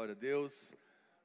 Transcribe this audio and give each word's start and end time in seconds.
Glória 0.00 0.14
a 0.14 0.18
Deus. 0.18 0.72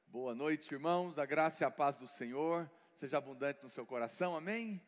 Boa 0.08 0.34
noite, 0.34 0.74
irmãos. 0.74 1.18
A 1.18 1.24
graça 1.24 1.64
e 1.64 1.66
a 1.66 1.70
paz 1.70 1.96
do 1.96 2.06
Senhor 2.06 2.70
seja 2.92 3.16
abundante 3.16 3.62
no 3.62 3.70
seu 3.70 3.86
coração. 3.86 4.36
Amém? 4.36 4.78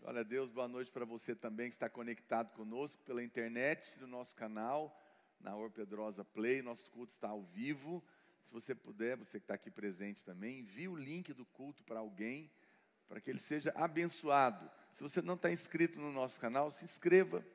Glória 0.00 0.22
a 0.22 0.24
Deus. 0.24 0.50
Boa 0.50 0.66
noite 0.66 0.90
para 0.90 1.04
você 1.04 1.32
também 1.32 1.68
que 1.68 1.76
está 1.76 1.88
conectado 1.88 2.50
conosco 2.50 3.00
pela 3.04 3.22
internet 3.22 3.96
do 4.00 4.08
nosso 4.08 4.34
canal, 4.34 5.00
na 5.38 5.54
Or 5.54 5.70
Pedrosa 5.70 6.24
Play. 6.24 6.62
Nosso 6.62 6.90
culto 6.90 7.12
está 7.12 7.28
ao 7.28 7.44
vivo. 7.44 8.02
Se 8.42 8.52
você 8.52 8.74
puder, 8.74 9.16
você 9.16 9.38
que 9.38 9.44
está 9.44 9.54
aqui 9.54 9.70
presente 9.70 10.24
também, 10.24 10.58
envie 10.58 10.88
o 10.88 10.96
link 10.96 11.32
do 11.32 11.46
culto 11.46 11.84
para 11.84 12.00
alguém, 12.00 12.50
para 13.08 13.20
que 13.20 13.30
ele 13.30 13.38
seja 13.38 13.72
abençoado. 13.76 14.68
Se 14.90 15.00
você 15.00 15.22
não 15.22 15.34
está 15.34 15.48
inscrito 15.52 15.96
no 16.00 16.10
nosso 16.10 16.40
canal, 16.40 16.72
se 16.72 16.84
inscreva, 16.84 17.46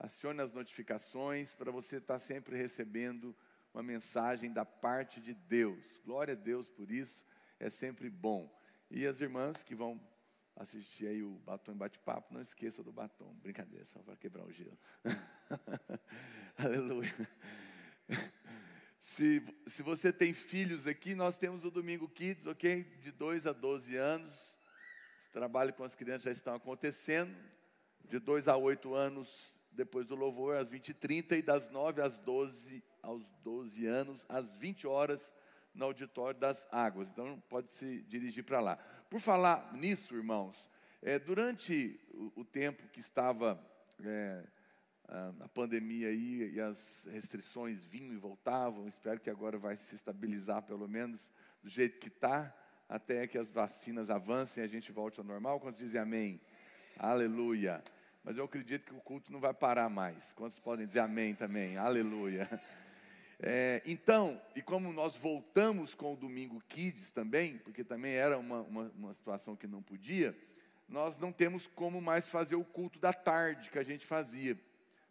acione 0.00 0.40
as 0.40 0.52
notificações 0.52 1.54
para 1.54 1.70
você 1.70 1.98
estar 1.98 2.18
sempre 2.18 2.56
recebendo 2.56 3.32
uma 3.72 3.82
mensagem 3.82 4.52
da 4.52 4.64
parte 4.64 5.20
de 5.20 5.34
Deus. 5.34 6.00
Glória 6.04 6.34
a 6.34 6.36
Deus 6.36 6.68
por 6.68 6.90
isso, 6.90 7.24
é 7.58 7.70
sempre 7.70 8.10
bom. 8.10 8.52
E 8.90 9.06
as 9.06 9.20
irmãs 9.20 9.62
que 9.62 9.74
vão 9.74 10.00
assistir 10.56 11.06
aí 11.06 11.22
o 11.22 11.38
batom 11.46 11.74
bate-papo, 11.74 12.34
não 12.34 12.40
esqueça 12.40 12.82
do 12.82 12.92
batom. 12.92 13.32
Brincadeira, 13.42 13.84
só 13.86 14.00
para 14.00 14.16
quebrar 14.16 14.44
o 14.44 14.52
gelo. 14.52 14.78
Aleluia. 16.58 17.14
Se, 19.00 19.42
se 19.66 19.82
você 19.82 20.12
tem 20.12 20.34
filhos 20.34 20.86
aqui, 20.86 21.14
nós 21.14 21.36
temos 21.36 21.64
o 21.64 21.70
Domingo 21.70 22.08
Kids, 22.08 22.46
ok? 22.46 22.84
De 23.02 23.10
2 23.12 23.46
a 23.46 23.52
12 23.52 23.96
anos. 23.96 24.34
Esse 25.22 25.32
trabalho 25.32 25.72
com 25.72 25.84
as 25.84 25.94
crianças 25.94 26.24
já 26.24 26.32
estão 26.32 26.54
acontecendo. 26.54 27.34
De 28.04 28.18
2 28.18 28.48
a 28.48 28.56
8 28.56 28.94
anos, 28.94 29.59
depois 29.72 30.06
do 30.06 30.14
louvor, 30.14 30.56
às 30.56 30.68
20h30, 30.68 31.38
e 31.38 31.42
das 31.42 31.70
9 31.70 32.02
às 32.02 32.18
12 32.18 32.82
aos 33.02 33.24
12 33.42 33.86
anos, 33.86 34.24
às 34.28 34.54
20 34.54 34.86
horas, 34.86 35.32
no 35.74 35.84
auditório 35.86 36.38
das 36.38 36.66
águas. 36.70 37.08
Então, 37.08 37.42
pode 37.48 37.72
se 37.72 38.02
dirigir 38.02 38.44
para 38.44 38.60
lá. 38.60 38.76
Por 39.08 39.20
falar 39.20 39.72
nisso, 39.74 40.14
irmãos, 40.14 40.70
é, 41.02 41.18
durante 41.18 41.98
o, 42.12 42.40
o, 42.40 42.44
tempo 42.44 42.86
que 42.88 43.00
estava 43.00 43.58
é, 44.04 44.44
a, 45.08 45.48
pandemia 45.48 46.08
aí 46.08 46.52
e 46.54 46.60
as 46.60 47.06
restrições 47.10 47.84
vinham 47.84 48.12
e 48.12 48.18
voltavam, 48.18 48.86
espero 48.86 49.20
que 49.20 49.30
agora 49.30 49.58
vai 49.58 49.76
se 49.76 49.94
estabilizar 49.94 50.62
pelo 50.62 50.88
menos 50.88 51.20
do 51.62 51.68
jeito 51.68 51.98
que 51.98 52.08
está, 52.08 52.54
até 52.88 53.26
que 53.26 53.38
as 53.38 53.50
vacinas 53.50 54.10
avancem 54.10 54.62
e 54.62 54.64
a 54.64 54.68
gente 54.68 54.90
volte 54.92 55.20
ao 55.20 55.24
normal. 55.24 55.60
Quantos 55.60 55.80
dizem 55.80 56.00
amém? 56.00 56.40
Aleluia. 56.98 57.82
Mas 58.22 58.36
eu 58.36 58.44
acredito 58.44 58.84
que 58.84 58.94
o 58.94 59.00
culto 59.00 59.32
não 59.32 59.40
vai 59.40 59.54
parar 59.54 59.88
mais. 59.88 60.32
Quantos 60.32 60.58
podem 60.58 60.86
dizer 60.86 61.00
amém 61.00 61.34
também? 61.34 61.76
Aleluia. 61.76 62.48
É, 63.42 63.80
então, 63.86 64.38
e 64.54 64.60
como 64.60 64.92
nós 64.92 65.16
voltamos 65.16 65.94
com 65.94 66.12
o 66.12 66.16
Domingo 66.16 66.62
Kids 66.68 67.10
também, 67.10 67.56
porque 67.56 67.82
também 67.82 68.12
era 68.12 68.38
uma, 68.38 68.60
uma, 68.60 68.92
uma, 68.94 69.14
situação 69.14 69.56
que 69.56 69.66
não 69.66 69.82
podia, 69.82 70.36
nós 70.86 71.16
não 71.16 71.32
temos 71.32 71.66
como 71.68 72.02
mais 72.02 72.28
fazer 72.28 72.56
o 72.56 72.64
culto 72.64 72.98
da 72.98 73.14
tarde 73.14 73.70
que 73.70 73.78
a 73.78 73.82
gente 73.82 74.04
fazia. 74.04 74.60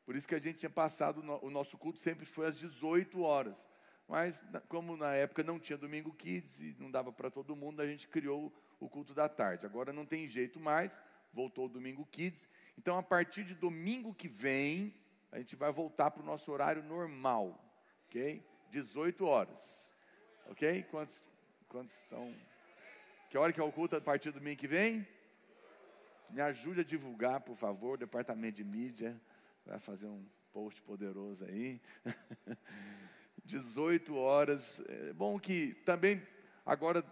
Por 0.05 0.15
isso 0.15 0.27
que 0.27 0.35
a 0.35 0.39
gente 0.39 0.59
tinha 0.59 0.69
passado, 0.69 1.23
o 1.41 1.49
nosso 1.49 1.75
culto 1.75 1.99
sempre 1.99 2.23
foi 2.23 2.47
às 2.47 2.57
18 2.59 3.19
horas. 3.21 3.67
Mas, 4.07 4.43
como 4.67 4.95
na 4.95 5.13
época 5.13 5.43
não 5.43 5.59
tinha 5.59 5.77
Domingo 5.77 6.11
Kids 6.13 6.59
e 6.59 6.75
não 6.79 6.89
dava 6.89 7.11
para 7.11 7.31
todo 7.31 7.55
mundo, 7.55 7.81
a 7.81 7.87
gente 7.87 8.07
criou 8.07 8.53
o 8.79 8.87
culto 8.87 9.13
da 9.13 9.27
tarde. 9.27 9.65
Agora 9.65 9.91
não 9.91 10.05
tem 10.05 10.27
jeito 10.27 10.59
mais, 10.59 10.99
voltou 11.33 11.65
o 11.65 11.69
Domingo 11.69 12.05
Kids. 12.11 12.47
Então, 12.79 12.97
a 12.97 13.03
partir 13.03 13.43
de 13.43 13.53
domingo 13.53 14.13
que 14.13 14.29
vem, 14.29 14.95
a 15.33 15.37
gente 15.37 15.53
vai 15.55 15.69
voltar 15.69 16.09
para 16.11 16.23
o 16.23 16.25
nosso 16.25 16.49
horário 16.49 16.81
normal 16.81 17.69
ok? 18.09 18.43
18 18.71 19.25
horas, 19.25 19.95
ok? 20.47 20.83
Quantos, 20.89 21.27
quantos 21.67 21.93
estão? 22.01 22.33
Que 23.29 23.37
hora 23.37 23.53
que 23.53 23.59
é 23.59 23.63
o 23.63 23.71
culto 23.71 23.95
a 23.95 24.01
partir 24.01 24.31
do 24.31 24.39
domingo 24.39 24.59
que 24.59 24.67
vem? 24.67 25.07
Me 26.29 26.41
ajude 26.41 26.81
a 26.81 26.83
divulgar, 26.83 27.41
por 27.41 27.55
favor, 27.55 27.97
departamento 27.97 28.57
de 28.57 28.63
mídia, 28.63 29.19
vai 29.63 29.79
fazer 29.79 30.07
um 30.07 30.25
post 30.51 30.81
poderoso 30.81 31.45
aí. 31.45 31.79
18 33.45 34.15
horas. 34.15 34.81
É 34.87 35.13
bom 35.13 35.39
que 35.39 35.75
também 35.85 36.21
agora 36.65 37.03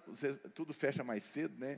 tudo 0.53 0.73
fecha 0.73 1.03
mais 1.03 1.23
cedo, 1.23 1.57
né? 1.59 1.75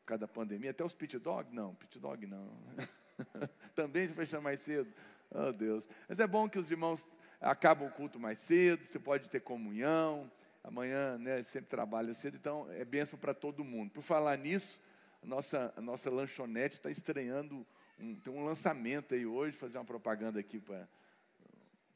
Por 0.00 0.06
causa 0.06 0.22
da 0.22 0.28
pandemia. 0.28 0.70
Até 0.70 0.84
os 0.84 0.94
pit 0.94 1.18
dog, 1.18 1.54
não, 1.54 1.74
pit 1.74 1.98
dog 1.98 2.26
não. 2.26 2.50
também 3.74 4.08
fecha 4.08 4.40
mais 4.40 4.60
cedo. 4.60 4.92
Oh 5.30 5.52
Deus. 5.52 5.86
Mas 6.08 6.18
é 6.18 6.26
bom 6.26 6.48
que 6.48 6.58
os 6.58 6.70
irmãos 6.70 7.06
acaba 7.40 7.84
o 7.84 7.90
culto 7.90 8.18
mais 8.18 8.38
cedo, 8.38 8.84
você 8.84 8.98
pode 8.98 9.28
ter 9.28 9.40
comunhão. 9.40 10.30
Amanhã, 10.62 11.18
né, 11.18 11.42
sempre 11.42 11.68
trabalha 11.68 12.14
cedo, 12.14 12.36
então 12.36 12.66
é 12.72 12.84
bênção 12.86 13.18
para 13.18 13.34
todo 13.34 13.62
mundo. 13.62 13.90
Por 13.90 14.02
falar 14.02 14.38
nisso, 14.38 14.80
a 15.22 15.26
nossa, 15.26 15.74
a 15.76 15.80
nossa 15.80 16.10
lanchonete 16.10 16.76
está 16.76 16.90
estreando, 16.90 17.66
um, 18.00 18.14
tem 18.14 18.32
um 18.32 18.44
lançamento 18.44 19.14
aí 19.14 19.26
hoje, 19.26 19.56
fazer 19.56 19.76
uma 19.76 19.84
propaganda 19.84 20.40
aqui 20.40 20.58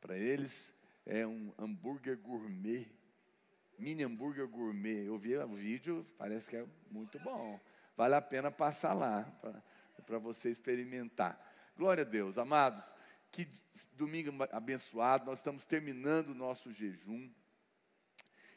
para 0.00 0.18
eles. 0.18 0.74
É 1.06 1.26
um 1.26 1.50
hambúrguer 1.58 2.18
gourmet, 2.18 2.86
mini 3.78 4.04
hambúrguer 4.04 4.46
gourmet. 4.46 5.06
Eu 5.06 5.16
vi 5.16 5.34
o 5.38 5.48
vídeo, 5.54 6.06
parece 6.18 6.50
que 6.50 6.56
é 6.56 6.66
muito 6.90 7.18
bom. 7.20 7.58
Vale 7.96 8.16
a 8.16 8.20
pena 8.20 8.50
passar 8.50 8.92
lá 8.92 9.26
para 10.08 10.18
você 10.18 10.48
experimentar. 10.48 11.38
Glória 11.76 12.02
a 12.02 12.06
Deus, 12.06 12.38
amados. 12.38 12.82
Que 13.30 13.46
domingo 13.92 14.32
abençoado, 14.50 15.26
nós 15.26 15.38
estamos 15.38 15.66
terminando 15.66 16.30
o 16.30 16.34
nosso 16.34 16.72
jejum. 16.72 17.30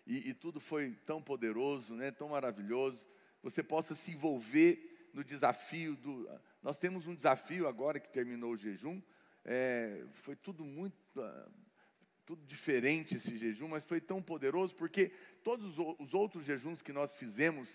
E, 0.07 0.29
e, 0.29 0.33
tudo 0.33 0.61
foi 0.61 0.91
tão 1.05 1.21
poderoso, 1.21 1.93
né, 1.93 2.09
tão 2.09 2.29
maravilhoso. 2.29 3.05
Você 3.43 3.61
possa 3.61 3.93
se 3.93 4.11
envolver 4.11 5.09
no 5.13 5.25
desafio 5.25 5.97
do. 5.97 6.27
Nós 6.63 6.77
temos 6.77 7.05
um 7.05 7.13
desafio 7.13 7.67
agora 7.67 7.99
que 7.99 8.09
terminou 8.09 8.53
o 8.53 8.57
jejum. 8.57 9.01
É, 9.43 10.05
foi 10.13 10.37
tudo 10.37 10.63
muito, 10.63 10.95
tudo 12.25 12.45
diferente 12.45 13.15
esse 13.15 13.35
jejum, 13.35 13.67
mas 13.67 13.83
foi 13.83 13.99
tão 13.99 14.21
poderoso 14.21 14.73
porque 14.75 15.11
todos 15.43 15.77
os 15.99 16.13
outros 16.13 16.45
jejuns 16.45 16.81
que 16.81 16.93
nós 16.93 17.13
fizemos, 17.15 17.69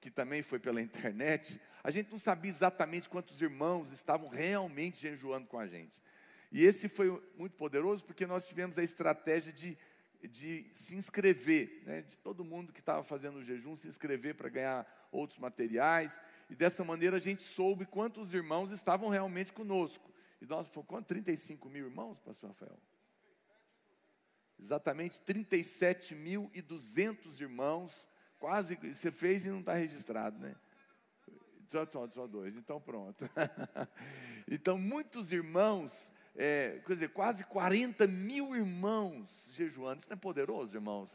que 0.00 0.10
também 0.10 0.42
foi 0.42 0.58
pela 0.58 0.80
internet, 0.80 1.60
a 1.82 1.90
gente 1.90 2.10
não 2.10 2.18
sabia 2.18 2.50
exatamente 2.50 3.08
quantos 3.08 3.40
irmãos 3.40 3.90
estavam 3.92 4.28
realmente 4.28 5.00
jejuando 5.00 5.46
com 5.46 5.58
a 5.58 5.66
gente. 5.66 6.00
E 6.50 6.64
esse 6.64 6.88
foi 6.88 7.22
muito 7.36 7.56
poderoso 7.56 8.04
porque 8.04 8.26
nós 8.26 8.46
tivemos 8.46 8.78
a 8.78 8.82
estratégia 8.82 9.52
de, 9.52 9.76
de 10.22 10.70
se 10.74 10.96
inscrever, 10.96 11.82
né, 11.84 12.02
de 12.02 12.16
todo 12.18 12.44
mundo 12.44 12.72
que 12.72 12.80
estava 12.80 13.02
fazendo 13.02 13.36
o 13.36 13.44
jejum 13.44 13.76
se 13.76 13.86
inscrever 13.86 14.34
para 14.34 14.48
ganhar 14.48 15.08
outros 15.12 15.38
materiais. 15.38 16.18
E 16.48 16.54
dessa 16.54 16.84
maneira 16.84 17.16
a 17.16 17.20
gente 17.20 17.42
soube 17.42 17.84
quantos 17.84 18.32
irmãos 18.32 18.70
estavam 18.70 19.08
realmente 19.08 19.52
conosco. 19.52 20.10
E 20.40 20.46
nós 20.46 20.68
fomos 20.68 20.88
quanto? 20.88 21.06
35 21.06 21.68
mil 21.68 21.86
irmãos, 21.86 22.20
pastor 22.20 22.50
Rafael? 22.50 22.78
Exatamente 24.58 25.20
37.200 25.20 27.40
irmãos. 27.40 28.07
Quase, 28.38 28.76
você 28.76 29.10
fez 29.10 29.44
e 29.44 29.50
não 29.50 29.60
está 29.60 29.74
registrado, 29.74 30.38
né? 30.38 30.54
Só, 31.68 31.84
só, 31.86 32.08
só 32.08 32.26
dois, 32.26 32.56
então 32.56 32.80
pronto. 32.80 33.28
então, 34.48 34.78
muitos 34.78 35.32
irmãos 35.32 36.10
é, 36.34 36.80
quer 36.86 36.94
dizer, 36.94 37.08
quase 37.10 37.44
40 37.44 38.06
mil 38.06 38.56
irmãos 38.56 39.28
jejuando. 39.52 39.98
Isso 39.98 40.08
não 40.08 40.16
é 40.16 40.20
poderoso, 40.20 40.76
irmãos? 40.76 41.10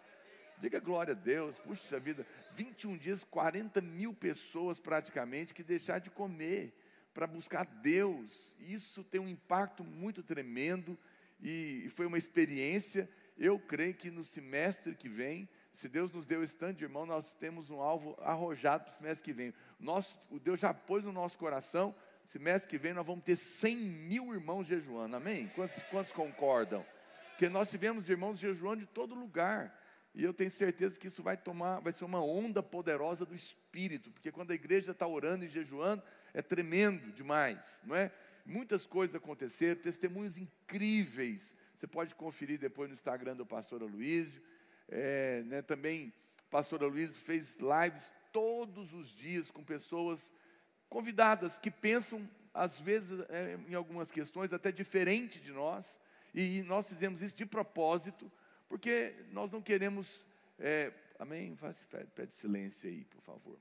Diga 0.59 0.79
glória 0.79 1.13
a 1.13 1.15
Deus, 1.15 1.57
puxa 1.59 1.99
vida, 1.99 2.25
21 2.55 2.97
dias, 2.97 3.23
40 3.23 3.81
mil 3.81 4.13
pessoas 4.13 4.79
praticamente 4.79 5.53
que 5.53 5.63
deixaram 5.63 6.01
de 6.01 6.09
comer 6.09 6.73
para 7.13 7.25
buscar 7.25 7.65
Deus. 7.65 8.55
Isso 8.59 9.03
tem 9.03 9.19
um 9.19 9.27
impacto 9.27 9.83
muito 9.83 10.21
tremendo 10.21 10.97
e 11.41 11.89
foi 11.95 12.05
uma 12.05 12.17
experiência. 12.17 13.09
Eu 13.37 13.57
creio 13.57 13.93
que 13.93 14.11
no 14.11 14.23
semestre 14.23 14.93
que 14.93 15.09
vem, 15.09 15.49
se 15.73 15.89
Deus 15.89 16.13
nos 16.13 16.25
deu 16.25 16.43
esse 16.43 16.55
tanto 16.55 16.77
de 16.77 16.83
irmão, 16.83 17.05
nós 17.05 17.33
temos 17.33 17.69
um 17.69 17.81
alvo 17.81 18.15
arrojado 18.21 18.85
para 18.85 18.93
o 18.93 18.97
semestre 18.97 19.23
que 19.23 19.33
vem. 19.33 19.53
Nosso, 19.79 20.17
o 20.29 20.39
Deus 20.39 20.59
já 20.59 20.73
pôs 20.73 21.03
no 21.03 21.11
nosso 21.11 21.37
coração 21.37 21.95
Semestre 22.25 22.69
que 22.69 22.77
vem 22.77 22.93
nós 22.93 23.05
vamos 23.05 23.23
ter 23.23 23.35
100 23.35 23.75
mil 23.75 24.33
irmãos 24.33 24.67
jejuando, 24.67 25.15
amém? 25.15 25.47
Quantos, 25.55 25.81
quantos 25.83 26.11
concordam? 26.11 26.85
Porque 27.29 27.49
nós 27.49 27.69
tivemos 27.69 28.09
irmãos 28.09 28.39
jejuando 28.39 28.81
de 28.81 28.87
todo 28.87 29.13
lugar. 29.13 29.79
E 30.15 30.23
eu 30.23 30.33
tenho 30.33 30.51
certeza 30.51 30.97
que 30.97 31.07
isso 31.07 31.23
vai 31.23 31.35
tomar, 31.35 31.79
vai 31.79 31.91
ser 31.91 32.05
uma 32.05 32.23
onda 32.23 32.61
poderosa 32.61 33.25
do 33.25 33.33
Espírito, 33.33 34.11
porque 34.11 34.31
quando 34.31 34.51
a 34.51 34.55
igreja 34.55 34.91
está 34.91 35.07
orando 35.07 35.43
e 35.43 35.49
jejuando, 35.49 36.03
é 36.33 36.41
tremendo 36.41 37.11
demais, 37.11 37.81
não 37.83 37.95
é? 37.95 38.11
Muitas 38.45 38.85
coisas 38.85 39.15
aconteceram, 39.15 39.81
testemunhos 39.81 40.37
incríveis. 40.37 41.51
Você 41.75 41.87
pode 41.87 42.13
conferir 42.13 42.59
depois 42.59 42.89
no 42.89 42.93
Instagram 42.93 43.35
do 43.35 43.45
pastor 43.45 43.81
Aloysio. 43.81 44.41
É, 44.89 45.43
né, 45.43 45.61
também, 45.61 46.13
o 46.47 46.49
pastor 46.49 46.83
Aloysio 46.83 47.19
fez 47.21 47.57
lives 47.57 48.11
todos 48.31 48.93
os 48.93 49.09
dias 49.09 49.49
com 49.49 49.63
pessoas 49.63 50.33
convidadas 50.89 51.57
que 51.57 51.71
pensam, 51.71 52.29
às 52.53 52.79
vezes, 52.79 53.19
é, 53.29 53.57
em 53.67 53.73
algumas 53.73 54.11
questões 54.11 54.53
até 54.53 54.71
diferente 54.71 55.39
de 55.39 55.51
nós, 55.51 55.99
e 56.33 56.61
nós 56.63 56.87
fizemos 56.87 57.21
isso 57.21 57.35
de 57.35 57.45
propósito, 57.45 58.31
porque 58.67 59.15
nós 59.31 59.51
não 59.51 59.61
queremos 59.61 60.25
é, 60.59 60.93
amém? 61.19 61.55
Faz, 61.55 61.85
pede 62.15 62.35
silêncio 62.35 62.87
aí, 62.87 63.05
por 63.05 63.21
favor. 63.21 63.59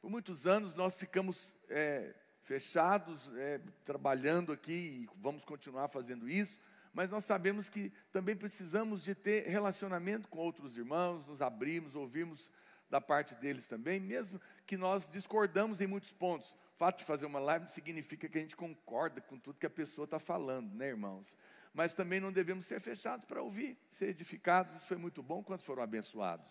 Por 0.00 0.10
muitos 0.10 0.46
anos 0.46 0.74
nós 0.74 0.96
ficamos 0.96 1.56
é, 1.68 2.14
fechados, 2.42 3.30
é, 3.36 3.60
trabalhando 3.84 4.52
aqui 4.52 4.72
e 4.72 5.08
vamos 5.16 5.44
continuar 5.44 5.88
fazendo 5.88 6.28
isso, 6.28 6.56
mas 6.96 7.10
nós 7.10 7.26
sabemos 7.26 7.68
que 7.68 7.92
também 8.10 8.34
precisamos 8.34 9.04
de 9.04 9.14
ter 9.14 9.46
relacionamento 9.46 10.30
com 10.30 10.38
outros 10.38 10.78
irmãos, 10.78 11.26
nos 11.26 11.42
abrirmos, 11.42 11.94
ouvirmos 11.94 12.50
da 12.88 13.02
parte 13.02 13.34
deles 13.34 13.66
também, 13.66 14.00
mesmo 14.00 14.40
que 14.66 14.78
nós 14.78 15.06
discordamos 15.06 15.78
em 15.82 15.86
muitos 15.86 16.10
pontos. 16.10 16.48
O 16.74 16.78
fato 16.78 17.00
de 17.00 17.04
fazer 17.04 17.26
uma 17.26 17.38
live 17.38 17.68
significa 17.68 18.26
que 18.26 18.38
a 18.38 18.40
gente 18.40 18.56
concorda 18.56 19.20
com 19.20 19.38
tudo 19.38 19.58
que 19.58 19.66
a 19.66 19.70
pessoa 19.70 20.06
está 20.06 20.18
falando, 20.18 20.72
né, 20.72 20.88
irmãos? 20.88 21.36
Mas 21.74 21.92
também 21.92 22.18
não 22.18 22.32
devemos 22.32 22.64
ser 22.64 22.80
fechados 22.80 23.26
para 23.26 23.42
ouvir, 23.42 23.76
ser 23.92 24.08
edificados. 24.08 24.74
Isso 24.74 24.86
foi 24.86 24.96
muito 24.96 25.22
bom 25.22 25.42
quando 25.42 25.60
foram 25.60 25.82
abençoados. 25.82 26.50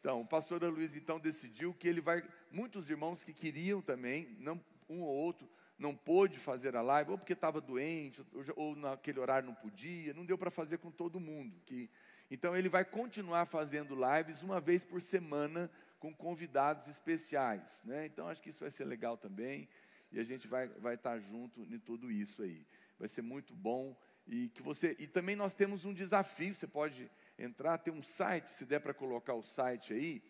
Então, 0.00 0.22
o 0.22 0.26
pastor 0.26 0.60
Luiz 0.64 0.96
então 0.96 1.20
decidiu 1.20 1.72
que 1.72 1.86
ele 1.86 2.00
vai. 2.00 2.28
Muitos 2.50 2.90
irmãos 2.90 3.22
que 3.22 3.32
queriam 3.32 3.80
também, 3.80 4.36
não, 4.40 4.60
um 4.88 5.02
ou 5.02 5.14
outro, 5.14 5.48
não 5.82 5.96
pôde 5.96 6.38
fazer 6.38 6.76
a 6.76 6.80
live, 6.80 7.10
ou 7.10 7.18
porque 7.18 7.32
estava 7.32 7.60
doente, 7.60 8.24
ou, 8.32 8.44
ou, 8.56 8.76
naquele 8.76 9.18
horário 9.18 9.48
não 9.48 9.54
podia, 9.54 10.14
não 10.14 10.24
deu 10.24 10.38
para 10.38 10.50
fazer 10.50 10.78
com 10.78 10.90
todo 10.90 11.18
mundo. 11.18 11.60
Que, 11.66 11.90
então, 12.30 12.56
ele 12.56 12.68
vai 12.68 12.84
continuar 12.84 13.46
fazendo 13.46 13.94
lives 13.94 14.40
uma 14.42 14.60
vez 14.60 14.84
por 14.84 15.02
semana 15.02 15.68
com 15.98 16.14
convidados 16.14 16.86
especiais. 16.86 17.82
Né? 17.84 18.06
Então, 18.06 18.28
acho 18.28 18.40
que 18.40 18.50
isso 18.50 18.60
vai 18.60 18.70
ser 18.70 18.84
legal 18.84 19.16
também, 19.16 19.68
e 20.12 20.20
a 20.20 20.24
gente 20.24 20.46
vai, 20.46 20.68
vai 20.68 20.94
estar 20.94 21.18
junto 21.18 21.62
em 21.62 21.78
tudo 21.78 22.10
isso 22.10 22.42
aí. 22.42 22.64
Vai 22.98 23.08
ser 23.08 23.22
muito 23.22 23.54
bom. 23.54 23.96
E, 24.26 24.48
que 24.50 24.62
você, 24.62 24.94
e 25.00 25.08
também 25.08 25.34
nós 25.34 25.52
temos 25.52 25.84
um 25.84 25.92
desafio, 25.92 26.54
você 26.54 26.66
pode 26.66 27.10
entrar, 27.36 27.78
tem 27.78 27.92
um 27.92 28.02
site, 28.02 28.50
se 28.52 28.64
der 28.64 28.78
para 28.78 28.94
colocar 28.94 29.34
o 29.34 29.42
site 29.42 29.92
aí, 29.92 30.22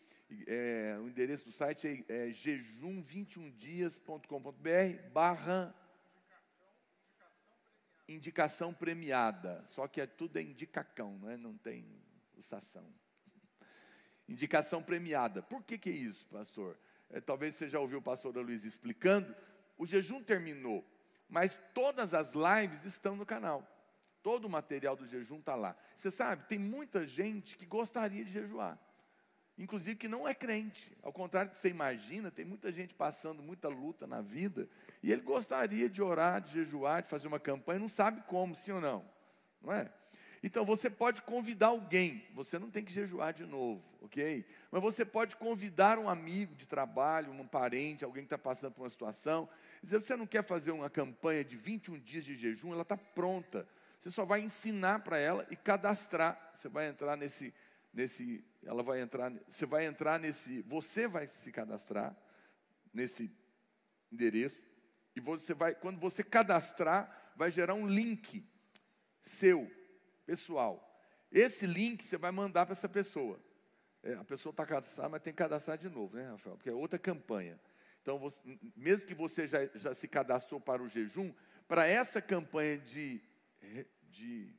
é, 0.46 0.96
o 1.00 1.08
endereço 1.08 1.44
do 1.44 1.52
site 1.52 2.05
é, 2.08 2.26
é 2.26 2.31
jejum21dias.com.br 2.31 5.08
barra 5.12 5.75
indicação 8.08 8.75
premiada. 8.75 9.64
Só 9.69 9.87
que 9.88 10.00
é, 10.00 10.06
tudo 10.06 10.38
é 10.38 10.43
indicacão, 10.43 11.19
não, 11.19 11.31
é? 11.31 11.37
não 11.37 11.56
tem 11.56 11.87
sação. 12.43 12.87
Indicação 14.29 14.82
premiada. 14.82 15.43
Por 15.43 15.62
que, 15.62 15.79
que 15.79 15.90
é 15.90 15.93
isso, 15.93 16.26
pastor? 16.26 16.79
É, 17.11 17.20
talvez 17.20 17.56
você 17.56 17.69
já 17.69 17.79
ouviu 17.79 17.99
o 17.99 18.02
pastor 18.02 18.37
Luiz 18.37 18.64
explicando. 18.64 19.34
O 19.76 19.87
jejum 19.87 20.23
terminou, 20.23 20.84
mas 21.29 21.58
todas 21.75 22.14
as 22.14 22.32
lives 22.32 22.84
estão 22.84 23.17
no 23.17 23.26
canal. 23.26 23.67
Todo 24.23 24.44
o 24.44 24.50
material 24.50 24.94
do 24.94 25.06
jejum 25.06 25.38
está 25.38 25.55
lá. 25.55 25.76
Você 25.94 26.11
sabe, 26.11 26.46
tem 26.46 26.58
muita 26.58 27.06
gente 27.06 27.56
que 27.56 27.67
gostaria 27.67 28.25
de 28.25 28.32
jejuar. 28.32 28.79
Inclusive 29.59 29.97
que 29.97 30.09
não 30.09 30.27
é 30.27 30.35
crente. 30.35 30.97
Ao 31.03 31.13
contrário 31.13 31.51
do 31.51 31.55
que 31.55 31.59
você 31.59 31.69
imagina, 31.69 32.31
tem 32.31 32.45
muita 32.45 32.73
gente 32.73 32.95
passando 32.95 33.43
muita 33.43 33.69
luta 33.69 34.07
na 34.07 34.21
vida. 34.21 34.69
E 35.03 35.13
ele 35.13 35.23
gostaria 35.23 35.89
de 35.89 36.03
orar, 36.03 36.41
de 36.41 36.53
jejuar, 36.53 37.03
de 37.03 37.09
fazer 37.09 37.29
uma 37.29 37.41
campanha, 37.41 37.79
não 37.79 37.89
sabe 37.89 38.23
como, 38.23 38.55
sim 38.55 38.73
ou 38.73 38.81
não. 38.81 39.05
Não 39.63 39.73
é? 39.73 39.93
Então 40.43 40.65
você 40.65 40.91
pode 40.91 41.23
convidar 41.23 41.69
alguém, 41.69 42.25
você 42.35 42.59
não 42.59 42.69
tem 42.69 42.85
que 42.85 42.93
jejuar 42.93 43.33
de 43.33 43.47
novo, 43.47 43.81
ok? 44.01 44.45
Mas 44.73 44.83
você 44.83 45.05
pode 45.05 45.37
convidar 45.37 45.99
um 45.99 46.09
amigo 46.09 46.57
de 46.57 46.67
trabalho, 46.67 47.31
um 47.31 47.47
parente, 47.47 48.05
alguém 48.05 48.25
que 48.25 48.27
está 48.27 48.39
passando 48.39 48.73
por 48.73 48.83
uma 48.83 48.91
situação, 48.91 49.49
dizer: 49.81 50.01
você 50.01 50.17
não 50.17 50.27
quer 50.27 50.43
fazer 50.43 50.73
uma 50.73 50.91
campanha 50.91 51.45
de 51.45 51.57
21 51.57 52.01
dias 52.01 52.25
de 52.25 52.35
jejum, 52.37 52.73
ela 52.73 52.83
está 52.83 52.97
pronta. 52.97 53.69
Você 54.01 54.11
só 54.11 54.25
vai 54.25 54.41
ensinar 54.41 55.05
para 55.05 55.17
ela 55.17 55.47
e 55.49 55.55
cadastrar. 55.55 56.55
Você 56.57 56.69
vai 56.69 56.89
entrar 56.89 57.17
nesse, 57.17 57.55
nesse, 57.93 58.44
ela 58.62 58.83
vai 58.83 59.00
entrar, 59.00 59.33
você 59.49 59.67
vai 59.67 59.87
entrar 59.87 60.19
nesse, 60.19 60.62
você 60.62 61.06
vai 61.06 61.27
se 61.27 61.53
cadastrar 61.53 62.17
nesse 62.93 63.31
endereço 64.11 64.61
e 65.15 65.21
você 65.21 65.55
vai, 65.55 65.75
quando 65.75 65.99
você 65.99 66.23
cadastrar, 66.23 67.33
vai 67.37 67.50
gerar 67.50 67.75
um 67.75 67.87
link 67.87 68.44
seu, 69.21 69.71
pessoal. 70.25 70.89
Esse 71.31 71.67
link 71.67 72.05
você 72.05 72.17
vai 72.17 72.31
mandar 72.31 72.67
para 72.67 72.73
essa 72.73 72.89
pessoa. 72.89 73.41
É, 74.03 74.15
a 74.15 74.25
pessoa 74.25 74.50
está 74.50 74.67
cadastrada, 74.67 75.09
mas 75.09 75.23
tem 75.23 75.33
que 75.33 75.39
cadastrar 75.39 75.79
de 75.79 75.89
novo, 75.89 76.17
né, 76.17 76.29
Rafael? 76.29 76.56
Porque 76.56 76.71
é 76.71 76.75
outra 76.75 76.99
campanha. 76.99 77.61
Então, 78.03 78.19
você, 78.19 78.41
mesmo 78.75 79.06
que 79.06 79.15
você 79.15 79.47
já, 79.47 79.65
já 79.67 79.94
se 79.94 80.09
cadastrou 80.09 80.61
para 80.61 80.83
o 80.83 80.89
jejum, 80.89 81.33
para 81.69 81.87
essa 81.87 82.21
campanha 82.21 82.79
de 82.79 83.23
de 84.12 84.55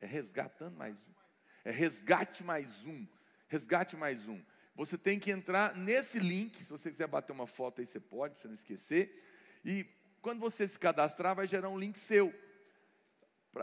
é 0.00 0.06
resgatando 0.06 0.76
mais 0.76 0.96
um. 0.96 1.23
É 1.64 1.70
resgate 1.70 2.44
mais 2.44 2.68
um. 2.84 3.06
Resgate 3.48 3.96
mais 3.96 4.28
um. 4.28 4.40
Você 4.76 4.98
tem 4.98 5.18
que 5.18 5.30
entrar 5.30 5.74
nesse 5.74 6.18
link, 6.18 6.62
se 6.62 6.68
você 6.68 6.90
quiser 6.90 7.06
bater 7.06 7.32
uma 7.32 7.46
foto 7.46 7.80
aí, 7.80 7.86
você 7.86 8.00
pode, 8.00 8.34
para 8.34 8.48
não 8.48 8.54
esquecer. 8.54 9.24
E 9.64 9.86
quando 10.20 10.40
você 10.40 10.68
se 10.68 10.78
cadastrar, 10.78 11.34
vai 11.34 11.46
gerar 11.46 11.70
um 11.70 11.78
link 11.78 11.98
seu. 11.98 12.34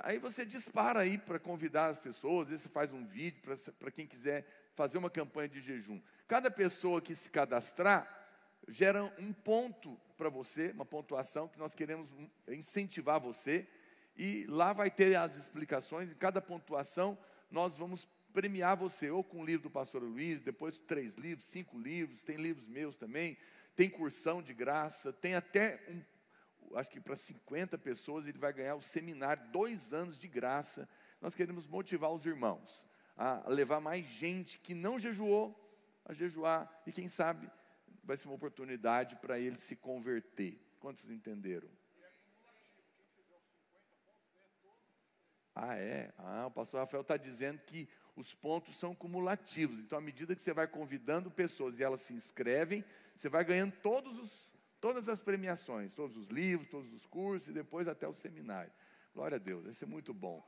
Aí 0.03 0.17
você 0.17 0.45
dispara 0.45 1.01
aí 1.01 1.17
para 1.17 1.37
convidar 1.37 1.87
as 1.87 1.99
pessoas, 1.99 2.43
às 2.43 2.49
vezes 2.49 2.63
você 2.63 2.69
faz 2.69 2.91
um 2.93 3.05
vídeo 3.05 3.41
para 3.77 3.91
quem 3.91 4.07
quiser 4.07 4.47
fazer 4.73 4.97
uma 4.97 5.09
campanha 5.09 5.49
de 5.49 5.59
jejum. 5.59 6.01
Cada 6.27 6.49
pessoa 6.49 7.01
que 7.01 7.13
se 7.13 7.29
cadastrar 7.29 8.07
gera 8.69 9.03
um 9.19 9.33
ponto 9.33 9.99
para 10.17 10.29
você, 10.29 10.71
uma 10.71 10.85
pontuação 10.85 11.47
que 11.47 11.59
nós 11.59 11.75
queremos 11.75 12.07
incentivar 12.47 13.19
você 13.19 13.67
e 14.15 14.45
lá 14.47 14.71
vai 14.71 14.89
ter 14.89 15.15
as 15.15 15.35
explicações, 15.35 16.09
em 16.09 16.15
cada 16.15 16.41
pontuação 16.41 17.17
nós 17.51 17.75
vamos 17.75 18.07
premiar 18.31 18.77
você, 18.77 19.11
ou 19.11 19.23
com 19.23 19.41
o 19.41 19.45
livro 19.45 19.63
do 19.63 19.69
pastor 19.69 20.01
Luiz, 20.01 20.41
depois 20.41 20.77
três 20.77 21.15
livros, 21.15 21.45
cinco 21.45 21.77
livros, 21.77 22.21
tem 22.21 22.37
livros 22.37 22.65
meus 22.65 22.97
também, 22.97 23.37
tem 23.75 23.89
cursão 23.89 24.41
de 24.41 24.53
graça, 24.53 25.11
tem 25.11 25.35
até 25.35 25.83
um, 25.89 26.77
acho 26.77 26.89
que 26.89 26.99
para 26.99 27.15
50 27.15 27.77
pessoas 27.77 28.25
ele 28.25 28.37
vai 28.37 28.53
ganhar 28.53 28.75
o 28.75 28.81
seminário, 28.81 29.43
dois 29.51 29.93
anos 29.93 30.17
de 30.17 30.27
graça. 30.27 30.87
Nós 31.19 31.35
queremos 31.35 31.67
motivar 31.67 32.11
os 32.11 32.25
irmãos 32.25 32.87
a 33.17 33.49
levar 33.49 33.79
mais 33.79 34.05
gente 34.05 34.57
que 34.59 34.73
não 34.73 34.97
jejuou 34.97 35.57
a 36.05 36.13
jejuar, 36.13 36.81
e 36.87 36.91
quem 36.91 37.07
sabe 37.07 37.49
vai 38.03 38.17
ser 38.17 38.27
uma 38.27 38.35
oportunidade 38.35 39.15
para 39.17 39.39
ele 39.39 39.57
se 39.57 39.75
converter. 39.75 40.59
Quantos 40.79 41.09
entenderam? 41.11 41.69
Ah, 45.63 45.75
é? 45.75 46.11
Ah, 46.17 46.47
o 46.47 46.51
pastor 46.51 46.79
Rafael 46.79 47.01
está 47.01 47.15
dizendo 47.15 47.59
que 47.59 47.87
os 48.15 48.33
pontos 48.33 48.75
são 48.79 48.95
cumulativos. 48.95 49.77
Então, 49.77 49.95
à 49.95 50.01
medida 50.01 50.35
que 50.35 50.41
você 50.41 50.51
vai 50.51 50.65
convidando 50.65 51.29
pessoas 51.29 51.77
e 51.77 51.83
elas 51.83 52.01
se 52.01 52.13
inscrevem, 52.13 52.83
você 53.15 53.29
vai 53.29 53.45
ganhando 53.45 53.71
todos 53.73 54.17
os, 54.17 54.55
todas 54.79 55.07
as 55.07 55.21
premiações, 55.21 55.93
todos 55.93 56.17
os 56.17 56.29
livros, 56.29 56.67
todos 56.67 56.91
os 56.91 57.05
cursos 57.05 57.49
e 57.49 57.53
depois 57.53 57.87
até 57.87 58.07
o 58.07 58.13
seminário. 58.15 58.71
Glória 59.13 59.35
a 59.35 59.39
Deus, 59.39 59.65
vai 59.65 59.73
ser 59.73 59.85
muito 59.85 60.15
bom. 60.15 60.43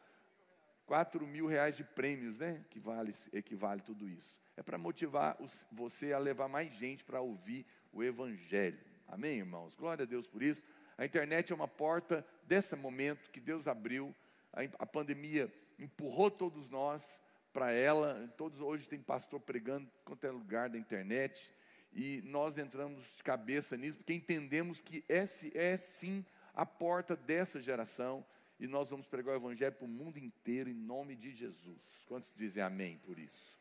Quatro 0.87 1.27
mil 1.27 1.45
reais 1.45 1.77
de 1.77 1.83
prêmios, 1.83 2.39
né? 2.39 2.65
Que 2.71 2.79
vale, 2.79 3.13
equivale 3.31 3.81
tudo 3.81 4.09
isso. 4.09 4.41
É 4.57 4.63
para 4.63 4.79
motivar 4.79 5.39
os, 5.39 5.67
você 5.71 6.11
a 6.11 6.17
levar 6.17 6.47
mais 6.47 6.73
gente 6.73 7.03
para 7.03 7.21
ouvir 7.21 7.67
o 7.91 8.03
Evangelho. 8.03 8.79
Amém, 9.07 9.37
irmãos? 9.37 9.75
Glória 9.75 10.03
a 10.03 10.07
Deus 10.07 10.25
por 10.25 10.41
isso. 10.41 10.63
A 10.97 11.05
internet 11.05 11.51
é 11.51 11.55
uma 11.55 11.67
porta 11.67 12.25
desse 12.47 12.75
momento 12.75 13.29
que 13.29 13.39
Deus 13.39 13.67
abriu 13.67 14.13
a, 14.53 14.85
pandemia 14.85 15.51
empurrou 15.79 16.29
todos 16.29 16.69
nós 16.69 17.03
para 17.51 17.71
ela. 17.71 18.31
Todos 18.37 18.61
hoje 18.61 18.87
tem 18.87 18.99
pastor 18.99 19.39
pregando 19.39 19.87
em 19.87 20.05
qualquer 20.05 20.31
lugar 20.31 20.69
da 20.69 20.77
internet. 20.77 21.51
E 21.91 22.21
nós 22.23 22.57
entramos 22.57 23.03
de 23.17 23.23
cabeça 23.23 23.75
nisso, 23.75 23.97
porque 23.97 24.13
entendemos 24.13 24.81
que 24.81 25.03
essa 25.07 25.47
é 25.57 25.75
sim 25.77 26.25
a 26.53 26.65
porta 26.65 27.15
dessa 27.15 27.59
geração. 27.59 28.25
E 28.59 28.67
nós 28.67 28.91
vamos 28.91 29.07
pregar 29.07 29.33
o 29.33 29.37
Evangelho 29.37 29.73
para 29.73 29.85
o 29.85 29.89
mundo 29.89 30.17
inteiro, 30.17 30.69
em 30.69 30.73
nome 30.73 31.15
de 31.15 31.31
Jesus. 31.31 31.81
Quantos 32.07 32.31
dizem 32.35 32.63
amém 32.63 32.97
por 32.99 33.17
isso? 33.17 33.57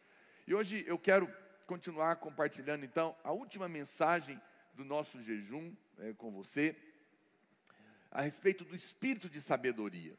E 0.46 0.54
hoje 0.54 0.84
eu 0.86 0.98
quero 0.98 1.28
continuar 1.66 2.16
compartilhando, 2.16 2.84
então, 2.84 3.16
a 3.24 3.32
última 3.32 3.68
mensagem 3.68 4.40
do 4.74 4.84
nosso 4.84 5.22
jejum 5.22 5.74
é, 5.98 6.12
com 6.12 6.30
você, 6.30 6.76
a 8.10 8.20
respeito 8.20 8.64
do 8.64 8.74
espírito 8.74 9.28
de 9.28 9.40
sabedoria 9.40 10.14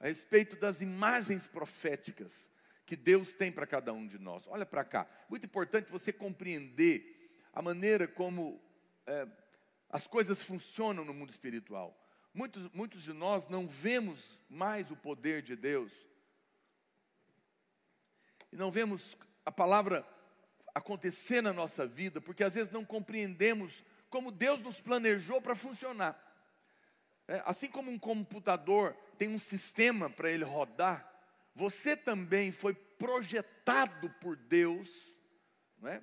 a 0.00 0.06
respeito 0.06 0.56
das 0.56 0.80
imagens 0.80 1.46
proféticas 1.46 2.50
que 2.86 2.96
Deus 2.96 3.32
tem 3.34 3.52
para 3.52 3.66
cada 3.66 3.92
um 3.92 4.06
de 4.06 4.18
nós. 4.18 4.42
Olha 4.48 4.66
para 4.66 4.84
cá, 4.84 5.06
muito 5.28 5.46
importante 5.46 5.92
você 5.92 6.12
compreender 6.12 7.38
a 7.52 7.62
maneira 7.62 8.08
como 8.08 8.60
é, 9.06 9.28
as 9.88 10.06
coisas 10.06 10.42
funcionam 10.42 11.04
no 11.04 11.14
mundo 11.14 11.30
espiritual. 11.30 11.96
Muitos, 12.32 12.68
muitos 12.72 13.02
de 13.02 13.12
nós 13.12 13.46
não 13.48 13.68
vemos 13.68 14.40
mais 14.48 14.90
o 14.90 14.96
poder 14.96 15.42
de 15.42 15.54
Deus, 15.54 15.92
e 18.52 18.56
não 18.56 18.70
vemos 18.70 19.16
a 19.44 19.52
palavra 19.52 20.04
acontecer 20.74 21.40
na 21.40 21.52
nossa 21.52 21.86
vida, 21.86 22.20
porque 22.20 22.42
às 22.42 22.54
vezes 22.54 22.72
não 22.72 22.84
compreendemos 22.84 23.84
como 24.08 24.32
Deus 24.32 24.60
nos 24.60 24.80
planejou 24.80 25.40
para 25.40 25.54
funcionar. 25.54 26.29
É, 27.30 27.40
assim 27.46 27.68
como 27.68 27.92
um 27.92 27.98
computador 27.98 28.92
tem 29.16 29.28
um 29.28 29.38
sistema 29.38 30.10
para 30.10 30.28
ele 30.28 30.42
rodar, 30.42 31.08
você 31.54 31.96
também 31.96 32.50
foi 32.50 32.74
projetado 32.74 34.10
por 34.20 34.34
Deus 34.34 34.90
não 35.78 35.90
é? 35.90 36.02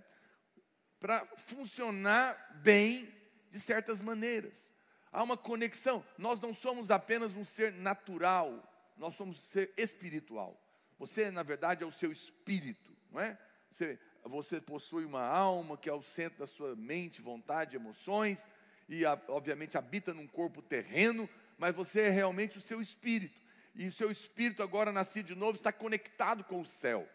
para 1.01 1.25
funcionar 1.25 2.53
bem 2.63 3.13
de 3.51 3.59
certas 3.59 3.99
maneiras. 3.99 4.71
Há 5.11 5.21
uma 5.21 5.35
conexão. 5.35 6.01
Nós 6.17 6.39
não 6.39 6.53
somos 6.53 6.89
apenas 6.89 7.35
um 7.35 7.43
ser 7.43 7.73
natural, 7.73 8.63
nós 8.95 9.13
somos 9.15 9.37
um 9.37 9.47
ser 9.47 9.73
espiritual. 9.75 10.57
Você, 10.97 11.29
na 11.29 11.43
verdade, 11.43 11.83
é 11.83 11.85
o 11.85 11.91
seu 11.91 12.09
espírito, 12.09 12.95
não 13.11 13.19
é? 13.19 13.37
Você, 13.73 13.99
você 14.23 14.61
possui 14.61 15.03
uma 15.03 15.27
alma 15.27 15.77
que 15.77 15.89
é 15.89 15.93
o 15.93 16.01
centro 16.01 16.39
da 16.39 16.47
sua 16.47 16.73
mente, 16.73 17.21
vontade, 17.21 17.75
emoções, 17.75 18.47
e 18.87 19.03
obviamente 19.27 19.77
habita 19.77 20.13
num 20.13 20.27
corpo 20.27 20.61
terreno, 20.61 21.29
mas 21.57 21.75
você 21.75 22.01
é 22.01 22.09
realmente 22.09 22.57
o 22.57 22.61
seu 22.61 22.81
espírito. 22.81 23.39
E 23.75 23.87
o 23.87 23.93
seu 23.93 24.09
espírito, 24.09 24.63
agora 24.63 24.91
nascido 24.91 25.27
de 25.27 25.35
novo, 25.35 25.57
está 25.57 25.71
conectado 25.71 26.43
com 26.43 26.61
o 26.61 26.65
céu. 26.65 27.07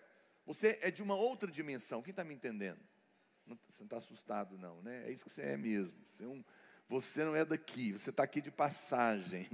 Você 0.47 0.79
é 0.83 0.91
de 0.91 1.03
uma 1.03 1.15
outra 1.15 1.51
dimensão. 1.51 2.03
Quem 2.03 2.11
está 2.11 2.25
me 2.25 2.35
entendendo? 2.35 2.79
Você 3.47 3.81
não 3.81 3.87
está 3.87 3.97
assustado, 3.97 4.57
não, 4.59 4.81
né? 4.83 5.05
É 5.07 5.11
isso 5.11 5.25
que 5.25 5.31
você 5.31 5.43
é 5.43 5.57
mesmo. 5.57 5.93
Você, 6.07 6.25
é 6.25 6.29
um, 6.29 6.45
você 6.89 7.25
não 7.25 7.35
é 7.35 7.45
daqui, 7.45 7.93
você 7.93 8.11
está 8.11 8.23
aqui 8.23 8.41
de 8.41 8.51
passagem. 8.51 9.49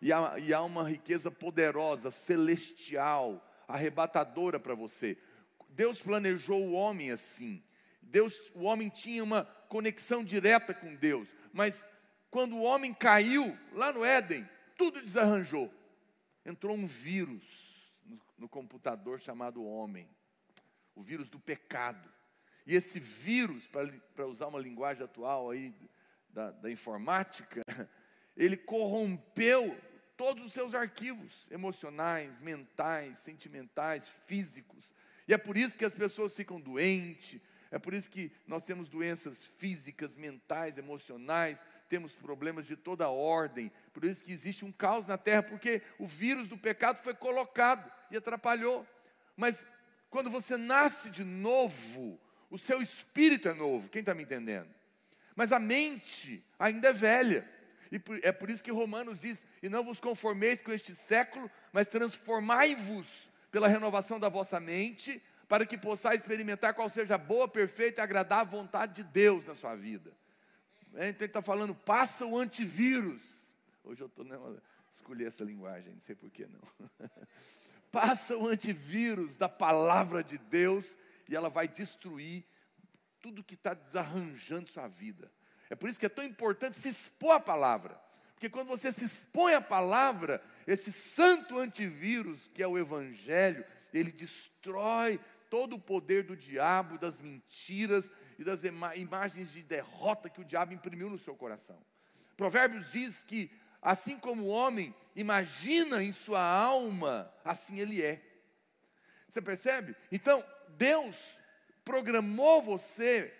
E 0.00 0.12
há, 0.12 0.38
e 0.38 0.52
há 0.52 0.60
uma 0.62 0.88
riqueza 0.88 1.30
poderosa, 1.30 2.10
celestial, 2.10 3.44
arrebatadora 3.68 4.58
para 4.58 4.74
você. 4.74 5.16
Deus 5.68 6.00
planejou 6.00 6.60
o 6.60 6.72
homem 6.72 7.12
assim. 7.12 7.62
Deus, 8.00 8.40
o 8.54 8.64
homem 8.64 8.88
tinha 8.88 9.22
uma 9.22 9.44
conexão 9.68 10.22
direta 10.22 10.74
com 10.74 10.94
Deus, 10.94 11.28
mas 11.52 11.86
quando 12.30 12.56
o 12.56 12.62
homem 12.62 12.94
caiu 12.94 13.56
lá 13.72 13.92
no 13.92 14.04
Éden, 14.04 14.48
tudo 14.76 15.02
desarranjou. 15.02 15.72
Entrou 16.44 16.76
um 16.76 16.86
vírus 16.86 17.42
no, 18.04 18.20
no 18.38 18.48
computador 18.48 19.20
chamado 19.20 19.64
homem, 19.64 20.08
o 20.94 21.02
vírus 21.02 21.28
do 21.28 21.38
pecado. 21.38 22.10
E 22.66 22.74
esse 22.74 22.98
vírus, 22.98 23.68
para 24.14 24.26
usar 24.26 24.46
uma 24.46 24.58
linguagem 24.58 25.04
atual 25.04 25.50
aí 25.50 25.74
da, 26.30 26.50
da 26.50 26.70
informática, 26.70 27.62
ele 28.36 28.56
corrompeu 28.56 29.76
todos 30.16 30.44
os 30.46 30.52
seus 30.52 30.74
arquivos 30.74 31.46
emocionais, 31.50 32.38
mentais, 32.40 33.18
sentimentais, 33.18 34.08
físicos. 34.26 34.90
E 35.26 35.34
é 35.34 35.38
por 35.38 35.56
isso 35.56 35.76
que 35.76 35.84
as 35.84 35.94
pessoas 35.94 36.34
ficam 36.34 36.60
doentes, 36.60 37.40
é 37.72 37.78
por 37.78 37.94
isso 37.94 38.10
que 38.10 38.30
nós 38.46 38.62
temos 38.62 38.90
doenças 38.90 39.46
físicas, 39.56 40.14
mentais, 40.14 40.76
emocionais, 40.76 41.58
temos 41.88 42.12
problemas 42.12 42.66
de 42.66 42.76
toda 42.76 43.08
ordem. 43.08 43.72
Por 43.94 44.04
isso 44.04 44.22
que 44.22 44.30
existe 44.30 44.62
um 44.62 44.70
caos 44.70 45.06
na 45.06 45.16
terra, 45.16 45.42
porque 45.42 45.80
o 45.98 46.06
vírus 46.06 46.46
do 46.46 46.58
pecado 46.58 47.02
foi 47.02 47.14
colocado 47.14 47.90
e 48.10 48.16
atrapalhou. 48.16 48.86
Mas 49.34 49.58
quando 50.10 50.28
você 50.28 50.58
nasce 50.58 51.10
de 51.10 51.24
novo, 51.24 52.20
o 52.50 52.58
seu 52.58 52.82
espírito 52.82 53.48
é 53.48 53.54
novo. 53.54 53.88
Quem 53.88 54.00
está 54.00 54.14
me 54.14 54.24
entendendo? 54.24 54.68
Mas 55.34 55.50
a 55.50 55.58
mente 55.58 56.44
ainda 56.58 56.88
é 56.88 56.92
velha. 56.92 57.48
E 57.90 57.98
é 58.22 58.32
por 58.32 58.50
isso 58.50 58.62
que 58.62 58.70
Romanos 58.70 59.18
diz: 59.18 59.46
E 59.62 59.70
não 59.70 59.82
vos 59.82 59.98
conformeis 59.98 60.60
com 60.60 60.72
este 60.72 60.94
século, 60.94 61.50
mas 61.72 61.88
transformai-vos 61.88 63.06
pela 63.50 63.66
renovação 63.66 64.20
da 64.20 64.28
vossa 64.28 64.60
mente, 64.60 65.22
para 65.52 65.66
que 65.66 65.76
possais 65.76 66.18
experimentar 66.18 66.72
qual 66.72 66.88
seja 66.88 67.16
a 67.16 67.18
boa, 67.18 67.46
perfeita 67.46 68.00
e 68.00 68.02
agradável 68.02 68.58
vontade 68.58 68.94
de 68.94 69.04
Deus 69.04 69.44
na 69.44 69.54
sua 69.54 69.76
vida. 69.76 70.10
É, 70.94 71.10
então 71.10 71.26
ele 71.26 71.26
está 71.26 71.42
falando, 71.42 71.74
passa 71.74 72.24
o 72.24 72.38
antivírus. 72.38 73.22
Hoje 73.84 74.00
eu 74.00 74.06
estou 74.06 74.24
escolhi 74.94 75.26
essa 75.26 75.44
linguagem, 75.44 75.92
não 75.92 76.00
sei 76.00 76.14
porquê 76.16 76.46
não. 76.46 76.88
passa 77.92 78.34
o 78.34 78.46
antivírus 78.46 79.36
da 79.36 79.46
palavra 79.46 80.24
de 80.24 80.38
Deus 80.38 80.96
e 81.28 81.36
ela 81.36 81.50
vai 81.50 81.68
destruir 81.68 82.46
tudo 83.20 83.44
que 83.44 83.52
está 83.52 83.74
desarranjando 83.74 84.70
sua 84.70 84.88
vida. 84.88 85.30
É 85.68 85.74
por 85.74 85.90
isso 85.90 86.00
que 86.00 86.06
é 86.06 86.08
tão 86.08 86.24
importante 86.24 86.78
se 86.78 86.88
expor 86.88 87.32
à 87.32 87.40
palavra. 87.40 88.00
Porque 88.32 88.48
quando 88.48 88.68
você 88.68 88.90
se 88.90 89.04
expõe 89.04 89.52
à 89.52 89.60
palavra, 89.60 90.42
esse 90.66 90.90
santo 90.90 91.58
antivírus, 91.58 92.50
que 92.54 92.62
é 92.62 92.66
o 92.66 92.78
Evangelho, 92.78 93.66
ele 93.92 94.10
destrói 94.10 95.20
todo 95.52 95.76
o 95.76 95.78
poder 95.78 96.22
do 96.22 96.34
diabo, 96.34 96.96
das 96.96 97.20
mentiras 97.20 98.10
e 98.38 98.42
das 98.42 98.60
imagens 98.64 99.52
de 99.52 99.62
derrota 99.62 100.30
que 100.30 100.40
o 100.40 100.44
diabo 100.46 100.72
imprimiu 100.72 101.10
no 101.10 101.18
seu 101.18 101.36
coração. 101.36 101.78
Provérbios 102.38 102.90
diz 102.90 103.22
que, 103.24 103.50
assim 103.82 104.18
como 104.18 104.44
o 104.44 104.48
homem 104.48 104.94
imagina 105.14 106.02
em 106.02 106.10
sua 106.10 106.40
alma, 106.42 107.30
assim 107.44 107.78
ele 107.78 108.02
é. 108.02 108.22
Você 109.28 109.42
percebe? 109.42 109.94
Então, 110.10 110.42
Deus 110.70 111.14
programou 111.84 112.62
você 112.62 113.30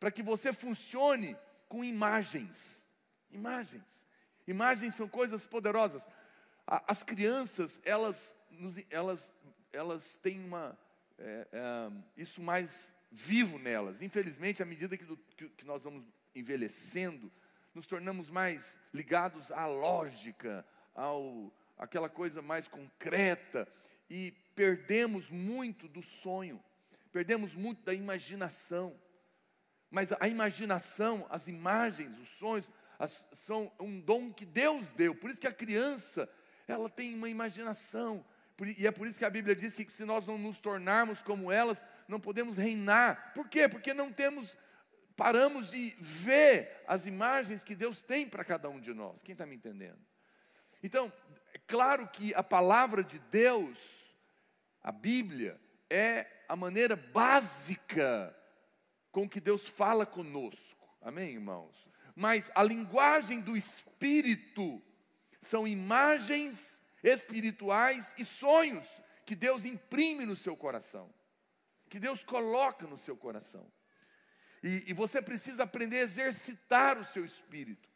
para 0.00 0.10
que 0.10 0.20
você 0.20 0.52
funcione 0.52 1.36
com 1.68 1.84
imagens. 1.84 2.84
Imagens. 3.30 4.04
Imagens 4.48 4.96
são 4.96 5.06
coisas 5.06 5.46
poderosas. 5.46 6.04
As 6.66 7.04
crianças, 7.04 7.80
elas, 7.84 8.34
elas, 8.90 9.32
elas 9.72 10.16
têm 10.16 10.44
uma, 10.44 10.76
é, 11.22 11.48
é, 11.52 11.92
isso 12.16 12.42
mais 12.42 12.92
vivo 13.10 13.58
nelas. 13.58 14.02
Infelizmente, 14.02 14.62
à 14.62 14.66
medida 14.66 14.96
que, 14.96 15.04
do, 15.04 15.16
que, 15.16 15.48
que 15.48 15.64
nós 15.64 15.82
vamos 15.82 16.04
envelhecendo, 16.34 17.30
nos 17.74 17.86
tornamos 17.86 18.28
mais 18.30 18.78
ligados 18.92 19.50
à 19.50 19.66
lógica, 19.66 20.64
ao, 20.94 21.52
aquela 21.78 22.08
coisa 22.08 22.42
mais 22.42 22.68
concreta, 22.68 23.66
e 24.10 24.32
perdemos 24.54 25.30
muito 25.30 25.88
do 25.88 26.02
sonho 26.02 26.62
perdemos 27.12 27.54
muito 27.54 27.84
da 27.84 27.92
imaginação. 27.92 28.98
Mas 29.90 30.08
a 30.18 30.26
imaginação, 30.26 31.26
as 31.28 31.46
imagens, 31.46 32.18
os 32.18 32.28
sonhos, 32.38 32.68
as, 32.98 33.28
são 33.34 33.70
um 33.78 34.00
dom 34.00 34.32
que 34.32 34.46
Deus 34.46 34.90
deu. 34.92 35.14
Por 35.14 35.30
isso 35.30 35.40
que 35.40 35.46
a 35.46 35.52
criança, 35.52 36.28
ela 36.66 36.88
tem 36.88 37.14
uma 37.14 37.28
imaginação. 37.28 38.24
E 38.78 38.86
é 38.86 38.90
por 38.90 39.06
isso 39.06 39.18
que 39.18 39.24
a 39.24 39.30
Bíblia 39.30 39.54
diz 39.56 39.74
que 39.74 39.90
se 39.90 40.04
nós 40.04 40.26
não 40.26 40.38
nos 40.38 40.58
tornarmos 40.58 41.22
como 41.22 41.50
elas, 41.50 41.82
não 42.06 42.20
podemos 42.20 42.56
reinar. 42.56 43.32
Por 43.34 43.48
quê? 43.48 43.68
Porque 43.68 43.94
não 43.94 44.12
temos, 44.12 44.56
paramos 45.16 45.70
de 45.70 45.96
ver 45.98 46.82
as 46.86 47.06
imagens 47.06 47.64
que 47.64 47.74
Deus 47.74 48.02
tem 48.02 48.28
para 48.28 48.44
cada 48.44 48.68
um 48.68 48.80
de 48.80 48.92
nós. 48.92 49.22
Quem 49.22 49.32
está 49.32 49.46
me 49.46 49.56
entendendo? 49.56 49.98
Então, 50.82 51.12
é 51.54 51.58
claro 51.66 52.08
que 52.08 52.34
a 52.34 52.42
palavra 52.42 53.02
de 53.02 53.18
Deus, 53.18 53.78
a 54.82 54.92
Bíblia, 54.92 55.60
é 55.88 56.26
a 56.48 56.56
maneira 56.56 56.96
básica 56.96 58.36
com 59.10 59.28
que 59.28 59.40
Deus 59.40 59.66
fala 59.66 60.06
conosco. 60.06 60.88
Amém, 61.00 61.32
irmãos? 61.34 61.86
Mas 62.14 62.50
a 62.54 62.62
linguagem 62.62 63.40
do 63.40 63.56
Espírito 63.56 64.82
são 65.40 65.66
imagens 65.66 66.71
espirituais 67.02 68.06
e 68.16 68.24
sonhos 68.24 68.86
que 69.24 69.34
Deus 69.34 69.64
imprime 69.64 70.24
no 70.24 70.36
seu 70.36 70.56
coração, 70.56 71.12
que 71.88 71.98
Deus 71.98 72.22
coloca 72.24 72.86
no 72.86 72.98
seu 72.98 73.16
coração. 73.16 73.70
E, 74.62 74.84
e 74.88 74.92
você 74.92 75.20
precisa 75.20 75.64
aprender 75.64 75.98
a 75.98 76.02
exercitar 76.02 76.98
o 76.98 77.04
seu 77.04 77.24
espírito. 77.24 77.88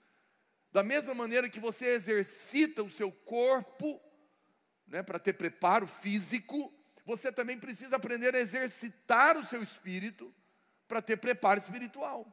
Da 0.73 0.83
mesma 0.83 1.15
maneira 1.15 1.49
que 1.49 1.61
você 1.61 1.87
exercita 1.87 2.83
o 2.83 2.91
seu 2.91 3.11
corpo, 3.11 4.01
né, 4.87 5.03
para 5.03 5.19
ter 5.19 5.33
preparo 5.35 5.87
físico, 5.87 6.73
você 7.05 7.31
também 7.31 7.59
precisa 7.59 7.97
aprender 7.97 8.35
a 8.35 8.41
exercitar 8.41 9.37
o 9.37 9.47
seu 9.47 9.63
espírito 9.63 10.35
para 10.89 11.01
ter 11.01 11.17
preparo 11.17 11.61
espiritual, 11.61 12.27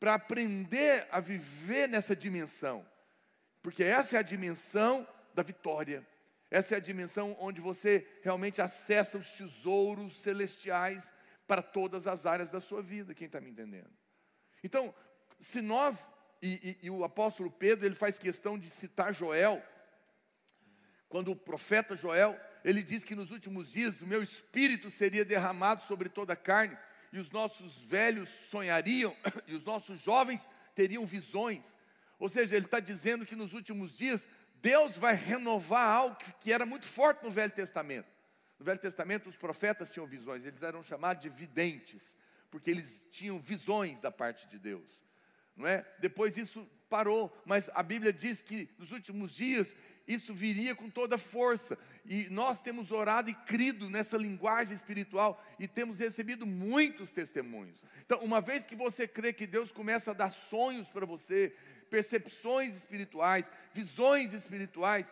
para 0.00 0.14
aprender 0.14 1.06
a 1.10 1.20
viver 1.20 1.88
nessa 1.88 2.16
dimensão, 2.16 2.86
porque 3.62 3.84
essa 3.84 4.16
é 4.16 4.18
a 4.18 4.22
dimensão 4.22 5.06
da 5.38 5.42
vitória, 5.44 6.04
essa 6.50 6.74
é 6.74 6.78
a 6.78 6.80
dimensão 6.80 7.36
onde 7.38 7.60
você 7.60 8.04
realmente 8.22 8.60
acessa 8.60 9.18
os 9.18 9.30
tesouros 9.32 10.16
celestiais 10.16 11.08
para 11.46 11.62
todas 11.62 12.08
as 12.08 12.26
áreas 12.26 12.50
da 12.50 12.58
sua 12.58 12.82
vida. 12.82 13.14
Quem 13.14 13.26
está 13.26 13.40
me 13.40 13.50
entendendo? 13.50 13.90
Então, 14.64 14.92
se 15.40 15.60
nós, 15.60 15.96
e, 16.42 16.78
e, 16.82 16.86
e 16.86 16.90
o 16.90 17.04
apóstolo 17.04 17.52
Pedro, 17.52 17.86
ele 17.86 17.94
faz 17.94 18.18
questão 18.18 18.58
de 18.58 18.68
citar 18.68 19.14
Joel, 19.14 19.62
quando 21.08 21.30
o 21.30 21.36
profeta 21.36 21.94
Joel 21.94 22.38
ele 22.64 22.82
diz 22.82 23.04
que 23.04 23.14
nos 23.14 23.30
últimos 23.30 23.70
dias 23.70 24.00
o 24.00 24.06
meu 24.06 24.22
espírito 24.22 24.90
seria 24.90 25.24
derramado 25.24 25.84
sobre 25.84 26.08
toda 26.08 26.32
a 26.32 26.36
carne, 26.36 26.76
e 27.12 27.18
os 27.20 27.30
nossos 27.30 27.78
velhos 27.82 28.28
sonhariam, 28.50 29.16
e 29.46 29.54
os 29.54 29.64
nossos 29.64 30.00
jovens 30.00 30.48
teriam 30.74 31.06
visões. 31.06 31.64
Ou 32.18 32.28
seja, 32.28 32.56
ele 32.56 32.64
está 32.64 32.80
dizendo 32.80 33.24
que 33.24 33.36
nos 33.36 33.52
últimos 33.52 33.96
dias 33.96 34.26
Deus 34.60 34.96
vai 34.96 35.14
renovar 35.14 35.86
algo 35.86 36.16
que 36.40 36.52
era 36.52 36.66
muito 36.66 36.86
forte 36.86 37.24
no 37.24 37.30
Velho 37.30 37.52
Testamento. 37.52 38.08
No 38.58 38.64
Velho 38.64 38.80
Testamento, 38.80 39.28
os 39.28 39.36
profetas 39.36 39.90
tinham 39.90 40.06
visões, 40.06 40.44
eles 40.44 40.62
eram 40.62 40.82
chamados 40.82 41.22
de 41.22 41.28
videntes, 41.28 42.16
porque 42.50 42.70
eles 42.70 43.02
tinham 43.10 43.38
visões 43.38 44.00
da 44.00 44.10
parte 44.10 44.48
de 44.48 44.58
Deus. 44.58 45.00
Não 45.56 45.66
é? 45.66 45.86
Depois 46.00 46.36
isso 46.36 46.68
parou, 46.88 47.36
mas 47.44 47.68
a 47.74 47.82
Bíblia 47.82 48.12
diz 48.12 48.42
que 48.42 48.68
nos 48.78 48.90
últimos 48.90 49.34
dias 49.34 49.74
isso 50.06 50.32
viria 50.32 50.74
com 50.74 50.88
toda 50.88 51.18
força. 51.18 51.78
E 52.06 52.28
nós 52.30 52.60
temos 52.62 52.90
orado 52.90 53.28
e 53.28 53.34
crido 53.34 53.90
nessa 53.90 54.16
linguagem 54.16 54.74
espiritual 54.74 55.44
e 55.58 55.68
temos 55.68 55.98
recebido 55.98 56.46
muitos 56.46 57.10
testemunhos. 57.10 57.84
Então, 58.06 58.20
uma 58.20 58.40
vez 58.40 58.64
que 58.64 58.74
você 58.74 59.06
crê 59.06 59.32
que 59.32 59.46
Deus 59.46 59.70
começa 59.70 60.12
a 60.12 60.14
dar 60.14 60.30
sonhos 60.30 60.88
para 60.88 61.04
você, 61.04 61.54
percepções 61.88 62.76
espirituais, 62.76 63.50
visões 63.72 64.32
espirituais, 64.32 65.06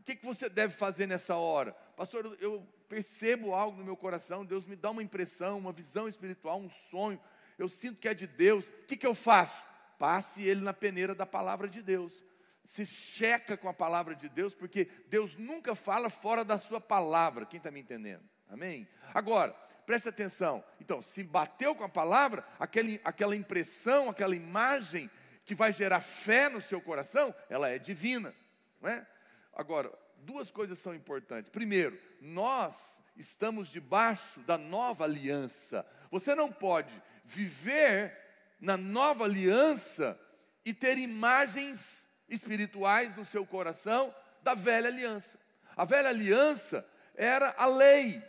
o 0.00 0.02
que, 0.04 0.16
que 0.16 0.24
você 0.24 0.48
deve 0.48 0.74
fazer 0.74 1.06
nessa 1.06 1.36
hora? 1.36 1.72
Pastor, 1.96 2.36
eu 2.40 2.66
percebo 2.88 3.54
algo 3.54 3.78
no 3.78 3.84
meu 3.84 3.96
coração, 3.96 4.44
Deus 4.44 4.66
me 4.66 4.74
dá 4.74 4.90
uma 4.90 5.02
impressão, 5.02 5.58
uma 5.58 5.72
visão 5.72 6.08
espiritual, 6.08 6.58
um 6.58 6.70
sonho, 6.70 7.20
eu 7.58 7.68
sinto 7.68 8.00
que 8.00 8.08
é 8.08 8.14
de 8.14 8.26
Deus, 8.26 8.66
o 8.66 8.86
que, 8.86 8.96
que 8.96 9.06
eu 9.06 9.14
faço? 9.14 9.62
Passe 9.98 10.42
ele 10.42 10.62
na 10.62 10.72
peneira 10.72 11.14
da 11.14 11.26
palavra 11.26 11.68
de 11.68 11.82
Deus. 11.82 12.24
Se 12.64 12.86
checa 12.86 13.56
com 13.56 13.68
a 13.68 13.74
palavra 13.74 14.14
de 14.14 14.30
Deus, 14.30 14.54
porque 14.54 14.88
Deus 15.08 15.36
nunca 15.36 15.74
fala 15.74 16.08
fora 16.08 16.42
da 16.42 16.58
sua 16.58 16.80
palavra. 16.80 17.44
Quem 17.44 17.58
está 17.58 17.70
me 17.70 17.80
entendendo? 17.80 18.22
Amém? 18.48 18.88
Agora, 19.12 19.52
preste 19.84 20.08
atenção. 20.08 20.64
Então, 20.80 21.02
se 21.02 21.22
bateu 21.22 21.74
com 21.74 21.84
a 21.84 21.88
palavra, 21.88 22.44
aquele, 22.58 22.98
aquela 23.04 23.36
impressão, 23.36 24.08
aquela 24.08 24.34
imagem 24.34 25.10
que 25.50 25.54
vai 25.56 25.72
gerar 25.72 26.00
fé 26.00 26.48
no 26.48 26.62
seu 26.62 26.80
coração, 26.80 27.34
ela 27.48 27.68
é 27.68 27.76
divina. 27.76 28.32
Não 28.80 28.88
é? 28.88 29.04
Agora, 29.52 29.92
duas 30.18 30.48
coisas 30.48 30.78
são 30.78 30.94
importantes. 30.94 31.50
Primeiro, 31.50 31.98
nós 32.20 33.02
estamos 33.16 33.66
debaixo 33.66 34.38
da 34.42 34.56
nova 34.56 35.02
aliança. 35.02 35.84
Você 36.08 36.36
não 36.36 36.52
pode 36.52 36.94
viver 37.24 38.16
na 38.60 38.76
nova 38.76 39.24
aliança 39.24 40.16
e 40.64 40.72
ter 40.72 40.96
imagens 40.98 42.08
espirituais 42.28 43.16
no 43.16 43.26
seu 43.26 43.44
coração 43.44 44.14
da 44.44 44.54
velha 44.54 44.86
aliança. 44.86 45.36
A 45.76 45.84
velha 45.84 46.10
aliança 46.10 46.86
era 47.16 47.52
a 47.58 47.66
lei. 47.66 48.22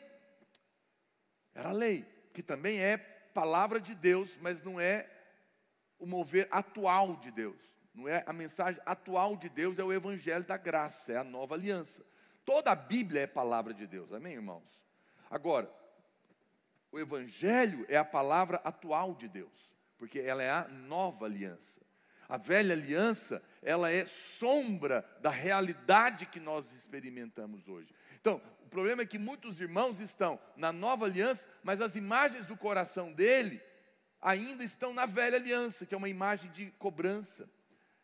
Era 1.53 1.69
a 1.69 1.73
lei, 1.73 2.03
que 2.33 2.41
também 2.41 2.81
é 2.81 2.97
palavra 2.97 3.79
de 3.79 3.93
Deus, 3.93 4.27
mas 4.41 4.63
não 4.63 4.81
é 4.81 5.07
o 6.01 6.07
mover 6.07 6.47
atual 6.51 7.15
de 7.15 7.31
Deus. 7.31 7.61
Não 7.93 8.07
é 8.07 8.23
a 8.25 8.33
mensagem 8.33 8.81
atual 8.85 9.37
de 9.37 9.47
Deus 9.47 9.77
é 9.77 9.83
o 9.83 9.93
evangelho 9.93 10.43
da 10.43 10.57
graça, 10.57 11.13
é 11.13 11.17
a 11.17 11.23
nova 11.23 11.53
aliança. 11.53 12.03
Toda 12.43 12.71
a 12.71 12.75
Bíblia 12.75 13.21
é 13.21 13.27
palavra 13.27 13.73
de 13.73 13.85
Deus. 13.85 14.11
Amém, 14.11 14.33
irmãos? 14.33 14.83
Agora, 15.29 15.71
o 16.91 16.99
evangelho 16.99 17.85
é 17.87 17.97
a 17.97 18.03
palavra 18.03 18.59
atual 18.63 19.13
de 19.13 19.27
Deus, 19.27 19.71
porque 19.97 20.19
ela 20.19 20.41
é 20.41 20.49
a 20.49 20.67
nova 20.67 21.25
aliança. 21.25 21.79
A 22.27 22.37
velha 22.37 22.73
aliança, 22.73 23.43
ela 23.61 23.91
é 23.91 24.05
sombra 24.05 25.05
da 25.19 25.29
realidade 25.29 26.25
que 26.25 26.39
nós 26.39 26.71
experimentamos 26.71 27.67
hoje. 27.67 27.93
Então, 28.19 28.41
o 28.65 28.69
problema 28.69 29.03
é 29.03 29.05
que 29.05 29.19
muitos 29.19 29.61
irmãos 29.61 29.99
estão 29.99 30.39
na 30.55 30.71
nova 30.71 31.05
aliança, 31.05 31.47
mas 31.61 31.79
as 31.79 31.95
imagens 31.95 32.45
do 32.45 32.57
coração 32.57 33.11
dele 33.11 33.61
ainda 34.21 34.63
estão 34.63 34.93
na 34.93 35.05
velha 35.05 35.37
aliança, 35.37 35.85
que 35.85 35.93
é 35.93 35.97
uma 35.97 36.09
imagem 36.09 36.51
de 36.51 36.67
cobrança 36.77 37.49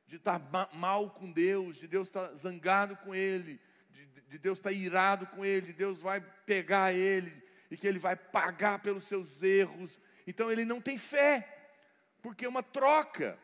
de 0.08 0.16
estar 0.16 0.42
mal 0.74 1.10
com 1.12 1.32
Deus, 1.32 1.78
de 1.78 1.88
Deus 1.88 2.08
estar 2.08 2.34
zangado 2.34 2.96
com 2.98 3.14
ele, 3.14 3.60
de, 3.90 4.06
de 4.22 4.38
Deus 4.38 4.58
estar 4.58 4.72
irado 4.72 5.28
com 5.28 5.44
ele, 5.44 5.68
de 5.68 5.74
Deus 5.74 6.00
vai 6.00 6.22
pegar 6.46 6.94
ele 6.94 7.44
e 7.70 7.76
que 7.76 7.86
ele 7.86 8.00
vai 8.00 8.16
pagar 8.16 8.80
pelos 8.80 9.06
seus 9.06 9.44
erros. 9.44 10.00
Então 10.26 10.50
ele 10.50 10.64
não 10.64 10.82
tem 10.82 10.98
fé, 10.98 11.46
porque 12.22 12.46
é 12.46 12.50
uma 12.50 12.64
troca, 12.64 13.38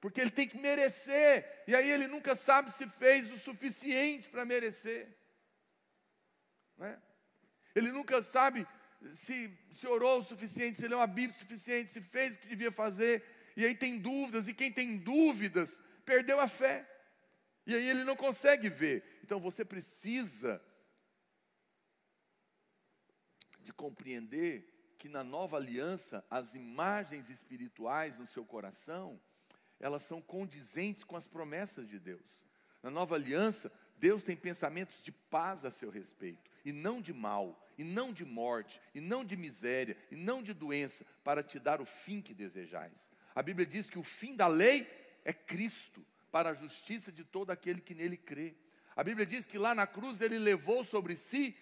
porque 0.00 0.20
ele 0.20 0.30
tem 0.30 0.46
que 0.46 0.58
merecer, 0.58 1.64
e 1.66 1.74
aí 1.74 1.90
ele 1.90 2.06
nunca 2.06 2.34
sabe 2.34 2.70
se 2.72 2.86
fez 2.86 3.32
o 3.32 3.38
suficiente 3.38 4.28
para 4.28 4.44
merecer. 4.44 5.08
É? 6.78 6.98
Ele 7.74 7.90
nunca 7.90 8.22
sabe 8.22 8.66
se, 9.16 9.50
se 9.72 9.86
orou 9.86 10.20
o 10.20 10.24
suficiente, 10.24 10.78
se 10.78 10.88
leu 10.88 11.00
a 11.00 11.06
Bíblia 11.06 11.36
o 11.36 11.38
suficiente, 11.38 11.90
se 11.90 12.00
fez 12.00 12.34
o 12.34 12.38
que 12.38 12.48
devia 12.48 12.70
fazer, 12.70 13.24
e 13.56 13.64
aí 13.64 13.74
tem 13.74 13.98
dúvidas, 13.98 14.48
e 14.48 14.54
quem 14.54 14.72
tem 14.72 14.96
dúvidas 14.96 15.80
perdeu 16.04 16.40
a 16.40 16.48
fé. 16.48 16.88
E 17.66 17.74
aí 17.74 17.88
ele 17.88 18.04
não 18.04 18.16
consegue 18.16 18.68
ver. 18.68 19.04
Então 19.22 19.38
você 19.38 19.64
precisa 19.64 20.60
de 23.60 23.72
compreender 23.72 24.68
que 24.98 25.08
na 25.08 25.22
nova 25.24 25.56
aliança 25.56 26.24
as 26.30 26.54
imagens 26.54 27.28
espirituais 27.28 28.16
no 28.18 28.26
seu 28.26 28.44
coração, 28.44 29.20
elas 29.80 30.02
são 30.02 30.20
condizentes 30.22 31.04
com 31.04 31.16
as 31.16 31.26
promessas 31.26 31.88
de 31.88 31.98
Deus. 31.98 32.42
Na 32.82 32.90
nova 32.90 33.14
aliança, 33.14 33.70
Deus 33.96 34.24
tem 34.24 34.36
pensamentos 34.36 35.00
de 35.02 35.12
paz 35.12 35.64
a 35.64 35.70
seu 35.70 35.90
respeito, 35.90 36.50
e 36.64 36.72
não 36.72 37.00
de 37.00 37.12
mal, 37.12 37.58
e 37.76 37.84
não 37.84 38.12
de 38.12 38.24
morte, 38.24 38.80
e 38.94 39.00
não 39.00 39.24
de 39.24 39.36
miséria, 39.36 39.96
e 40.10 40.16
não 40.16 40.42
de 40.42 40.52
doença, 40.52 41.04
para 41.24 41.42
te 41.42 41.58
dar 41.58 41.80
o 41.80 41.86
fim 41.86 42.20
que 42.20 42.34
desejais. 42.34 43.10
A 43.34 43.42
Bíblia 43.42 43.66
diz 43.66 43.88
que 43.88 43.98
o 43.98 44.02
fim 44.02 44.36
da 44.36 44.46
lei 44.46 44.86
é 45.24 45.32
Cristo, 45.32 46.04
para 46.30 46.50
a 46.50 46.54
justiça 46.54 47.12
de 47.12 47.24
todo 47.24 47.50
aquele 47.50 47.80
que 47.80 47.94
nele 47.94 48.16
crê. 48.16 48.54
A 48.96 49.04
Bíblia 49.04 49.26
diz 49.26 49.46
que 49.46 49.58
lá 49.58 49.74
na 49.74 49.86
cruz 49.86 50.20
ele 50.20 50.38
levou 50.38 50.84
sobre 50.84 51.16
si 51.16 51.56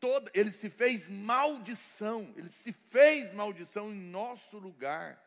toda, 0.00 0.30
ele 0.34 0.50
se 0.50 0.68
fez 0.68 1.08
maldição, 1.08 2.32
ele 2.36 2.48
se 2.48 2.72
fez 2.72 3.32
maldição 3.32 3.92
em 3.92 3.96
nosso 3.96 4.58
lugar, 4.58 5.22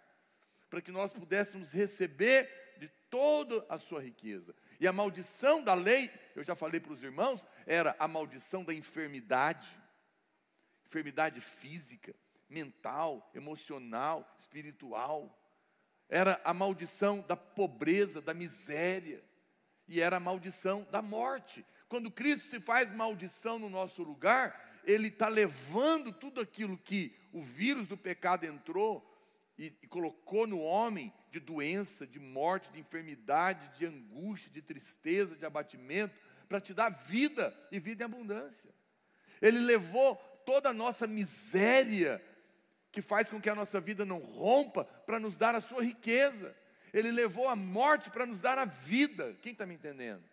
para 0.70 0.82
que 0.82 0.92
nós 0.92 1.12
pudéssemos 1.12 1.72
receber 1.72 2.50
de 2.78 2.88
toda 3.10 3.66
a 3.70 3.78
sua 3.80 4.02
riqueza. 4.02 4.54
E 4.80 4.88
a 4.88 4.94
maldição 4.94 5.62
da 5.62 5.74
lei, 5.74 6.10
eu 6.36 6.44
já 6.44 6.56
falei 6.56 6.80
para 6.80 6.94
os 6.94 7.04
irmãos, 7.04 7.46
era 7.66 7.96
a 8.00 8.08
maldição 8.08 8.64
da 8.64 8.74
enfermidade, 8.74 9.68
enfermidade 10.86 11.42
física, 11.42 12.16
mental, 12.50 13.30
emocional, 13.36 14.36
espiritual. 14.40 15.38
Era 16.08 16.40
a 16.46 16.54
maldição 16.54 17.22
da 17.22 17.36
pobreza, 17.36 18.22
da 18.22 18.34
miséria, 18.34 19.24
e 19.88 20.00
era 20.00 20.18
a 20.18 20.20
maldição 20.20 20.88
da 20.90 21.02
morte. 21.02 21.66
Quando 21.90 22.10
Cristo 22.10 22.48
se 22.48 22.60
faz 22.60 22.94
maldição 22.94 23.60
no 23.60 23.70
nosso 23.70 24.02
lugar, 24.02 24.80
Ele 24.86 25.10
está 25.10 25.28
levando 25.28 26.14
tudo 26.14 26.40
aquilo 26.40 26.78
que 26.78 27.14
o 27.34 27.42
vírus 27.42 27.88
do 27.88 27.98
pecado 27.98 28.46
entrou 28.46 29.09
e, 29.60 29.76
e 29.84 29.88
colocou 29.88 30.48
no 30.48 30.62
homem 30.62 31.14
de 31.30 31.40
doença, 31.40 32.08
de 32.08 32.18
morte, 32.18 32.72
de 32.72 32.80
enfermidade, 32.80 33.78
de 33.78 33.86
angústia, 33.86 34.50
de 34.50 34.62
tristeza, 34.62 35.36
de 35.36 35.46
abatimento, 35.46 36.18
para 36.48 36.62
te 36.62 36.74
dar 36.74 36.90
vida 36.90 37.54
e 37.70 37.78
vida 37.78 38.04
em 38.04 38.06
abundância. 38.06 38.74
Ele 39.42 39.60
levou 39.60 40.16
toda 40.46 40.70
a 40.70 40.74
nossa 40.74 41.06
miséria 41.06 42.24
que 42.90 43.02
faz 43.02 43.30
com 43.30 43.40
que 43.40 43.50
a 43.50 43.56
nossa 43.56 43.82
vida 43.82 44.06
não 44.06 44.20
rompa 44.20 44.86
para 44.86 45.20
nos 45.20 45.36
dar 45.36 45.54
a 45.54 45.62
sua 45.62 45.84
riqueza. 45.84 46.56
Ele 46.94 47.12
levou 47.12 47.48
a 47.48 47.56
morte 47.56 48.10
para 48.10 48.26
nos 48.26 48.40
dar 48.40 48.58
a 48.58 48.66
vida. 48.66 49.36
Quem 49.42 49.52
está 49.52 49.66
me 49.66 49.76
entendendo? 49.76 50.24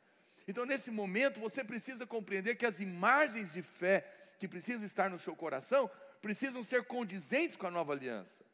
Então, 0.49 0.65
nesse 0.65 0.91
momento, 0.91 1.41
você 1.41 1.65
precisa 1.65 2.07
compreender 2.07 2.55
que 2.55 2.65
as 2.65 2.79
imagens 2.79 3.53
de 3.53 3.61
fé 3.61 4.09
que 4.39 4.47
precisam 4.47 4.87
estar 4.87 5.11
no 5.11 5.19
seu 5.19 5.35
coração 5.35 5.91
precisam 6.23 6.63
ser 6.63 6.85
condizentes 6.85 7.57
com 7.57 7.67
a 7.67 7.71
nova 7.71 7.93
aliança. 7.93 8.46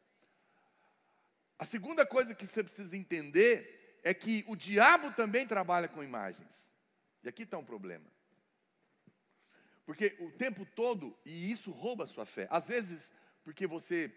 A 1.63 1.65
segunda 1.65 2.05
coisa 2.05 2.35
que 2.35 2.45
você 2.45 2.61
precisa 2.61 2.97
entender 2.97 4.01
é 4.03 4.13
que 4.13 4.45
o 4.49 4.57
diabo 4.57 5.13
também 5.13 5.47
trabalha 5.47 5.87
com 5.87 6.03
imagens. 6.03 6.69
E 7.23 7.29
aqui 7.29 7.45
está 7.45 7.57
um 7.57 7.65
problema. 7.65 8.05
Porque 9.87 10.17
o 10.19 10.33
tempo 10.33 10.67
todo, 10.67 11.17
e 11.25 11.53
isso 11.53 11.71
rouba 11.71 12.03
a 12.03 12.09
sua 12.09 12.27
fé. 12.27 12.49
Às 12.51 12.67
vezes, 12.67 13.13
porque 13.45 13.65
você, 13.65 14.13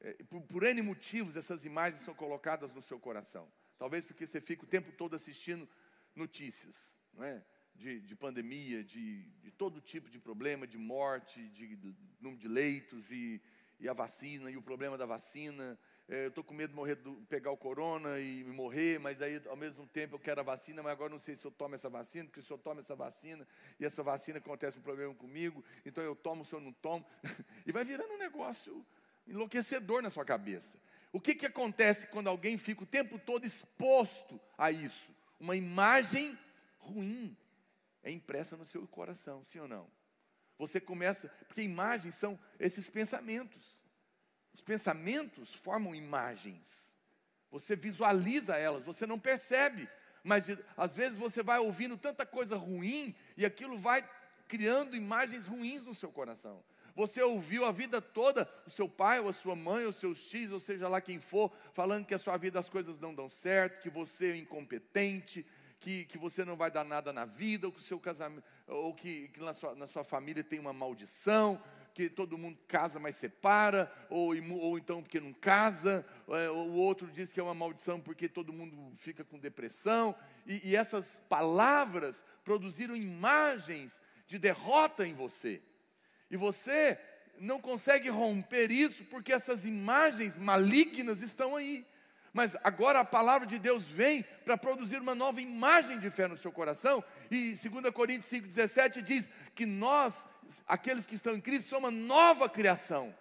é, 0.00 0.14
por, 0.24 0.42
por 0.42 0.64
N 0.64 0.82
motivos, 0.82 1.36
essas 1.36 1.64
imagens 1.64 2.04
são 2.04 2.12
colocadas 2.12 2.74
no 2.74 2.82
seu 2.82 2.98
coração. 2.98 3.48
Talvez 3.78 4.04
porque 4.04 4.26
você 4.26 4.40
fica 4.40 4.64
o 4.64 4.68
tempo 4.68 4.90
todo 4.90 5.14
assistindo 5.14 5.68
notícias, 6.16 6.98
não 7.12 7.22
é? 7.22 7.40
De, 7.76 8.00
de 8.00 8.16
pandemia, 8.16 8.82
de, 8.82 9.22
de, 9.40 9.52
todo 9.52 9.80
tipo 9.80 10.10
de 10.10 10.18
problema, 10.18 10.66
de 10.66 10.76
morte, 10.76 11.48
de, 11.50 11.76
de 11.76 11.94
número 12.20 12.40
de 12.40 12.48
leitos 12.48 13.08
e, 13.12 13.40
e, 13.78 13.88
a 13.88 13.92
vacina, 13.92 14.50
e 14.50 14.56
o 14.56 14.62
problema 14.62 14.98
da 14.98 15.06
vacina. 15.06 15.78
É, 16.08 16.24
eu 16.24 16.28
estou 16.28 16.42
com 16.42 16.54
medo 16.54 16.70
de 16.70 16.76
morrer, 16.76 16.94
do, 16.94 17.12
pegar 17.28 17.50
o 17.50 17.56
corona 17.56 18.18
e 18.18 18.42
morrer, 18.44 18.98
mas 18.98 19.20
aí 19.20 19.42
ao 19.46 19.56
mesmo 19.56 19.86
tempo 19.86 20.14
eu 20.14 20.18
quero 20.18 20.40
a 20.40 20.42
vacina, 20.42 20.82
mas 20.82 20.92
agora 20.92 21.10
não 21.10 21.18
sei 21.18 21.36
se 21.36 21.44
eu 21.44 21.50
tomo 21.50 21.74
essa 21.74 21.90
vacina, 21.90 22.24
porque 22.24 22.40
se 22.40 22.50
eu 22.50 22.56
tomo 22.56 22.80
essa 22.80 22.96
vacina 22.96 23.46
e 23.78 23.84
essa 23.84 24.02
vacina 24.02 24.38
acontece 24.38 24.78
um 24.78 24.82
problema 24.82 25.14
comigo, 25.14 25.62
então 25.84 26.02
eu 26.02 26.16
tomo 26.16 26.46
se 26.46 26.54
eu 26.54 26.60
não 26.60 26.72
tomo. 26.72 27.04
e 27.66 27.72
vai 27.72 27.84
virando 27.84 28.14
um 28.14 28.18
negócio 28.18 28.86
enlouquecedor 29.26 30.00
na 30.00 30.08
sua 30.08 30.24
cabeça. 30.24 30.78
O 31.12 31.20
que, 31.20 31.34
que 31.34 31.44
acontece 31.44 32.06
quando 32.06 32.28
alguém 32.28 32.56
fica 32.56 32.84
o 32.84 32.86
tempo 32.86 33.18
todo 33.18 33.44
exposto 33.44 34.40
a 34.56 34.70
isso? 34.70 35.14
Uma 35.38 35.56
imagem 35.56 36.38
ruim 36.78 37.36
é 38.02 38.10
impressa 38.10 38.56
no 38.56 38.64
seu 38.64 38.86
coração, 38.88 39.44
sim 39.44 39.58
ou 39.58 39.68
não? 39.68 39.86
Você 40.58 40.80
começa, 40.80 41.28
porque 41.46 41.60
imagens 41.60 42.14
são 42.14 42.38
esses 42.58 42.88
pensamentos. 42.88 43.77
Os 44.58 44.62
pensamentos 44.62 45.54
formam 45.54 45.94
imagens. 45.94 46.92
Você 47.48 47.76
visualiza 47.76 48.56
elas, 48.56 48.84
você 48.84 49.06
não 49.06 49.16
percebe, 49.16 49.88
mas 50.24 50.46
às 50.76 50.96
vezes 50.96 51.16
você 51.16 51.44
vai 51.44 51.60
ouvindo 51.60 51.96
tanta 51.96 52.26
coisa 52.26 52.56
ruim 52.56 53.14
e 53.36 53.46
aquilo 53.46 53.78
vai 53.78 54.04
criando 54.48 54.96
imagens 54.96 55.46
ruins 55.46 55.84
no 55.84 55.94
seu 55.94 56.10
coração. 56.10 56.60
Você 56.96 57.22
ouviu 57.22 57.64
a 57.64 57.70
vida 57.70 58.02
toda 58.02 58.48
o 58.66 58.70
seu 58.70 58.88
pai, 58.88 59.20
ou 59.20 59.28
a 59.28 59.32
sua 59.32 59.54
mãe, 59.54 59.86
ou 59.86 59.92
seus 59.92 60.18
X, 60.18 60.50
ou 60.50 60.58
seja 60.58 60.88
lá 60.88 61.00
quem 61.00 61.20
for, 61.20 61.52
falando 61.72 62.04
que 62.04 62.14
a 62.14 62.18
sua 62.18 62.36
vida 62.36 62.58
as 62.58 62.68
coisas 62.68 62.98
não 62.98 63.14
dão 63.14 63.30
certo, 63.30 63.80
que 63.80 63.88
você 63.88 64.32
é 64.32 64.36
incompetente, 64.36 65.46
que, 65.78 66.04
que 66.06 66.18
você 66.18 66.44
não 66.44 66.56
vai 66.56 66.72
dar 66.72 66.84
nada 66.84 67.12
na 67.12 67.24
vida, 67.24 67.68
ou 67.68 67.72
que 67.72 67.78
o 67.78 67.82
seu 67.82 68.00
casamento, 68.00 68.42
ou 68.66 68.92
que, 68.92 69.28
que 69.28 69.38
na, 69.38 69.54
sua, 69.54 69.76
na 69.76 69.86
sua 69.86 70.02
família 70.02 70.42
tem 70.42 70.58
uma 70.58 70.72
maldição, 70.72 71.62
que 71.98 72.08
todo 72.08 72.38
mundo 72.38 72.56
casa, 72.68 73.00
mas 73.00 73.16
separa, 73.16 73.92
ou, 74.08 74.32
ou 74.60 74.78
então 74.78 75.02
porque 75.02 75.18
não 75.18 75.32
casa, 75.32 76.06
é, 76.28 76.48
o 76.48 76.74
outro 76.74 77.08
diz 77.08 77.32
que 77.32 77.40
é 77.40 77.42
uma 77.42 77.54
maldição 77.54 78.00
porque 78.00 78.28
todo 78.28 78.52
mundo 78.52 78.92
fica 78.98 79.24
com 79.24 79.36
depressão, 79.36 80.14
e, 80.46 80.68
e 80.68 80.76
essas 80.76 81.20
palavras 81.28 82.24
produziram 82.44 82.94
imagens 82.94 84.00
de 84.28 84.38
derrota 84.38 85.04
em 85.04 85.12
você, 85.12 85.60
e 86.30 86.36
você 86.36 86.96
não 87.40 87.60
consegue 87.60 88.08
romper 88.08 88.70
isso 88.70 89.04
porque 89.06 89.32
essas 89.32 89.64
imagens 89.64 90.36
malignas 90.36 91.20
estão 91.20 91.56
aí. 91.56 91.84
Mas 92.32 92.56
agora 92.62 93.00
a 93.00 93.04
palavra 93.04 93.46
de 93.46 93.58
Deus 93.58 93.84
vem 93.84 94.24
para 94.44 94.56
produzir 94.56 95.00
uma 95.00 95.14
nova 95.14 95.40
imagem 95.40 95.98
de 95.98 96.10
fé 96.10 96.28
no 96.28 96.36
seu 96.36 96.52
coração. 96.52 97.02
E 97.30 97.54
2 97.54 97.92
Coríntios 97.92 98.30
5,17 98.30 99.02
diz 99.02 99.28
que 99.54 99.66
nós, 99.66 100.14
aqueles 100.66 101.06
que 101.06 101.14
estão 101.14 101.34
em 101.34 101.40
Cristo, 101.40 101.68
somos 101.68 101.90
uma 101.90 101.90
nova 101.90 102.48
criação, 102.48 103.14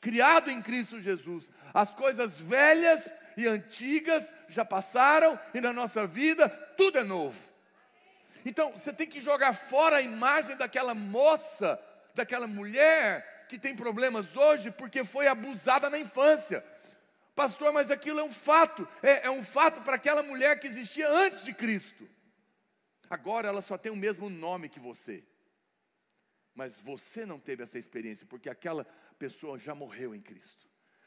criado 0.00 0.50
em 0.50 0.62
Cristo 0.62 1.00
Jesus. 1.00 1.48
As 1.72 1.94
coisas 1.94 2.38
velhas 2.38 3.12
e 3.36 3.46
antigas 3.46 4.30
já 4.48 4.64
passaram 4.64 5.38
e 5.52 5.60
na 5.60 5.72
nossa 5.72 6.06
vida 6.06 6.48
tudo 6.76 6.98
é 6.98 7.04
novo. 7.04 7.40
Então 8.44 8.72
você 8.72 8.92
tem 8.92 9.06
que 9.06 9.20
jogar 9.20 9.54
fora 9.54 9.96
a 9.96 10.02
imagem 10.02 10.56
daquela 10.56 10.94
moça, 10.94 11.80
daquela 12.14 12.46
mulher 12.46 13.46
que 13.48 13.58
tem 13.58 13.74
problemas 13.74 14.36
hoje 14.36 14.70
porque 14.70 15.04
foi 15.04 15.26
abusada 15.26 15.88
na 15.88 15.98
infância 15.98 16.64
Pastor, 17.34 17.72
mas 17.72 17.90
aquilo 17.90 18.20
é 18.20 18.24
um 18.24 18.32
fato, 18.32 18.86
é, 19.02 19.26
é 19.26 19.30
um 19.30 19.42
fato 19.42 19.80
para 19.82 19.96
aquela 19.96 20.22
mulher 20.22 20.60
que 20.60 20.68
existia 20.68 21.10
antes 21.10 21.44
de 21.44 21.52
Cristo. 21.52 22.08
Agora 23.10 23.48
ela 23.48 23.60
só 23.60 23.76
tem 23.76 23.90
o 23.90 23.96
mesmo 23.96 24.30
nome 24.30 24.68
que 24.68 24.78
você. 24.78 25.24
Mas 26.54 26.80
você 26.80 27.26
não 27.26 27.38
teve 27.38 27.62
essa 27.62 27.78
experiência, 27.78 28.26
porque 28.26 28.48
aquela 28.48 28.84
pessoa 29.18 29.58
já 29.58 29.74
morreu 29.74 30.14
em 30.14 30.20
Cristo. 30.20 30.66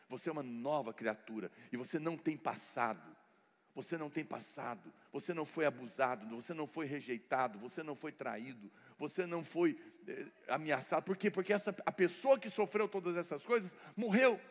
Você 0.10 0.30
é 0.30 0.32
uma 0.32 0.44
nova 0.44 0.94
criatura 0.94 1.52
e 1.72 1.78
você 1.78 2.00
não 2.00 2.18
tem 2.18 2.38
passado. 2.38 3.16
Você 3.78 3.96
não 3.96 4.10
tem 4.10 4.26
passado, 4.26 4.92
você 5.14 5.36
não 5.36 5.46
foi 5.46 5.64
abusado, 5.64 6.26
você 6.36 6.52
não 6.52 6.66
foi 6.66 6.88
rejeitado, 6.88 7.60
você 7.60 7.84
não 7.84 7.96
foi 7.96 8.12
traído, 8.12 8.72
você 8.98 9.24
não 9.24 9.44
foi 9.44 9.80
eh, 10.08 10.26
ameaçado. 10.48 11.04
Por 11.04 11.16
quê? 11.16 11.30
Porque 11.30 11.54
essa, 11.54 11.76
a 11.86 11.92
pessoa 11.92 12.40
que 12.40 12.50
sofreu 12.50 12.88
todas 12.88 13.16
essas 13.16 13.44
coisas 13.44 13.76
morreu. 13.96 14.42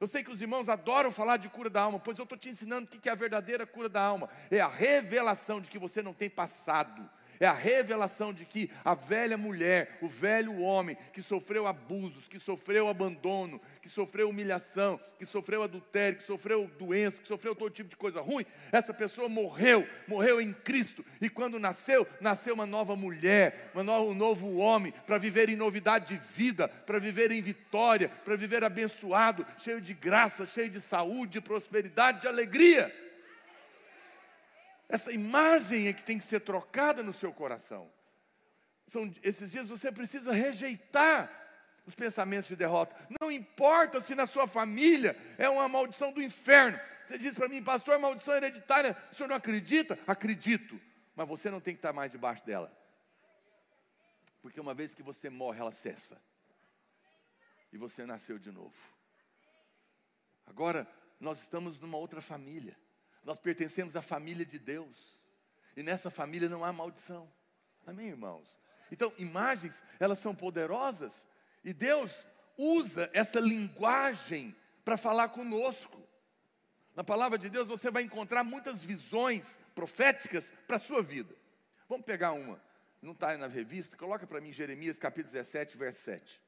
Eu 0.00 0.08
sei 0.08 0.24
que 0.24 0.32
os 0.32 0.42
irmãos 0.42 0.68
adoram 0.68 1.12
falar 1.12 1.36
de 1.36 1.48
cura 1.48 1.70
da 1.70 1.82
alma, 1.82 2.00
pois 2.00 2.18
eu 2.18 2.24
estou 2.24 2.36
te 2.36 2.48
ensinando 2.48 2.88
o 2.92 2.98
que 2.98 3.08
é 3.08 3.12
a 3.12 3.14
verdadeira 3.14 3.64
cura 3.64 3.88
da 3.88 4.02
alma. 4.02 4.28
É 4.50 4.58
a 4.58 4.66
revelação 4.66 5.60
de 5.60 5.70
que 5.70 5.78
você 5.78 6.02
não 6.02 6.12
tem 6.12 6.28
passado, 6.28 7.08
é 7.44 7.48
a 7.48 7.52
revelação 7.52 8.32
de 8.32 8.44
que 8.44 8.70
a 8.84 8.94
velha 8.94 9.36
mulher, 9.36 9.98
o 10.00 10.08
velho 10.08 10.60
homem 10.60 10.96
que 11.12 11.20
sofreu 11.20 11.66
abusos, 11.66 12.28
que 12.28 12.38
sofreu 12.38 12.88
abandono, 12.88 13.60
que 13.80 13.88
sofreu 13.88 14.28
humilhação, 14.28 15.00
que 15.18 15.26
sofreu 15.26 15.64
adultério, 15.64 16.18
que 16.18 16.24
sofreu 16.24 16.70
doença, 16.78 17.20
que 17.20 17.26
sofreu 17.26 17.54
todo 17.56 17.72
tipo 17.72 17.90
de 17.90 17.96
coisa 17.96 18.20
ruim, 18.20 18.46
essa 18.70 18.94
pessoa 18.94 19.28
morreu, 19.28 19.84
morreu 20.06 20.40
em 20.40 20.52
Cristo, 20.52 21.04
e 21.20 21.28
quando 21.28 21.58
nasceu, 21.58 22.06
nasceu 22.20 22.54
uma 22.54 22.66
nova 22.66 22.94
mulher, 22.94 23.70
uma 23.74 23.82
nova, 23.82 24.08
um 24.08 24.14
novo 24.14 24.58
homem, 24.58 24.94
para 25.04 25.18
viver 25.18 25.48
em 25.48 25.56
novidade 25.56 26.14
de 26.14 26.22
vida, 26.36 26.68
para 26.68 27.00
viver 27.00 27.32
em 27.32 27.42
vitória, 27.42 28.08
para 28.24 28.36
viver 28.36 28.62
abençoado, 28.62 29.44
cheio 29.58 29.80
de 29.80 29.94
graça, 29.94 30.46
cheio 30.46 30.70
de 30.70 30.80
saúde, 30.80 31.32
de 31.32 31.40
prosperidade, 31.40 32.20
de 32.20 32.28
alegria. 32.28 33.01
Essa 34.92 35.10
imagem 35.10 35.88
é 35.88 35.94
que 35.94 36.02
tem 36.02 36.18
que 36.18 36.24
ser 36.24 36.40
trocada 36.40 37.02
no 37.02 37.14
seu 37.14 37.32
coração. 37.32 37.90
São, 38.88 39.10
esses 39.22 39.50
dias 39.50 39.66
você 39.66 39.90
precisa 39.90 40.32
rejeitar 40.32 41.32
os 41.86 41.94
pensamentos 41.94 42.48
de 42.48 42.56
derrota. 42.56 42.94
Não 43.18 43.32
importa 43.32 44.02
se 44.02 44.14
na 44.14 44.26
sua 44.26 44.46
família 44.46 45.16
é 45.38 45.48
uma 45.48 45.66
maldição 45.66 46.12
do 46.12 46.22
inferno. 46.22 46.78
Você 47.06 47.16
diz 47.16 47.34
para 47.34 47.48
mim, 47.48 47.62
pastor, 47.62 47.98
maldição 47.98 48.34
hereditária, 48.34 48.94
o 49.10 49.14
senhor 49.14 49.30
não 49.30 49.36
acredita? 49.36 49.98
Acredito, 50.06 50.78
mas 51.16 51.26
você 51.26 51.50
não 51.50 51.58
tem 51.58 51.72
que 51.72 51.78
estar 51.78 51.94
mais 51.94 52.12
debaixo 52.12 52.44
dela. 52.44 52.70
Porque 54.42 54.60
uma 54.60 54.74
vez 54.74 54.92
que 54.92 55.02
você 55.02 55.30
morre, 55.30 55.58
ela 55.58 55.72
cessa. 55.72 56.20
E 57.72 57.78
você 57.78 58.04
nasceu 58.04 58.38
de 58.38 58.52
novo. 58.52 58.76
Agora, 60.46 60.86
nós 61.18 61.40
estamos 61.40 61.80
numa 61.80 61.96
outra 61.96 62.20
família. 62.20 62.76
Nós 63.24 63.38
pertencemos 63.38 63.96
à 63.96 64.02
família 64.02 64.44
de 64.44 64.58
Deus. 64.58 65.18
E 65.76 65.82
nessa 65.82 66.10
família 66.10 66.48
não 66.48 66.64
há 66.64 66.72
maldição. 66.72 67.30
Amém, 67.86 68.08
irmãos? 68.08 68.58
Então, 68.90 69.12
imagens, 69.18 69.82
elas 69.98 70.18
são 70.18 70.34
poderosas. 70.34 71.26
E 71.64 71.72
Deus 71.72 72.26
usa 72.56 73.08
essa 73.12 73.40
linguagem 73.40 74.54
para 74.84 74.96
falar 74.96 75.28
conosco. 75.30 76.02
Na 76.94 77.02
palavra 77.02 77.38
de 77.38 77.48
Deus 77.48 77.68
você 77.68 77.90
vai 77.90 78.02
encontrar 78.02 78.44
muitas 78.44 78.84
visões 78.84 79.58
proféticas 79.74 80.52
para 80.66 80.76
a 80.76 80.80
sua 80.80 81.02
vida. 81.02 81.34
Vamos 81.88 82.04
pegar 82.04 82.32
uma. 82.32 82.60
Não 83.00 83.12
está 83.12 83.30
aí 83.30 83.38
na 83.38 83.48
revista? 83.48 83.96
Coloca 83.96 84.26
para 84.26 84.40
mim 84.40 84.52
Jeremias 84.52 84.98
capítulo 84.98 85.32
17, 85.32 85.76
verso 85.76 86.00
7. 86.02 86.40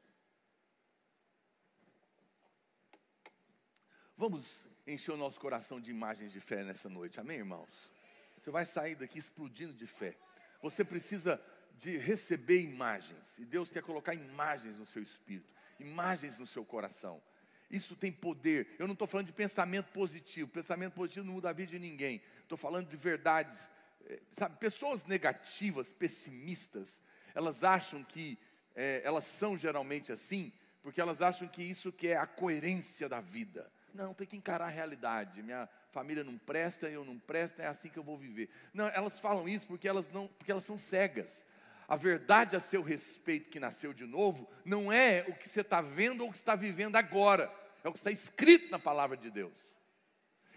Vamos 4.16 4.64
encher 4.86 5.12
o 5.12 5.16
nosso 5.16 5.40
coração 5.40 5.80
de 5.80 5.90
imagens 5.90 6.32
de 6.32 6.40
fé 6.40 6.62
nessa 6.62 6.88
noite. 6.88 7.18
Amém, 7.18 7.38
irmãos? 7.38 7.90
Você 8.38 8.50
vai 8.50 8.64
sair 8.64 8.94
daqui 8.94 9.18
explodindo 9.18 9.72
de 9.72 9.86
fé. 9.86 10.16
Você 10.60 10.84
precisa 10.84 11.40
de 11.78 11.96
receber 11.96 12.60
imagens. 12.60 13.38
E 13.38 13.44
Deus 13.44 13.70
quer 13.70 13.82
colocar 13.82 14.14
imagens 14.14 14.78
no 14.78 14.86
seu 14.86 15.02
espírito, 15.02 15.52
imagens 15.78 16.38
no 16.38 16.46
seu 16.46 16.64
coração. 16.64 17.22
Isso 17.70 17.96
tem 17.96 18.12
poder. 18.12 18.76
Eu 18.78 18.86
não 18.86 18.92
estou 18.92 19.08
falando 19.08 19.26
de 19.26 19.32
pensamento 19.32 19.90
positivo. 19.92 20.48
Pensamento 20.50 20.92
positivo 20.92 21.26
não 21.26 21.34
muda 21.34 21.50
a 21.50 21.52
vida 21.52 21.72
de 21.72 21.78
ninguém. 21.78 22.22
Estou 22.42 22.58
falando 22.58 22.88
de 22.88 22.96
verdades. 22.96 23.70
Eh, 24.06 24.20
sabe, 24.36 24.58
pessoas 24.58 25.04
negativas, 25.06 25.92
pessimistas, 25.92 27.02
elas 27.34 27.64
acham 27.64 28.04
que 28.04 28.38
é, 28.74 29.00
elas 29.04 29.24
são 29.24 29.56
geralmente 29.56 30.12
assim, 30.12 30.52
porque 30.82 31.00
elas 31.00 31.22
acham 31.22 31.48
que 31.48 31.62
isso 31.62 31.92
que 31.92 32.08
é 32.08 32.16
a 32.16 32.26
coerência 32.26 33.08
da 33.08 33.20
vida. 33.20 33.70
Não, 33.94 34.12
tem 34.12 34.26
que 34.26 34.36
encarar 34.36 34.66
a 34.66 34.70
realidade. 34.70 35.40
Minha 35.40 35.68
família 35.92 36.24
não 36.24 36.36
presta, 36.36 36.88
eu 36.88 37.04
não 37.04 37.16
presto, 37.16 37.60
é 37.60 37.66
assim 37.68 37.88
que 37.88 37.96
eu 37.96 38.02
vou 38.02 38.18
viver. 38.18 38.50
Não, 38.72 38.88
elas 38.88 39.20
falam 39.20 39.48
isso 39.48 39.66
porque 39.68 39.86
elas 39.86 40.10
não, 40.10 40.26
porque 40.26 40.50
elas 40.50 40.64
são 40.64 40.76
cegas. 40.76 41.46
A 41.86 41.94
verdade 41.94 42.56
a 42.56 42.60
seu 42.60 42.82
respeito 42.82 43.50
que 43.50 43.60
nasceu 43.60 43.92
de 43.92 44.04
novo 44.04 44.50
não 44.64 44.92
é 44.92 45.24
o 45.28 45.34
que 45.34 45.48
você 45.48 45.60
está 45.60 45.80
vendo 45.80 46.22
ou 46.22 46.28
o 46.28 46.32
que 46.32 46.38
está 46.38 46.56
vivendo 46.56 46.96
agora, 46.96 47.54
é 47.84 47.88
o 47.88 47.92
que 47.92 47.98
está 47.98 48.10
escrito 48.10 48.68
na 48.70 48.80
palavra 48.80 49.16
de 49.16 49.30
Deus. 49.30 49.56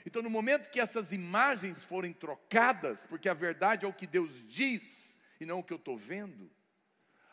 Então, 0.04 0.24
no 0.24 0.30
momento 0.30 0.72
que 0.72 0.80
essas 0.80 1.12
imagens 1.12 1.84
forem 1.84 2.14
trocadas, 2.14 3.06
porque 3.08 3.30
a 3.30 3.34
verdade 3.34 3.86
é 3.86 3.88
o 3.88 3.94
que 3.94 4.08
Deus 4.08 4.42
diz 4.48 5.18
e 5.40 5.46
não 5.46 5.60
o 5.60 5.64
que 5.64 5.74
eu 5.74 5.78
estou 5.78 5.98
vendo, 5.98 6.50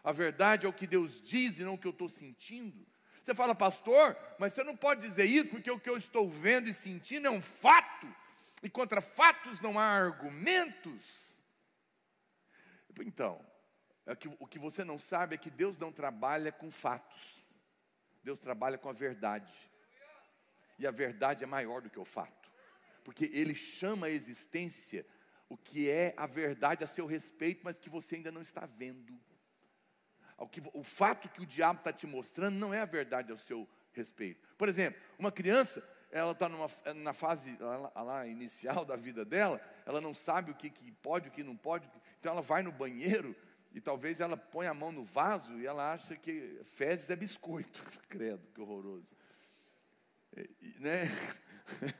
a 0.02 0.12
verdade 0.12 0.66
é 0.66 0.68
o 0.68 0.72
que 0.72 0.86
Deus 0.86 1.22
diz 1.22 1.58
e 1.58 1.64
não 1.64 1.74
o 1.74 1.78
que 1.78 1.86
eu 1.86 1.92
estou 1.92 2.10
sentindo, 2.10 2.84
você 3.24 3.34
fala, 3.34 3.54
pastor, 3.54 4.16
mas 4.38 4.52
você 4.52 4.62
não 4.62 4.76
pode 4.76 5.00
dizer 5.00 5.24
isso 5.24 5.48
porque 5.48 5.70
o 5.70 5.80
que 5.80 5.88
eu 5.88 5.96
estou 5.96 6.28
vendo 6.28 6.68
e 6.68 6.74
sentindo 6.74 7.26
é 7.26 7.30
um 7.30 7.40
fato, 7.40 8.06
e 8.62 8.68
contra 8.68 9.00
fatos 9.00 9.60
não 9.60 9.78
há 9.78 9.84
argumentos. 9.84 11.40
Então, 13.00 13.44
é 14.06 14.12
o 14.38 14.46
que 14.46 14.58
você 14.58 14.84
não 14.84 14.98
sabe 14.98 15.34
é 15.34 15.38
que 15.38 15.50
Deus 15.50 15.78
não 15.78 15.90
trabalha 15.90 16.52
com 16.52 16.70
fatos, 16.70 17.42
Deus 18.22 18.38
trabalha 18.38 18.76
com 18.76 18.90
a 18.90 18.92
verdade, 18.92 19.52
e 20.78 20.86
a 20.86 20.90
verdade 20.90 21.42
é 21.42 21.46
maior 21.46 21.80
do 21.80 21.88
que 21.88 21.98
o 21.98 22.04
fato, 22.04 22.50
porque 23.02 23.30
Ele 23.32 23.54
chama 23.54 24.06
a 24.06 24.10
existência 24.10 25.06
o 25.48 25.56
que 25.56 25.88
é 25.88 26.14
a 26.16 26.26
verdade 26.26 26.84
a 26.84 26.86
seu 26.86 27.06
respeito, 27.06 27.62
mas 27.64 27.78
que 27.78 27.88
você 27.88 28.16
ainda 28.16 28.32
não 28.32 28.42
está 28.42 28.66
vendo. 28.66 29.18
O, 30.36 30.48
que, 30.48 30.62
o 30.72 30.82
fato 30.82 31.28
que 31.28 31.42
o 31.42 31.46
diabo 31.46 31.78
está 31.78 31.92
te 31.92 32.06
mostrando 32.06 32.56
não 32.56 32.74
é 32.74 32.80
a 32.80 32.86
verdade 32.86 33.30
ao 33.30 33.38
seu 33.38 33.68
respeito. 33.92 34.40
Por 34.58 34.68
exemplo, 34.68 35.00
uma 35.18 35.30
criança, 35.30 35.82
ela 36.10 36.32
está 36.32 36.48
na 36.94 37.12
fase 37.12 37.56
lá, 37.60 38.02
lá, 38.02 38.26
inicial 38.26 38.84
da 38.84 38.96
vida 38.96 39.24
dela, 39.24 39.60
ela 39.86 40.00
não 40.00 40.14
sabe 40.14 40.50
o 40.50 40.54
que, 40.54 40.70
que 40.70 40.90
pode, 40.92 41.28
o 41.28 41.32
que 41.32 41.42
não 41.42 41.56
pode, 41.56 41.88
então 42.18 42.32
ela 42.32 42.42
vai 42.42 42.62
no 42.62 42.72
banheiro 42.72 43.34
e 43.72 43.80
talvez 43.80 44.20
ela 44.20 44.36
põe 44.36 44.66
a 44.66 44.74
mão 44.74 44.92
no 44.92 45.04
vaso 45.04 45.58
e 45.58 45.66
ela 45.66 45.92
acha 45.92 46.16
que 46.16 46.60
fezes 46.64 47.10
é 47.10 47.16
biscoito. 47.16 47.84
Credo, 48.08 48.46
que 48.54 48.60
horroroso. 48.60 49.14
Né? 50.78 51.08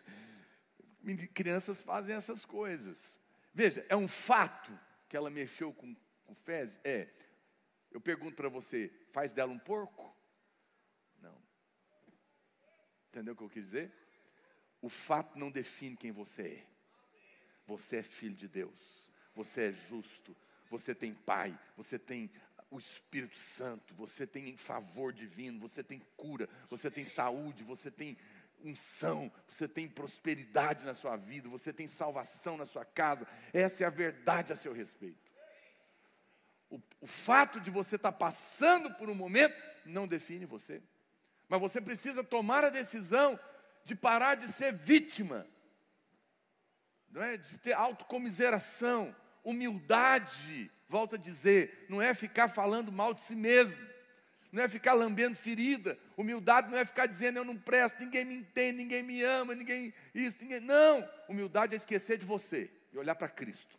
Crianças 1.35 1.83
fazem 1.83 2.15
essas 2.15 2.45
coisas. 2.45 3.21
Veja, 3.53 3.85
é 3.89 3.97
um 3.97 4.09
fato 4.09 4.73
que 5.09 5.17
ela 5.17 5.31
mexeu 5.31 5.73
com, 5.73 5.95
com 6.25 6.35
fezes? 6.35 6.79
É. 6.85 7.09
Eu 7.95 8.01
pergunto 8.01 8.35
para 8.35 8.49
você: 8.49 8.91
faz 9.13 9.31
dela 9.31 9.53
um 9.53 9.59
porco? 9.59 10.15
Não. 11.23 11.41
Entendeu 13.09 13.33
o 13.33 13.37
que 13.37 13.45
eu 13.45 13.49
quis 13.49 13.65
dizer? 13.65 13.93
O 14.83 14.89
fato 14.89 15.39
não 15.39 15.51
define 15.51 15.97
quem 15.97 16.11
você 16.11 16.43
é. 16.43 16.67
Você 17.67 17.99
é 17.99 18.03
filho 18.03 18.35
de 18.35 18.47
Deus, 18.47 19.11
você 19.35 19.69
é 19.69 19.73
justo, 19.73 20.37
você 20.69 20.95
tem 20.95 21.15
pai, 21.15 21.59
você 21.79 21.99
tem 21.99 22.31
o 22.71 22.77
Espírito 22.77 23.39
Santo, 23.39 23.95
você 23.95 24.27
tem 24.27 24.55
favor 24.55 25.11
divino, 25.11 25.59
você 25.61 25.83
tem 25.83 26.01
cura, 26.15 26.47
você 26.69 26.91
tem 26.91 27.05
saúde, 27.05 27.65
você 27.65 27.91
tem 27.91 28.19
unção, 28.63 29.33
você 29.49 29.67
tem 29.67 29.89
prosperidade 29.89 30.85
na 30.85 30.93
sua 30.93 31.17
vida, 31.17 31.49
você 31.49 31.73
tem 31.73 31.87
salvação 31.87 32.59
na 32.59 32.67
sua 32.67 32.85
casa. 32.85 33.27
Essa 33.53 33.85
é 33.85 33.87
a 33.87 33.91
verdade 33.91 34.53
a 34.53 34.57
seu 34.57 34.75
respeito. 34.75 35.24
O, 36.75 36.83
o 37.03 37.07
fato 37.07 37.61
de 37.61 37.71
você 37.71 37.97
estar 37.97 38.13
passando 38.13 38.93
por 38.95 39.09
um 39.09 39.15
momento 39.15 39.55
não 39.85 40.09
define 40.09 40.45
você, 40.45 40.83
mas 41.49 41.61
você 41.61 41.81
precisa 41.81 42.25
tomar 42.25 42.65
a 42.65 42.71
decisão 42.71 43.39
de 43.85 43.95
parar 43.95 44.35
de 44.35 44.49
ser 44.49 44.73
vítima, 44.73 45.47
não 47.11 47.23
é? 47.23 47.37
de 47.37 47.59
ter 47.59 47.75
autocomiseração, 47.75 49.15
humildade 49.45 50.71
volto 50.89 51.17
a 51.17 51.19
dizer, 51.19 51.87
não 51.89 52.01
é 52.01 52.15
ficar 52.15 52.49
falando 52.49 52.93
mal 52.93 53.15
de 53.15 53.21
si 53.23 53.35
mesmo, 53.35 53.77
não 54.53 54.63
é 54.63 54.69
ficar 54.69 54.93
lambendo 54.93 55.35
ferida, 55.35 55.99
humildade 56.17 56.71
não 56.71 56.79
é 56.79 56.85
ficar 56.85 57.07
dizendo 57.07 57.39
eu 57.39 57.45
não 57.45 57.57
presto, 57.57 57.99
ninguém 57.99 58.25
me 58.25 58.37
entende, 58.37 58.79
ninguém 58.79 59.03
me 59.03 59.21
ama, 59.23 59.55
ninguém 59.55 59.93
isso, 60.15 60.37
ninguém. 60.41 60.61
Não, 60.61 61.09
humildade 61.29 61.75
é 61.75 61.77
esquecer 61.77 62.17
de 62.17 62.25
você 62.25 62.71
e 62.93 62.99
olhar 62.99 63.17
para 63.17 63.29
Cristo. 63.29 63.77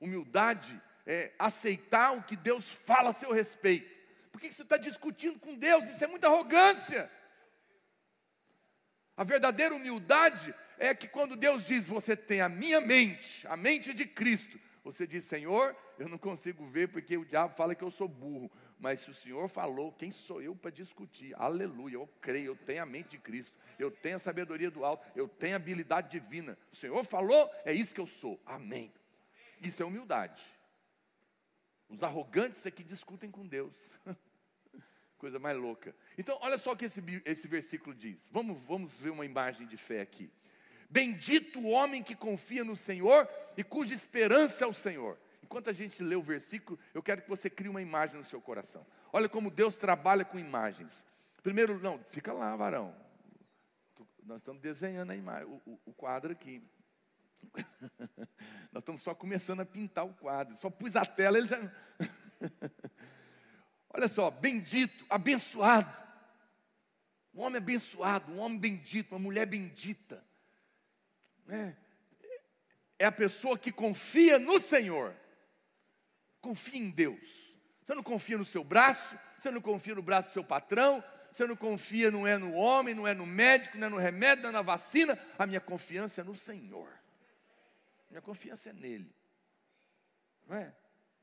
Humildade 0.00 0.80
é 1.06 1.32
aceitar 1.38 2.16
o 2.16 2.22
que 2.22 2.36
Deus 2.36 2.68
fala 2.84 3.10
a 3.10 3.14
seu 3.14 3.32
respeito. 3.32 3.94
Por 4.32 4.40
que 4.40 4.52
você 4.52 4.62
está 4.62 4.76
discutindo 4.76 5.38
com 5.38 5.54
Deus? 5.54 5.84
Isso 5.88 6.02
é 6.02 6.06
muita 6.06 6.26
arrogância. 6.26 7.10
A 9.16 9.22
verdadeira 9.22 9.74
humildade 9.74 10.54
é 10.78 10.94
que 10.94 11.06
quando 11.06 11.36
Deus 11.36 11.66
diz, 11.66 11.86
você 11.86 12.16
tem 12.16 12.40
a 12.40 12.48
minha 12.48 12.80
mente, 12.80 13.46
a 13.46 13.56
mente 13.56 13.94
de 13.94 14.04
Cristo, 14.04 14.58
você 14.82 15.06
diz, 15.06 15.24
Senhor, 15.24 15.74
eu 15.98 16.08
não 16.08 16.18
consigo 16.18 16.66
ver 16.66 16.88
porque 16.88 17.16
o 17.16 17.24
diabo 17.24 17.54
fala 17.54 17.74
que 17.74 17.82
eu 17.82 17.90
sou 17.90 18.08
burro. 18.08 18.50
Mas 18.78 18.98
se 18.98 19.10
o 19.10 19.14
Senhor 19.14 19.48
falou, 19.48 19.92
quem 19.92 20.10
sou 20.10 20.42
eu 20.42 20.54
para 20.54 20.70
discutir? 20.70 21.34
Aleluia, 21.38 21.94
eu 21.94 22.06
creio, 22.20 22.48
eu 22.48 22.56
tenho 22.56 22.82
a 22.82 22.86
mente 22.86 23.10
de 23.10 23.18
Cristo, 23.18 23.56
eu 23.78 23.90
tenho 23.90 24.16
a 24.16 24.18
sabedoria 24.18 24.70
do 24.70 24.84
alto, 24.84 25.06
eu 25.16 25.26
tenho 25.26 25.54
a 25.54 25.56
habilidade 25.56 26.10
divina. 26.10 26.58
O 26.72 26.76
Senhor 26.76 27.02
falou, 27.04 27.50
é 27.64 27.72
isso 27.72 27.94
que 27.94 28.00
eu 28.00 28.06
sou. 28.06 28.38
Amém. 28.44 28.92
Isso 29.62 29.82
é 29.82 29.86
humildade. 29.86 30.42
Os 31.94 32.02
arrogantes 32.02 32.66
é 32.66 32.70
que 32.70 32.82
discutem 32.82 33.30
com 33.30 33.46
Deus. 33.46 33.74
Coisa 35.16 35.38
mais 35.38 35.56
louca. 35.56 35.94
Então, 36.18 36.36
olha 36.40 36.58
só 36.58 36.72
o 36.72 36.76
que 36.76 36.84
esse, 36.84 37.02
esse 37.24 37.46
versículo 37.46 37.94
diz. 37.94 38.28
Vamos, 38.30 38.60
vamos 38.64 38.92
ver 38.98 39.10
uma 39.10 39.24
imagem 39.24 39.66
de 39.66 39.76
fé 39.76 40.00
aqui. 40.00 40.30
Bendito 40.90 41.60
o 41.60 41.68
homem 41.68 42.02
que 42.02 42.14
confia 42.14 42.64
no 42.64 42.76
Senhor 42.76 43.28
e 43.56 43.64
cuja 43.64 43.94
esperança 43.94 44.64
é 44.64 44.66
o 44.66 44.74
Senhor. 44.74 45.18
Enquanto 45.42 45.70
a 45.70 45.72
gente 45.72 46.02
lê 46.02 46.16
o 46.16 46.22
versículo, 46.22 46.78
eu 46.92 47.02
quero 47.02 47.22
que 47.22 47.28
você 47.28 47.48
crie 47.48 47.68
uma 47.68 47.82
imagem 47.82 48.16
no 48.18 48.24
seu 48.24 48.40
coração. 48.40 48.84
Olha 49.12 49.28
como 49.28 49.50
Deus 49.50 49.76
trabalha 49.76 50.24
com 50.24 50.38
imagens. 50.38 51.06
Primeiro, 51.42 51.78
não, 51.78 51.98
fica 52.10 52.32
lá, 52.32 52.54
varão. 52.56 52.94
Nós 54.24 54.38
estamos 54.38 54.60
desenhando 54.60 55.10
a 55.10 55.16
imagem, 55.16 55.46
o, 55.46 55.70
o, 55.70 55.80
o 55.86 55.92
quadro 55.92 56.32
aqui. 56.32 56.62
Nós 58.72 58.82
estamos 58.82 59.02
só 59.02 59.14
começando 59.14 59.60
a 59.60 59.66
pintar 59.66 60.04
o 60.04 60.14
quadro. 60.14 60.56
Só 60.56 60.70
pus 60.70 60.96
a 60.96 61.04
tela, 61.04 61.38
ele 61.38 61.48
já. 61.48 61.58
Olha 63.92 64.08
só, 64.08 64.30
bendito, 64.30 65.04
abençoado. 65.08 66.04
Um 67.32 67.42
homem 67.42 67.58
abençoado, 67.58 68.32
um 68.32 68.38
homem 68.38 68.58
bendito, 68.58 69.12
uma 69.12 69.18
mulher 69.18 69.46
bendita 69.46 70.24
né? 71.46 71.76
é 72.98 73.04
a 73.04 73.12
pessoa 73.12 73.58
que 73.58 73.72
confia 73.72 74.38
no 74.38 74.60
Senhor, 74.60 75.14
confia 76.40 76.80
em 76.80 76.90
Deus. 76.90 77.44
Você 77.82 77.94
não 77.94 78.02
confia 78.02 78.38
no 78.38 78.44
seu 78.44 78.64
braço, 78.64 79.18
você 79.38 79.50
não 79.50 79.60
confia 79.60 79.94
no 79.94 80.02
braço 80.02 80.30
do 80.30 80.32
seu 80.32 80.44
patrão, 80.44 81.04
você 81.30 81.46
não 81.46 81.56
confia, 81.56 82.10
não 82.10 82.26
é 82.26 82.38
no 82.38 82.52
homem, 82.54 82.94
não 82.94 83.06
é 83.06 83.12
no 83.12 83.26
médico, 83.26 83.76
não 83.76 83.88
é 83.88 83.90
no 83.90 83.98
remédio, 83.98 84.44
não 84.44 84.50
é 84.50 84.52
na 84.52 84.62
vacina. 84.62 85.18
A 85.38 85.46
minha 85.46 85.60
confiança 85.60 86.20
é 86.20 86.24
no 86.24 86.34
Senhor. 86.34 86.88
Minha 88.10 88.22
confiança 88.22 88.70
é 88.70 88.72
nele. 88.72 89.14
Não 90.46 90.56
é? 90.56 90.74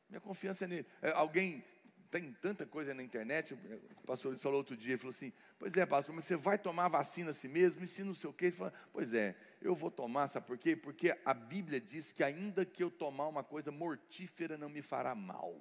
Minha 0.10 0.22
confiança 0.22 0.66
é 0.66 0.68
nele. 0.68 0.88
É, 1.02 1.12
alguém 1.12 1.64
tem 2.12 2.34
tanta 2.34 2.66
coisa 2.66 2.94
na 2.94 3.02
internet, 3.02 3.54
o 3.54 4.06
pastor 4.06 4.38
falou 4.38 4.58
outro 4.58 4.76
dia, 4.76 4.98
falou 4.98 5.12
assim, 5.12 5.32
pois 5.58 5.78
é, 5.78 5.86
pastor, 5.86 6.14
mas 6.14 6.26
você 6.26 6.36
vai 6.36 6.58
tomar 6.58 6.90
vacina 6.90 7.30
a 7.30 7.34
si 7.34 7.48
mesmo, 7.48 7.86
e 7.86 7.88
se 7.88 8.04
não 8.04 8.14
sei 8.14 8.30
o 8.30 8.34
quê, 8.34 8.48
ele 8.48 8.52
falou, 8.52 8.74
pois 8.92 9.14
é, 9.14 9.34
eu 9.62 9.74
vou 9.74 9.90
tomar, 9.90 10.28
sabe 10.28 10.46
por 10.46 10.58
quê? 10.58 10.76
Porque 10.76 11.18
a 11.24 11.34
Bíblia 11.34 11.80
diz 11.80 12.12
que 12.12 12.22
ainda 12.22 12.66
que 12.66 12.84
eu 12.84 12.92
tomar 12.92 13.30
uma 13.30 13.46
coisa 13.46 13.72
mortífera 13.72 14.58
não 14.58 14.68
me 14.68 14.82
fará 14.82 15.16
mal. 15.16 15.58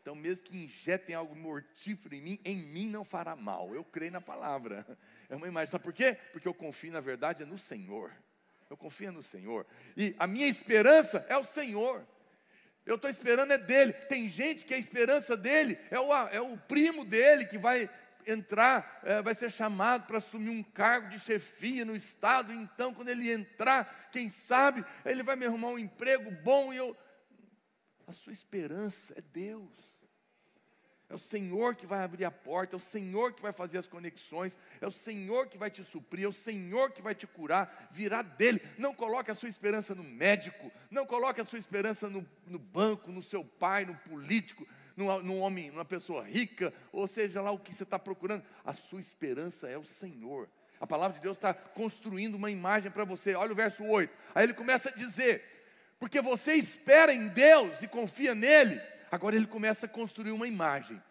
Então, 0.00 0.14
mesmo 0.14 0.44
que 0.44 0.56
injetem 0.56 1.14
algo 1.14 1.34
mortífero 1.34 2.14
em 2.14 2.22
mim, 2.22 2.40
em 2.44 2.56
mim 2.56 2.88
não 2.88 3.04
fará 3.04 3.36
mal. 3.36 3.74
Eu 3.74 3.84
creio 3.84 4.12
na 4.12 4.22
palavra. 4.22 4.86
É 5.28 5.36
uma 5.36 5.46
imagem. 5.46 5.70
Sabe 5.70 5.84
por 5.84 5.92
quê? 5.92 6.16
Porque 6.32 6.48
eu 6.48 6.54
confio, 6.54 6.92
na 6.92 7.00
verdade, 7.00 7.42
é 7.42 7.46
no 7.46 7.58
Senhor. 7.58 8.10
Eu 8.70 8.76
confio 8.76 9.12
no 9.12 9.22
Senhor. 9.22 9.66
E 9.96 10.14
a 10.18 10.26
minha 10.26 10.46
esperança 10.46 11.24
é 11.28 11.36
o 11.36 11.44
Senhor. 11.44 12.06
Eu 12.84 12.96
estou 12.96 13.10
esperando 13.10 13.52
é 13.52 13.58
dele. 13.58 13.92
Tem 13.92 14.28
gente 14.28 14.64
que 14.64 14.74
a 14.74 14.78
esperança 14.78 15.36
dele 15.36 15.78
é 15.90 15.98
o, 15.98 16.14
é 16.28 16.40
o 16.40 16.56
primo 16.56 17.04
dele 17.04 17.44
que 17.44 17.58
vai 17.58 17.88
entrar, 18.26 19.00
é, 19.04 19.22
vai 19.22 19.34
ser 19.34 19.50
chamado 19.50 20.06
para 20.06 20.18
assumir 20.18 20.50
um 20.50 20.62
cargo 20.62 21.08
de 21.08 21.18
chefia 21.18 21.84
no 21.84 21.96
Estado. 21.96 22.52
Então, 22.52 22.92
quando 22.92 23.08
ele 23.08 23.30
entrar, 23.30 24.08
quem 24.12 24.28
sabe, 24.28 24.84
ele 25.04 25.22
vai 25.22 25.36
me 25.36 25.46
arrumar 25.46 25.68
um 25.68 25.78
emprego 25.78 26.30
bom 26.42 26.72
e 26.72 26.76
eu. 26.76 26.96
A 28.06 28.12
sua 28.12 28.32
esperança 28.32 29.14
é 29.16 29.20
Deus. 29.20 29.97
É 31.10 31.14
o 31.14 31.18
Senhor 31.18 31.74
que 31.74 31.86
vai 31.86 32.00
abrir 32.04 32.26
a 32.26 32.30
porta, 32.30 32.76
é 32.76 32.78
o 32.78 32.80
Senhor 32.80 33.32
que 33.32 33.40
vai 33.40 33.52
fazer 33.52 33.78
as 33.78 33.86
conexões, 33.86 34.54
é 34.78 34.86
o 34.86 34.92
Senhor 34.92 35.46
que 35.46 35.56
vai 35.56 35.70
te 35.70 35.82
suprir, 35.82 36.26
é 36.26 36.28
o 36.28 36.32
Senhor 36.34 36.90
que 36.90 37.00
vai 37.00 37.14
te 37.14 37.26
curar, 37.26 37.88
virá 37.90 38.20
dele. 38.20 38.60
Não 38.76 38.94
coloque 38.94 39.30
a 39.30 39.34
sua 39.34 39.48
esperança 39.48 39.94
no 39.94 40.04
médico, 40.04 40.70
não 40.90 41.06
coloque 41.06 41.40
a 41.40 41.46
sua 41.46 41.58
esperança 41.58 42.10
no, 42.10 42.28
no 42.46 42.58
banco, 42.58 43.10
no 43.10 43.22
seu 43.22 43.42
pai, 43.42 43.86
no 43.86 43.94
político, 43.94 44.66
num 44.94 45.40
homem, 45.40 45.70
numa 45.70 45.84
pessoa 45.84 46.24
rica, 46.24 46.74
ou 46.92 47.06
seja 47.06 47.40
lá 47.40 47.52
o 47.52 47.58
que 47.58 47.72
você 47.72 47.84
está 47.84 47.98
procurando. 47.98 48.44
A 48.62 48.74
sua 48.74 49.00
esperança 49.00 49.66
é 49.66 49.78
o 49.78 49.84
Senhor. 49.84 50.46
A 50.78 50.86
palavra 50.86 51.16
de 51.16 51.22
Deus 51.22 51.38
está 51.38 51.54
construindo 51.54 52.34
uma 52.34 52.50
imagem 52.50 52.90
para 52.90 53.04
você. 53.04 53.34
Olha 53.34 53.52
o 53.52 53.56
verso 53.56 53.82
8. 53.82 54.14
Aí 54.34 54.44
ele 54.44 54.52
começa 54.52 54.90
a 54.90 54.92
dizer: 54.92 55.42
porque 55.98 56.20
você 56.20 56.52
espera 56.52 57.14
em 57.14 57.28
Deus 57.28 57.80
e 57.80 57.88
confia 57.88 58.34
nele 58.34 58.78
Agora 59.10 59.36
ele 59.36 59.46
começa 59.46 59.86
a 59.86 59.88
construir 59.88 60.32
uma 60.32 60.46
imagem. 60.46 61.02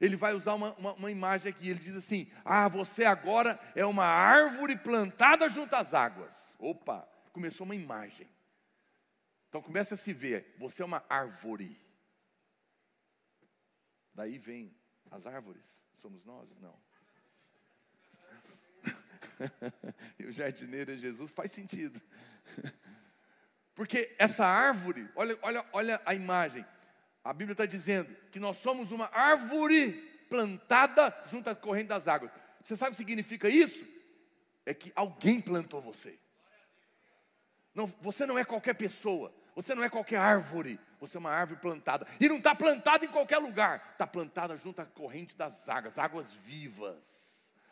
Ele 0.00 0.16
vai 0.16 0.34
usar 0.34 0.54
uma, 0.54 0.72
uma, 0.74 0.94
uma, 0.94 1.10
imagem 1.10 1.50
aqui. 1.50 1.68
Ele 1.68 1.78
diz 1.78 1.94
assim: 1.94 2.30
Ah, 2.44 2.66
você 2.68 3.04
agora 3.04 3.58
é 3.74 3.86
uma 3.86 4.04
árvore 4.04 4.76
plantada 4.76 5.48
junto 5.48 5.76
às 5.76 5.94
águas. 5.94 6.36
Opa, 6.58 7.08
começou 7.32 7.64
uma 7.64 7.74
imagem. 7.74 8.28
Então 9.48 9.62
começa 9.62 9.94
a 9.94 9.98
se 9.98 10.12
ver: 10.12 10.56
você 10.58 10.82
é 10.82 10.84
uma 10.84 11.04
árvore. 11.08 11.80
Daí 14.14 14.38
vem 14.38 14.74
as 15.10 15.26
árvores. 15.26 15.64
Somos 16.00 16.24
nós? 16.24 16.48
Não. 16.60 16.76
e 20.18 20.24
o 20.24 20.32
jardineiro 20.32 20.92
é 20.92 20.96
Jesus, 20.96 21.30
faz 21.30 21.52
sentido. 21.52 22.00
Porque 23.74 24.14
essa 24.18 24.44
árvore, 24.44 25.08
olha, 25.14 25.38
olha, 25.42 25.66
olha 25.72 26.02
a 26.04 26.14
imagem. 26.14 26.64
A 27.24 27.32
Bíblia 27.32 27.52
está 27.52 27.66
dizendo 27.66 28.14
que 28.30 28.40
nós 28.40 28.58
somos 28.58 28.90
uma 28.90 29.08
árvore 29.12 29.92
plantada 30.28 31.14
junto 31.26 31.48
à 31.48 31.54
corrente 31.54 31.88
das 31.88 32.08
águas. 32.08 32.30
Você 32.60 32.74
sabe 32.76 32.90
o 32.90 32.92
que 32.92 32.98
significa 32.98 33.48
isso? 33.48 33.86
É 34.64 34.72
que 34.72 34.92
alguém 34.94 35.40
plantou 35.40 35.80
você. 35.80 36.18
Não, 37.74 37.86
você 38.00 38.26
não 38.26 38.38
é 38.38 38.44
qualquer 38.44 38.74
pessoa, 38.74 39.32
você 39.54 39.74
não 39.74 39.82
é 39.82 39.88
qualquer 39.88 40.18
árvore, 40.18 40.78
você 41.00 41.16
é 41.16 41.20
uma 41.20 41.30
árvore 41.30 41.60
plantada. 41.60 42.06
E 42.20 42.28
não 42.28 42.36
está 42.36 42.54
plantada 42.54 43.04
em 43.04 43.08
qualquer 43.08 43.38
lugar, 43.38 43.90
está 43.92 44.06
plantada 44.06 44.56
junto 44.56 44.80
à 44.80 44.86
corrente 44.86 45.36
das 45.36 45.68
águas, 45.68 45.98
águas 45.98 46.32
vivas. 46.32 47.22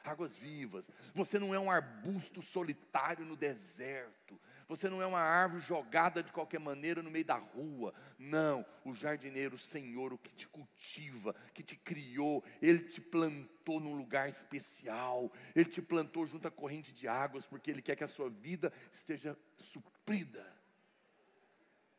Águas 0.03 0.35
vivas. 0.35 0.89
Você 1.15 1.39
não 1.39 1.55
é 1.55 1.59
um 1.59 1.71
arbusto 1.71 2.41
solitário 2.41 3.25
no 3.25 3.37
deserto. 3.37 4.41
Você 4.71 4.89
não 4.89 5.03
é 5.03 5.07
uma 5.07 5.19
árvore 5.19 5.61
jogada 5.65 6.23
de 6.23 6.31
qualquer 6.31 6.61
maneira 6.61 7.03
no 7.03 7.11
meio 7.11 7.25
da 7.25 7.35
rua. 7.35 7.93
Não, 8.17 8.65
o 8.85 8.95
jardineiro, 8.95 9.57
o 9.57 9.59
Senhor, 9.59 10.13
o 10.13 10.19
que 10.19 10.33
te 10.33 10.47
cultiva, 10.47 11.35
que 11.53 11.61
te 11.61 11.75
criou, 11.75 12.45
ele 12.63 12.85
te 12.85 13.01
plantou 13.01 13.81
num 13.81 13.97
lugar 13.97 14.29
especial. 14.29 15.33
Ele 15.57 15.69
te 15.69 15.83
plantou 15.83 16.25
junto 16.25 16.47
à 16.47 16.53
corrente 16.53 16.93
de 16.93 17.09
águas, 17.09 17.49
porque 17.49 17.69
ele 17.69 17.83
quer 17.83 17.97
que 17.97 18.05
a 18.05 18.07
sua 18.07 18.31
vida 18.31 18.73
esteja 18.93 19.37
suprida. 19.57 20.47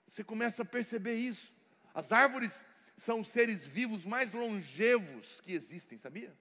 Você 0.08 0.24
começa 0.24 0.62
a 0.62 0.66
perceber 0.66 1.16
isso. 1.16 1.54
As 1.94 2.14
árvores 2.14 2.54
são 2.96 3.20
os 3.20 3.28
seres 3.28 3.68
vivos 3.68 4.06
mais 4.06 4.32
longevos 4.32 5.42
que 5.42 5.52
existem, 5.52 5.98
sabia? 5.98 6.34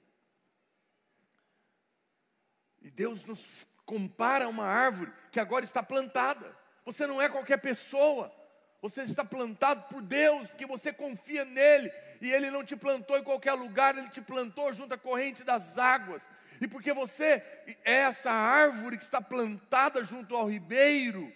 E 2.81 2.89
Deus 2.89 3.25
nos 3.25 3.45
compara 3.91 4.49
uma 4.49 4.67
árvore 4.67 5.13
que 5.33 5.41
agora 5.41 5.65
está 5.65 5.83
plantada. 5.83 6.57
Você 6.85 7.09
não 7.09 7.21
é 7.21 7.29
qualquer 7.29 7.57
pessoa. 7.57 8.33
Você 8.81 9.03
está 9.03 9.25
plantado 9.25 9.83
por 9.89 10.01
Deus, 10.01 10.47
porque 10.49 10.65
você 10.65 10.93
confia 10.93 11.45
nele, 11.45 11.93
e 12.21 12.31
ele 12.31 12.53
não 12.53 12.65
te 12.65 12.77
plantou 12.77 13.19
em 13.19 13.25
qualquer 13.25 13.53
lugar, 13.55 13.99
ele 13.99 14.09
te 14.09 14.23
plantou 14.23 14.73
junto 14.73 14.95
à 14.95 14.99
corrente 14.99 15.43
das 15.43 15.77
águas. 15.77 16.23
E 16.61 16.69
porque 16.69 16.93
você 16.93 17.43
é 17.85 17.93
essa 17.93 18.31
árvore 18.31 18.97
que 18.97 19.03
está 19.03 19.21
plantada 19.21 20.05
junto 20.05 20.37
ao 20.37 20.49
ribeiro, 20.49 21.33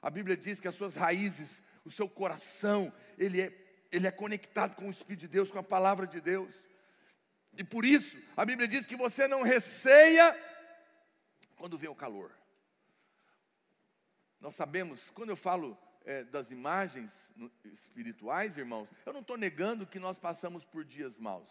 a 0.00 0.08
Bíblia 0.08 0.36
diz 0.36 0.58
que 0.58 0.68
as 0.68 0.74
suas 0.74 0.94
raízes, 0.94 1.62
o 1.84 1.90
seu 1.90 2.08
coração, 2.08 2.90
ele 3.18 3.42
é, 3.42 3.52
ele 3.92 4.06
é 4.06 4.10
conectado 4.10 4.74
com 4.76 4.86
o 4.88 4.90
Espírito 4.90 5.20
de 5.20 5.28
Deus, 5.28 5.50
com 5.50 5.58
a 5.58 5.62
palavra 5.62 6.06
de 6.06 6.22
Deus. 6.22 6.54
E 7.56 7.62
por 7.62 7.84
isso, 7.84 8.18
a 8.34 8.46
Bíblia 8.46 8.66
diz 8.66 8.86
que 8.86 8.96
você 8.96 9.28
não 9.28 9.42
receia 9.42 10.34
quando 11.66 11.78
vem 11.78 11.90
o 11.90 11.96
calor. 11.96 12.30
Nós 14.40 14.54
sabemos, 14.54 15.10
quando 15.10 15.30
eu 15.30 15.36
falo 15.36 15.76
é, 16.04 16.22
das 16.22 16.52
imagens 16.52 17.34
espirituais, 17.64 18.56
irmãos, 18.56 18.88
eu 19.04 19.12
não 19.12 19.20
estou 19.20 19.36
negando 19.36 19.84
que 19.84 19.98
nós 19.98 20.16
passamos 20.16 20.64
por 20.64 20.84
dias 20.84 21.18
maus. 21.18 21.50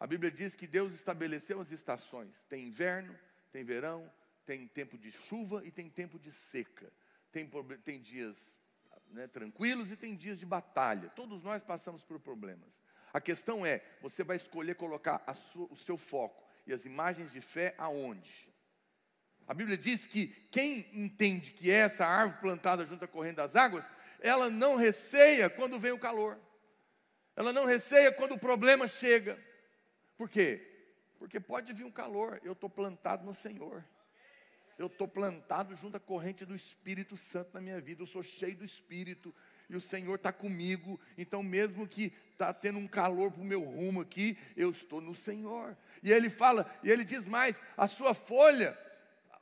A 0.00 0.08
Bíblia 0.08 0.28
diz 0.28 0.56
que 0.56 0.66
Deus 0.66 0.92
estabeleceu 0.92 1.60
as 1.60 1.70
estações: 1.70 2.42
tem 2.48 2.66
inverno, 2.66 3.16
tem 3.52 3.62
verão, 3.62 4.12
tem 4.44 4.66
tempo 4.66 4.98
de 4.98 5.12
chuva 5.12 5.64
e 5.64 5.70
tem 5.70 5.88
tempo 5.88 6.18
de 6.18 6.32
seca. 6.32 6.92
Tem, 7.30 7.48
tem 7.84 8.00
dias 8.00 8.60
né, 9.06 9.28
tranquilos 9.28 9.92
e 9.92 9.96
tem 9.96 10.16
dias 10.16 10.40
de 10.40 10.46
batalha. 10.46 11.10
Todos 11.10 11.44
nós 11.44 11.62
passamos 11.62 12.02
por 12.02 12.18
problemas. 12.18 12.82
A 13.14 13.20
questão 13.20 13.64
é: 13.64 13.84
você 14.02 14.24
vai 14.24 14.34
escolher 14.34 14.74
colocar 14.74 15.22
sua, 15.32 15.68
o 15.70 15.76
seu 15.76 15.96
foco 15.96 16.44
e 16.66 16.72
as 16.72 16.84
imagens 16.84 17.30
de 17.30 17.40
fé 17.40 17.76
aonde? 17.78 18.57
A 19.48 19.54
Bíblia 19.54 19.78
diz 19.78 20.06
que 20.06 20.26
quem 20.50 20.86
entende 20.92 21.52
que 21.52 21.70
essa 21.70 22.04
árvore 22.04 22.42
plantada 22.42 22.84
junto 22.84 23.06
à 23.06 23.08
corrente 23.08 23.36
das 23.36 23.56
águas, 23.56 23.82
ela 24.20 24.50
não 24.50 24.76
receia 24.76 25.48
quando 25.48 25.80
vem 25.80 25.90
o 25.90 25.98
calor. 25.98 26.38
Ela 27.34 27.50
não 27.50 27.64
receia 27.64 28.12
quando 28.12 28.32
o 28.32 28.38
problema 28.38 28.86
chega. 28.86 29.38
Por 30.18 30.28
quê? 30.28 30.60
Porque 31.18 31.40
pode 31.40 31.72
vir 31.72 31.84
um 31.84 31.90
calor, 31.90 32.38
eu 32.44 32.52
estou 32.52 32.68
plantado 32.68 33.24
no 33.24 33.34
Senhor. 33.34 33.82
Eu 34.78 34.86
estou 34.86 35.08
plantado 35.08 35.74
junto 35.74 35.96
à 35.96 36.00
corrente 36.00 36.44
do 36.44 36.54
Espírito 36.54 37.16
Santo 37.16 37.50
na 37.54 37.60
minha 37.60 37.80
vida. 37.80 38.02
Eu 38.02 38.06
sou 38.06 38.22
cheio 38.22 38.54
do 38.54 38.64
Espírito 38.66 39.34
e 39.68 39.74
o 39.74 39.80
Senhor 39.80 40.16
está 40.16 40.30
comigo. 40.30 41.00
Então, 41.16 41.42
mesmo 41.42 41.88
que 41.88 42.12
está 42.32 42.52
tendo 42.52 42.78
um 42.78 42.86
calor 42.86 43.32
para 43.32 43.40
o 43.40 43.46
meu 43.46 43.62
rumo 43.62 44.02
aqui, 44.02 44.38
eu 44.54 44.70
estou 44.70 45.00
no 45.00 45.14
Senhor. 45.14 45.76
E 46.02 46.12
ele 46.12 46.28
fala, 46.28 46.70
e 46.84 46.90
ele 46.90 47.02
diz 47.02 47.26
mais: 47.26 47.60
a 47.76 47.88
sua 47.88 48.14
folha 48.14 48.76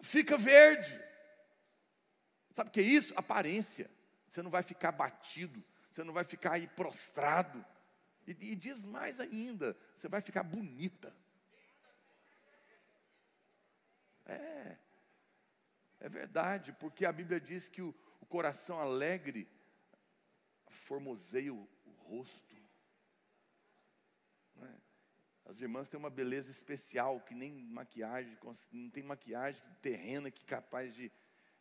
fica 0.03 0.37
verde. 0.37 0.93
Sabe 2.55 2.69
o 2.71 2.73
que 2.73 2.81
é 2.81 2.85
isso? 2.85 3.13
Aparência. 3.17 3.91
Você 4.29 4.43
não 4.43 4.51
vai 4.51 4.63
ficar 4.63 4.93
batido, 4.93 5.65
você 5.91 6.05
não 6.05 6.13
vai 6.13 6.25
ficar 6.25 6.53
aí 6.53 6.67
prostrado. 6.67 7.65
E, 8.27 8.33
e 8.53 8.55
diz 8.55 8.83
mais 8.83 9.19
ainda: 9.19 9.77
você 9.97 10.09
vai 10.09 10.21
ficar 10.21 10.43
bonita. 10.43 11.15
É, 14.27 14.77
é 16.01 16.09
verdade, 16.09 16.73
porque 16.73 17.07
a 17.07 17.13
Bíblia 17.13 17.41
diz 17.41 17.69
que 17.69 17.81
o, 17.81 17.95
o 18.21 18.27
coração 18.27 18.79
alegre 18.79 19.49
formoseia 20.69 21.55
o, 21.55 21.69
o 21.87 21.91
rosto. 22.09 22.46
As 25.49 25.61
irmãs 25.61 25.89
têm 25.89 25.99
uma 25.99 26.11
beleza 26.11 26.51
especial, 26.51 27.21
que 27.21 27.33
nem 27.33 27.53
maquiagem, 27.53 28.37
não 28.73 28.91
tem 28.91 29.03
maquiagem 29.05 29.63
terrena 29.81 30.29
que 30.29 30.43
é 30.43 30.49
capaz 30.49 30.93
de, 30.93 31.11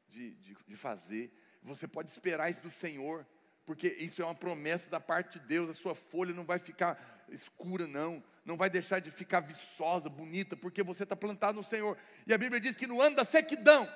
de, 0.09 0.31
de, 0.31 0.57
de 0.67 0.75
fazer. 0.75 1.31
Você 1.61 1.87
pode 1.87 2.09
esperar 2.09 2.49
isso 2.49 2.61
do 2.61 2.71
Senhor, 2.71 3.25
porque 3.63 3.87
isso 3.99 4.23
é 4.23 4.25
uma 4.25 4.33
promessa 4.33 4.89
da 4.89 4.99
parte 4.99 5.39
de 5.39 5.45
Deus. 5.45 5.69
A 5.69 5.73
sua 5.73 5.93
folha 5.93 6.33
não 6.33 6.43
vai 6.43 6.57
ficar 6.57 7.25
escura, 7.29 7.85
não, 7.85 8.23
não 8.43 8.57
vai 8.57 8.71
deixar 8.71 8.99
de 8.99 9.11
ficar 9.11 9.41
viçosa, 9.41 10.09
bonita, 10.09 10.57
porque 10.57 10.81
você 10.81 11.03
está 11.03 11.15
plantado 11.15 11.57
no 11.57 11.63
Senhor. 11.63 11.95
E 12.25 12.33
a 12.33 12.37
Bíblia 12.39 12.59
diz 12.59 12.75
que 12.75 12.87
no 12.87 12.99
ano 12.99 13.15
da 13.15 13.23
sequidão, 13.23 13.87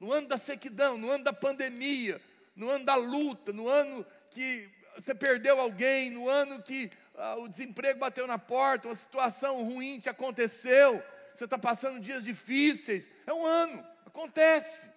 no 0.00 0.10
ano 0.10 0.26
da 0.26 0.36
sequidão, 0.36 0.98
no 0.98 1.08
ano 1.08 1.22
da 1.22 1.32
pandemia, 1.32 2.20
no 2.56 2.68
ano 2.68 2.84
da 2.84 2.96
luta, 2.96 3.52
no 3.52 3.68
ano 3.68 4.04
que 4.28 4.68
você 4.96 5.14
perdeu 5.14 5.60
alguém, 5.60 6.10
no 6.10 6.28
ano 6.28 6.60
que 6.60 6.90
ah, 7.14 7.36
o 7.36 7.48
desemprego 7.48 7.98
bateu 7.98 8.26
na 8.26 8.38
porta, 8.38 8.88
uma 8.88 8.94
situação 8.94 9.62
ruim 9.64 9.98
te 9.98 10.08
aconteceu, 10.08 11.02
você 11.34 11.44
está 11.44 11.58
passando 11.58 12.00
dias 12.00 12.24
difíceis, 12.24 13.08
é 13.26 13.32
um 13.32 13.44
ano, 13.44 13.84
acontece. 14.06 14.90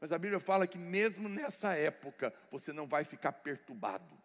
Mas 0.00 0.12
a 0.12 0.18
Bíblia 0.18 0.40
fala 0.40 0.66
que 0.66 0.78
mesmo 0.78 1.28
nessa 1.28 1.74
época 1.74 2.32
você 2.50 2.72
não 2.72 2.86
vai 2.86 3.04
ficar 3.04 3.32
perturbado, 3.32 4.18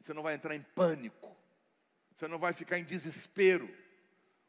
você 0.00 0.12
não 0.12 0.22
vai 0.22 0.34
entrar 0.34 0.54
em 0.54 0.60
pânico, 0.60 1.34
você 2.14 2.28
não 2.28 2.38
vai 2.38 2.52
ficar 2.52 2.78
em 2.78 2.84
desespero, 2.84 3.68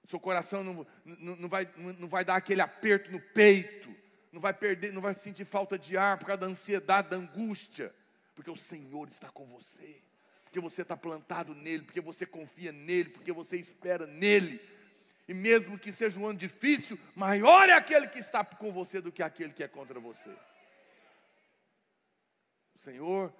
seu 0.07 0.19
coração 0.19 0.63
não, 0.63 0.85
não, 1.03 1.35
não, 1.37 1.49
vai, 1.49 1.67
não 1.77 2.07
vai 2.07 2.23
dar 2.23 2.35
aquele 2.35 2.61
aperto 2.61 3.11
no 3.11 3.19
peito, 3.19 3.95
não 4.31 4.39
vai 4.39 4.53
perder, 4.53 4.93
não 4.93 5.01
vai 5.01 5.15
sentir 5.15 5.45
falta 5.45 5.79
de 5.79 5.97
ar 5.97 6.19
por 6.19 6.25
causa 6.25 6.41
da 6.41 6.47
ansiedade, 6.47 7.09
da 7.09 7.15
angústia, 7.15 7.95
porque 8.35 8.51
o 8.51 8.57
Senhor 8.57 9.07
está 9.07 9.29
com 9.29 9.45
você 9.47 10.03
porque 10.55 10.69
você 10.69 10.83
está 10.83 10.95
plantado 10.95 11.53
nele, 11.53 11.83
porque 11.83 11.99
você 11.99 12.25
confia 12.25 12.71
nele, 12.71 13.09
porque 13.09 13.33
você 13.33 13.57
espera 13.57 14.07
nele. 14.07 14.61
E 15.27 15.33
mesmo 15.33 15.77
que 15.77 15.91
seja 15.91 16.17
um 16.17 16.25
ano 16.25 16.39
difícil, 16.39 16.97
maior 17.13 17.67
é 17.67 17.73
aquele 17.73 18.07
que 18.07 18.19
está 18.19 18.45
com 18.45 18.71
você 18.71 19.01
do 19.01 19.11
que 19.11 19.21
aquele 19.21 19.51
que 19.51 19.63
é 19.63 19.67
contra 19.67 19.99
você. 19.99 20.29
O 22.73 22.79
Senhor 22.79 23.33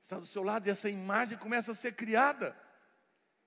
está 0.00 0.18
do 0.18 0.26
seu 0.26 0.42
lado 0.42 0.66
e 0.66 0.70
essa 0.70 0.88
imagem 0.88 1.36
começa 1.36 1.72
a 1.72 1.74
ser 1.74 1.94
criada. 1.94 2.56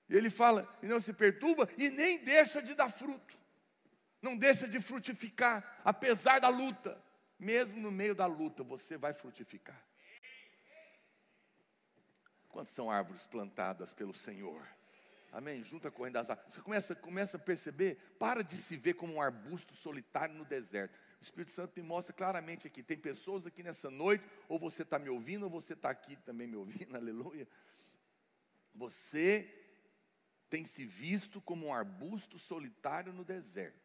E 0.08 0.16
ele 0.16 0.30
fala, 0.30 0.68
e 0.80 0.86
não 0.86 1.02
se 1.02 1.12
perturba 1.12 1.68
e 1.76 1.90
nem 1.90 2.18
deixa 2.18 2.62
de 2.62 2.74
dar 2.74 2.90
fruto. 2.90 3.36
Não 4.22 4.36
deixa 4.36 4.68
de 4.68 4.80
frutificar, 4.80 5.80
apesar 5.84 6.38
da 6.38 6.48
luta. 6.48 6.96
Mesmo 7.36 7.80
no 7.80 7.90
meio 7.90 8.14
da 8.14 8.26
luta, 8.26 8.62
você 8.62 8.96
vai 8.96 9.12
frutificar. 9.12 9.89
Quantas 12.50 12.74
são 12.74 12.90
árvores 12.90 13.26
plantadas 13.26 13.92
pelo 13.92 14.12
Senhor? 14.12 14.66
Amém? 15.32 15.62
Junta 15.62 15.88
a 15.88 15.90
corrente 15.90 16.14
das 16.14 16.28
águas. 16.28 16.52
Você 16.52 16.60
começa, 16.60 16.94
começa 16.94 17.36
a 17.36 17.40
perceber, 17.40 17.96
para 18.18 18.42
de 18.42 18.56
se 18.56 18.76
ver 18.76 18.94
como 18.94 19.14
um 19.14 19.22
arbusto 19.22 19.72
solitário 19.74 20.34
no 20.34 20.44
deserto. 20.44 20.98
O 21.20 21.22
Espírito 21.22 21.52
Santo 21.52 21.80
me 21.80 21.86
mostra 21.86 22.12
claramente 22.12 22.66
aqui. 22.66 22.82
Tem 22.82 22.98
pessoas 22.98 23.46
aqui 23.46 23.62
nessa 23.62 23.88
noite, 23.90 24.28
ou 24.48 24.58
você 24.58 24.82
está 24.82 24.98
me 24.98 25.08
ouvindo, 25.08 25.44
ou 25.44 25.50
você 25.50 25.74
está 25.74 25.90
aqui 25.90 26.16
também 26.16 26.48
me 26.48 26.56
ouvindo, 26.56 26.94
aleluia. 26.96 27.46
Você 28.74 29.48
tem 30.48 30.64
se 30.64 30.84
visto 30.84 31.40
como 31.40 31.66
um 31.66 31.72
arbusto 31.72 32.36
solitário 32.36 33.12
no 33.12 33.24
deserto. 33.24 33.78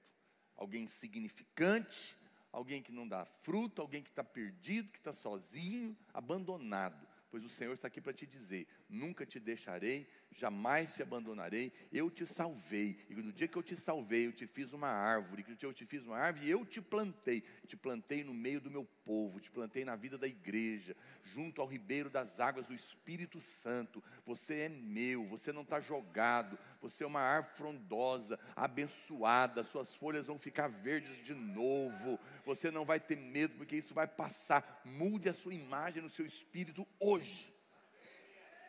Alguém 0.56 0.86
insignificante, 0.86 2.18
alguém 2.52 2.82
que 2.82 2.92
não 2.92 3.08
dá 3.08 3.26
fruto, 3.44 3.82
alguém 3.82 4.02
que 4.02 4.10
está 4.10 4.24
perdido, 4.24 4.92
que 4.92 4.98
está 4.98 5.14
sozinho, 5.14 5.96
abandonado 6.12 7.05
pois 7.36 7.44
o 7.44 7.50
Senhor 7.50 7.74
está 7.74 7.90
aqui 7.90 8.00
para 8.00 8.14
te 8.14 8.26
dizer: 8.26 8.66
nunca 8.88 9.26
te 9.26 9.42
deixarei, 9.42 10.08
jamais 10.36 10.94
te 10.94 11.02
abandonarei, 11.02 11.72
eu 11.92 12.10
te 12.10 12.26
salvei. 12.26 12.98
E 13.10 13.16
no 13.16 13.32
dia 13.32 13.48
que 13.48 13.58
eu 13.58 13.64
te 13.64 13.76
salvei, 13.76 14.28
eu 14.28 14.34
te 14.34 14.46
fiz 14.46 14.74
uma 14.74 14.90
árvore, 14.90 15.44
que 15.44 15.52
no 15.52 15.56
dia 15.56 15.68
eu 15.68 15.74
te 15.74 15.86
fiz 15.86 16.06
uma 16.06 16.18
árvore, 16.18 16.50
eu 16.50 16.66
te 16.66 16.82
plantei, 16.82 17.42
te 17.66 17.78
plantei 17.78 18.24
no 18.24 18.34
meio 18.34 18.60
do 18.60 18.70
meu 18.70 18.86
povo, 19.06 19.40
te 19.40 19.50
plantei 19.50 19.86
na 19.86 19.96
vida 19.96 20.18
da 20.18 20.28
igreja, 20.28 20.96
junto 21.22 21.62
ao 21.62 21.68
ribeiro 21.68 22.10
das 22.10 22.40
águas 22.40 22.68
do 22.68 22.74
Espírito 22.74 23.40
Santo. 23.40 24.04
Você 24.26 24.62
é 24.62 24.70
meu, 24.70 25.26
você 25.26 25.54
não 25.54 25.62
está 25.62 25.80
jogado, 25.80 26.60
você 26.82 27.04
é 27.04 27.08
uma 27.08 27.22
árvore 27.22 27.56
frondosa, 27.56 28.40
abençoada, 28.56 29.64
suas 29.64 29.96
folhas 29.96 30.28
vão 30.28 30.38
ficar 30.38 30.68
verdes 30.68 31.24
de 31.24 31.34
novo, 31.34 32.20
você 32.46 32.70
não 32.70 32.84
vai 32.84 33.00
ter 33.00 33.16
medo, 33.16 33.56
porque 33.56 33.78
isso 33.78 33.94
vai 33.94 34.08
passar. 34.08 34.82
Mude 34.84 35.30
a 35.30 35.34
sua 35.34 35.54
imagem 35.54 36.04
no 36.04 36.10
seu 36.10 36.26
espírito 36.26 36.86
hoje. 37.00 37.54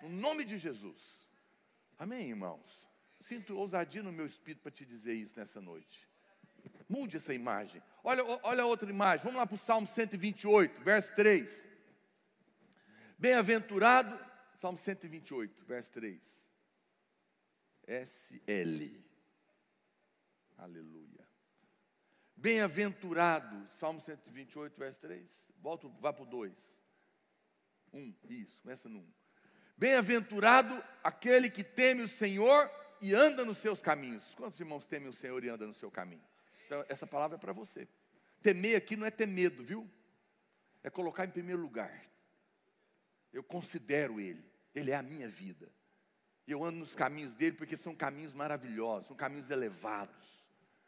No 0.03 0.09
nome 0.09 0.45
de 0.45 0.59
Jesus. 0.59 1.26
Amém, 1.99 2.29
irmãos? 2.29 2.87
Sinto 3.21 3.57
ousadia 3.57 4.03
no 4.03 4.13
meu 4.13 4.27
espírito 4.27 4.63
para 4.63 4.71
te 4.71 4.85
dizer 4.85 5.15
isso 5.15 5.39
nessa 5.39 5.61
noite. 5.61 6.09
Mude 6.89 7.17
essa 7.17 7.33
imagem. 7.33 7.83
Olha, 8.05 8.23
olha 8.43 8.67
outra 8.67 8.89
imagem. 8.89 9.25
Vamos 9.25 9.39
lá 9.39 9.47
para 9.47 9.55
o 9.55 9.59
Salmo 9.59 9.87
128, 9.87 10.83
verso 10.83 11.15
3. 11.15 11.69
Bem-aventurado, 13.19 14.17
Salmo 14.57 14.79
128, 14.79 15.65
verso 15.65 15.91
3. 15.93 16.43
SL. 17.87 19.01
Aleluia. 20.59 21.27
Bem-aventurado, 22.37 23.69
Salmo 23.71 24.01
128, 24.01 24.79
verso 24.79 25.01
3. 25.01 25.53
Volta, 25.59 25.89
vá 26.01 26.13
para 26.13 26.25
o 26.25 26.27
2. 26.27 26.79
1, 27.93 27.99
um, 27.99 28.15
isso, 28.29 28.61
começa 28.61 28.89
no 28.89 28.99
1. 28.99 29.03
Um. 29.03 29.13
Bem-aventurado 29.77 30.83
aquele 31.05 31.51
que 31.51 31.63
teme 31.63 32.03
o 32.03 32.09
Senhor 32.09 32.71
e 33.01 33.13
anda 33.13 33.45
nos 33.45 33.59
seus 33.59 33.81
caminhos. 33.83 34.25
Quantos 34.35 34.59
irmãos 34.59 34.87
temem 34.87 35.09
o 35.09 35.13
Senhor 35.13 35.45
e 35.45 35.49
andam 35.49 35.69
no 35.69 35.75
seu 35.75 35.91
caminho? 35.91 36.25
Então, 36.65 36.85
essa 36.89 37.07
palavra 37.07 37.37
é 37.37 37.41
para 37.41 37.53
você. 37.53 37.87
Temer 38.43 38.77
aqui 38.77 38.97
não 38.97 39.07
é 39.07 39.11
ter 39.11 39.27
medo, 39.27 39.63
viu? 39.63 39.89
É 40.83 40.89
colocar 40.89 41.27
em 41.27 41.31
primeiro 41.31 41.61
lugar. 41.61 42.05
Eu 43.33 43.43
considero 43.43 44.19
Ele, 44.19 44.43
Ele 44.75 44.91
é 44.91 44.97
a 44.97 45.03
minha 45.03 45.29
vida. 45.29 45.69
Eu 46.47 46.65
ando 46.65 46.79
nos 46.79 46.95
caminhos 46.95 47.35
dele 47.35 47.57
porque 47.57 47.77
são 47.77 47.95
caminhos 47.95 48.33
maravilhosos, 48.33 49.09
são 49.09 49.17
caminhos 49.17 49.51
elevados. 49.51 50.15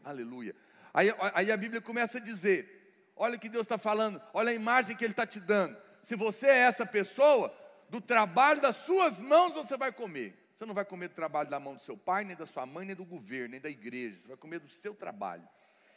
Aleluia. 0.03 0.55
Aí, 0.95 1.09
aí 1.35 1.53
a 1.53 1.57
Bíblia 1.57 1.81
começa 1.83 2.19
a 2.19 2.21
dizer: 2.21 3.13
olha 3.17 3.37
o 3.37 3.41
que 3.41 3.49
Deus 3.49 3.65
está 3.65 3.77
falando, 3.77 4.23
olha 4.33 4.51
a 4.51 4.55
imagem 4.55 4.97
que 4.97 5.05
Ele 5.05 5.13
está 5.13 5.27
te 5.27 5.41
dando. 5.41 5.77
Se 6.05 6.17
você 6.17 6.47
é 6.47 6.59
essa 6.59 6.87
pessoa, 6.87 7.55
do 7.89 8.01
trabalho 8.01 8.61
das 8.61 8.77
suas 8.77 9.21
mãos 9.21 9.55
você 9.55 9.77
vai 9.77 9.93
comer. 9.93 10.37
Você 10.57 10.67
não 10.67 10.75
vai 10.75 10.85
comer 10.85 11.09
do 11.09 11.15
trabalho 11.15 11.49
da 11.49 11.61
mão 11.61 11.75
do 11.75 11.81
seu 11.83 11.97
pai, 11.97 12.25
nem 12.25 12.37
da 12.37 12.45
sua 12.45 12.67
mãe, 12.67 12.85
nem 12.85 12.97
do 12.97 13.05
governo, 13.05 13.53
nem 13.53 13.61
da 13.61 13.71
igreja. 13.71 14.19
Você 14.19 14.29
vai 14.29 14.37
comer 14.37 14.59
do 14.59 14.69
seu 14.69 14.95
trabalho. 14.95 15.49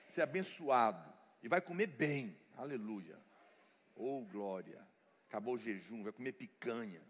Você 0.08 0.22
é 0.22 0.24
abençoado. 0.24 1.12
E 1.42 1.48
vai 1.48 1.60
comer 1.60 1.88
bem. 1.88 2.38
Aleluia. 2.56 3.18
Oh, 3.96 4.22
glória. 4.32 4.80
Acabou 5.28 5.56
o 5.56 5.58
jejum, 5.58 6.04
vai 6.04 6.12
comer 6.12 6.34
picanha. 6.34 7.02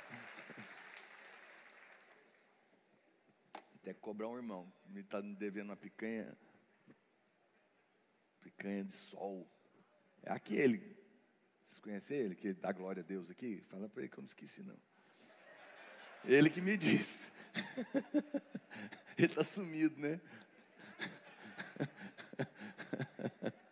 Até 3.75 3.93
cobrar 3.95 4.29
um 4.29 4.37
irmão. 4.37 4.73
Me 4.87 5.01
está 5.01 5.21
devendo 5.21 5.71
uma 5.71 5.77
picanha. 5.77 6.35
Picanha 8.43 8.85
de 8.85 8.93
sol. 8.93 9.49
É 10.23 10.33
aquele. 10.33 10.79
Vocês 11.69 11.81
conhecem 11.81 12.19
ele, 12.19 12.35
que 12.35 12.53
dá 12.53 12.73
glória 12.73 13.03
a 13.03 13.07
Deus 13.07 13.31
aqui? 13.31 13.63
Fala 13.71 13.89
para 13.89 14.03
ele 14.03 14.11
que 14.11 14.19
eu 14.19 14.23
não 14.23 14.29
esqueci, 14.29 14.63
não. 14.63 14.77
Ele 16.25 16.51
que 16.51 16.61
me 16.61 16.77
disse. 16.77 17.33
ele 19.17 19.27
está 19.27 19.43
sumido, 19.45 20.01
né? 20.01 20.21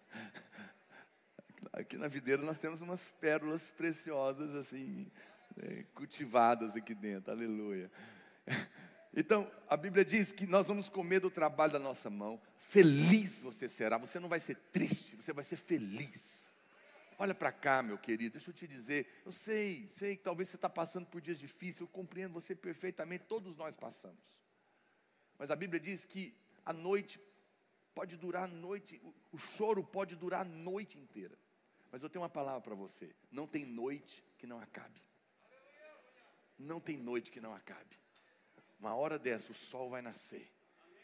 Aqui 1.72 1.96
na 1.96 2.08
videira 2.08 2.42
nós 2.42 2.58
temos 2.58 2.80
umas 2.82 3.00
pérolas 3.20 3.62
preciosas, 3.70 4.54
assim, 4.54 5.10
né, 5.56 5.84
cultivadas 5.94 6.76
aqui 6.76 6.94
dentro, 6.94 7.30
aleluia. 7.30 7.90
Então, 9.14 9.50
a 9.68 9.76
Bíblia 9.76 10.04
diz 10.04 10.30
que 10.30 10.46
nós 10.46 10.66
vamos 10.66 10.88
comer 10.88 11.20
do 11.20 11.30
trabalho 11.30 11.72
da 11.72 11.78
nossa 11.78 12.08
mão, 12.08 12.40
feliz 12.68 13.38
você 13.40 13.68
será, 13.68 13.98
você 13.98 14.20
não 14.20 14.28
vai 14.28 14.38
ser 14.38 14.56
triste, 14.72 15.16
você 15.16 15.32
vai 15.32 15.44
ser 15.44 15.56
feliz. 15.56 16.40
Olha 17.18 17.34
para 17.34 17.52
cá, 17.52 17.82
meu 17.82 17.98
querido, 17.98 18.34
deixa 18.34 18.50
eu 18.50 18.54
te 18.54 18.66
dizer, 18.66 19.06
eu 19.26 19.32
sei, 19.32 19.90
sei 19.98 20.16
que 20.16 20.22
talvez 20.22 20.48
você 20.48 20.56
está 20.56 20.70
passando 20.70 21.06
por 21.06 21.20
dias 21.20 21.38
difíceis, 21.38 21.80
eu 21.80 21.88
compreendo 21.88 22.32
você 22.32 22.54
perfeitamente, 22.54 23.24
todos 23.28 23.56
nós 23.56 23.76
passamos. 23.76 24.40
Mas 25.36 25.50
a 25.50 25.56
Bíblia 25.56 25.80
diz 25.80 26.04
que 26.04 26.34
a 26.64 26.72
noite 26.72 27.20
pode 27.94 28.16
durar 28.16 28.44
a 28.44 28.46
noite, 28.46 29.00
o, 29.32 29.38
choro 29.38 29.82
pode 29.84 30.16
durar 30.16 30.42
a 30.42 30.44
noite 30.44 30.98
inteira. 30.98 31.36
Mas 31.90 32.02
eu 32.02 32.08
tenho 32.08 32.22
uma 32.22 32.30
palavra 32.30 32.60
para 32.60 32.74
você: 32.74 33.14
não 33.30 33.46
tem 33.46 33.66
noite 33.66 34.24
que 34.38 34.46
não 34.46 34.60
acabe. 34.60 35.02
Não 36.58 36.78
tem 36.78 36.96
noite 36.96 37.30
que 37.30 37.40
não 37.40 37.54
acabe. 37.54 37.98
Uma 38.80 38.94
hora 38.94 39.18
dessa, 39.18 39.52
o 39.52 39.54
sol 39.54 39.90
vai 39.90 40.00
nascer 40.00 40.50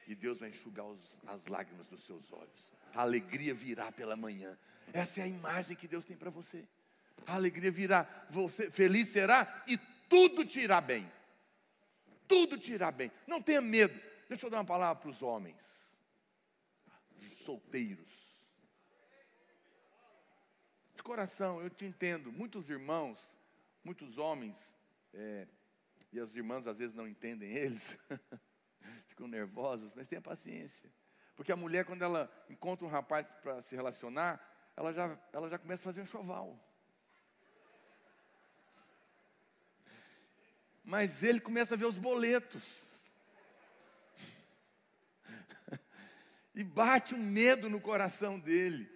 e 0.09 0.15
Deus 0.15 0.39
vai 0.39 0.49
enxugar 0.49 0.87
os, 0.87 1.19
as 1.27 1.47
lágrimas 1.47 1.87
dos 1.89 2.05
seus 2.05 2.33
olhos. 2.33 2.73
A 2.95 3.03
alegria 3.03 3.53
virá 3.53 3.93
pela 3.93 4.17
manhã. 4.17 4.59
Essa 4.93 5.21
é 5.21 5.25
a 5.25 5.29
imagem 5.29 5.77
que 5.77 5.87
Deus 5.87 6.05
tem 6.05 6.17
para 6.17 6.31
você. 6.31 6.67
A 7.27 7.35
alegria 7.35 7.71
virá, 7.71 8.05
você 8.31 8.71
feliz 8.71 9.09
será 9.09 9.65
e 9.67 9.77
tudo 10.09 10.45
te 10.45 10.61
irá 10.61 10.81
bem. 10.81 11.11
Tudo 12.27 12.59
te 12.59 12.73
irá 12.73 12.91
bem. 12.91 13.13
Não 13.27 13.43
tenha 13.43 13.61
medo. 13.61 14.01
Deixa 14.29 14.47
eu 14.47 14.51
dar 14.51 14.59
uma 14.59 14.65
palavra 14.65 15.01
para 15.01 15.11
os 15.11 15.23
homens, 15.23 16.01
solteiros. 17.45 18.07
De 20.95 21.03
coração, 21.03 21.61
eu 21.61 21.71
te 21.71 21.85
entendo. 21.85 22.33
Muitos 22.33 22.71
irmãos, 22.71 23.21
muitos 23.85 24.19
homens, 24.19 24.57
é, 25.15 25.47
e 26.17 26.21
as 26.21 26.35
irmãs 26.35 26.67
às 26.67 26.79
vezes 26.79 26.95
não 26.95 27.07
entendem 27.07 27.53
eles, 27.53 27.83
ficam 29.07 29.29
nervosas, 29.29 29.93
mas 29.95 30.07
tenha 30.07 30.21
paciência. 30.21 30.91
Porque 31.35 31.53
a 31.53 31.57
mulher, 31.57 31.85
quando 31.85 32.03
ela 32.03 32.33
encontra 32.49 32.87
um 32.87 32.89
rapaz 32.89 33.27
para 33.43 33.61
se 33.63 33.77
relacionar, 33.77 34.41
ela 34.75 34.93
já, 34.93 35.19
ela 35.33 35.51
já 35.51 35.59
começa 35.59 35.83
a 35.83 35.85
fazer 35.85 36.01
um 36.01 36.07
choval. 36.07 36.59
Mas 40.83 41.23
ele 41.23 41.41
começa 41.41 41.75
a 41.75 41.77
ver 41.77 41.87
os 41.87 41.99
boletos. 41.99 42.65
E 46.55 46.65
bate 46.65 47.15
um 47.15 47.19
medo 47.19 47.69
no 47.69 47.79
coração 47.79 48.41
dele. 48.41 48.91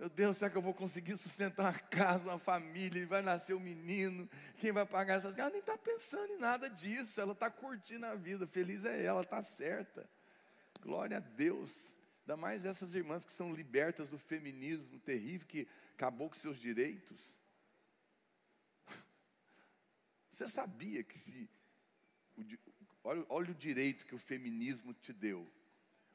Meu 0.00 0.08
Deus, 0.08 0.38
será 0.38 0.50
que 0.50 0.56
eu 0.56 0.62
vou 0.62 0.72
conseguir 0.72 1.18
sustentar 1.18 1.62
uma 1.62 1.78
casa, 1.78 2.24
uma 2.24 2.38
família, 2.38 3.06
vai 3.06 3.20
nascer 3.20 3.52
um 3.52 3.60
menino? 3.60 4.26
Quem 4.56 4.72
vai 4.72 4.86
pagar 4.86 5.18
essas 5.18 5.34
coisas? 5.34 5.40
Ela 5.40 5.50
nem 5.50 5.60
está 5.60 5.76
pensando 5.76 6.32
em 6.32 6.38
nada 6.38 6.70
disso, 6.70 7.20
ela 7.20 7.32
está 7.32 7.50
curtindo 7.50 8.06
a 8.06 8.14
vida, 8.14 8.46
feliz 8.46 8.82
é 8.86 9.04
ela, 9.04 9.20
está 9.20 9.42
certa. 9.42 10.08
Glória 10.80 11.18
a 11.18 11.20
Deus. 11.20 11.70
Ainda 12.22 12.34
mais 12.34 12.64
essas 12.64 12.94
irmãs 12.94 13.26
que 13.26 13.32
são 13.34 13.52
libertas 13.52 14.08
do 14.08 14.18
feminismo 14.18 14.98
terrível 15.00 15.46
que 15.46 15.68
acabou 15.92 16.30
com 16.30 16.36
seus 16.36 16.58
direitos. 16.58 17.20
Você 20.32 20.46
sabia 20.48 21.04
que 21.04 21.18
se. 21.18 21.46
Olha, 23.04 23.26
olha 23.28 23.50
o 23.50 23.54
direito 23.54 24.06
que 24.06 24.14
o 24.14 24.18
feminismo 24.18 24.94
te 24.94 25.12
deu. 25.12 25.46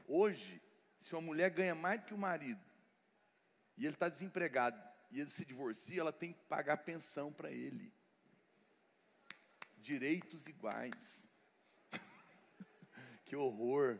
Hoje, 0.08 0.60
se 0.98 1.14
uma 1.14 1.22
mulher 1.22 1.52
ganha 1.52 1.76
mais 1.76 2.04
que 2.04 2.16
o 2.16 2.18
marido, 2.18 2.75
e 3.78 3.86
ele 3.86 3.94
está 3.94 4.10
desempregado, 4.10 4.82
e 5.12 5.20
ele 5.20 5.30
se 5.30 5.46
divorcia, 5.46 6.02
ela 6.02 6.14
tem 6.14 6.34
que 6.34 6.44
pagar 6.46 6.78
pensão 6.78 7.32
para 7.32 7.52
ele. 7.52 7.94
Direitos 9.78 10.48
iguais. 10.48 10.94
que 13.26 13.36
horror 13.36 14.00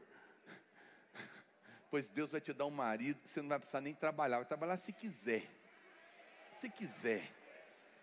pois 1.96 2.10
Deus 2.10 2.30
vai 2.30 2.42
te 2.42 2.52
dar 2.52 2.66
um 2.66 2.72
marido 2.72 3.18
você 3.24 3.42
não 3.42 3.48
vai 3.48 3.58
precisar 3.58 3.80
nem 3.80 3.94
trabalhar, 3.94 4.36
vai 4.36 4.46
trabalhar 4.46 4.76
se 4.76 4.92
quiser. 4.92 5.44
Se 6.60 6.70
quiser. 6.70 7.32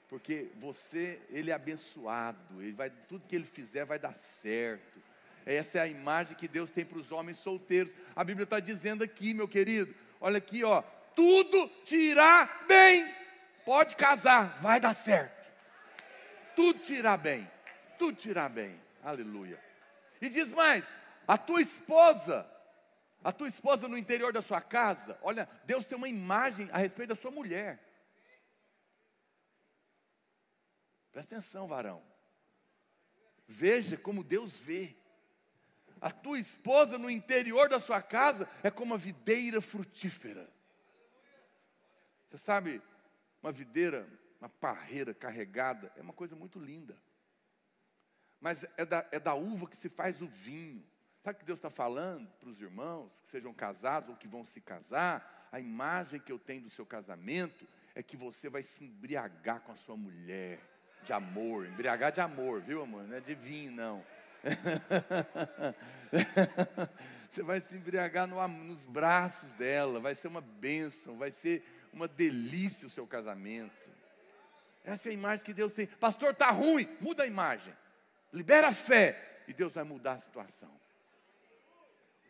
Porque 0.09 0.49
você, 0.59 1.20
ele 1.29 1.51
é 1.51 1.55
abençoado, 1.55 2.62
ele 2.62 2.73
vai, 2.73 2.89
tudo 2.89 3.27
que 3.29 3.37
ele 3.37 3.45
fizer 3.45 3.85
vai 3.85 3.99
dar 3.99 4.14
certo. 4.14 4.99
Essa 5.45 5.77
é 5.77 5.81
a 5.83 5.87
imagem 5.87 6.35
que 6.35 6.49
Deus 6.49 6.70
tem 6.70 6.87
para 6.87 6.97
os 6.97 7.12
homens 7.12 7.37
solteiros. 7.37 7.93
A 8.16 8.25
Bíblia 8.25 8.45
está 8.45 8.61
dizendo 8.61 9.05
aqui, 9.05 9.35
meu 9.35 9.47
querido, 9.47 9.95
olha 10.18 10.39
aqui, 10.39 10.64
ó, 10.64 10.83
tudo 11.14 11.68
te 11.84 11.96
irá 11.96 12.44
bem. 12.66 13.06
Pode 13.64 13.94
casar, 13.96 14.58
vai 14.60 14.80
dar 14.80 14.94
certo. 14.94 15.42
Tudo 16.56 16.80
te 16.80 16.94
irá 16.94 17.16
bem. 17.16 17.50
Tudo 17.98 18.16
te 18.16 18.30
irá 18.30 18.48
bem. 18.48 18.80
Aleluia. 19.02 19.62
E 20.20 20.28
diz 20.28 20.48
mais: 20.48 20.86
a 21.26 21.38
tua 21.38 21.60
esposa 21.62 22.48
a 23.24 23.30
tua 23.30 23.48
esposa 23.48 23.86
no 23.86 23.96
interior 23.96 24.32
da 24.32 24.42
sua 24.42 24.60
casa, 24.60 25.16
olha, 25.22 25.48
Deus 25.64 25.84
tem 25.86 25.96
uma 25.96 26.08
imagem 26.08 26.68
a 26.72 26.78
respeito 26.78 27.10
da 27.10 27.20
sua 27.20 27.30
mulher. 27.30 27.78
Presta 31.12 31.36
atenção, 31.36 31.68
varão. 31.68 32.02
Veja 33.46 33.96
como 33.96 34.24
Deus 34.24 34.58
vê. 34.58 34.96
A 36.00 36.10
tua 36.10 36.38
esposa 36.40 36.98
no 36.98 37.08
interior 37.08 37.68
da 37.68 37.78
sua 37.78 38.02
casa 38.02 38.50
é 38.60 38.70
como 38.70 38.92
uma 38.92 38.98
videira 38.98 39.60
frutífera. 39.60 40.51
Você 42.33 42.39
sabe, 42.39 42.80
uma 43.43 43.53
videira, 43.53 44.09
uma 44.41 44.49
parreira 44.49 45.12
carregada, 45.12 45.93
é 45.97 46.01
uma 46.01 46.14
coisa 46.14 46.35
muito 46.35 46.59
linda. 46.59 46.97
Mas 48.41 48.64
é 48.78 48.87
da, 48.87 49.07
é 49.12 49.20
da 49.20 49.35
uva 49.35 49.68
que 49.68 49.76
se 49.76 49.91
faz 49.91 50.22
o 50.22 50.26
vinho. 50.26 50.83
Sabe 51.22 51.37
o 51.37 51.41
que 51.41 51.45
Deus 51.45 51.59
está 51.59 51.68
falando 51.68 52.26
para 52.41 52.49
os 52.49 52.59
irmãos 52.59 53.12
que 53.20 53.28
sejam 53.28 53.53
casados 53.53 54.09
ou 54.09 54.16
que 54.16 54.26
vão 54.26 54.47
se 54.47 54.62
casar? 54.62 55.47
A 55.53 55.61
imagem 55.61 56.18
que 56.18 56.33
eu 56.33 56.39
tenho 56.39 56.62
do 56.62 56.70
seu 56.70 56.87
casamento 56.87 57.68
é 57.95 58.03
que 58.03 58.16
você 58.16 58.49
vai 58.49 58.62
se 58.62 58.83
embriagar 58.83 59.61
com 59.61 59.72
a 59.72 59.76
sua 59.76 59.99
mulher 59.99 60.59
de 61.05 61.12
amor, 61.12 61.66
embriagar 61.66 62.12
de 62.12 62.22
amor, 62.22 62.62
viu, 62.62 62.83
amor? 62.83 63.03
Não 63.03 63.14
é 63.14 63.20
de 63.20 63.35
vinho, 63.35 63.72
não. 63.72 64.03
você 67.28 67.43
vai 67.43 67.61
se 67.61 67.76
embriagar 67.76 68.26
no, 68.26 68.49
nos 68.49 68.87
braços 68.87 69.53
dela, 69.53 70.01
vai 70.01 70.14
ser 70.14 70.28
uma 70.28 70.41
bênção, 70.41 71.18
vai 71.18 71.30
ser 71.30 71.62
uma 71.93 72.09
delícia 72.09 72.86
o 72.86 72.90
seu 72.90 73.07
casamento. 73.07 73.90
Essa 74.84 75.09
é 75.09 75.11
a 75.11 75.14
imagem 75.14 75.45
que 75.45 75.55
Deus 75.55 75.72
tem. 75.72 75.86
Pastor, 75.86 76.30
está 76.30 76.51
ruim, 76.51 76.88
muda 77.01 77.22
a 77.22 77.26
imagem. 77.26 77.72
Libera 78.32 78.68
a 78.68 78.72
fé 78.72 79.43
e 79.47 79.53
Deus 79.53 79.72
vai 79.72 79.84
mudar 79.84 80.12
a 80.12 80.18
situação. 80.18 80.70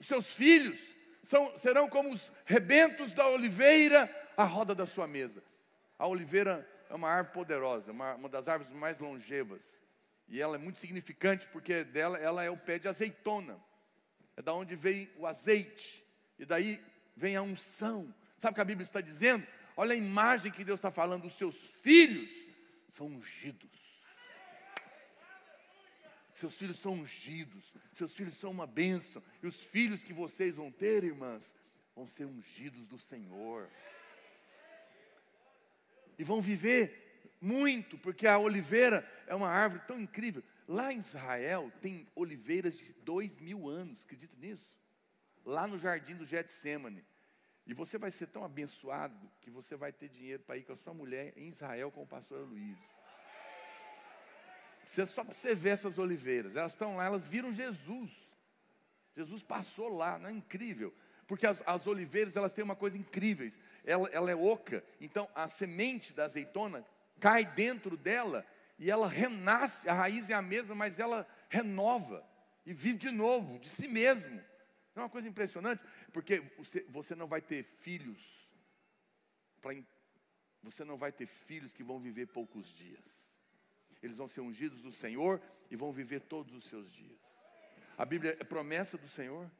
Os 0.00 0.06
seus 0.06 0.26
filhos 0.26 0.78
são, 1.22 1.56
serão 1.58 1.88
como 1.88 2.12
os 2.12 2.30
rebentos 2.44 3.14
da 3.14 3.28
oliveira 3.28 4.10
à 4.36 4.44
roda 4.44 4.74
da 4.74 4.84
sua 4.84 5.06
mesa. 5.06 5.42
A 5.98 6.06
oliveira 6.06 6.68
é 6.90 6.94
uma 6.94 7.08
árvore 7.08 7.34
poderosa, 7.34 7.92
uma, 7.92 8.14
uma 8.14 8.28
das 8.28 8.48
árvores 8.48 8.72
mais 8.74 8.98
longevas. 8.98 9.80
E 10.28 10.40
ela 10.40 10.56
é 10.56 10.58
muito 10.58 10.80
significante 10.80 11.46
porque 11.52 11.84
dela 11.84 12.18
ela 12.18 12.42
é 12.42 12.50
o 12.50 12.56
pé 12.56 12.78
de 12.78 12.88
azeitona. 12.88 13.58
É 14.36 14.42
da 14.42 14.52
onde 14.52 14.74
vem 14.74 15.08
o 15.16 15.26
azeite. 15.26 16.04
E 16.38 16.44
daí 16.44 16.82
vem 17.16 17.36
a 17.36 17.42
unção. 17.42 18.12
Sabe 18.42 18.50
o 18.50 18.54
que 18.56 18.60
a 18.60 18.64
Bíblia 18.64 18.84
está 18.84 19.00
dizendo? 19.00 19.46
Olha 19.76 19.92
a 19.92 19.96
imagem 19.96 20.50
que 20.50 20.64
Deus 20.64 20.78
está 20.78 20.90
falando, 20.90 21.26
os 21.26 21.38
seus 21.38 21.54
filhos 21.80 22.28
são 22.88 23.06
ungidos. 23.06 23.70
Seus 26.34 26.56
filhos 26.56 26.76
são 26.80 26.94
ungidos, 26.94 27.72
seus 27.92 28.12
filhos 28.12 28.34
são 28.34 28.50
uma 28.50 28.66
bênção, 28.66 29.22
e 29.40 29.46
os 29.46 29.62
filhos 29.66 30.02
que 30.02 30.12
vocês 30.12 30.56
vão 30.56 30.72
ter, 30.72 31.04
irmãs, 31.04 31.54
vão 31.94 32.08
ser 32.08 32.24
ungidos 32.24 32.84
do 32.88 32.98
Senhor. 32.98 33.70
E 36.18 36.24
vão 36.24 36.42
viver 36.42 37.30
muito, 37.40 37.96
porque 37.96 38.26
a 38.26 38.38
oliveira 38.38 39.08
é 39.28 39.36
uma 39.36 39.50
árvore 39.50 39.84
tão 39.86 40.00
incrível. 40.00 40.42
Lá 40.66 40.92
em 40.92 40.98
Israel 40.98 41.70
tem 41.80 42.08
oliveiras 42.16 42.76
de 42.76 42.92
dois 43.04 43.38
mil 43.38 43.68
anos, 43.68 44.02
acredita 44.02 44.36
nisso? 44.36 44.76
Lá 45.44 45.68
no 45.68 45.78
jardim 45.78 46.16
do 46.16 46.26
Getsemane. 46.26 47.04
E 47.66 47.74
você 47.74 47.96
vai 47.96 48.10
ser 48.10 48.26
tão 48.26 48.44
abençoado 48.44 49.30
que 49.40 49.50
você 49.50 49.76
vai 49.76 49.92
ter 49.92 50.08
dinheiro 50.08 50.42
para 50.42 50.56
ir 50.56 50.64
com 50.64 50.72
a 50.72 50.76
sua 50.76 50.92
mulher 50.92 51.32
em 51.36 51.48
Israel 51.48 51.90
com 51.90 52.02
o 52.02 52.06
pastor 52.06 52.46
Luiz. 52.46 52.78
Você, 54.84 55.06
só 55.06 55.24
para 55.24 55.34
você 55.34 55.54
ver 55.54 55.70
essas 55.70 55.96
oliveiras, 55.96 56.56
elas 56.56 56.72
estão 56.72 56.96
lá, 56.96 57.06
elas 57.06 57.26
viram 57.26 57.52
Jesus. 57.52 58.10
Jesus 59.14 59.42
passou 59.42 59.88
lá, 59.88 60.18
não 60.18 60.28
é 60.28 60.32
incrível? 60.32 60.92
Porque 61.26 61.46
as, 61.46 61.62
as 61.66 61.86
oliveiras, 61.86 62.36
elas 62.36 62.52
têm 62.52 62.64
uma 62.64 62.76
coisa 62.76 62.98
incrível. 62.98 63.52
Ela, 63.84 64.08
ela 64.10 64.30
é 64.30 64.34
oca, 64.34 64.84
então 65.00 65.28
a 65.34 65.48
semente 65.48 66.12
da 66.12 66.24
azeitona 66.24 66.84
cai 67.20 67.44
dentro 67.44 67.96
dela 67.96 68.44
e 68.78 68.90
ela 68.90 69.06
renasce, 69.06 69.88
a 69.88 69.92
raiz 69.92 70.28
é 70.28 70.34
a 70.34 70.42
mesma, 70.42 70.74
mas 70.74 70.98
ela 70.98 71.26
renova 71.48 72.24
e 72.66 72.72
vive 72.72 72.98
de 72.98 73.10
novo, 73.10 73.58
de 73.58 73.68
si 73.68 73.88
mesmo. 73.88 74.40
É 74.94 75.00
uma 75.00 75.08
coisa 75.08 75.28
impressionante, 75.28 75.82
porque 76.12 76.40
você, 76.58 76.84
você 76.88 77.14
não 77.14 77.26
vai 77.26 77.40
ter 77.40 77.64
filhos, 77.64 78.48
pra, 79.60 79.74
você 80.62 80.84
não 80.84 80.96
vai 80.96 81.10
ter 81.10 81.26
filhos 81.26 81.72
que 81.72 81.82
vão 81.82 81.98
viver 81.98 82.26
poucos 82.26 82.66
dias. 82.74 83.40
Eles 84.02 84.16
vão 84.16 84.28
ser 84.28 84.40
ungidos 84.40 84.82
do 84.82 84.92
Senhor 84.92 85.40
e 85.70 85.76
vão 85.76 85.92
viver 85.92 86.20
todos 86.20 86.54
os 86.54 86.64
seus 86.64 86.92
dias. 86.92 87.20
A 87.96 88.04
Bíblia 88.04 88.36
é 88.38 88.44
promessa 88.44 88.98
do 88.98 89.08
Senhor. 89.08 89.50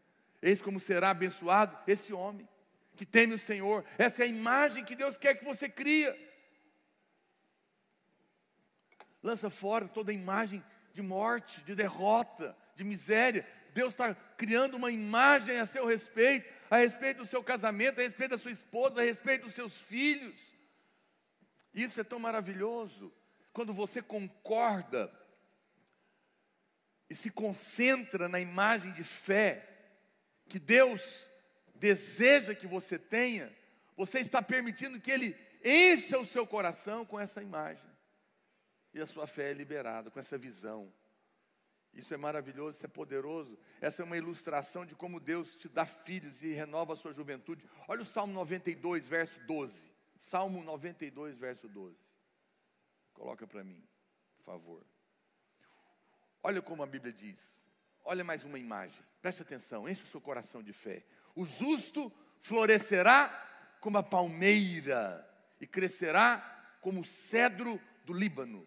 Eis 0.41 0.61
como 0.61 0.81
será 0.81 1.11
abençoado 1.11 1.79
esse 1.87 2.13
homem 2.13 2.49
que 2.97 3.07
teme 3.07 3.35
o 3.35 3.39
Senhor. 3.39 3.85
Essa 3.97 4.23
é 4.23 4.27
a 4.27 4.29
imagem 4.29 4.85
que 4.85 4.97
Deus 4.97 5.17
quer 5.17 5.37
que 5.37 5.45
você 5.45 5.69
cria. 5.69 6.15
Lança 9.23 9.49
fora 9.49 9.89
toda 9.89 10.13
imagem 10.13 10.63
de 10.93 11.01
morte, 11.01 11.63
de 11.63 11.75
derrota, 11.75 12.57
de 12.75 12.85
miséria. 12.85 13.47
Deus 13.73 13.95
está 13.95 14.15
criando 14.37 14.77
uma 14.77 14.91
imagem 14.91 15.59
a 15.59 15.67
seu 15.67 15.87
respeito, 15.87 16.53
a 16.71 16.79
respeito 16.79 17.19
do 17.19 17.27
seu 17.27 17.43
casamento, 17.43 18.01
a 18.01 18.03
respeito 18.03 18.33
da 18.33 18.39
sua 18.39 18.51
esposa, 18.51 19.01
a 19.01 19.05
respeito 19.05 19.47
dos 19.47 19.55
seus 19.55 19.75
filhos. 19.75 20.35
Isso 21.73 22.01
é 22.01 22.05
tão 22.05 22.19
maravilhoso. 22.19 23.13
Quando 23.53 23.73
você 23.73 24.03
concorda 24.03 25.13
e 27.09 27.15
se 27.15 27.31
concentra 27.31 28.29
na 28.29 28.41
imagem 28.41 28.93
de 28.93 29.05
fé 29.05 29.69
que 30.49 30.59
Deus 30.59 31.03
deseja 31.75 32.55
que 32.55 32.67
você 32.67 32.99
tenha, 32.99 33.51
você 33.97 34.21
está 34.21 34.43
permitindo 34.43 35.01
que 35.01 35.11
Ele 35.11 35.37
encha 35.65 36.19
o 36.19 36.27
seu 36.27 36.47
coração 36.47 37.07
com 37.07 37.19
essa 37.19 37.43
imagem. 37.43 37.91
E 38.93 39.01
a 39.01 39.07
sua 39.07 39.27
fé 39.27 39.51
é 39.51 39.55
liberada 39.55 40.11
com 40.11 40.21
essa 40.21 40.37
visão. 40.37 40.93
Isso 41.95 42.15
é 42.15 42.17
maravilhoso, 42.17 42.77
isso 42.77 42.87
é 42.87 42.89
poderoso. 42.89 43.59
Essa 43.81 44.03
é 44.03 44.05
uma 44.05 44.17
ilustração 44.17 44.87
de 44.87 44.95
como 44.95 45.21
Deus 45.21 45.55
te 45.55 45.69
dá 45.69 45.85
filhos 45.85 46.43
e 46.43 46.53
renova 46.53 46.95
a 46.95 46.97
sua 46.97 47.13
juventude. 47.13 47.69
Olha 47.87 48.03
o 48.03 48.07
Salmo 48.07 48.33
92, 48.33 49.07
verso 49.07 49.39
12. 49.47 49.93
Salmo 50.17 50.63
92, 50.65 51.37
verso 51.37 51.69
12. 51.69 51.97
Coloca 53.13 53.47
para 53.47 53.63
mim, 53.63 53.83
por 54.39 54.45
favor. 54.45 54.87
Olha 56.43 56.63
como 56.63 56.83
a 56.83 56.87
Bíblia 56.87 57.13
diz. 57.13 57.67
Olha 58.05 58.25
mais 58.25 58.43
uma 58.43 58.59
imagem. 58.59 59.05
Preste 59.21 59.43
atenção, 59.43 59.89
enche 59.89 60.03
o 60.03 60.07
seu 60.07 60.21
coração 60.21 60.63
de 60.63 60.73
fé. 60.73 61.05
O 61.35 61.45
justo 61.45 62.13
florescerá 62.41 63.77
como 63.81 63.99
a 63.99 64.03
palmeira 64.03 65.29
e 65.61 65.67
crescerá 65.67 66.77
como 66.81 67.01
o 67.01 67.05
cedro 67.05 67.81
do 68.05 68.13
Líbano. 68.13 68.67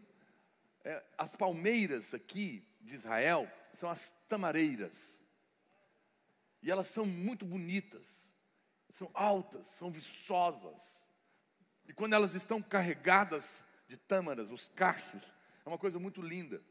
É, 0.84 1.04
as 1.18 1.36
palmeiras 1.36 2.14
aqui 2.14 2.66
de 2.86 2.96
Israel 2.96 3.52
são 3.74 3.90
as 3.90 4.14
tamareiras. 4.30 5.22
E 6.62 6.72
elas 6.72 6.88
são 6.88 7.06
muito 7.06 7.46
bonitas, 7.46 8.32
são 8.90 9.10
altas, 9.14 9.66
são 9.68 9.92
viçosas. 9.92 11.06
E 11.88 11.94
quando 11.94 12.14
elas 12.14 12.34
estão 12.34 12.62
carregadas 12.62 13.66
de 13.88 13.98
tâmaras, 13.98 14.50
os 14.52 14.70
cachos, 14.70 15.22
é 15.66 15.70
uma 15.70 15.78
coisa 15.78 16.00
muito 16.00 16.22
linda. 16.22 16.62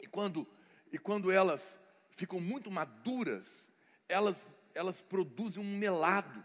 E 0.00 0.06
quando, 0.06 0.46
e 0.90 0.98
quando 0.98 1.30
elas 1.30 1.80
ficam 2.10 2.40
muito 2.40 2.70
maduras, 2.70 3.70
elas, 4.08 4.46
elas 4.74 5.00
produzem 5.00 5.62
um 5.62 5.76
melado 5.78 6.44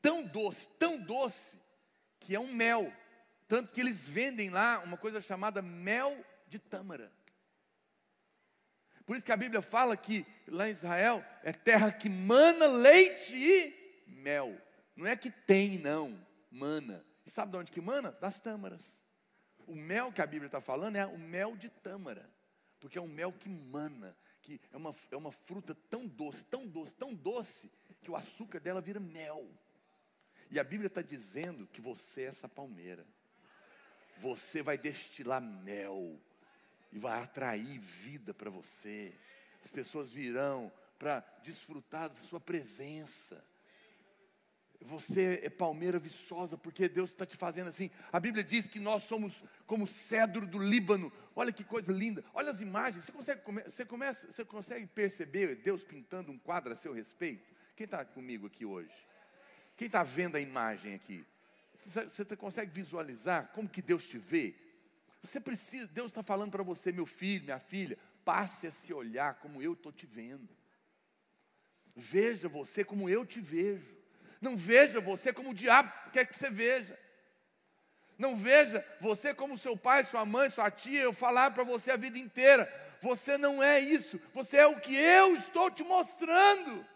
tão 0.00 0.24
doce, 0.24 0.68
tão 0.78 1.00
doce, 1.00 1.60
que 2.20 2.34
é 2.34 2.40
um 2.40 2.52
mel. 2.52 2.92
Tanto 3.46 3.72
que 3.72 3.80
eles 3.80 4.06
vendem 4.08 4.50
lá 4.50 4.80
uma 4.80 4.96
coisa 4.96 5.20
chamada 5.20 5.62
mel 5.62 6.24
de 6.48 6.58
tâmara. 6.58 7.12
Por 9.06 9.16
isso 9.16 9.24
que 9.24 9.32
a 9.32 9.36
Bíblia 9.36 9.62
fala 9.62 9.96
que 9.96 10.26
lá 10.48 10.68
em 10.68 10.72
Israel 10.72 11.24
é 11.44 11.52
terra 11.52 11.92
que 11.92 12.08
mana 12.08 12.66
leite 12.66 13.36
e 13.36 14.04
mel. 14.08 14.60
Não 14.96 15.06
é 15.06 15.16
que 15.16 15.30
tem, 15.30 15.78
não, 15.78 16.20
mana. 16.50 17.06
E 17.24 17.30
sabe 17.30 17.52
de 17.52 17.58
onde 17.58 17.70
que 17.70 17.80
mana? 17.80 18.10
Das 18.10 18.40
tâmaras. 18.40 18.82
O 19.64 19.76
mel 19.76 20.12
que 20.12 20.20
a 20.20 20.26
Bíblia 20.26 20.46
está 20.46 20.60
falando 20.60 20.96
é 20.96 21.06
o 21.06 21.18
mel 21.18 21.56
de 21.56 21.68
tâmara, 21.68 22.28
porque 22.80 22.98
é 22.98 23.00
um 23.00 23.06
mel 23.08 23.32
que 23.32 23.48
mana, 23.48 24.16
que 24.42 24.60
é 24.72 24.76
uma, 24.76 24.94
é 25.12 25.16
uma 25.16 25.32
fruta 25.32 25.74
tão 25.88 26.06
doce, 26.06 26.44
tão 26.44 26.66
doce, 26.66 26.94
tão 26.94 27.14
doce, 27.14 27.70
que 28.02 28.10
o 28.10 28.16
açúcar 28.16 28.58
dela 28.58 28.80
vira 28.80 28.98
mel. 28.98 29.48
E 30.50 30.58
a 30.58 30.64
Bíblia 30.64 30.86
está 30.88 31.02
dizendo 31.02 31.66
que 31.68 31.80
você 31.80 32.22
é 32.22 32.26
essa 32.26 32.48
palmeira. 32.48 33.06
Você 34.18 34.62
vai 34.62 34.78
destilar 34.78 35.40
mel 35.40 36.20
e 36.96 36.98
vai 36.98 37.22
atrair 37.22 37.78
vida 37.78 38.32
para 38.32 38.48
você. 38.48 39.12
As 39.62 39.68
pessoas 39.68 40.10
virão 40.10 40.72
para 40.98 41.20
desfrutar 41.44 42.08
da 42.08 42.20
sua 42.22 42.40
presença. 42.40 43.44
Você 44.80 45.40
é 45.42 45.50
palmeira 45.50 45.98
viçosa, 45.98 46.56
porque 46.56 46.88
Deus 46.88 47.10
está 47.10 47.26
te 47.26 47.36
fazendo 47.36 47.68
assim. 47.68 47.90
A 48.10 48.18
Bíblia 48.18 48.42
diz 48.42 48.66
que 48.66 48.80
nós 48.80 49.02
somos 49.02 49.34
como 49.66 49.86
cedro 49.86 50.46
do 50.46 50.58
Líbano. 50.58 51.12
Olha 51.34 51.52
que 51.52 51.64
coisa 51.64 51.92
linda. 51.92 52.24
Olha 52.32 52.50
as 52.50 52.62
imagens. 52.62 53.04
Você 53.04 53.12
consegue, 53.12 53.42
você 53.42 53.84
começa, 53.84 54.26
você 54.32 54.44
consegue 54.44 54.86
perceber 54.86 55.56
Deus 55.56 55.84
pintando 55.84 56.32
um 56.32 56.38
quadro 56.38 56.72
a 56.72 56.74
seu 56.74 56.94
respeito? 56.94 57.54
Quem 57.76 57.84
está 57.84 58.06
comigo 58.06 58.46
aqui 58.46 58.64
hoje? 58.64 58.94
Quem 59.76 59.84
está 59.84 60.02
vendo 60.02 60.36
a 60.36 60.40
imagem 60.40 60.94
aqui? 60.94 61.26
Você, 61.84 62.04
você 62.06 62.36
consegue 62.36 62.70
visualizar 62.72 63.48
como 63.48 63.68
que 63.68 63.82
Deus 63.82 64.06
te 64.06 64.16
vê? 64.16 64.54
Você 65.26 65.40
precisa, 65.40 65.88
Deus 65.88 66.08
está 66.12 66.22
falando 66.22 66.52
para 66.52 66.62
você, 66.62 66.92
meu 66.92 67.04
filho, 67.04 67.44
minha 67.44 67.58
filha, 67.58 67.98
passe 68.24 68.66
a 68.66 68.70
se 68.70 68.92
olhar 68.92 69.34
como 69.34 69.60
eu 69.60 69.72
estou 69.72 69.92
te 69.92 70.06
vendo. 70.06 70.48
Veja 71.94 72.48
você 72.48 72.84
como 72.84 73.08
eu 73.08 73.26
te 73.26 73.40
vejo. 73.40 73.96
Não 74.40 74.56
veja 74.56 75.00
você 75.00 75.32
como 75.32 75.50
o 75.50 75.54
diabo 75.54 75.92
quer 76.12 76.26
que 76.26 76.36
você 76.36 76.48
veja. 76.48 76.96
Não 78.16 78.36
veja 78.36 78.86
você 79.00 79.34
como 79.34 79.58
seu 79.58 79.76
pai, 79.76 80.04
sua 80.04 80.24
mãe, 80.24 80.48
sua 80.48 80.70
tia, 80.70 81.02
eu 81.02 81.12
falar 81.12 81.50
para 81.50 81.64
você 81.64 81.90
a 81.90 81.96
vida 81.96 82.18
inteira. 82.18 82.72
Você 83.02 83.36
não 83.36 83.62
é 83.62 83.80
isso, 83.80 84.20
você 84.32 84.58
é 84.58 84.66
o 84.66 84.80
que 84.80 84.94
eu 84.94 85.34
estou 85.34 85.70
te 85.70 85.82
mostrando. 85.82 86.86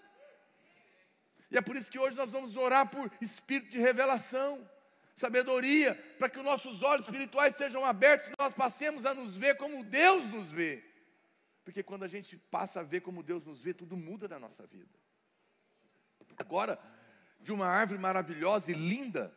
E 1.51 1.59
é 1.59 1.61
por 1.61 1.76
isso 1.76 1.91
que 1.91 1.99
hoje 1.99 2.16
nós 2.16 2.31
vamos 2.31 2.57
orar 2.57 2.89
por 2.89 3.11
espírito 3.20 3.70
de 3.70 3.78
revelação 3.78 4.66
sabedoria, 5.21 5.95
para 6.18 6.31
que 6.31 6.39
os 6.39 6.45
nossos 6.45 6.83
olhos 6.83 7.05
espirituais 7.05 7.55
sejam 7.55 7.85
abertos 7.85 8.29
e 8.29 8.33
nós 8.39 8.55
passemos 8.55 9.05
a 9.05 9.12
nos 9.12 9.37
ver 9.37 9.57
como 9.59 9.85
Deus 9.85 10.25
nos 10.31 10.51
vê. 10.51 10.83
Porque 11.62 11.83
quando 11.83 12.05
a 12.05 12.09
gente 12.09 12.39
passa 12.39 12.81
a 12.81 12.83
ver 12.83 13.03
como 13.03 13.23
Deus 13.23 13.45
nos 13.45 13.62
vê, 13.62 13.75
tudo 13.75 13.97
muda 13.99 14.27
na 14.27 14.39
nossa 14.39 14.66
vida. 14.66 14.99
Agora, 16.39 16.81
de 17.39 17.53
uma 17.53 17.66
árvore 17.66 18.01
maravilhosa 18.01 18.73
e 18.73 18.75
linda, 18.75 19.31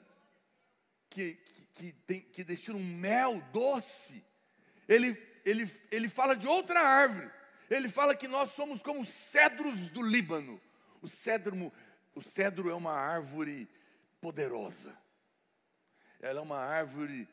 que, 1.09 1.33
que, 1.33 1.65
que, 1.73 1.91
tem, 2.07 2.21
que 2.21 2.43
destila 2.45 2.77
um 2.77 2.97
mel 2.97 3.41
doce, 3.51 4.23
ele, 4.87 5.21
ele, 5.43 5.69
ele 5.91 6.07
fala 6.07 6.33
de 6.33 6.47
outra 6.47 6.79
árvore. 6.79 7.29
Ele 7.69 7.89
fala 7.89 8.15
que 8.15 8.27
nós 8.27 8.51
somos 8.51 8.81
como 8.81 9.05
cedros 9.05 9.91
do 9.91 10.01
Líbano. 10.01 10.61
O 11.01 11.09
cedro, 11.09 11.73
o 12.15 12.21
cedro 12.21 12.69
é 12.69 12.73
uma 12.73 12.93
árvore 12.93 13.67
poderosa. 14.21 15.02
Ela 16.23 16.39
é 16.39 16.41
uma 16.41 16.57
árvore 16.57 17.27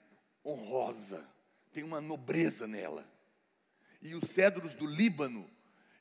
honrosa, 0.45 1.25
tem 1.73 1.85
uma 1.85 2.01
nobreza 2.01 2.67
nela. 2.67 3.07
E 4.03 4.17
os 4.17 4.29
cedros 4.31 4.75
do 4.75 4.85
Líbano, 4.85 5.49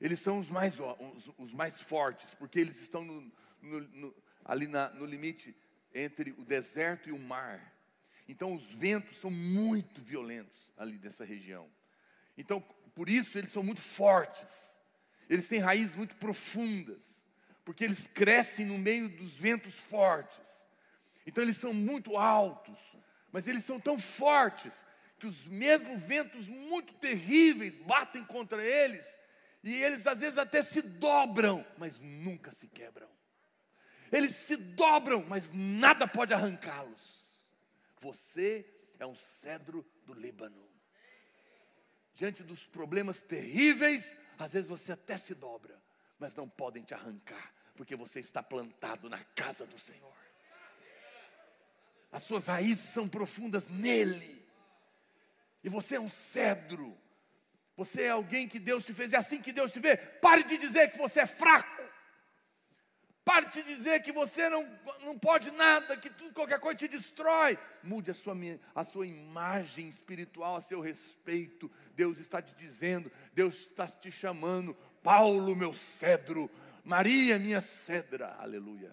eles 0.01 0.19
são 0.19 0.39
os 0.39 0.49
mais, 0.49 0.73
os, 0.79 1.31
os 1.37 1.53
mais 1.53 1.79
fortes, 1.79 2.33
porque 2.33 2.59
eles 2.59 2.81
estão 2.81 3.05
no, 3.05 3.31
no, 3.61 3.81
no, 3.81 4.15
ali 4.43 4.65
na, 4.65 4.89
no 4.89 5.05
limite 5.05 5.55
entre 5.93 6.31
o 6.31 6.43
deserto 6.43 7.09
e 7.09 7.11
o 7.11 7.19
mar. 7.19 7.75
Então 8.27 8.55
os 8.55 8.65
ventos 8.73 9.17
são 9.17 9.29
muito 9.29 10.01
violentos 10.01 10.73
ali 10.75 10.97
nessa 10.97 11.23
região. 11.23 11.69
Então, 12.35 12.59
por 12.95 13.07
isso 13.07 13.37
eles 13.37 13.51
são 13.51 13.61
muito 13.61 13.83
fortes. 13.83 14.51
Eles 15.29 15.47
têm 15.47 15.59
raízes 15.59 15.95
muito 15.95 16.15
profundas, 16.15 17.23
porque 17.63 17.83
eles 17.83 18.07
crescem 18.07 18.65
no 18.65 18.79
meio 18.79 19.07
dos 19.09 19.35
ventos 19.35 19.75
fortes. 19.75 20.58
Então 21.25 21.43
eles 21.43 21.57
são 21.57 21.73
muito 21.73 22.17
altos, 22.17 22.77
mas 23.31 23.47
eles 23.47 23.63
são 23.63 23.79
tão 23.79 23.99
fortes 23.99 24.73
que 25.19 25.27
os 25.27 25.45
mesmos 25.45 26.01
ventos 26.01 26.47
muito 26.47 26.93
terríveis 26.95 27.75
batem 27.75 28.23
contra 28.23 28.63
eles, 28.63 29.05
e 29.63 29.75
eles 29.83 30.07
às 30.07 30.19
vezes 30.19 30.37
até 30.37 30.63
se 30.63 30.81
dobram, 30.81 31.65
mas 31.77 31.99
nunca 31.99 32.51
se 32.53 32.67
quebram. 32.67 33.09
Eles 34.11 34.35
se 34.35 34.55
dobram, 34.55 35.23
mas 35.27 35.51
nada 35.53 36.07
pode 36.07 36.33
arrancá-los. 36.33 37.19
Você 37.99 38.65
é 38.97 39.05
um 39.05 39.15
cedro 39.15 39.85
do 40.05 40.13
Líbano. 40.13 40.67
Diante 42.13 42.43
dos 42.43 42.65
problemas 42.65 43.21
terríveis, 43.21 44.17
às 44.37 44.53
vezes 44.53 44.69
você 44.69 44.91
até 44.91 45.17
se 45.17 45.35
dobra, 45.35 45.81
mas 46.17 46.33
não 46.33 46.49
podem 46.49 46.83
te 46.83 46.93
arrancar, 46.93 47.53
porque 47.75 47.95
você 47.95 48.19
está 48.19 48.41
plantado 48.41 49.09
na 49.09 49.23
casa 49.23 49.65
do 49.65 49.77
Senhor. 49.77 50.13
As 52.11 52.23
suas 52.23 52.47
raízes 52.47 52.89
são 52.89 53.07
profundas 53.07 53.67
nele. 53.67 54.45
E 55.63 55.69
você 55.69 55.95
é 55.95 55.99
um 55.99 56.09
cedro. 56.09 56.97
Você 57.75 58.03
é 58.03 58.09
alguém 58.09 58.47
que 58.47 58.59
Deus 58.59 58.85
te 58.85 58.93
fez. 58.93 59.13
É 59.13 59.17
assim 59.17 59.41
que 59.41 59.51
Deus 59.51 59.71
te 59.71 59.79
vê. 59.79 59.95
Pare 59.95 60.43
de 60.43 60.57
dizer 60.57 60.91
que 60.91 60.97
você 60.97 61.21
é 61.21 61.25
fraco. 61.25 61.79
Pare 63.23 63.45
de 63.47 63.61
dizer 63.61 64.01
que 64.01 64.11
você 64.11 64.49
não, 64.49 64.67
não 65.03 65.19
pode 65.19 65.51
nada, 65.51 65.95
que 65.95 66.09
tudo, 66.09 66.33
qualquer 66.33 66.59
coisa 66.59 66.79
te 66.79 66.87
destrói. 66.87 67.59
Mude 67.83 68.09
a 68.09 68.13
sua, 68.15 68.35
a 68.73 68.83
sua 68.83 69.05
imagem 69.05 69.87
espiritual 69.87 70.55
a 70.55 70.61
seu 70.61 70.81
respeito. 70.81 71.69
Deus 71.93 72.17
está 72.17 72.41
te 72.41 72.55
dizendo, 72.55 73.11
Deus 73.31 73.55
está 73.55 73.87
te 73.87 74.11
chamando. 74.11 74.75
Paulo, 75.03 75.55
meu 75.55 75.73
cedro. 75.75 76.49
Maria, 76.83 77.37
minha 77.37 77.61
cedra. 77.61 78.35
Aleluia. 78.39 78.91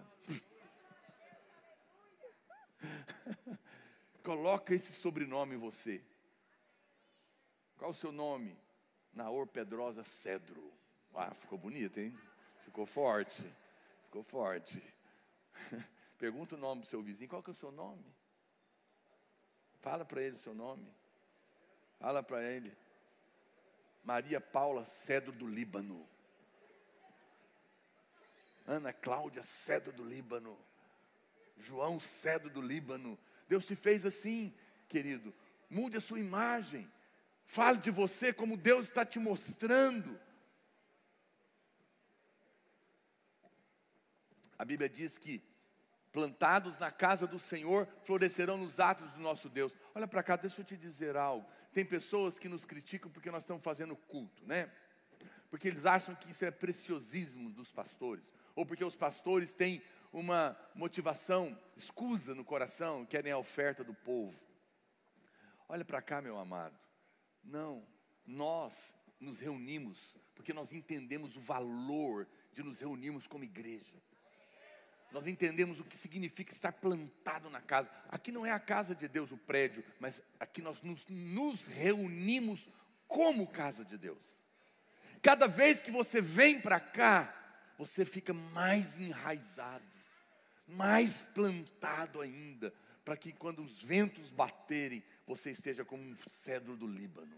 Coloca 4.23 4.75
esse 4.75 4.93
sobrenome 4.95 5.55
em 5.55 5.59
você. 5.59 6.03
Qual 7.79 7.91
o 7.91 7.95
seu 7.95 8.11
nome? 8.11 8.57
Naor 9.13 9.47
Pedrosa 9.47 10.03
Cedro. 10.05 10.73
Ah, 11.15 11.35
ficou 11.35 11.59
bonito, 11.59 11.99
hein? 11.99 12.17
Ficou 12.65 12.87
forte. 12.87 13.43
Ficou 14.05 14.23
forte. 14.23 14.83
Pergunta 16.19 16.55
o 16.55 16.59
nome 16.59 16.83
do 16.83 16.87
seu 16.87 17.03
vizinho. 17.03 17.31
Qual 17.31 17.43
que 17.43 17.51
é 17.51 17.53
o 17.53 17.57
seu 17.57 17.71
nome? 17.71 18.05
Fala 19.81 20.05
para 20.05 20.23
ele 20.23 20.37
o 20.37 20.41
seu 20.41 20.55
nome. 20.55 20.87
Fala 21.99 22.23
para 22.23 22.43
ele. 22.43 22.77
Maria 24.05 24.41
Paula 24.41 24.85
Cedro 24.85 25.33
do 25.33 25.47
Líbano. 25.47 26.07
Ana 28.67 28.93
Cláudia 28.93 29.43
Cedro 29.43 29.93
do 29.93 30.05
Líbano. 30.05 30.59
João 31.57 31.99
Cedro 32.01 32.51
do 32.51 32.61
Líbano. 32.61 33.19
Deus 33.49 33.67
te 33.67 33.75
fez 33.75 34.05
assim, 34.05 34.53
querido. 34.89 35.35
Mude 35.69 35.97
a 35.97 36.01
sua 36.01 36.21
imagem. 36.21 36.91
Fale 37.47 37.79
de 37.79 37.91
você 37.91 38.33
como 38.33 38.57
Deus 38.57 38.87
está 38.87 39.05
te 39.05 39.19
mostrando. 39.19 40.19
A 44.59 44.65
Bíblia 44.65 44.89
diz 44.89 45.19
que 45.19 45.43
plantados 46.13 46.79
na 46.79 46.91
casa 46.91 47.27
do 47.27 47.39
Senhor 47.39 47.87
florescerão 48.03 48.57
nos 48.57 48.81
atos 48.81 49.11
do 49.13 49.21
nosso 49.21 49.49
Deus. 49.49 49.77
Olha 49.95 50.09
para 50.09 50.23
cá, 50.23 50.35
deixa 50.37 50.63
eu 50.63 50.65
te 50.65 50.77
dizer 50.77 51.17
algo. 51.17 51.47
Tem 51.73 51.85
pessoas 51.85 52.39
que 52.39 52.49
nos 52.49 52.65
criticam 52.65 53.11
porque 53.11 53.31
nós 53.31 53.43
estamos 53.43 53.63
fazendo 53.63 53.95
culto, 53.95 54.45
né? 54.47 54.71
Porque 55.51 55.69
eles 55.69 55.85
acham 55.85 56.15
que 56.15 56.31
isso 56.31 56.45
é 56.45 56.51
preciosismo 56.51 57.51
dos 57.51 57.71
pastores, 57.71 58.33
ou 58.55 58.65
porque 58.65 58.85
os 58.85 58.97
pastores 58.97 59.53
têm 59.53 59.83
uma 60.19 60.59
motivação 60.75 61.59
escusa 61.77 62.35
no 62.35 62.43
coração, 62.43 63.05
querem 63.05 63.31
a 63.31 63.37
oferta 63.37 63.85
do 63.85 63.93
povo. 63.93 64.35
Olha 65.69 65.85
para 65.85 66.01
cá, 66.01 66.23
meu 66.23 66.39
amado. 66.39 66.75
Não, 67.45 67.87
nós 68.27 68.95
nos 69.21 69.39
reunimos 69.39 70.17
porque 70.35 70.55
nós 70.55 70.73
entendemos 70.73 71.37
o 71.37 71.41
valor 71.41 72.27
de 72.51 72.63
nos 72.63 72.81
reunirmos 72.81 73.27
como 73.27 73.45
igreja. 73.45 73.93
Nós 75.13 75.27
entendemos 75.27 75.81
o 75.81 75.85
que 75.85 75.97
significa 75.97 76.53
estar 76.53 76.73
plantado 76.73 77.51
na 77.51 77.61
casa. 77.61 77.91
Aqui 78.09 78.33
não 78.33 78.47
é 78.47 78.51
a 78.51 78.59
casa 78.59 78.95
de 78.95 79.09
Deus, 79.09 79.31
o 79.33 79.37
prédio, 79.37 79.85
mas 80.01 80.23
aqui 80.41 80.63
nós 80.63 80.81
nos, 80.81 81.07
nos 81.09 81.67
reunimos 81.67 82.71
como 83.07 83.47
casa 83.47 83.85
de 83.85 83.99
Deus. 83.99 84.47
Cada 85.21 85.47
vez 85.47 85.83
que 85.83 85.91
você 85.91 86.23
vem 86.23 86.59
para 86.61 86.81
cá, 86.81 87.35
você 87.77 88.05
fica 88.05 88.33
mais 88.33 88.99
enraizado, 88.99 89.85
mais 90.67 91.13
plantado 91.35 92.21
ainda, 92.21 92.73
para 93.05 93.17
que 93.17 93.33
quando 93.33 93.63
os 93.63 93.83
ventos 93.83 94.31
baterem, 94.31 95.03
você 95.27 95.51
esteja 95.51 95.85
como 95.85 96.03
um 96.03 96.17
cedro 96.43 96.77
do 96.77 96.87
Líbano. 96.87 97.37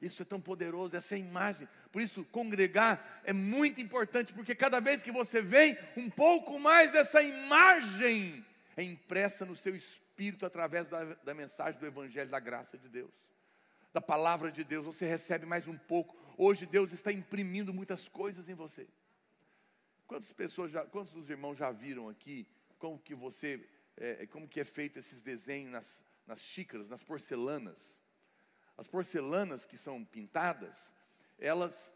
Isso 0.00 0.22
é 0.22 0.24
tão 0.24 0.40
poderoso, 0.40 0.96
essa 0.96 1.14
é 1.14 1.16
a 1.16 1.20
imagem. 1.20 1.68
Por 1.90 2.02
isso, 2.02 2.24
congregar 2.26 3.22
é 3.24 3.32
muito 3.32 3.80
importante, 3.80 4.32
porque 4.32 4.54
cada 4.54 4.78
vez 4.80 5.02
que 5.02 5.10
você 5.10 5.40
vem, 5.40 5.76
um 5.96 6.10
pouco 6.10 6.58
mais 6.58 6.92
dessa 6.92 7.22
imagem 7.22 8.44
é 8.76 8.82
impressa 8.82 9.44
no 9.46 9.56
seu 9.56 9.74
espírito 9.74 10.44
através 10.44 10.86
da, 10.88 11.04
da 11.04 11.34
mensagem 11.34 11.80
do 11.80 11.86
Evangelho 11.86 12.30
da 12.30 12.38
graça 12.38 12.76
de 12.76 12.88
Deus, 12.88 13.10
da 13.92 14.00
palavra 14.00 14.52
de 14.52 14.62
Deus. 14.64 14.84
Você 14.84 15.06
recebe 15.06 15.46
mais 15.46 15.66
um 15.66 15.78
pouco. 15.78 16.14
Hoje 16.36 16.66
Deus 16.66 16.92
está 16.92 17.10
imprimindo 17.10 17.72
muitas 17.72 18.06
coisas 18.06 18.48
em 18.50 18.54
você. 18.54 18.86
Quantas 20.06 20.32
pessoas 20.32 20.70
já, 20.70 20.84
quantos 20.84 21.12
dos 21.12 21.28
irmãos 21.30 21.56
já 21.56 21.70
viram 21.70 22.08
aqui 22.08 22.46
como 22.78 22.98
que 22.98 23.14
você, 23.14 23.68
é, 23.96 24.26
como 24.26 24.48
que 24.48 24.60
é 24.60 24.64
feito 24.64 24.98
esses 24.98 25.22
desenhos 25.22 25.72
nas, 25.72 26.04
nas 26.26 26.40
xícaras, 26.40 26.88
nas 26.88 27.02
porcelanas? 27.02 28.02
As 28.76 28.86
porcelanas 28.86 29.64
que 29.64 29.76
são 29.76 30.04
pintadas, 30.04 30.92
elas, 31.38 31.92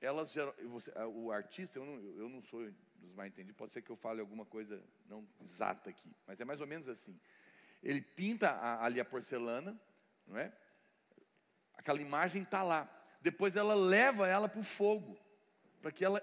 elas 0.00 0.34
você, 0.64 0.90
o 1.14 1.30
artista, 1.30 1.78
eu 1.78 1.84
não, 1.84 1.94
eu 2.16 2.28
não 2.28 2.42
sou 2.42 2.68
dos 2.96 3.12
mais 3.12 3.30
entendidos, 3.30 3.56
pode 3.56 3.72
ser 3.72 3.82
que 3.82 3.90
eu 3.90 3.96
fale 3.96 4.20
alguma 4.20 4.46
coisa 4.46 4.82
não 5.06 5.26
exata 5.40 5.90
aqui, 5.90 6.10
mas 6.26 6.40
é 6.40 6.44
mais 6.44 6.60
ou 6.60 6.66
menos 6.66 6.88
assim. 6.88 7.18
Ele 7.82 8.00
pinta 8.00 8.50
a, 8.50 8.84
ali 8.84 8.98
a 8.98 9.04
porcelana, 9.04 9.78
não 10.26 10.38
é? 10.38 10.52
Aquela 11.74 12.00
imagem 12.00 12.42
está 12.42 12.62
lá. 12.62 12.90
Depois 13.20 13.54
ela 13.54 13.74
leva 13.74 14.26
ela 14.26 14.48
para 14.48 14.60
o 14.60 14.64
fogo, 14.64 15.18
para 15.82 15.92
que 15.92 16.04
ela 16.04 16.20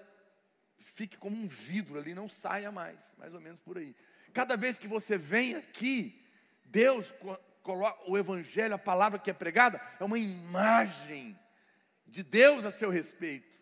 fique 0.78 1.16
como 1.16 1.36
um 1.36 1.48
vidro 1.48 1.98
ali, 1.98 2.14
não 2.14 2.28
saia 2.28 2.70
mais, 2.70 2.98
mais 3.18 3.34
ou 3.34 3.40
menos 3.40 3.60
por 3.60 3.78
aí. 3.78 3.94
Cada 4.32 4.56
vez 4.56 4.78
que 4.78 4.88
você 4.88 5.16
vem 5.16 5.54
aqui, 5.54 6.20
Deus, 6.64 7.12
o 8.06 8.18
evangelho, 8.18 8.74
a 8.74 8.78
palavra 8.78 9.18
que 9.18 9.30
é 9.30 9.34
pregada, 9.34 9.80
é 9.98 10.04
uma 10.04 10.18
imagem 10.18 11.38
de 12.06 12.22
Deus 12.22 12.64
a 12.64 12.70
seu 12.70 12.90
respeito. 12.90 13.58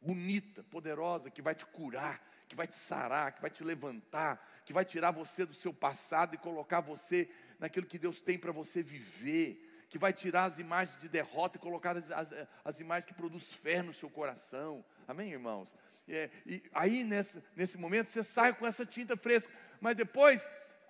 Bonita, 0.00 0.62
poderosa, 0.64 1.30
que 1.30 1.42
vai 1.42 1.54
te 1.54 1.66
curar, 1.66 2.20
que 2.48 2.56
vai 2.56 2.66
te 2.66 2.76
sarar, 2.76 3.32
que 3.32 3.40
vai 3.40 3.50
te 3.50 3.62
levantar, 3.62 4.62
que 4.64 4.72
vai 4.72 4.84
tirar 4.84 5.10
você 5.10 5.44
do 5.44 5.54
seu 5.54 5.72
passado 5.72 6.34
e 6.34 6.38
colocar 6.38 6.80
você 6.80 7.28
naquilo 7.58 7.86
que 7.86 7.98
Deus 7.98 8.20
tem 8.20 8.38
para 8.38 8.52
você 8.52 8.82
viver, 8.82 9.84
que 9.88 9.98
vai 9.98 10.12
tirar 10.12 10.44
as 10.44 10.58
imagens 10.58 10.98
de 11.00 11.08
derrota 11.08 11.56
e 11.56 11.60
colocar 11.60 11.96
as, 11.96 12.10
as, 12.10 12.28
as 12.64 12.80
imagens 12.80 13.06
que 13.06 13.14
produz 13.14 13.52
fé 13.54 13.82
no 13.82 13.94
seu 13.94 14.10
coração. 14.10 14.84
Amém, 15.06 15.32
irmãos? 15.32 15.74
É, 16.08 16.30
e 16.46 16.62
aí, 16.72 17.02
nesse, 17.02 17.42
nesse 17.54 17.76
momento, 17.76 18.08
você 18.08 18.22
sai 18.22 18.52
com 18.54 18.66
essa 18.66 18.86
tinta 18.86 19.16
fresca, 19.16 19.52
mas 19.80 19.96
depois 19.96 20.46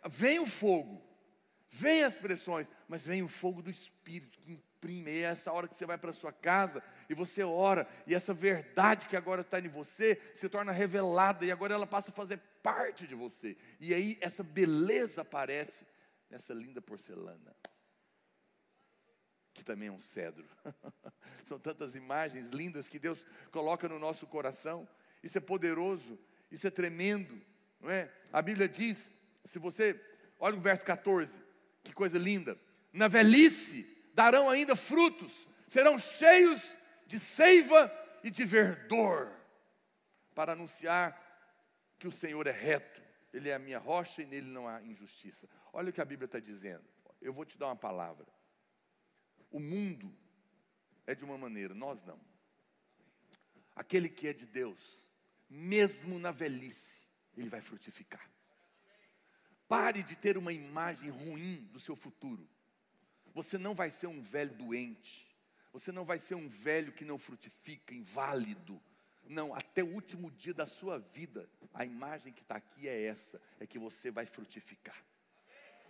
vem 0.08 0.38
o 0.38 0.46
fogo. 0.46 1.02
Vem 1.68 2.04
as 2.04 2.14
pressões, 2.14 2.70
mas 2.88 3.02
vem 3.02 3.22
o 3.22 3.28
fogo 3.28 3.60
do 3.60 3.70
Espírito 3.70 4.38
que 4.40 4.52
imprime. 4.52 5.10
E 5.10 5.22
é 5.22 5.22
essa 5.22 5.52
hora 5.52 5.68
que 5.68 5.74
você 5.74 5.84
vai 5.84 5.98
para 5.98 6.12
sua 6.12 6.32
casa 6.32 6.82
e 7.08 7.14
você 7.14 7.42
ora, 7.42 7.88
e 8.06 8.14
essa 8.14 8.32
verdade 8.32 9.08
que 9.08 9.16
agora 9.16 9.40
está 9.40 9.58
em 9.58 9.68
você 9.68 10.20
se 10.34 10.48
torna 10.48 10.72
revelada, 10.72 11.44
e 11.44 11.52
agora 11.52 11.74
ela 11.74 11.86
passa 11.86 12.10
a 12.10 12.14
fazer 12.14 12.38
parte 12.62 13.06
de 13.06 13.14
você. 13.14 13.56
E 13.80 13.94
aí 13.94 14.18
essa 14.20 14.42
beleza 14.42 15.22
aparece 15.22 15.86
nessa 16.30 16.52
linda 16.52 16.80
porcelana, 16.80 17.54
que 19.52 19.64
também 19.64 19.88
é 19.88 19.92
um 19.92 20.00
cedro. 20.00 20.46
São 21.46 21.58
tantas 21.58 21.94
imagens 21.94 22.50
lindas 22.50 22.88
que 22.88 22.98
Deus 22.98 23.24
coloca 23.50 23.88
no 23.88 23.98
nosso 23.98 24.26
coração. 24.26 24.88
Isso 25.26 25.38
é 25.38 25.40
poderoso, 25.40 26.16
isso 26.52 26.68
é 26.68 26.70
tremendo, 26.70 27.42
não 27.80 27.90
é? 27.90 28.08
A 28.32 28.40
Bíblia 28.40 28.68
diz, 28.68 29.10
se 29.44 29.58
você 29.58 30.00
olha 30.38 30.56
o 30.56 30.60
verso 30.60 30.84
14, 30.84 31.36
que 31.82 31.92
coisa 31.92 32.16
linda. 32.16 32.56
Na 32.92 33.08
velhice 33.08 33.84
darão 34.14 34.48
ainda 34.48 34.76
frutos, 34.76 35.32
serão 35.66 35.98
cheios 35.98 36.62
de 37.08 37.18
seiva 37.18 37.92
e 38.22 38.30
de 38.30 38.44
verdor, 38.44 39.32
para 40.32 40.52
anunciar 40.52 41.20
que 41.98 42.06
o 42.06 42.12
Senhor 42.12 42.46
é 42.46 42.52
reto, 42.52 43.02
Ele 43.34 43.48
é 43.48 43.54
a 43.54 43.58
minha 43.58 43.80
rocha 43.80 44.22
e 44.22 44.26
nele 44.26 44.46
não 44.46 44.68
há 44.68 44.80
injustiça. 44.80 45.48
Olha 45.72 45.90
o 45.90 45.92
que 45.92 46.00
a 46.00 46.04
Bíblia 46.04 46.26
está 46.26 46.38
dizendo. 46.38 46.84
Eu 47.20 47.32
vou 47.32 47.44
te 47.44 47.58
dar 47.58 47.66
uma 47.66 47.74
palavra. 47.74 48.26
O 49.50 49.58
mundo 49.58 50.16
é 51.04 51.16
de 51.16 51.24
uma 51.24 51.36
maneira, 51.36 51.74
nós 51.74 52.04
não. 52.04 52.20
Aquele 53.74 54.08
que 54.08 54.28
é 54.28 54.32
de 54.32 54.46
Deus, 54.46 55.05
mesmo 55.48 56.18
na 56.18 56.30
velhice, 56.30 57.02
ele 57.36 57.48
vai 57.48 57.60
frutificar. 57.60 58.28
Pare 59.68 60.02
de 60.02 60.16
ter 60.16 60.38
uma 60.38 60.52
imagem 60.52 61.10
ruim 61.10 61.68
do 61.72 61.80
seu 61.80 61.96
futuro. 61.96 62.48
Você 63.34 63.58
não 63.58 63.74
vai 63.74 63.90
ser 63.90 64.06
um 64.06 64.22
velho 64.22 64.54
doente. 64.54 65.26
Você 65.72 65.92
não 65.92 66.04
vai 66.04 66.18
ser 66.18 66.34
um 66.34 66.48
velho 66.48 66.92
que 66.92 67.04
não 67.04 67.18
frutifica, 67.18 67.92
inválido. 67.94 68.80
Não, 69.24 69.54
até 69.54 69.82
o 69.82 69.92
último 69.92 70.30
dia 70.30 70.54
da 70.54 70.66
sua 70.66 70.98
vida, 70.98 71.48
a 71.74 71.84
imagem 71.84 72.32
que 72.32 72.42
está 72.42 72.56
aqui 72.56 72.88
é 72.88 73.04
essa: 73.04 73.40
é 73.58 73.66
que 73.66 73.78
você 73.78 74.10
vai 74.10 74.24
frutificar. 74.24 74.96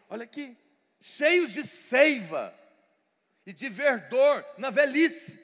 Olha 0.09 0.25
aqui, 0.25 0.57
cheios 1.01 1.53
de 1.53 1.65
seiva 1.65 2.53
e 3.45 3.53
de 3.53 3.69
verdor 3.69 4.45
na 4.59 4.71
velhice. 4.71 5.39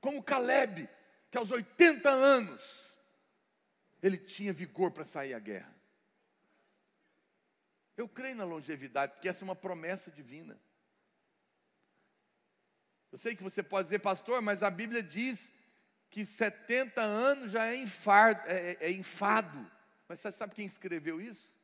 Como 0.00 0.22
Caleb, 0.22 0.88
que 1.30 1.38
aos 1.38 1.50
80 1.50 2.08
anos, 2.10 2.60
ele 4.02 4.18
tinha 4.18 4.52
vigor 4.52 4.90
para 4.90 5.04
sair 5.04 5.34
à 5.34 5.38
guerra. 5.38 5.74
Eu 7.96 8.08
creio 8.08 8.36
na 8.36 8.44
longevidade, 8.44 9.12
porque 9.12 9.28
essa 9.28 9.44
é 9.44 9.46
uma 9.46 9.54
promessa 9.54 10.10
divina. 10.10 10.60
Eu 13.12 13.18
sei 13.18 13.36
que 13.36 13.42
você 13.42 13.62
pode 13.62 13.86
dizer, 13.86 13.98
pastor, 13.98 14.40
mas 14.40 14.62
a 14.62 14.70
Bíblia 14.70 15.02
diz 15.02 15.52
que 16.08 16.24
70 16.24 17.00
anos 17.00 17.52
já 17.52 17.66
é, 17.66 17.76
infardo, 17.76 18.40
é, 18.46 18.72
é, 18.72 18.86
é 18.86 18.90
enfado. 18.90 19.70
Mas 20.08 20.20
você 20.20 20.32
sabe 20.32 20.54
quem 20.54 20.66
escreveu 20.66 21.20
isso? 21.20 21.54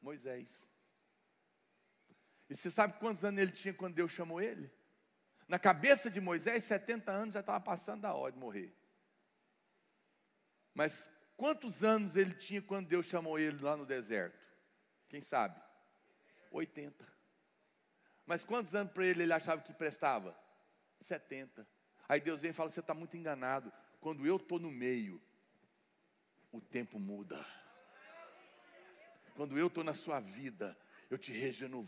Moisés. 0.00 0.68
E 2.48 2.54
você 2.54 2.70
sabe 2.70 2.98
quantos 2.98 3.24
anos 3.24 3.40
ele 3.40 3.52
tinha 3.52 3.74
quando 3.74 3.94
Deus 3.94 4.12
chamou 4.12 4.40
ele? 4.40 4.70
Na 5.48 5.58
cabeça 5.58 6.10
de 6.10 6.20
Moisés, 6.20 6.64
70 6.64 7.10
anos 7.10 7.34
já 7.34 7.40
estava 7.40 7.60
passando 7.60 8.02
da 8.02 8.14
hora 8.14 8.32
de 8.32 8.38
morrer. 8.38 8.74
Mas 10.74 11.10
quantos 11.36 11.84
anos 11.84 12.16
ele 12.16 12.34
tinha 12.34 12.60
quando 12.60 12.88
Deus 12.88 13.06
chamou 13.06 13.38
ele 13.38 13.62
lá 13.62 13.76
no 13.76 13.86
deserto? 13.86 14.44
Quem 15.08 15.20
sabe? 15.20 15.60
80. 16.50 17.06
Mas 18.26 18.44
quantos 18.44 18.74
anos 18.74 18.92
para 18.92 19.06
ele 19.06 19.22
ele 19.22 19.32
achava 19.32 19.62
que 19.62 19.72
prestava? 19.72 20.36
70. 21.00 21.66
Aí 22.08 22.20
Deus 22.20 22.40
vem 22.40 22.50
e 22.50 22.54
fala: 22.54 22.70
Você 22.70 22.80
está 22.80 22.92
muito 22.92 23.16
enganado. 23.16 23.72
Quando 24.00 24.26
eu 24.26 24.36
estou 24.36 24.58
no 24.58 24.70
meio, 24.70 25.22
o 26.52 26.60
tempo 26.60 26.98
muda. 26.98 27.44
Quando 29.34 29.56
eu 29.58 29.68
estou 29.68 29.84
na 29.84 29.94
sua 29.94 30.18
vida, 30.18 30.76
eu 31.08 31.18
te 31.18 31.32
regenero. 31.32 31.86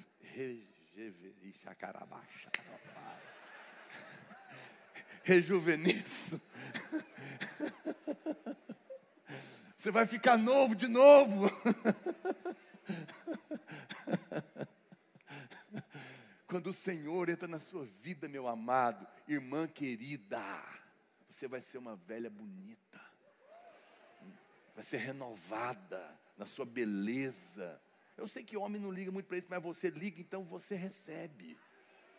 Rejuvenesço. 5.28 6.40
Você 9.76 9.90
vai 9.90 10.06
ficar 10.06 10.38
novo 10.38 10.74
de 10.74 10.88
novo. 10.88 11.50
Quando 16.46 16.68
o 16.68 16.72
Senhor 16.72 17.28
entra 17.28 17.46
na 17.46 17.60
sua 17.60 17.84
vida, 18.00 18.26
meu 18.26 18.48
amado, 18.48 19.06
irmã 19.28 19.68
querida, 19.68 20.42
você 21.28 21.46
vai 21.46 21.60
ser 21.60 21.76
uma 21.76 21.94
velha 21.94 22.30
bonita, 22.30 22.98
vai 24.74 24.82
ser 24.82 24.96
renovada 24.96 26.18
na 26.38 26.46
sua 26.46 26.64
beleza. 26.64 27.78
Eu 28.16 28.26
sei 28.28 28.42
que 28.42 28.56
homem 28.56 28.80
não 28.80 28.90
liga 28.90 29.12
muito 29.12 29.26
para 29.26 29.36
isso, 29.36 29.48
mas 29.50 29.62
você 29.62 29.90
liga, 29.90 30.22
então 30.22 30.42
você 30.42 30.74
recebe. 30.74 31.58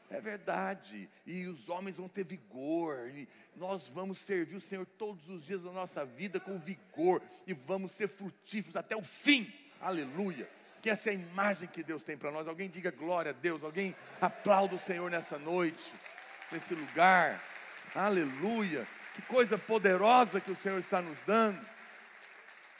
É 0.09 0.19
verdade. 0.19 1.09
E 1.25 1.45
os 1.47 1.69
homens 1.69 1.97
vão 1.97 2.07
ter 2.07 2.23
vigor. 2.23 3.09
E 3.09 3.27
nós 3.55 3.87
vamos 3.89 4.17
servir 4.19 4.55
o 4.55 4.61
Senhor 4.61 4.85
todos 4.85 5.29
os 5.29 5.45
dias 5.45 5.63
da 5.63 5.71
nossa 5.71 6.05
vida 6.05 6.39
com 6.39 6.59
vigor. 6.59 7.21
E 7.45 7.53
vamos 7.53 7.91
ser 7.91 8.07
frutíferos 8.07 8.75
até 8.75 8.95
o 8.95 9.03
fim. 9.03 9.51
Aleluia 9.79 10.49
que 10.81 10.89
essa 10.89 11.09
é 11.09 11.11
a 11.11 11.15
imagem 11.15 11.67
que 11.67 11.83
Deus 11.83 12.03
tem 12.03 12.17
para 12.17 12.31
nós. 12.31 12.47
Alguém 12.47 12.69
diga 12.69 12.91
glória 12.91 13.31
a 13.31 13.33
Deus, 13.33 13.63
alguém 13.63 13.95
aplauda 14.21 14.75
o 14.75 14.79
Senhor 14.79 15.09
nessa 15.11 15.37
noite, 15.37 15.93
nesse 16.51 16.73
lugar. 16.73 17.41
Aleluia. 17.93 18.87
Que 19.13 19.21
coisa 19.23 19.57
poderosa 19.57 20.39
que 20.39 20.51
o 20.51 20.55
Senhor 20.55 20.79
está 20.79 21.01
nos 21.01 21.17
dando. 21.25 21.59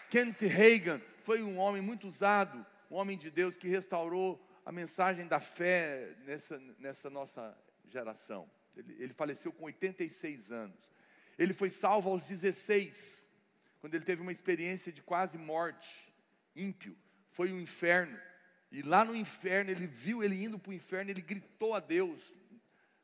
Kent 0.10 0.42
Reagan 0.42 1.02
foi 1.24 1.44
um 1.44 1.58
homem 1.58 1.82
muito 1.82 2.08
usado, 2.08 2.66
um 2.90 2.96
homem 2.96 3.18
de 3.18 3.30
Deus 3.30 3.58
que 3.58 3.68
restaurou 3.68 4.42
a 4.66 4.72
mensagem 4.72 5.28
da 5.28 5.40
fé 5.40 6.16
nessa, 6.26 6.60
nessa 6.80 7.10
nossa 7.10 7.58
geração. 7.86 8.50
Ele, 8.76 8.96
ele 9.00 9.14
faleceu 9.14 9.52
com 9.52 9.66
86 9.66 10.52
anos. 10.52 10.78
Ele 11.38 11.54
foi 11.54 11.70
salvo 11.70 12.10
aos 12.10 12.24
16, 12.24 13.26
quando 13.80 13.96
ele 13.96 14.04
teve 14.04 14.22
uma 14.22 14.32
experiência 14.32 14.92
de 14.92 15.02
quase 15.02 15.38
morte, 15.38 16.14
ímpio 16.56 16.96
foi 17.32 17.52
o 17.52 17.60
inferno. 17.60 18.20
E 18.72 18.82
lá 18.82 19.04
no 19.06 19.16
inferno, 19.16 19.72
ele 19.72 19.88
viu 19.88 20.24
ele 20.24 20.44
indo 20.44 20.60
para 20.60 20.72
o 20.72 20.74
inferno, 20.74 21.10
ele 21.10 21.22
gritou 21.22 21.74
a 21.74 21.80
Deus 21.80 22.20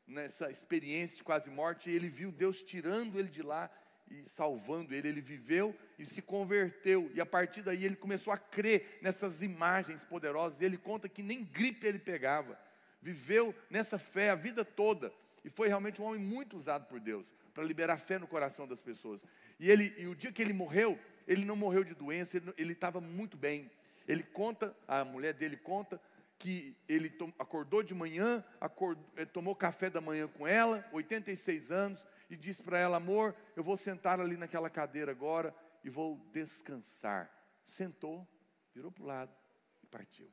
nessa 0.06 0.50
experiência 0.50 1.16
de 1.16 1.24
quase 1.24 1.50
morte, 1.50 1.90
e 1.90 1.94
ele 1.94 2.08
viu 2.08 2.30
Deus 2.30 2.62
tirando 2.62 3.18
ele 3.18 3.28
de 3.28 3.42
lá 3.42 3.70
e 4.10 4.28
salvando 4.28 4.94
ele. 4.94 5.08
Ele 5.08 5.20
viveu 5.20 5.74
e 5.98 6.04
se 6.04 6.22
converteu, 6.22 7.10
e 7.14 7.20
a 7.20 7.26
partir 7.26 7.62
daí 7.62 7.84
ele 7.84 7.96
começou 7.96 8.32
a 8.32 8.38
crer 8.38 8.98
nessas 9.02 9.42
imagens 9.42 10.04
poderosas. 10.04 10.60
E 10.60 10.64
ele 10.64 10.76
conta 10.76 11.08
que 11.08 11.22
nem 11.22 11.44
gripe 11.44 11.86
ele 11.86 11.98
pegava, 11.98 12.58
viveu 13.00 13.54
nessa 13.70 13.98
fé 13.98 14.30
a 14.30 14.34
vida 14.34 14.64
toda, 14.64 15.12
e 15.44 15.50
foi 15.50 15.68
realmente 15.68 16.00
um 16.00 16.04
homem 16.04 16.20
muito 16.20 16.56
usado 16.56 16.86
por 16.86 17.00
Deus 17.00 17.26
para 17.54 17.64
liberar 17.64 17.96
fé 17.96 18.18
no 18.18 18.26
coração 18.26 18.68
das 18.68 18.82
pessoas. 18.82 19.22
E, 19.58 19.70
ele, 19.70 19.94
e 19.96 20.06
o 20.06 20.14
dia 20.14 20.30
que 20.30 20.42
ele 20.42 20.52
morreu, 20.52 20.98
ele 21.26 21.44
não 21.44 21.56
morreu 21.56 21.82
de 21.82 21.94
doença, 21.94 22.42
ele 22.58 22.72
estava 22.72 23.00
muito 23.00 23.36
bem. 23.36 23.70
Ele 24.06 24.22
conta, 24.22 24.76
a 24.86 25.04
mulher 25.04 25.32
dele 25.32 25.56
conta, 25.56 26.00
que 26.38 26.76
ele 26.88 27.12
acordou 27.38 27.82
de 27.82 27.94
manhã, 27.94 28.44
acordou, 28.60 29.02
eh, 29.16 29.24
tomou 29.24 29.56
café 29.56 29.88
da 29.88 30.00
manhã 30.00 30.28
com 30.28 30.46
ela, 30.46 30.86
86 30.92 31.72
anos, 31.72 32.06
e 32.28 32.36
disse 32.36 32.62
para 32.62 32.78
ela: 32.78 32.96
Amor, 32.96 33.34
eu 33.54 33.62
vou 33.62 33.76
sentar 33.76 34.20
ali 34.20 34.36
naquela 34.36 34.70
cadeira 34.70 35.12
agora 35.12 35.54
e 35.84 35.90
vou 35.90 36.18
descansar. 36.32 37.30
Sentou, 37.64 38.26
virou 38.74 38.90
para 38.90 39.02
o 39.02 39.06
lado 39.06 39.36
e 39.82 39.86
partiu. 39.86 40.30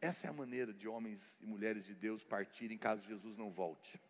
Essa 0.00 0.26
é 0.26 0.30
a 0.30 0.32
maneira 0.32 0.72
de 0.72 0.88
homens 0.88 1.38
e 1.40 1.46
mulheres 1.46 1.84
de 1.84 1.94
Deus 1.94 2.24
partirem 2.24 2.76
caso 2.76 3.06
Jesus 3.06 3.36
não 3.36 3.50
volte. 3.50 4.00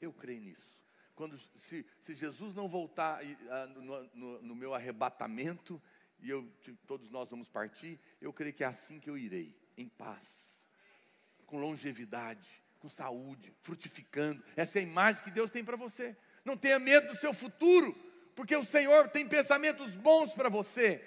Eu 0.00 0.12
creio 0.12 0.40
nisso. 0.40 0.82
Quando, 1.14 1.38
se, 1.38 1.86
se 2.00 2.14
Jesus 2.14 2.54
não 2.54 2.68
voltar 2.68 3.24
uh, 3.24 3.80
no, 3.80 4.02
no, 4.14 4.42
no 4.42 4.54
meu 4.54 4.74
arrebatamento, 4.74 5.80
e 6.20 6.28
eu, 6.28 6.50
todos 6.86 7.08
nós 7.10 7.30
vamos 7.30 7.48
partir, 7.48 7.98
eu 8.20 8.32
creio 8.32 8.52
que 8.52 8.64
é 8.64 8.66
assim 8.66 9.00
que 9.00 9.08
eu 9.08 9.16
irei, 9.16 9.56
em 9.76 9.88
paz, 9.88 10.66
com 11.46 11.58
longevidade, 11.58 12.63
com 12.84 12.88
saúde, 12.90 13.50
frutificando. 13.62 14.44
Essa 14.54 14.78
é 14.78 14.80
a 14.80 14.82
imagem 14.82 15.24
que 15.24 15.30
Deus 15.30 15.50
tem 15.50 15.64
para 15.64 15.74
você. 15.74 16.14
Não 16.44 16.54
tenha 16.54 16.78
medo 16.78 17.08
do 17.08 17.16
seu 17.16 17.32
futuro, 17.32 17.94
porque 18.36 18.54
o 18.54 18.62
Senhor 18.62 19.08
tem 19.08 19.26
pensamentos 19.26 19.96
bons 19.96 20.34
para 20.34 20.50
você. 20.50 21.02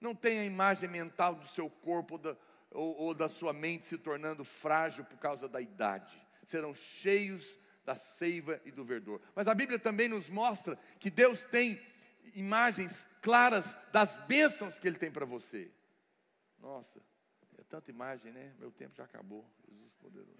Não 0.00 0.14
tenha 0.14 0.42
a 0.42 0.44
imagem 0.44 0.88
mental 0.88 1.34
do 1.34 1.48
seu 1.48 1.68
corpo 1.68 2.16
da, 2.16 2.36
ou, 2.70 2.96
ou 2.96 3.12
da 3.12 3.28
sua 3.28 3.52
mente 3.52 3.86
se 3.86 3.98
tornando 3.98 4.44
frágil 4.44 5.04
por 5.04 5.18
causa 5.18 5.48
da 5.48 5.60
idade. 5.60 6.16
Serão 6.44 6.72
cheios 6.72 7.58
da 7.84 7.96
seiva 7.96 8.60
e 8.64 8.70
do 8.70 8.84
verdor. 8.84 9.20
Mas 9.34 9.48
a 9.48 9.54
Bíblia 9.54 9.80
também 9.80 10.08
nos 10.08 10.30
mostra 10.30 10.78
que 11.00 11.10
Deus 11.10 11.44
tem 11.46 11.76
imagens 12.36 13.04
claras 13.20 13.76
das 13.90 14.16
bênçãos 14.26 14.78
que 14.78 14.86
Ele 14.86 14.96
tem 14.96 15.10
para 15.10 15.26
você. 15.26 15.72
Nossa, 16.60 17.02
é 17.58 17.64
tanta 17.64 17.90
imagem, 17.90 18.30
né? 18.30 18.54
Meu 18.60 18.70
tempo 18.70 18.94
já 18.94 19.02
acabou. 19.02 19.44
Jesus 19.68 19.89
poderoso. 20.00 20.30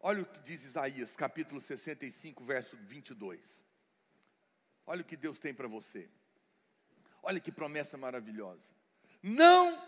Olha 0.00 0.22
o 0.22 0.26
que 0.26 0.40
diz 0.40 0.64
Isaías, 0.64 1.16
capítulo 1.16 1.60
65, 1.60 2.44
verso 2.44 2.76
22. 2.76 3.64
Olha 4.84 5.02
o 5.02 5.04
que 5.04 5.16
Deus 5.16 5.38
tem 5.38 5.54
para 5.54 5.68
você. 5.68 6.08
Olha 7.22 7.40
que 7.40 7.52
promessa 7.52 7.96
maravilhosa. 7.96 8.68
Não 9.22 9.80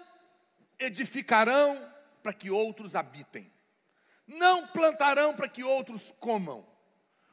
edificarão 0.79 1.93
para 2.23 2.33
que 2.33 2.51
outros 2.51 2.95
habitem. 2.95 3.53
Não 4.27 4.67
plantarão 4.69 5.35
para 5.35 5.49
que 5.49 5.63
outros 5.63 6.15
comam, 6.19 6.67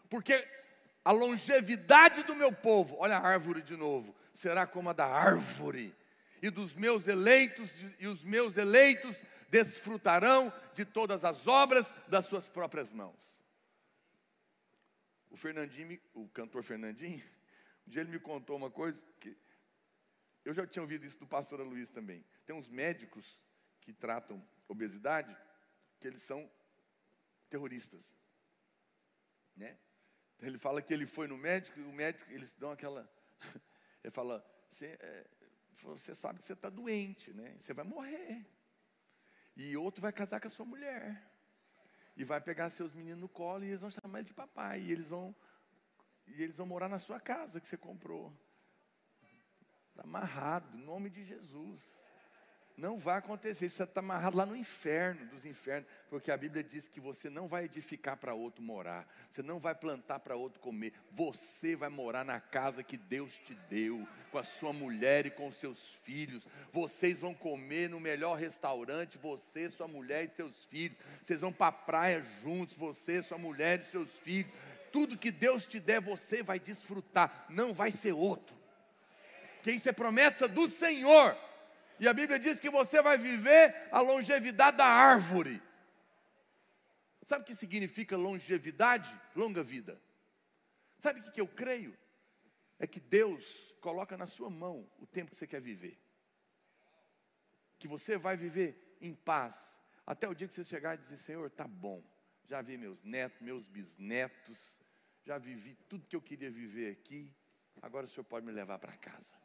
porque 0.10 0.46
a 1.06 1.12
longevidade 1.12 2.24
do 2.24 2.36
meu 2.36 2.52
povo, 2.52 2.98
olha 3.00 3.18
a 3.18 3.26
árvore 3.26 3.62
de 3.62 3.78
novo, 3.78 4.14
será 4.34 4.68
como 4.68 4.90
a 4.90 4.94
da 4.94 5.06
árvore, 5.06 5.96
e 6.42 6.50
dos 6.50 6.74
meus 6.74 7.08
eleitos, 7.08 7.72
e 8.00 8.08
os 8.08 8.24
meus 8.24 8.58
eleitos 8.58 9.22
desfrutarão 9.50 10.52
de 10.74 10.86
todas 10.86 11.24
as 11.24 11.48
obras 11.48 11.88
das 12.08 12.26
suas 12.26 12.50
próprias 12.50 12.92
mãos. 12.92 13.20
O 15.30 15.38
Fernandinho, 15.38 16.00
o 16.14 16.28
cantor 16.30 16.64
Fernandinho, 16.64 17.24
um 17.86 17.92
dia 17.92 18.02
ele 18.02 18.12
me 18.12 18.20
contou 18.20 18.56
uma 18.58 18.72
coisa 18.72 19.06
que 19.20 19.38
eu 20.44 20.54
já 20.54 20.66
tinha 20.66 20.82
ouvido 20.82 21.06
isso 21.06 21.20
do 21.20 21.28
pastor 21.28 21.60
Luiz 21.62 21.90
também. 21.90 22.26
Tem 22.46 22.56
uns 22.56 22.68
médicos 22.68 23.40
que 23.82 23.94
tratam 23.94 24.44
obesidade 24.68 25.36
que 26.00 26.08
eles 26.08 26.24
são 26.24 26.50
terroristas, 27.50 28.04
né? 29.56 29.78
Então 30.36 30.50
ele 30.50 30.58
fala 30.58 30.82
que 30.82 30.94
ele 30.94 31.06
foi 31.06 31.28
no 31.28 31.38
médico 31.38 31.80
e 31.80 31.84
o 31.84 31.94
médico 31.94 32.32
eles 32.32 32.52
dão 32.54 32.72
aquela, 32.72 33.08
ele 34.04 34.12
fala, 34.12 34.44
você, 34.70 34.98
é, 35.00 35.28
você 35.84 36.14
sabe 36.14 36.40
que 36.40 36.48
você 36.48 36.54
está 36.54 36.70
doente, 36.70 37.34
né? 37.34 37.56
Você 37.60 37.74
vai 37.74 37.86
morrer. 37.86 38.46
E 39.56 39.76
outro 39.76 40.02
vai 40.02 40.12
casar 40.12 40.40
com 40.40 40.48
a 40.48 40.52
sua 40.52 40.66
mulher. 40.66 41.30
E 42.16 42.24
vai 42.24 42.42
pegar 42.42 42.70
seus 42.72 42.94
meninos 42.94 43.20
no 43.20 43.30
colo 43.30 43.64
e 43.64 43.70
eles 43.70 43.82
vão 43.82 43.92
chamar 43.92 44.20
ele 44.20 44.28
de 44.28 44.34
papai. 44.34 44.82
E 44.82 44.92
eles 44.92 45.08
vão, 45.08 45.36
e 46.28 46.42
eles 46.42 46.56
vão 46.56 46.66
morar 46.66 46.90
na 46.90 47.00
sua 47.00 47.20
casa 47.20 47.60
que 47.60 47.68
você 47.68 47.78
comprou. 47.78 48.32
Está 49.90 50.04
amarrado, 50.04 50.78
em 50.78 50.82
nome 50.82 51.10
de 51.10 51.24
Jesus. 51.24 52.06
Não 52.78 52.98
vai 52.98 53.18
acontecer, 53.18 53.70
você 53.70 53.84
está 53.84 54.00
amarrado 54.00 54.38
lá 54.38 54.46
no 54.46 54.56
inferno 54.56 55.26
dos 55.28 55.46
infernos, 55.46 55.88
porque 56.10 56.32
a 56.32 56.38
Bíblia 56.38 56.64
diz 56.64 56.88
que 56.88 57.00
você 57.00 57.30
não 57.30 57.48
vai 57.48 57.66
edificar 57.66 58.18
para 58.18 58.34
outro 58.34 58.64
morar, 58.64 59.08
você 59.30 59.44
não 59.44 59.60
vai 59.60 59.76
plantar 59.76 60.20
para 60.20 60.36
outro 60.36 60.60
comer, 60.60 60.94
você 61.12 61.76
vai 61.76 61.90
morar 61.90 62.24
na 62.24 62.40
casa 62.40 62.82
que 62.82 62.98
Deus 62.98 63.34
te 63.40 63.54
deu, 63.70 64.08
com 64.32 64.38
a 64.38 64.44
sua 64.44 64.74
mulher 64.74 65.26
e 65.26 65.32
com 65.32 65.48
os 65.48 65.56
seus 65.56 65.80
filhos. 66.04 66.48
Vocês 66.72 67.20
vão 67.20 67.34
comer 67.34 67.90
no 67.90 68.00
melhor 68.00 68.36
restaurante, 68.38 69.18
você, 69.18 69.70
sua 69.70 69.88
mulher 69.88 70.24
e 70.26 70.30
seus 70.30 70.66
filhos. 70.66 70.98
Vocês 71.22 71.42
vão 71.42 71.52
para 71.52 71.68
a 71.68 71.72
praia 71.72 72.22
juntos, 72.42 72.76
você, 72.76 73.22
sua 73.22 73.38
mulher 73.38 73.82
e 73.82 73.86
seus 73.86 74.10
filhos. 74.20 74.52
Tudo 74.92 75.18
que 75.18 75.32
Deus 75.32 75.66
te 75.66 75.80
der, 75.80 76.02
você 76.02 76.42
vai 76.42 76.60
desfrutar, 76.60 77.46
não 77.50 77.74
vai 77.74 77.92
ser 77.92 78.14
outro. 78.14 78.56
Que 79.62 79.72
isso 79.72 79.88
é 79.88 79.94
promessa 79.94 80.48
do 80.48 80.68
Senhor. 80.68 81.38
E 82.02 82.08
a 82.08 82.14
Bíblia 82.16 82.40
diz 82.40 82.60
que 82.60 82.68
você 82.68 83.00
vai 83.00 83.16
viver 83.16 83.88
a 83.92 84.02
longevidade 84.02 84.76
da 84.76 84.88
árvore. 84.88 85.62
Sabe 87.22 87.44
o 87.44 87.46
que 87.46 87.54
significa 87.54 88.18
longevidade? 88.18 89.16
Longa 89.36 89.62
vida. 89.62 90.02
Sabe 90.98 91.20
o 91.20 91.32
que 91.32 91.40
eu 91.40 91.48
creio? 91.48 91.96
É 92.80 92.88
que 92.88 93.00
Deus 93.00 93.46
coloca 93.80 94.18
na 94.18 94.26
sua 94.26 94.50
mão 94.50 94.90
o 94.98 95.06
tempo 95.06 95.30
que 95.30 95.38
você 95.38 95.46
quer 95.46 95.62
viver. 95.62 95.96
Que 97.78 97.88
você 97.88 98.18
vai 98.18 98.36
viver 98.36 98.98
em 99.00 99.14
paz. 99.14 99.78
Até 100.04 100.28
o 100.28 100.34
dia 100.34 100.48
que 100.48 100.56
você 100.56 100.64
chegar 100.64 100.96
e 100.96 101.04
dizer: 101.04 101.18
Senhor, 101.18 101.52
tá 101.52 101.68
bom. 101.68 102.04
Já 102.46 102.64
vi 102.64 102.80
meus 102.80 103.04
netos, 103.04 103.40
meus 103.42 103.68
bisnetos. 103.68 104.82
Já 105.24 105.38
vivi 105.38 105.76
tudo 105.88 106.08
que 106.08 106.16
eu 106.16 106.22
queria 106.22 106.50
viver 106.50 106.94
aqui. 106.94 107.32
Agora 107.80 108.08
o 108.08 108.10
Senhor 108.10 108.24
pode 108.24 108.44
me 108.44 108.52
levar 108.52 108.80
para 108.80 108.98
casa. 108.98 109.41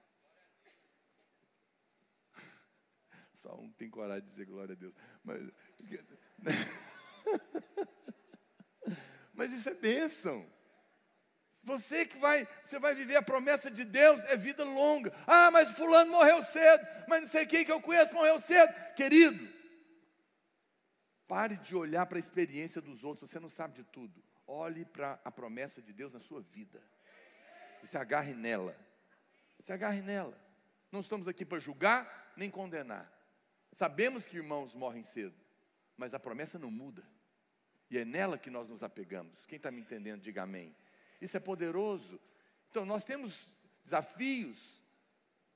Só 3.47 3.55
um 3.55 3.71
tem 3.71 3.89
coragem 3.89 4.25
de 4.25 4.31
dizer 4.31 4.45
glória 4.45 4.73
a 4.73 4.77
Deus. 4.77 4.93
Mas, 5.23 5.41
mas 9.33 9.53
isso 9.53 9.69
é 9.69 9.75
bênção. 9.75 10.45
Você 11.63 12.07
que 12.07 12.19
vai, 12.19 12.45
você 12.65 12.81
vai 12.81 12.97
viver 12.97 13.15
a 13.15 13.23
promessa 13.23 13.71
de 13.71 13.85
Deus, 13.85 14.21
é 14.25 14.37
vida 14.37 14.65
longa. 14.65 15.13
Ah, 15.29 15.49
mas 15.53 15.71
fulano 15.73 16.11
morreu 16.11 16.43
cedo, 16.43 16.85
mas 17.07 17.23
não 17.23 17.29
sei 17.29 17.47
quem 17.47 17.65
que 17.65 17.71
eu 17.71 17.81
conheço 17.81 18.13
morreu 18.13 18.41
cedo. 18.41 18.75
Querido, 18.97 19.49
pare 21.29 21.57
de 21.57 21.77
olhar 21.77 22.05
para 22.07 22.19
a 22.19 22.21
experiência 22.21 22.81
dos 22.81 23.05
outros, 23.05 23.31
você 23.31 23.39
não 23.39 23.49
sabe 23.49 23.75
de 23.75 23.85
tudo. 23.85 24.21
Olhe 24.45 24.85
para 24.85 25.21
a 25.25 25.31
promessa 25.31 25.81
de 25.81 25.93
Deus 25.93 26.13
na 26.13 26.21
sua 26.21 26.41
vida. 26.41 26.83
E 27.81 27.87
se 27.87 27.97
agarre 27.97 28.35
nela. 28.35 28.77
Se 29.61 29.73
agarre 29.73 30.03
nela. 30.03 30.37
Não 30.91 30.99
estamos 30.99 31.29
aqui 31.29 31.45
para 31.45 31.61
julgar 31.61 32.33
nem 32.37 32.51
condenar. 32.51 33.16
Sabemos 33.77 34.27
que 34.27 34.39
irmãos 34.39 34.73
morrem 34.73 35.03
cedo, 35.03 35.37
mas 35.99 36.15
a 36.15 36.19
promessa 36.19 36.59
não 36.59 36.71
muda. 36.71 37.03
E 37.91 37.99
é 37.99 38.07
nela 38.07 38.39
que 38.39 38.49
nós 38.49 38.71
nos 38.71 38.83
apegamos. 38.83 39.45
Quem 39.45 39.59
está 39.59 39.71
me 39.71 39.83
entendendo, 39.83 40.23
diga 40.23 40.45
amém. 40.45 40.75
Isso 41.21 41.37
é 41.37 41.41
poderoso. 41.41 42.19
Então, 42.71 42.87
nós 42.87 43.05
temos 43.05 43.53
desafios. 43.85 44.83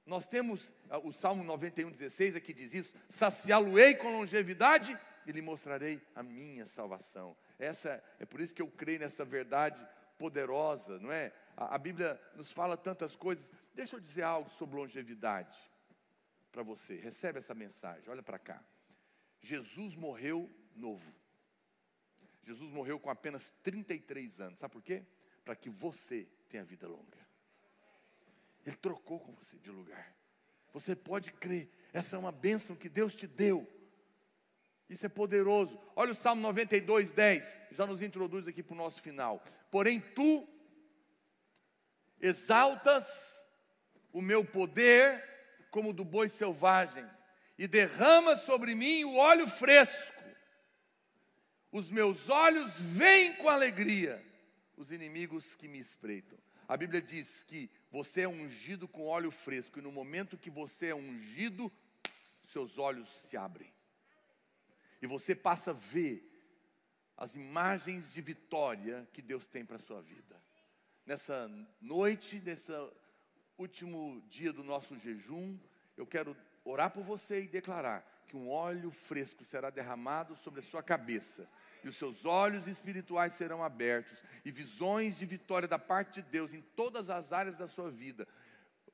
Nós 0.05 0.27
temos 0.27 0.71
ah, 0.91 0.99
o 0.99 1.15
Salmo 1.15 1.43
91, 1.43 1.93
16 1.93 2.37
aqui 2.37 2.53
diz 2.53 2.75
isso: 2.75 2.93
saciá-lo-ei 3.09 3.95
com 3.95 4.13
longevidade 4.13 4.99
e 5.27 5.33
lhe 5.33 5.41
mostrarei 5.41 5.99
a 6.15 6.23
minha 6.23 6.67
salvação. 6.67 7.35
Essa 7.59 8.05
é 8.19 8.27
por 8.27 8.43
isso 8.43 8.55
que 8.55 8.61
eu 8.61 8.69
creio 8.69 9.01
nessa 9.01 9.25
verdade 9.25 9.81
poderosa, 10.19 10.99
não 10.99 11.11
é? 11.11 11.33
A, 11.57 11.75
a 11.75 11.79
Bíblia 11.79 12.21
nos 12.37 12.53
fala 12.53 12.77
tantas 12.77 13.17
coisas. 13.17 13.51
Deixa 13.75 13.97
eu 13.97 14.01
dizer 14.01 14.25
algo 14.25 14.51
sobre 14.51 14.77
longevidade 14.77 15.70
para 16.51 16.63
você. 16.63 16.97
Recebe 16.97 17.39
essa 17.39 17.55
mensagem, 17.55 18.09
olha 18.09 18.23
para 18.23 18.39
cá. 18.39 18.63
Jesus 19.41 19.95
morreu 19.95 20.51
novo. 20.75 21.15
Jesus 22.43 22.71
morreu 22.71 22.99
com 22.99 23.11
apenas 23.11 23.51
33 23.63 24.41
anos. 24.41 24.59
Sabe 24.59 24.73
por 24.73 24.83
quê? 24.83 25.05
Para 25.45 25.55
que 25.55 25.71
você 25.71 26.29
tenha 26.49 26.65
vida 26.65 26.89
longa. 26.89 27.19
Ele 28.67 28.77
trocou 28.77 29.21
com 29.21 29.33
você 29.33 29.57
de 29.59 29.71
lugar. 29.71 30.15
Você 30.73 30.95
pode 30.95 31.33
crer. 31.33 31.71
Essa 31.93 32.17
é 32.17 32.19
uma 32.19 32.33
bênção 32.33 32.77
que 32.77 32.89
Deus 32.89 33.15
te 33.15 33.27
deu. 33.27 33.67
Isso 34.89 35.07
é 35.07 35.09
poderoso. 35.09 35.81
Olha 35.95 36.13
o 36.13 36.15
Salmo 36.15 36.43
92, 36.43 37.13
10. 37.13 37.61
Já 37.73 37.87
nos 37.87 38.03
introduz 38.03 38.47
aqui 38.49 38.63
para 38.63 38.75
o 38.75 38.77
nosso 38.77 39.01
final. 39.01 39.43
Porém, 39.71 40.01
tu 40.01 40.47
exaltas 42.21 43.07
o 44.13 44.21
meu 44.21 44.45
poder 44.45 45.23
como 45.71 45.93
do 45.93 46.05
boi 46.05 46.29
selvagem, 46.29 47.09
e 47.59 47.67
derrama 47.67 48.37
sobre 48.37 48.75
mim 48.75 49.05
o 49.05 49.17
óleo 49.17 49.47
fresco. 49.47 50.21
Os 51.71 51.91
meus 51.91 52.29
olhos 52.29 52.81
veem 52.81 53.35
com 53.37 53.49
alegria 53.49 54.25
os 54.77 54.91
inimigos 54.91 55.55
que 55.57 55.69
me 55.69 55.79
espreitam. 55.79 56.39
A 56.67 56.77
Bíblia 56.77 57.03
diz 57.03 57.43
que 57.43 57.71
você 57.91 58.23
é 58.23 58.29
ungido 58.29 58.89
com 58.89 59.07
óleo 59.07 59.31
fresco, 59.31 59.79
e 59.79 59.83
no 59.83 59.93
momento 59.93 60.39
que 60.39 60.49
você 60.49 60.87
é 60.87 60.95
ungido, 60.95 61.71
seus 62.43 62.79
olhos 62.79 63.09
se 63.29 63.37
abrem. 63.37 63.73
E 65.03 65.07
você 65.07 65.35
passa 65.35 65.71
a 65.71 65.75
ver 65.75 66.27
as 67.17 67.35
imagens 67.35 68.13
de 68.13 68.23
vitória 68.23 69.07
que 69.13 69.21
Deus 69.21 69.47
tem 69.47 69.65
para 69.65 69.77
a 69.77 69.81
sua 69.81 70.01
vida. 70.01 70.41
Nessa 71.05 71.51
noite, 71.81 72.41
nesse 72.41 72.73
último 73.61 74.23
dia 74.29 74.53
do 74.53 74.65
nosso 74.65 74.97
jejum, 74.97 75.59
eu 75.97 76.07
quero 76.07 76.37
orar 76.65 76.91
por 76.91 77.05
você 77.05 77.43
e 77.43 77.49
declarar 77.49 78.07
que 78.27 78.37
um 78.37 78.49
óleo 78.49 78.91
fresco 78.91 79.45
será 79.45 79.69
derramado 79.71 80.35
sobre 80.37 80.61
a 80.61 80.63
sua 80.63 80.83
cabeça, 80.83 81.47
e 81.85 81.89
os 81.89 81.97
seus 81.97 82.25
olhos 82.25 82.67
espirituais 82.67 83.35
serão 83.35 83.63
abertos, 83.63 84.23
e 84.45 84.51
visões 84.51 85.19
de 85.19 85.27
vitória 85.27 85.69
da 85.69 85.79
parte 85.79 86.23
de 86.23 86.29
Deus 86.31 86.55
em 86.55 86.61
todas 86.61 87.11
as 87.11 87.33
áreas 87.33 87.57
da 87.57 87.67
sua 87.67 87.91
vida 87.91 88.27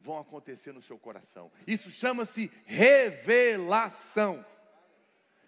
vão 0.00 0.18
acontecer 0.18 0.72
no 0.72 0.82
seu 0.82 0.98
coração. 0.98 1.50
Isso 1.66 1.90
chama-se 1.90 2.50
revelação. 2.64 4.44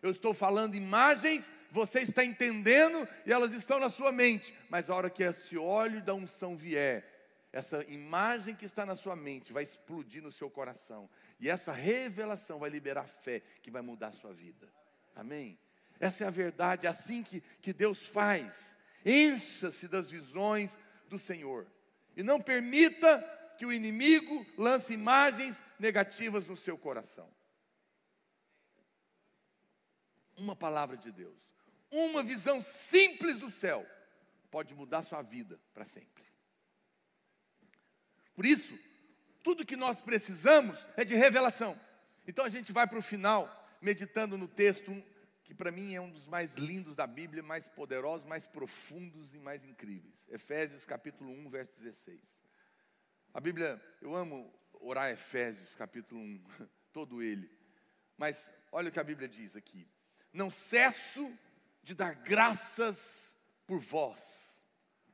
Eu 0.01 0.11
estou 0.11 0.33
falando 0.33 0.77
imagens, 0.77 1.51
você 1.73 2.01
está 2.01 2.25
entendendo 2.25 3.09
e 3.27 3.33
elas 3.33 3.53
estão 3.53 3.81
na 3.81 3.89
sua 3.89 4.13
mente, 4.13 4.55
mas 4.69 4.89
a 4.89 4.95
hora 4.95 5.11
que 5.11 5.25
esse 5.25 5.57
óleo 5.59 6.01
da 6.03 6.15
unção 6.15 6.57
vier, 6.57 7.18
essa 7.53 7.83
imagem 7.85 8.55
que 8.55 8.65
está 8.65 8.85
na 8.85 8.95
sua 8.95 9.17
mente 9.17 9.53
vai 9.53 9.63
explodir 9.63 10.23
no 10.23 10.31
seu 10.31 10.51
coração. 10.51 11.09
E 11.41 11.49
essa 11.49 11.73
revelação 11.73 12.59
vai 12.59 12.69
liberar 12.69 13.09
fé 13.09 13.41
que 13.63 13.71
vai 13.71 13.81
mudar 13.81 14.09
a 14.09 14.13
sua 14.13 14.33
vida. 14.35 14.69
Amém? 15.17 15.59
Essa 15.99 16.25
é 16.25 16.27
a 16.27 16.31
verdade, 16.31 16.87
é 16.87 16.91
assim 16.91 17.23
que, 17.23 17.41
que 17.63 17.73
Deus 17.73 18.07
faz. 18.07 18.77
Encha-se 19.05 19.89
das 19.89 20.11
visões 20.11 20.79
do 21.09 21.19
Senhor. 21.19 21.67
E 22.17 22.23
não 22.23 22.41
permita 22.41 23.19
que 23.57 23.65
o 23.65 23.73
inimigo 23.73 24.47
lance 24.57 24.93
imagens 24.93 25.57
negativas 25.79 26.47
no 26.47 26.57
seu 26.57 26.77
coração. 26.77 27.29
Uma 30.37 30.55
palavra 30.55 30.97
de 30.97 31.11
Deus, 31.11 31.51
uma 31.91 32.23
visão 32.23 32.63
simples 32.63 33.39
do 33.39 33.51
céu, 33.51 33.85
pode 34.51 34.75
mudar 34.75 35.03
sua 35.03 35.23
vida 35.23 35.59
para 35.75 35.85
sempre. 35.85 36.25
Por 38.39 38.47
isso, 38.47 38.73
tudo 39.43 39.67
que 39.67 39.75
nós 39.75 40.01
precisamos 40.01 40.79
é 40.97 41.05
de 41.05 41.17
revelação. 41.17 41.77
Então 42.25 42.45
a 42.45 42.49
gente 42.49 42.71
vai 42.71 42.87
para 42.87 43.01
o 43.01 43.03
final, 43.03 43.69
meditando 43.83 44.39
no 44.39 44.47
texto 44.47 44.95
que 45.43 45.53
para 45.53 45.73
mim 45.73 45.97
é 45.97 46.01
um 46.01 46.09
dos 46.09 46.25
mais 46.25 46.55
lindos 46.55 46.95
da 46.95 47.05
Bíblia, 47.05 47.43
mais 47.43 47.67
poderosos, 47.67 48.25
mais 48.25 48.47
profundos 48.47 49.35
e 49.35 49.41
mais 49.41 49.65
incríveis. 49.65 50.25
Efésios 50.29 50.85
capítulo 50.85 51.33
1, 51.33 51.51
verso 51.51 51.77
16. 51.81 52.41
A 53.35 53.41
Bíblia, 53.41 53.85
eu 54.01 54.15
amo 54.15 54.55
orar 54.75 55.11
Efésios 55.11 55.75
capítulo 55.75 56.21
1, 56.21 56.41
todo 56.95 57.21
ele. 57.21 57.51
Mas 58.17 58.49
olha 58.71 58.89
o 58.89 58.93
que 58.93 59.01
a 59.01 59.05
Bíblia 59.05 59.29
diz 59.29 59.57
aqui. 59.57 59.85
Não 60.33 60.49
cesso 60.49 61.37
de 61.83 61.93
dar 61.93 62.15
graças 62.15 63.37
por 63.67 63.81
vós. 63.81 64.63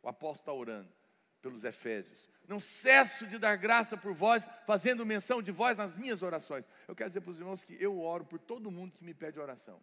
O 0.02 0.10
apóstolo 0.10 0.42
está 0.42 0.52
orando 0.52 0.92
pelos 1.40 1.64
Efésios. 1.64 2.33
Não 2.46 2.60
cesso 2.60 3.26
de 3.26 3.38
dar 3.38 3.56
graça 3.56 3.96
por 3.96 4.12
vós, 4.12 4.46
fazendo 4.66 5.06
menção 5.06 5.40
de 5.40 5.50
vós 5.50 5.76
nas 5.76 5.96
minhas 5.96 6.22
orações. 6.22 6.68
Eu 6.86 6.94
quero 6.94 7.10
dizer 7.10 7.20
para 7.20 7.30
os 7.30 7.38
irmãos 7.38 7.64
que 7.64 7.76
eu 7.82 8.00
oro 8.00 8.24
por 8.24 8.38
todo 8.38 8.70
mundo 8.70 8.92
que 8.92 9.04
me 9.04 9.14
pede 9.14 9.40
oração 9.40 9.80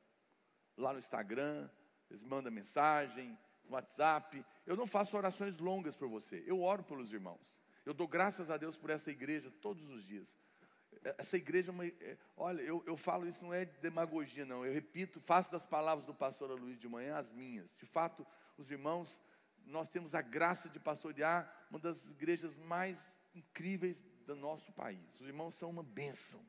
lá 0.78 0.94
no 0.94 1.00
Instagram, 1.00 1.70
eles 2.10 2.24
mandam 2.24 2.52
mensagem, 2.52 3.38
no 3.64 3.74
WhatsApp. 3.74 4.44
Eu 4.66 4.76
não 4.76 4.88
faço 4.88 5.16
orações 5.16 5.58
longas 5.58 5.96
por 5.96 6.10
você, 6.10 6.44
eu 6.46 6.62
oro 6.62 6.84
pelos 6.84 7.14
irmãos. 7.14 7.56
Eu 7.86 7.94
dou 7.94 8.08
graças 8.08 8.52
a 8.52 8.58
Deus 8.58 8.76
por 8.76 8.90
essa 8.90 9.10
igreja 9.10 9.52
todos 9.62 9.90
os 9.90 10.04
dias. 10.04 10.38
Essa 11.18 11.38
igreja, 11.38 11.74
é, 11.82 12.12
é 12.12 12.18
olha, 12.36 12.62
eu, 12.62 12.84
eu 12.86 12.98
falo 12.98 13.28
isso 13.28 13.44
não 13.44 13.54
é 13.54 13.66
demagogia, 13.66 14.46
não. 14.46 14.66
Eu 14.66 14.74
repito, 14.74 15.20
faço 15.22 15.52
das 15.52 15.66
palavras 15.66 16.06
do 16.06 16.14
pastor 16.14 16.52
Luiz 16.60 16.80
de 16.80 16.88
manhã 16.88 17.18
as 17.18 17.32
minhas. 17.32 17.76
De 17.76 17.86
fato, 17.86 18.28
os 18.58 18.70
irmãos, 18.70 19.22
nós 19.66 19.90
temos 19.90 20.14
a 20.16 20.22
graça 20.22 20.70
de 20.70 20.80
pastorear 20.80 21.68
uma 21.70 21.80
das 21.80 22.06
igrejas 22.10 22.58
mais 22.58 22.98
incríveis 23.34 24.04
do 24.26 24.36
nosso 24.36 24.72
país. 24.74 25.00
Os 25.20 25.28
irmãos 25.28 25.56
são 25.56 25.70
uma 25.70 25.84
bênção. 25.84 26.44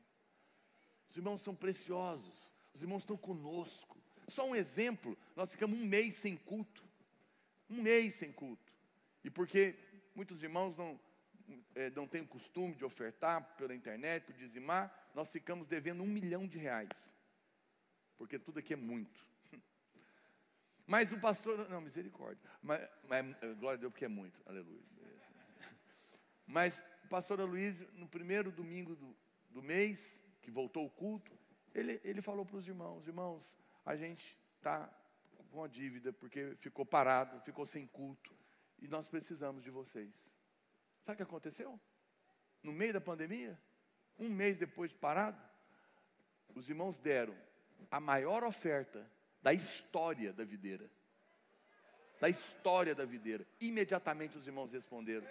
Os 1.09 1.17
irmãos 1.17 1.41
são 1.41 1.55
preciosos. 1.55 2.53
Os 2.73 2.81
irmãos 2.81 3.03
estão 3.03 3.17
conosco. 3.17 3.97
Só 4.27 4.47
um 4.47 4.55
exemplo, 4.55 5.17
nós 5.35 5.51
ficamos 5.51 5.77
um 5.77 5.85
mês 5.85 6.15
sem 6.15 6.35
culto. 6.35 6.83
Um 7.69 7.81
mês 7.81 8.15
sem 8.15 8.31
culto. 8.31 8.73
E 9.23 9.29
porque 9.29 9.75
muitos 10.15 10.41
irmãos 10.43 10.75
não, 10.77 10.99
é, 11.75 11.89
não 11.91 12.07
têm 12.07 12.21
o 12.21 12.27
costume 12.27 12.75
de 12.75 12.85
ofertar 12.85 13.55
pela 13.55 13.75
internet, 13.75 14.25
por 14.25 14.33
dizimar, 14.33 15.11
nós 15.13 15.29
ficamos 15.29 15.67
devendo 15.67 16.03
um 16.03 16.07
milhão 16.07 16.47
de 16.47 16.57
reais. 16.57 17.13
Porque 18.17 18.39
tudo 18.39 18.59
aqui 18.59 18.73
é 18.73 18.77
muito. 18.77 19.25
Mas 20.85 21.11
o 21.11 21.19
pastor, 21.19 21.69
não, 21.69 21.81
misericórdia. 21.81 22.41
Mas, 22.61 22.87
mas, 23.07 23.25
glória 23.57 23.77
a 23.77 23.81
Deus, 23.81 23.91
porque 23.91 24.05
é 24.05 24.09
muito, 24.09 24.41
aleluia. 24.45 24.81
Mas 26.45 26.77
o 27.05 27.07
pastor 27.07 27.39
Aloysio, 27.39 27.87
no 27.93 28.07
primeiro 28.07 28.51
domingo 28.51 28.95
do, 28.95 29.15
do 29.49 29.63
mês, 29.63 30.23
que 30.41 30.51
voltou 30.51 30.85
o 30.85 30.89
culto, 30.89 31.31
ele, 31.73 31.99
ele 32.03 32.21
falou 32.21 32.45
para 32.45 32.57
os 32.57 32.67
irmãos: 32.67 33.07
irmãos, 33.07 33.41
a 33.85 33.95
gente 33.95 34.37
está 34.57 34.89
com 35.51 35.63
a 35.63 35.67
dívida 35.67 36.11
porque 36.11 36.55
ficou 36.59 36.85
parado, 36.85 37.39
ficou 37.41 37.65
sem 37.65 37.87
culto 37.87 38.35
e 38.79 38.87
nós 38.87 39.07
precisamos 39.07 39.63
de 39.63 39.69
vocês. 39.69 40.29
Sabe 41.01 41.13
o 41.13 41.17
que 41.17 41.23
aconteceu? 41.23 41.79
No 42.61 42.71
meio 42.71 42.93
da 42.93 43.01
pandemia, 43.01 43.59
um 44.17 44.29
mês 44.29 44.57
depois 44.57 44.91
de 44.91 44.97
parado, 44.97 45.41
os 46.55 46.69
irmãos 46.69 46.97
deram 46.97 47.35
a 47.89 47.99
maior 47.99 48.43
oferta 48.43 49.09
da 49.43 49.53
história 49.53 50.31
da 50.31 50.45
videira. 50.45 50.89
Da 52.19 52.29
história 52.29 52.95
da 52.95 53.03
videira. 53.03 53.45
Imediatamente 53.59 54.37
os 54.37 54.47
irmãos 54.47 54.71
responderam. 54.71 55.27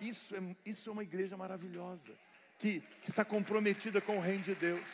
Isso 0.00 0.34
é, 0.34 0.56
isso 0.64 0.88
é 0.88 0.92
uma 0.92 1.02
igreja 1.02 1.36
maravilhosa, 1.36 2.12
que, 2.58 2.80
que 3.02 3.10
está 3.10 3.24
comprometida 3.24 4.00
com 4.00 4.16
o 4.16 4.20
reino 4.20 4.42
de 4.42 4.54
Deus. 4.54 4.84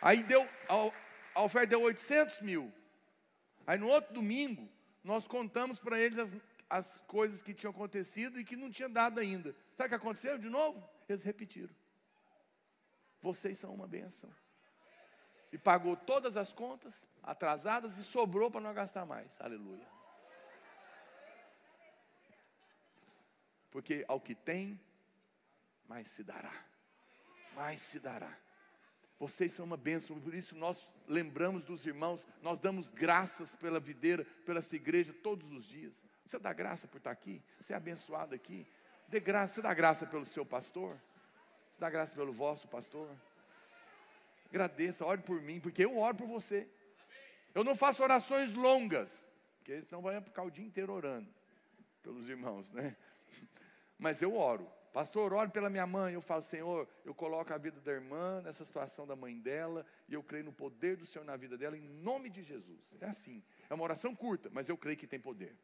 Aí 0.00 0.22
deu, 0.22 0.48
a, 1.34 1.42
oferta 1.42 1.70
deu 1.70 1.82
800 1.82 2.40
mil. 2.40 2.72
Aí 3.66 3.76
no 3.76 3.88
outro 3.88 4.14
domingo, 4.14 4.66
nós 5.02 5.26
contamos 5.26 5.78
para 5.80 6.00
eles 6.00 6.18
as, 6.18 6.30
as 6.70 7.00
coisas 7.02 7.42
que 7.42 7.52
tinham 7.52 7.72
acontecido 7.72 8.38
e 8.38 8.44
que 8.44 8.54
não 8.56 8.70
tinha 8.70 8.88
dado 8.88 9.18
ainda. 9.18 9.54
Sabe 9.74 9.86
o 9.86 9.88
que 9.88 9.94
aconteceu 9.96 10.38
de 10.38 10.48
novo? 10.48 10.88
Eles 11.08 11.22
repetiram. 11.22 11.74
Vocês 13.20 13.58
são 13.58 13.74
uma 13.74 13.88
benção. 13.88 14.30
E 15.56 15.58
pagou 15.58 15.96
todas 15.96 16.36
as 16.36 16.52
contas 16.52 16.94
atrasadas 17.22 17.96
e 17.96 18.04
sobrou 18.04 18.50
para 18.50 18.60
não 18.60 18.74
gastar 18.74 19.06
mais. 19.06 19.26
Aleluia. 19.40 19.88
Porque 23.70 24.04
ao 24.06 24.20
que 24.20 24.34
tem, 24.34 24.78
mais 25.88 26.08
se 26.08 26.22
dará. 26.22 26.52
Mais 27.54 27.80
se 27.80 27.98
dará. 27.98 28.30
Vocês 29.18 29.50
são 29.52 29.64
uma 29.64 29.78
bênção, 29.78 30.20
por 30.20 30.34
isso 30.34 30.54
nós 30.54 30.86
lembramos 31.08 31.64
dos 31.64 31.86
irmãos, 31.86 32.20
nós 32.42 32.58
damos 32.58 32.90
graças 32.90 33.48
pela 33.54 33.80
videira, 33.80 34.26
pela 34.44 34.58
essa 34.58 34.76
igreja 34.76 35.14
todos 35.22 35.50
os 35.52 35.64
dias. 35.64 36.02
Você 36.26 36.38
dá 36.38 36.52
graça 36.52 36.86
por 36.86 36.98
estar 36.98 37.12
aqui, 37.12 37.42
você 37.58 37.72
é 37.72 37.76
abençoado 37.76 38.34
aqui. 38.34 38.66
Dê 39.08 39.20
graça, 39.20 39.54
você 39.54 39.62
dá 39.62 39.72
graça 39.72 40.04
pelo 40.04 40.26
seu 40.26 40.44
pastor, 40.44 40.90
você 40.90 41.80
dá 41.80 41.88
graça 41.88 42.14
pelo 42.14 42.34
vosso 42.34 42.68
pastor. 42.68 43.08
Agradeça, 44.56 45.04
ore 45.04 45.20
por 45.20 45.42
mim, 45.42 45.60
porque 45.60 45.84
eu 45.84 45.98
oro 45.98 46.16
por 46.16 46.26
você. 46.26 46.66
Eu 47.54 47.62
não 47.62 47.74
faço 47.74 48.02
orações 48.02 48.54
longas, 48.54 49.10
porque 49.58 49.82
senão 49.82 50.00
vai 50.00 50.18
ficar 50.22 50.44
o 50.44 50.50
dia 50.50 50.64
inteiro 50.64 50.94
orando 50.94 51.28
pelos 52.02 52.26
irmãos, 52.26 52.72
né? 52.72 52.96
Mas 53.98 54.22
eu 54.22 54.34
oro. 54.34 54.66
Pastor, 54.94 55.34
ore 55.34 55.50
pela 55.50 55.68
minha 55.68 55.86
mãe. 55.86 56.14
Eu 56.14 56.22
falo, 56.22 56.40
Senhor, 56.40 56.88
eu 57.04 57.14
coloco 57.14 57.52
a 57.52 57.58
vida 57.58 57.78
da 57.82 57.92
irmã 57.92 58.40
nessa 58.40 58.64
situação 58.64 59.06
da 59.06 59.14
mãe 59.14 59.38
dela, 59.38 59.84
e 60.08 60.14
eu 60.14 60.22
creio 60.22 60.44
no 60.44 60.52
poder 60.52 60.96
do 60.96 61.04
Senhor 61.04 61.24
na 61.26 61.36
vida 61.36 61.58
dela, 61.58 61.76
em 61.76 61.86
nome 61.86 62.30
de 62.30 62.42
Jesus. 62.42 62.94
É 62.98 63.06
assim. 63.06 63.42
É 63.68 63.74
uma 63.74 63.84
oração 63.84 64.14
curta, 64.14 64.48
mas 64.50 64.70
eu 64.70 64.76
creio 64.78 64.96
que 64.96 65.06
tem 65.06 65.20
poder. 65.20 65.54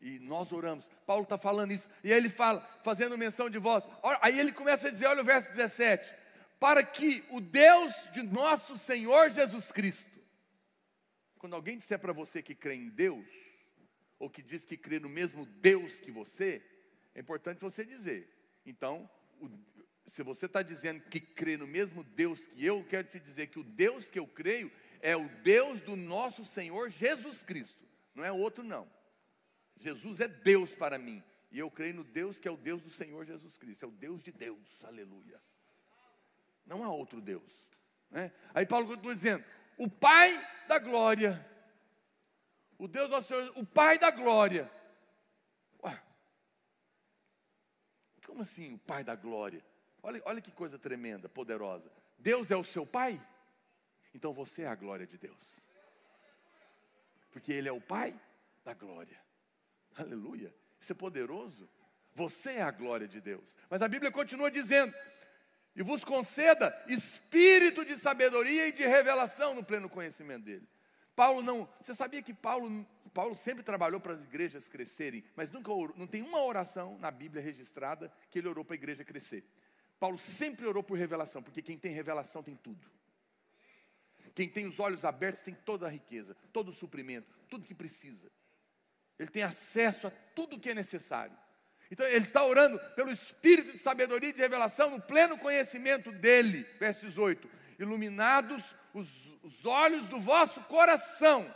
E 0.00 0.20
nós 0.20 0.52
oramos. 0.52 0.88
Paulo 1.04 1.24
está 1.24 1.36
falando 1.36 1.72
isso. 1.72 1.88
E 2.04 2.12
aí 2.12 2.18
ele 2.18 2.28
fala, 2.28 2.60
fazendo 2.84 3.18
menção 3.18 3.50
de 3.50 3.58
voz. 3.58 3.82
Aí 4.20 4.38
ele 4.38 4.52
começa 4.52 4.86
a 4.86 4.90
dizer: 4.92 5.06
olha 5.06 5.22
o 5.22 5.24
verso 5.24 5.50
17. 5.50 6.22
Para 6.64 6.82
que 6.82 7.22
o 7.28 7.42
Deus 7.42 7.92
de 8.14 8.22
nosso 8.22 8.78
Senhor 8.78 9.28
Jesus 9.28 9.70
Cristo. 9.70 10.10
Quando 11.36 11.54
alguém 11.54 11.76
disser 11.76 11.98
para 11.98 12.10
você 12.10 12.42
que 12.42 12.54
crê 12.54 12.72
em 12.72 12.88
Deus, 12.88 13.28
ou 14.18 14.30
que 14.30 14.42
diz 14.42 14.64
que 14.64 14.74
crê 14.74 14.98
no 14.98 15.10
mesmo 15.10 15.44
Deus 15.44 16.00
que 16.00 16.10
você, 16.10 16.64
é 17.14 17.20
importante 17.20 17.60
você 17.60 17.84
dizer. 17.84 18.34
Então, 18.64 19.06
o, 19.38 19.50
se 20.06 20.22
você 20.22 20.46
está 20.46 20.62
dizendo 20.62 21.02
que 21.02 21.20
crê 21.20 21.58
no 21.58 21.66
mesmo 21.66 22.02
Deus 22.02 22.42
que 22.46 22.64
eu, 22.64 22.82
quero 22.84 23.08
te 23.08 23.20
dizer 23.20 23.48
que 23.48 23.58
o 23.58 23.62
Deus 23.62 24.08
que 24.08 24.18
eu 24.18 24.26
creio 24.26 24.72
é 25.02 25.14
o 25.14 25.28
Deus 25.42 25.82
do 25.82 25.94
nosso 25.94 26.46
Senhor 26.46 26.88
Jesus 26.88 27.42
Cristo, 27.42 27.86
não 28.14 28.24
é 28.24 28.32
outro 28.32 28.64
não. 28.64 28.90
Jesus 29.76 30.18
é 30.18 30.28
Deus 30.28 30.70
para 30.70 30.96
mim, 30.96 31.22
e 31.52 31.58
eu 31.58 31.70
creio 31.70 31.92
no 31.92 32.04
Deus 32.04 32.38
que 32.38 32.48
é 32.48 32.50
o 32.50 32.56
Deus 32.56 32.80
do 32.80 32.90
Senhor 32.90 33.26
Jesus 33.26 33.58
Cristo, 33.58 33.84
é 33.84 33.88
o 33.88 33.92
Deus 33.92 34.22
de 34.22 34.32
Deus, 34.32 34.82
aleluia. 34.82 35.38
Não 36.66 36.84
há 36.84 36.90
outro 36.90 37.20
Deus. 37.20 37.52
Né? 38.10 38.32
Aí 38.52 38.66
Paulo 38.66 38.86
continua 38.86 39.14
dizendo: 39.14 39.44
o 39.76 39.88
Pai 39.88 40.40
da 40.68 40.78
glória, 40.78 41.44
o 42.78 42.88
Deus 42.88 43.10
do 43.10 43.22
Senhor, 43.22 43.52
o 43.56 43.64
Pai 43.64 43.98
da 43.98 44.10
glória, 44.10 44.70
Como 48.34 48.42
assim 48.42 48.74
o 48.74 48.78
Pai 48.78 49.04
da 49.04 49.14
glória? 49.14 49.64
Olha, 50.02 50.20
olha 50.24 50.40
que 50.40 50.50
coisa 50.50 50.76
tremenda, 50.76 51.28
poderosa. 51.28 51.88
Deus 52.18 52.50
é 52.50 52.56
o 52.56 52.64
seu 52.64 52.84
Pai? 52.84 53.24
Então 54.12 54.32
você 54.32 54.62
é 54.62 54.66
a 54.66 54.74
glória 54.74 55.06
de 55.06 55.16
Deus. 55.16 55.62
Porque 57.30 57.52
Ele 57.52 57.68
é 57.68 57.72
o 57.72 57.80
Pai 57.80 58.12
da 58.64 58.74
glória. 58.74 59.16
Aleluia. 59.94 60.52
Isso 60.80 60.90
é 60.90 60.96
poderoso. 60.96 61.70
Você 62.12 62.54
é 62.54 62.62
a 62.62 62.72
glória 62.72 63.06
de 63.06 63.20
Deus. 63.20 63.54
Mas 63.70 63.82
a 63.82 63.86
Bíblia 63.86 64.10
continua 64.10 64.50
dizendo: 64.50 64.92
e 65.76 65.82
vos 65.82 66.04
conceda 66.04 66.76
espírito 66.86 67.84
de 67.84 67.98
sabedoria 67.98 68.68
e 68.68 68.72
de 68.72 68.86
revelação 68.86 69.54
no 69.54 69.64
pleno 69.64 69.88
conhecimento 69.88 70.44
dele. 70.44 70.68
Paulo 71.16 71.42
não, 71.42 71.68
você 71.80 71.94
sabia 71.94 72.22
que 72.22 72.34
Paulo, 72.34 72.86
Paulo 73.12 73.36
sempre 73.36 73.62
trabalhou 73.62 74.00
para 74.00 74.14
as 74.14 74.22
igrejas 74.22 74.66
crescerem, 74.66 75.24
mas 75.36 75.50
nunca 75.50 75.70
não 75.96 76.06
tem 76.06 76.22
uma 76.22 76.42
oração 76.42 76.98
na 76.98 77.10
Bíblia 77.10 77.42
registrada 77.42 78.12
que 78.30 78.38
ele 78.38 78.48
orou 78.48 78.64
para 78.64 78.74
a 78.74 78.76
igreja 78.76 79.04
crescer. 79.04 79.44
Paulo 79.98 80.18
sempre 80.18 80.66
orou 80.66 80.82
por 80.82 80.98
revelação, 80.98 81.42
porque 81.42 81.62
quem 81.62 81.78
tem 81.78 81.92
revelação 81.92 82.42
tem 82.42 82.56
tudo. 82.56 82.86
Quem 84.34 84.48
tem 84.48 84.66
os 84.66 84.80
olhos 84.80 85.04
abertos 85.04 85.42
tem 85.42 85.54
toda 85.54 85.86
a 85.86 85.90
riqueza, 85.90 86.36
todo 86.52 86.68
o 86.68 86.74
suprimento, 86.74 87.32
tudo 87.48 87.64
que 87.64 87.74
precisa. 87.74 88.30
Ele 89.16 89.30
tem 89.30 89.44
acesso 89.44 90.08
a 90.08 90.10
tudo 90.34 90.58
que 90.58 90.70
é 90.70 90.74
necessário. 90.74 91.36
Então 91.90 92.06
ele 92.06 92.24
está 92.24 92.44
orando 92.44 92.78
pelo 92.94 93.10
espírito 93.10 93.72
de 93.72 93.78
sabedoria 93.78 94.30
e 94.30 94.32
de 94.32 94.40
revelação 94.40 94.90
no 94.90 95.00
pleno 95.00 95.38
conhecimento 95.38 96.10
dele. 96.10 96.66
Verso 96.78 97.02
18: 97.06 97.48
Iluminados 97.78 98.62
os, 98.92 99.08
os 99.42 99.66
olhos 99.66 100.06
do 100.08 100.20
vosso 100.20 100.60
coração, 100.62 101.52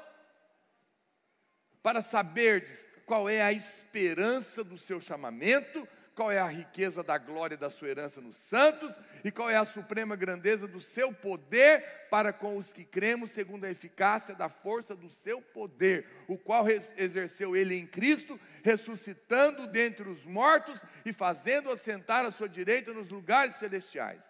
para 1.82 2.02
saberdes 2.02 2.88
qual 3.06 3.28
é 3.28 3.40
a 3.40 3.52
esperança 3.52 4.62
do 4.62 4.76
seu 4.76 5.00
chamamento, 5.00 5.88
qual 6.18 6.32
é 6.32 6.40
a 6.40 6.48
riqueza 6.48 7.00
da 7.00 7.16
glória 7.16 7.56
da 7.56 7.70
sua 7.70 7.90
herança 7.90 8.20
nos 8.20 8.34
santos 8.34 8.92
e 9.22 9.30
qual 9.30 9.48
é 9.48 9.54
a 9.54 9.64
suprema 9.64 10.16
grandeza 10.16 10.66
do 10.66 10.80
seu 10.80 11.14
poder 11.14 12.08
para 12.10 12.32
com 12.32 12.56
os 12.56 12.72
que 12.72 12.84
cremos, 12.84 13.30
segundo 13.30 13.64
a 13.64 13.70
eficácia 13.70 14.34
da 14.34 14.48
força 14.48 14.96
do 14.96 15.08
seu 15.08 15.40
poder, 15.40 16.08
o 16.26 16.36
qual 16.36 16.64
exerceu 16.68 17.54
ele 17.54 17.76
em 17.76 17.86
Cristo, 17.86 18.36
ressuscitando 18.64 19.68
dentre 19.68 20.08
os 20.08 20.26
mortos 20.26 20.82
e 21.06 21.12
fazendo 21.12 21.70
assentar 21.70 22.24
à 22.24 22.32
sua 22.32 22.48
direita 22.48 22.92
nos 22.92 23.08
lugares 23.10 23.54
celestiais. 23.54 24.24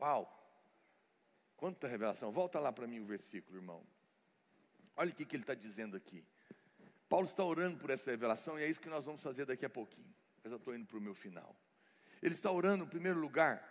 Uau! 0.00 0.32
Quanta 1.56 1.88
revelação! 1.88 2.30
Volta 2.30 2.60
lá 2.60 2.72
para 2.72 2.86
mim 2.86 3.00
o 3.00 3.04
versículo, 3.04 3.58
irmão. 3.58 3.82
Olha 4.96 5.10
o 5.10 5.12
que, 5.12 5.24
que 5.24 5.34
ele 5.34 5.42
está 5.42 5.54
dizendo 5.54 5.96
aqui. 5.96 6.24
Paulo 7.08 7.26
está 7.26 7.42
orando 7.42 7.76
por 7.76 7.90
essa 7.90 8.08
revelação 8.08 8.56
e 8.56 8.62
é 8.62 8.70
isso 8.70 8.80
que 8.80 8.88
nós 8.88 9.04
vamos 9.04 9.20
fazer 9.20 9.46
daqui 9.46 9.66
a 9.66 9.70
pouquinho 9.70 10.17
eu 10.50 10.58
estou 10.58 10.74
indo 10.74 10.86
para 10.86 10.98
o 10.98 11.00
meu 11.00 11.14
final. 11.14 11.54
Ele 12.22 12.34
está 12.34 12.50
orando, 12.50 12.84
em 12.84 12.88
primeiro 12.88 13.18
lugar, 13.18 13.62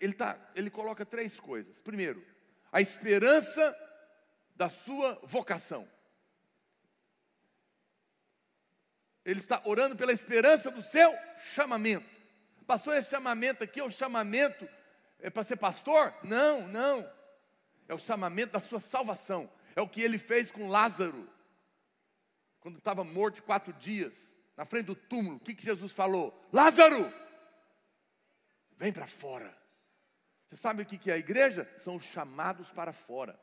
ele, 0.00 0.12
tá, 0.12 0.38
ele 0.54 0.70
coloca 0.70 1.04
três 1.04 1.38
coisas. 1.38 1.80
Primeiro, 1.80 2.24
a 2.72 2.80
esperança 2.80 3.76
da 4.54 4.68
sua 4.68 5.14
vocação. 5.22 5.88
Ele 9.24 9.40
está 9.40 9.60
orando 9.64 9.96
pela 9.96 10.12
esperança 10.12 10.70
do 10.70 10.82
seu 10.82 11.12
chamamento. 11.54 12.08
Pastor, 12.66 12.96
esse 12.96 13.10
chamamento 13.10 13.64
aqui 13.64 13.80
é 13.80 13.84
o 13.84 13.90
chamamento 13.90 14.68
é 15.20 15.30
para 15.30 15.42
ser 15.42 15.56
pastor? 15.56 16.14
Não, 16.22 16.66
não. 16.68 17.08
É 17.88 17.94
o 17.94 17.98
chamamento 17.98 18.52
da 18.52 18.60
sua 18.60 18.80
salvação. 18.80 19.50
É 19.74 19.80
o 19.80 19.88
que 19.88 20.00
ele 20.00 20.18
fez 20.18 20.50
com 20.50 20.68
Lázaro, 20.68 21.28
quando 22.60 22.78
estava 22.78 23.04
morto 23.04 23.42
quatro 23.42 23.72
dias 23.72 24.32
na 24.58 24.64
frente 24.64 24.86
do 24.86 24.96
túmulo, 24.96 25.36
o 25.36 25.40
que, 25.40 25.54
que 25.54 25.62
Jesus 25.62 25.92
falou? 25.92 26.36
Lázaro, 26.52 27.14
vem 28.76 28.92
para 28.92 29.06
fora. 29.06 29.56
Você 30.48 30.56
sabe 30.56 30.82
o 30.82 30.86
que, 30.86 30.98
que 30.98 31.12
é 31.12 31.14
a 31.14 31.18
igreja? 31.18 31.72
São 31.78 31.94
os 31.94 32.02
chamados 32.02 32.68
para 32.72 32.92
fora. 32.92 33.38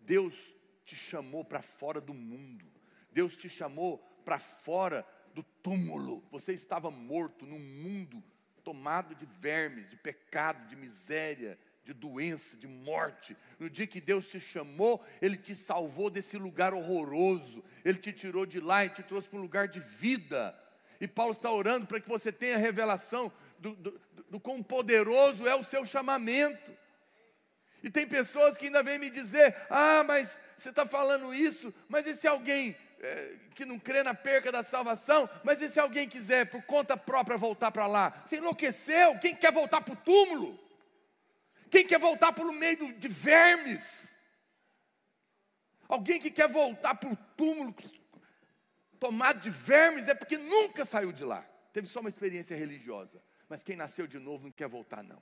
Deus 0.00 0.34
te 0.82 0.96
chamou 0.96 1.44
para 1.44 1.60
fora 1.60 2.00
do 2.00 2.14
mundo. 2.14 2.64
Deus 3.12 3.36
te 3.36 3.50
chamou 3.50 3.98
para 4.24 4.38
fora 4.38 5.06
do 5.34 5.42
túmulo. 5.42 6.24
Você 6.30 6.54
estava 6.54 6.90
morto 6.90 7.44
num 7.44 7.58
mundo 7.58 8.24
tomado 8.64 9.14
de 9.14 9.26
vermes, 9.26 9.90
de 9.90 9.96
pecado, 9.96 10.66
de 10.68 10.74
miséria, 10.74 11.58
de 11.84 11.92
doença, 11.92 12.56
de 12.56 12.66
morte. 12.66 13.36
No 13.58 13.68
dia 13.68 13.86
que 13.86 14.00
Deus 14.00 14.26
te 14.26 14.40
chamou, 14.40 15.04
Ele 15.20 15.36
te 15.36 15.54
salvou 15.54 16.08
desse 16.08 16.38
lugar 16.38 16.72
horroroso. 16.72 17.62
Ele 17.84 17.98
te 17.98 18.12
tirou 18.12 18.46
de 18.46 18.60
lá 18.60 18.84
e 18.84 18.90
te 18.90 19.02
trouxe 19.02 19.28
para 19.28 19.38
um 19.38 19.42
lugar 19.42 19.68
de 19.68 19.80
vida. 19.80 20.54
E 21.00 21.08
Paulo 21.08 21.32
está 21.32 21.50
orando 21.50 21.86
para 21.86 22.00
que 22.00 22.08
você 22.08 22.30
tenha 22.30 22.58
revelação 22.58 23.32
do, 23.58 23.74
do, 23.74 24.00
do 24.28 24.40
quão 24.40 24.62
poderoso 24.62 25.46
é 25.46 25.54
o 25.54 25.64
seu 25.64 25.84
chamamento. 25.86 26.70
E 27.82 27.90
tem 27.90 28.06
pessoas 28.06 28.56
que 28.56 28.66
ainda 28.66 28.82
vêm 28.82 28.98
me 28.98 29.08
dizer: 29.08 29.56
ah, 29.70 30.04
mas 30.04 30.38
você 30.56 30.68
está 30.68 30.84
falando 30.84 31.32
isso, 31.32 31.72
mas 31.88 32.06
e 32.06 32.14
se 32.14 32.28
alguém 32.28 32.76
é, 33.00 33.34
que 33.54 33.64
não 33.64 33.78
crê 33.78 34.02
na 34.02 34.14
perca 34.14 34.52
da 34.52 34.62
salvação, 34.62 35.28
mas 35.42 35.60
e 35.62 35.68
se 35.68 35.80
alguém 35.80 36.06
quiser 36.06 36.46
por 36.50 36.62
conta 36.62 36.96
própria 36.96 37.38
voltar 37.38 37.70
para 37.70 37.86
lá? 37.86 38.22
Você 38.26 38.36
enlouqueceu? 38.36 39.18
Quem 39.18 39.34
quer 39.34 39.52
voltar 39.52 39.80
para 39.80 39.94
o 39.94 39.96
túmulo? 39.96 40.58
Quem 41.70 41.86
quer 41.86 41.98
voltar 41.98 42.32
para 42.32 42.44
o 42.44 42.52
meio 42.52 42.92
de 42.94 43.08
vermes? 43.08 44.09
Alguém 45.90 46.20
que 46.20 46.30
quer 46.30 46.48
voltar 46.48 46.94
para 46.94 47.12
o 47.12 47.16
túmulo 47.36 47.74
tomado 49.00 49.40
de 49.40 49.50
vermes 49.50 50.06
é 50.06 50.14
porque 50.14 50.38
nunca 50.38 50.84
saiu 50.84 51.10
de 51.10 51.24
lá. 51.24 51.44
Teve 51.72 51.88
só 51.88 51.98
uma 51.98 52.08
experiência 52.08 52.56
religiosa. 52.56 53.20
Mas 53.48 53.64
quem 53.64 53.74
nasceu 53.74 54.06
de 54.06 54.18
novo 54.18 54.44
não 54.44 54.52
quer 54.52 54.68
voltar, 54.68 55.02
não. 55.02 55.20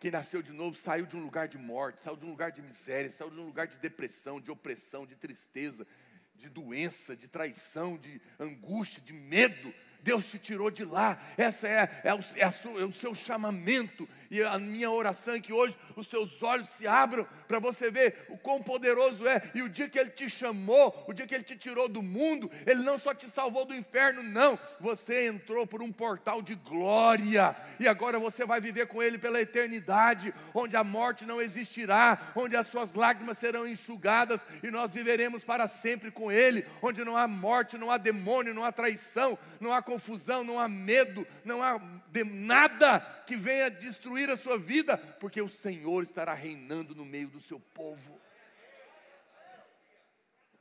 Quem 0.00 0.10
nasceu 0.10 0.42
de 0.42 0.52
novo 0.52 0.76
saiu 0.76 1.06
de 1.06 1.16
um 1.16 1.22
lugar 1.22 1.46
de 1.46 1.56
morte, 1.56 2.02
saiu 2.02 2.16
de 2.16 2.24
um 2.24 2.30
lugar 2.30 2.50
de 2.50 2.60
miséria, 2.60 3.08
saiu 3.08 3.30
de 3.30 3.38
um 3.38 3.46
lugar 3.46 3.68
de 3.68 3.78
depressão, 3.78 4.40
de 4.40 4.50
opressão, 4.50 5.06
de 5.06 5.14
tristeza, 5.14 5.86
de 6.34 6.48
doença, 6.48 7.14
de 7.14 7.28
traição, 7.28 7.96
de 7.96 8.20
angústia, 8.40 9.00
de 9.00 9.12
medo. 9.12 9.72
Deus 10.02 10.28
te 10.28 10.40
tirou 10.40 10.72
de 10.72 10.84
lá, 10.84 11.22
essa 11.36 11.68
é, 11.68 12.00
é, 12.02 12.12
o, 12.12 12.18
é, 12.34 12.50
sua, 12.50 12.80
é, 12.80 12.84
o, 12.84 12.92
seu 12.92 13.14
chamamento, 13.14 14.08
e 14.32 14.42
a 14.42 14.58
minha 14.58 14.90
oração 14.90 15.34
é 15.34 15.40
que 15.40 15.52
hoje 15.52 15.76
os 15.94 16.06
seus 16.06 16.42
olhos 16.42 16.66
se 16.70 16.86
abram 16.86 17.26
para 17.46 17.58
você 17.58 17.90
ver 17.90 18.24
o 18.30 18.38
quão 18.38 18.62
poderoso 18.62 19.28
é, 19.28 19.42
e 19.54 19.62
o 19.62 19.68
dia 19.68 19.90
que 19.90 19.98
Ele 19.98 20.08
te 20.08 20.30
chamou, 20.30 21.04
o 21.06 21.12
dia 21.12 21.26
que 21.26 21.34
Ele 21.34 21.44
te 21.44 21.54
tirou 21.54 21.86
do 21.86 22.00
mundo, 22.00 22.50
Ele 22.64 22.82
não 22.82 22.98
só 22.98 23.12
te 23.12 23.28
salvou 23.28 23.66
do 23.66 23.74
inferno, 23.74 24.22
não, 24.22 24.58
você 24.80 25.26
entrou 25.28 25.66
por 25.66 25.82
um 25.82 25.92
portal 25.92 26.40
de 26.40 26.54
glória, 26.54 27.54
e 27.78 27.86
agora 27.86 28.18
você 28.18 28.46
vai 28.46 28.58
viver 28.58 28.86
com 28.86 29.02
Ele 29.02 29.18
pela 29.18 29.38
eternidade, 29.38 30.32
onde 30.54 30.78
a 30.78 30.82
morte 30.82 31.26
não 31.26 31.38
existirá, 31.38 32.32
onde 32.34 32.56
as 32.56 32.68
suas 32.68 32.94
lágrimas 32.94 33.36
serão 33.36 33.68
enxugadas, 33.68 34.40
e 34.62 34.70
nós 34.70 34.92
viveremos 34.92 35.44
para 35.44 35.66
sempre 35.66 36.10
com 36.10 36.32
Ele, 36.32 36.64
onde 36.80 37.04
não 37.04 37.18
há 37.18 37.28
morte, 37.28 37.76
não 37.76 37.90
há 37.90 37.98
demônio, 37.98 38.54
não 38.54 38.64
há 38.64 38.72
traição, 38.72 39.38
não 39.60 39.74
há 39.74 39.82
confusão, 39.82 40.42
não 40.42 40.58
há 40.58 40.66
medo, 40.66 41.26
não 41.44 41.62
há 41.62 41.78
nada 42.24 43.00
que 43.26 43.36
venha 43.36 43.70
destruir 43.70 44.21
a 44.30 44.36
sua 44.36 44.58
vida, 44.58 44.96
porque 44.96 45.40
o 45.40 45.48
Senhor 45.48 46.02
estará 46.02 46.34
reinando 46.34 46.94
no 46.94 47.04
meio 47.04 47.28
do 47.28 47.40
seu 47.40 47.58
povo. 47.58 48.20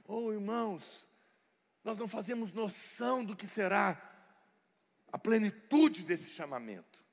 Oh, 0.07 0.31
irmãos, 0.31 0.83
nós 1.83 1.97
não 1.97 2.07
fazemos 2.07 2.51
noção 2.53 3.23
do 3.23 3.35
que 3.35 3.47
será 3.47 4.01
a 5.11 5.17
plenitude 5.17 6.03
desse 6.03 6.29
chamamento. 6.29 7.03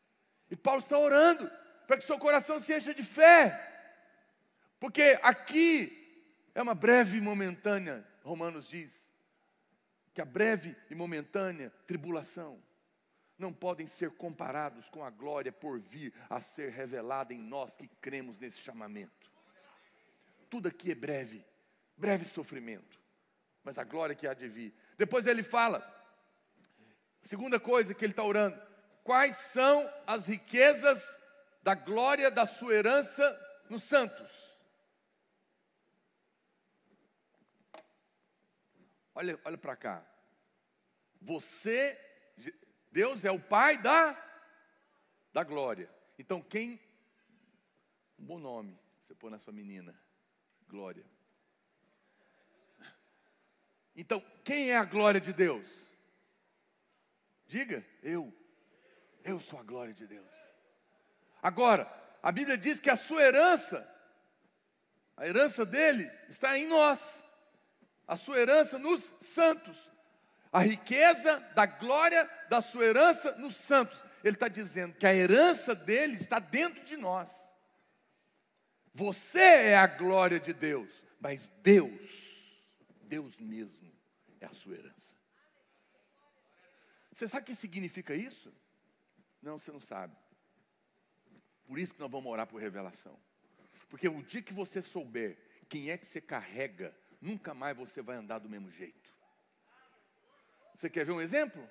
E 0.51 0.57
Paulo 0.57 0.81
está 0.81 0.99
orando 0.99 1.51
para 1.87 1.97
que 1.97 2.05
seu 2.05 2.19
coração 2.19 2.61
se 2.61 2.77
encha 2.77 2.95
de 2.95 3.03
fé, 3.03 3.65
porque 4.79 5.19
aqui 5.23 5.95
é 6.55 6.63
uma 6.63 6.75
breve 6.75 7.19
e 7.19 7.21
momentânea, 7.21 8.07
Romanos 8.23 8.69
diz, 8.69 8.93
que 10.13 10.21
a 10.21 10.25
breve 10.25 10.77
e 10.91 10.95
momentânea 10.95 11.73
tribulação 11.87 12.63
não 13.39 13.53
podem 13.53 13.87
ser 13.87 14.11
comparados 14.11 14.91
com 14.91 15.05
a 15.05 15.11
glória 15.11 15.53
por 15.53 15.79
vir 15.79 16.13
a 16.29 16.41
ser 16.41 16.71
revelada 16.71 17.33
em 17.33 17.39
nós 17.39 17.75
que 17.75 17.87
cremos 18.01 18.37
nesse 18.39 18.59
chamamento. 18.59 19.31
Tudo 20.51 20.69
aqui 20.69 20.91
é 20.91 20.95
breve, 20.95 21.45
breve 21.97 22.25
sofrimento, 22.27 23.01
mas 23.63 23.79
a 23.79 23.85
glória 23.85 24.17
que 24.17 24.27
há 24.27 24.35
de 24.35 24.49
vir. 24.49 24.75
Depois 24.97 25.27
ele 25.27 25.43
fala, 25.43 25.83
segunda 27.23 27.61
coisa 27.61 27.95
que 27.95 28.05
ele 28.05 28.13
está 28.13 28.25
orando: 28.25 28.61
quais 29.05 29.37
são 29.37 29.89
as 30.07 30.27
riquezas 30.27 31.01
da 31.63 31.75
glória 31.75 32.31
da 32.31 32.45
sua 32.45 32.75
herança 32.75 33.65
nos 33.69 33.85
santos? 33.85 34.49
Olha, 39.15 39.39
olha 39.45 39.59
para 39.59 39.77
cá. 39.77 40.07
Você, 41.21 41.99
Deus 42.91 43.25
é 43.25 43.31
o 43.31 43.41
Pai 43.41 43.79
da, 43.79 44.17
da 45.33 45.45
glória. 45.45 45.91
Então 46.19 46.43
quem, 46.43 46.81
um 48.19 48.25
bom 48.25 48.39
nome, 48.39 48.79
você 49.03 49.15
põe 49.15 49.31
na 49.31 49.39
sua 49.39 49.53
menina, 49.53 49.99
glória. 50.69 51.05
Então, 53.97 54.25
quem 54.45 54.71
é 54.71 54.77
a 54.77 54.85
glória 54.85 55.21
de 55.21 55.33
Deus? 55.33 55.67
Diga, 57.47 57.85
eu. 58.01 58.33
Eu 59.25 59.41
sou 59.41 59.59
a 59.59 59.63
glória 59.65 59.93
de 59.93 60.07
Deus. 60.07 60.31
Agora, 61.43 61.93
a 62.23 62.31
Bíblia 62.31 62.57
diz 62.57 62.79
que 62.79 62.89
a 62.89 62.97
sua 62.97 63.23
herança, 63.23 63.85
a 65.17 65.27
herança 65.27 65.67
dele, 65.67 66.09
está 66.29 66.57
em 66.57 66.69
nós 66.69 67.01
a 68.09 68.17
sua 68.17 68.39
herança 68.39 68.79
nos 68.79 69.03
santos, 69.21 69.77
a 70.53 70.61
riqueza 70.61 71.39
da 71.55 71.67
glória 71.67 72.29
da 72.49 72.61
sua 72.61 72.85
herança 72.85 73.33
nos 73.37 73.57
santos. 73.57 74.03
Ele 74.25 74.35
está 74.35 74.49
dizendo 74.49 74.95
que 74.95 75.07
a 75.07 75.15
herança 75.15 75.75
dele 75.75 76.17
está 76.17 76.39
dentro 76.39 76.83
de 76.85 76.97
nós. 76.97 77.29
Você 78.95 79.39
é 79.39 79.77
a 79.77 79.87
glória 79.87 80.41
de 80.41 80.53
Deus, 80.53 81.05
mas 81.21 81.49
Deus, 81.63 82.75
Deus 83.03 83.37
mesmo, 83.39 83.93
é 84.41 84.47
a 84.47 84.51
sua 84.51 84.75
herança. 84.75 85.15
Você 87.13 87.29
sabe 87.29 87.43
o 87.43 87.47
que 87.47 87.55
significa 87.55 88.15
isso? 88.15 88.53
Não, 89.43 89.59
você 89.59 89.71
não 89.71 89.81
sabe. 89.81 90.17
Por 91.67 91.79
isso 91.79 91.95
que 91.95 92.01
nós 92.01 92.11
vamos 92.11 92.31
orar 92.31 92.47
por 92.47 92.61
revelação. 92.61 93.19
Porque 93.89 94.09
o 94.09 94.23
dia 94.23 94.43
que 94.43 94.53
você 94.53 94.83
souber 94.83 95.37
quem 95.69 95.91
é 95.91 95.99
que 95.99 96.07
você 96.07 96.21
carrega 96.21 96.95
nunca 97.21 97.55
mais 97.55 97.77
você 97.77 98.01
vai 98.01 98.17
andar 98.17 98.39
do 98.39 98.49
mesmo 98.49 98.71
jeito. 98.71 99.13
Você 100.79 100.89
quer 100.89 101.05
ver 101.05 101.11
um 101.11 101.21
exemplo? 101.21 101.69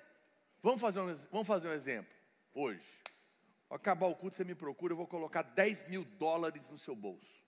Vamos 0.62 0.82
fazer 0.82 1.00
um, 1.00 1.14
vamos 1.32 1.46
fazer 1.46 1.66
um 1.66 1.72
exemplo. 1.72 2.14
Hoje, 2.52 2.86
ao 3.70 3.76
acabar 3.76 4.06
o 4.06 4.14
culto, 4.14 4.36
você 4.36 4.44
me 4.44 4.54
procura, 4.54 4.92
eu 4.92 4.98
vou 4.98 5.06
colocar 5.06 5.40
10 5.40 5.88
mil 5.88 6.04
dólares 6.04 6.68
no 6.68 6.78
seu 6.78 6.94
bolso. 6.94 7.42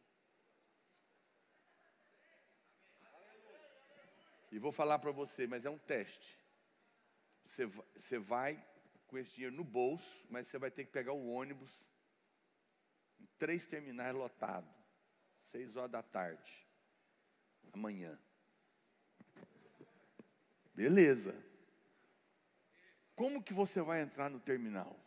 E 4.51 4.59
vou 4.59 4.73
falar 4.73 4.99
para 5.01 5.11
você, 5.11 5.47
mas 5.47 5.67
é 5.67 5.71
um 5.71 5.77
teste. 5.77 6.35
Você, 7.45 7.67
você 7.67 8.19
vai 8.19 8.65
com 9.07 9.19
esse 9.19 9.31
dinheiro 9.33 9.55
no 9.55 9.65
bolso, 9.65 10.25
mas 10.31 10.47
você 10.47 10.59
vai 10.59 10.71
ter 10.71 10.87
que 10.87 10.91
pegar 10.91 11.13
o 11.13 11.29
ônibus 11.29 11.71
em 13.21 13.27
três 13.39 13.67
terminais 13.67 14.15
lotados, 14.15 14.75
seis 15.43 15.77
horas 15.77 15.91
da 15.91 16.03
tarde, 16.03 16.67
amanhã. 17.75 18.19
Beleza. 20.75 21.50
Como 23.21 23.43
que 23.43 23.53
você 23.53 23.83
vai 23.83 24.01
entrar 24.01 24.31
no 24.31 24.41
terminal? 24.41 24.99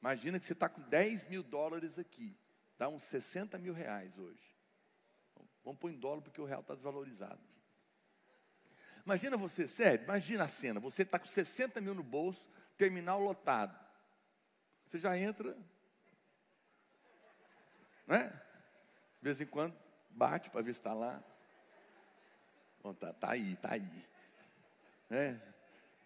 Imagina 0.00 0.40
que 0.40 0.44
você 0.44 0.54
está 0.54 0.68
com 0.68 0.82
10 0.82 1.28
mil 1.28 1.40
dólares 1.40 2.00
aqui, 2.00 2.36
dá 2.76 2.88
uns 2.88 3.04
60 3.04 3.56
mil 3.58 3.72
reais 3.72 4.18
hoje. 4.18 4.42
Vamos 5.64 5.78
pôr 5.78 5.92
em 5.92 5.96
dólar 5.96 6.20
porque 6.20 6.40
o 6.40 6.44
real 6.44 6.62
está 6.62 6.74
desvalorizado. 6.74 7.38
Imagina 9.06 9.36
você, 9.36 9.68
sério, 9.68 10.02
imagina 10.02 10.42
a 10.42 10.48
cena, 10.48 10.80
você 10.80 11.02
está 11.02 11.16
com 11.16 11.28
60 11.28 11.80
mil 11.80 11.94
no 11.94 12.02
bolso, 12.02 12.44
terminal 12.76 13.20
lotado. 13.20 13.78
Você 14.84 14.98
já 14.98 15.16
entra, 15.16 15.56
né? 18.04 18.30
De 19.20 19.28
vez 19.28 19.40
em 19.40 19.46
quando 19.46 19.76
bate 20.10 20.50
para 20.50 20.60
ver 20.60 20.74
se 20.74 20.80
está 20.80 20.92
lá. 20.92 21.22
Bom, 22.82 22.92
tá, 22.94 23.12
tá 23.12 23.30
aí, 23.30 23.54
tá 23.58 23.74
aí. 23.74 24.04
Né? 25.08 25.40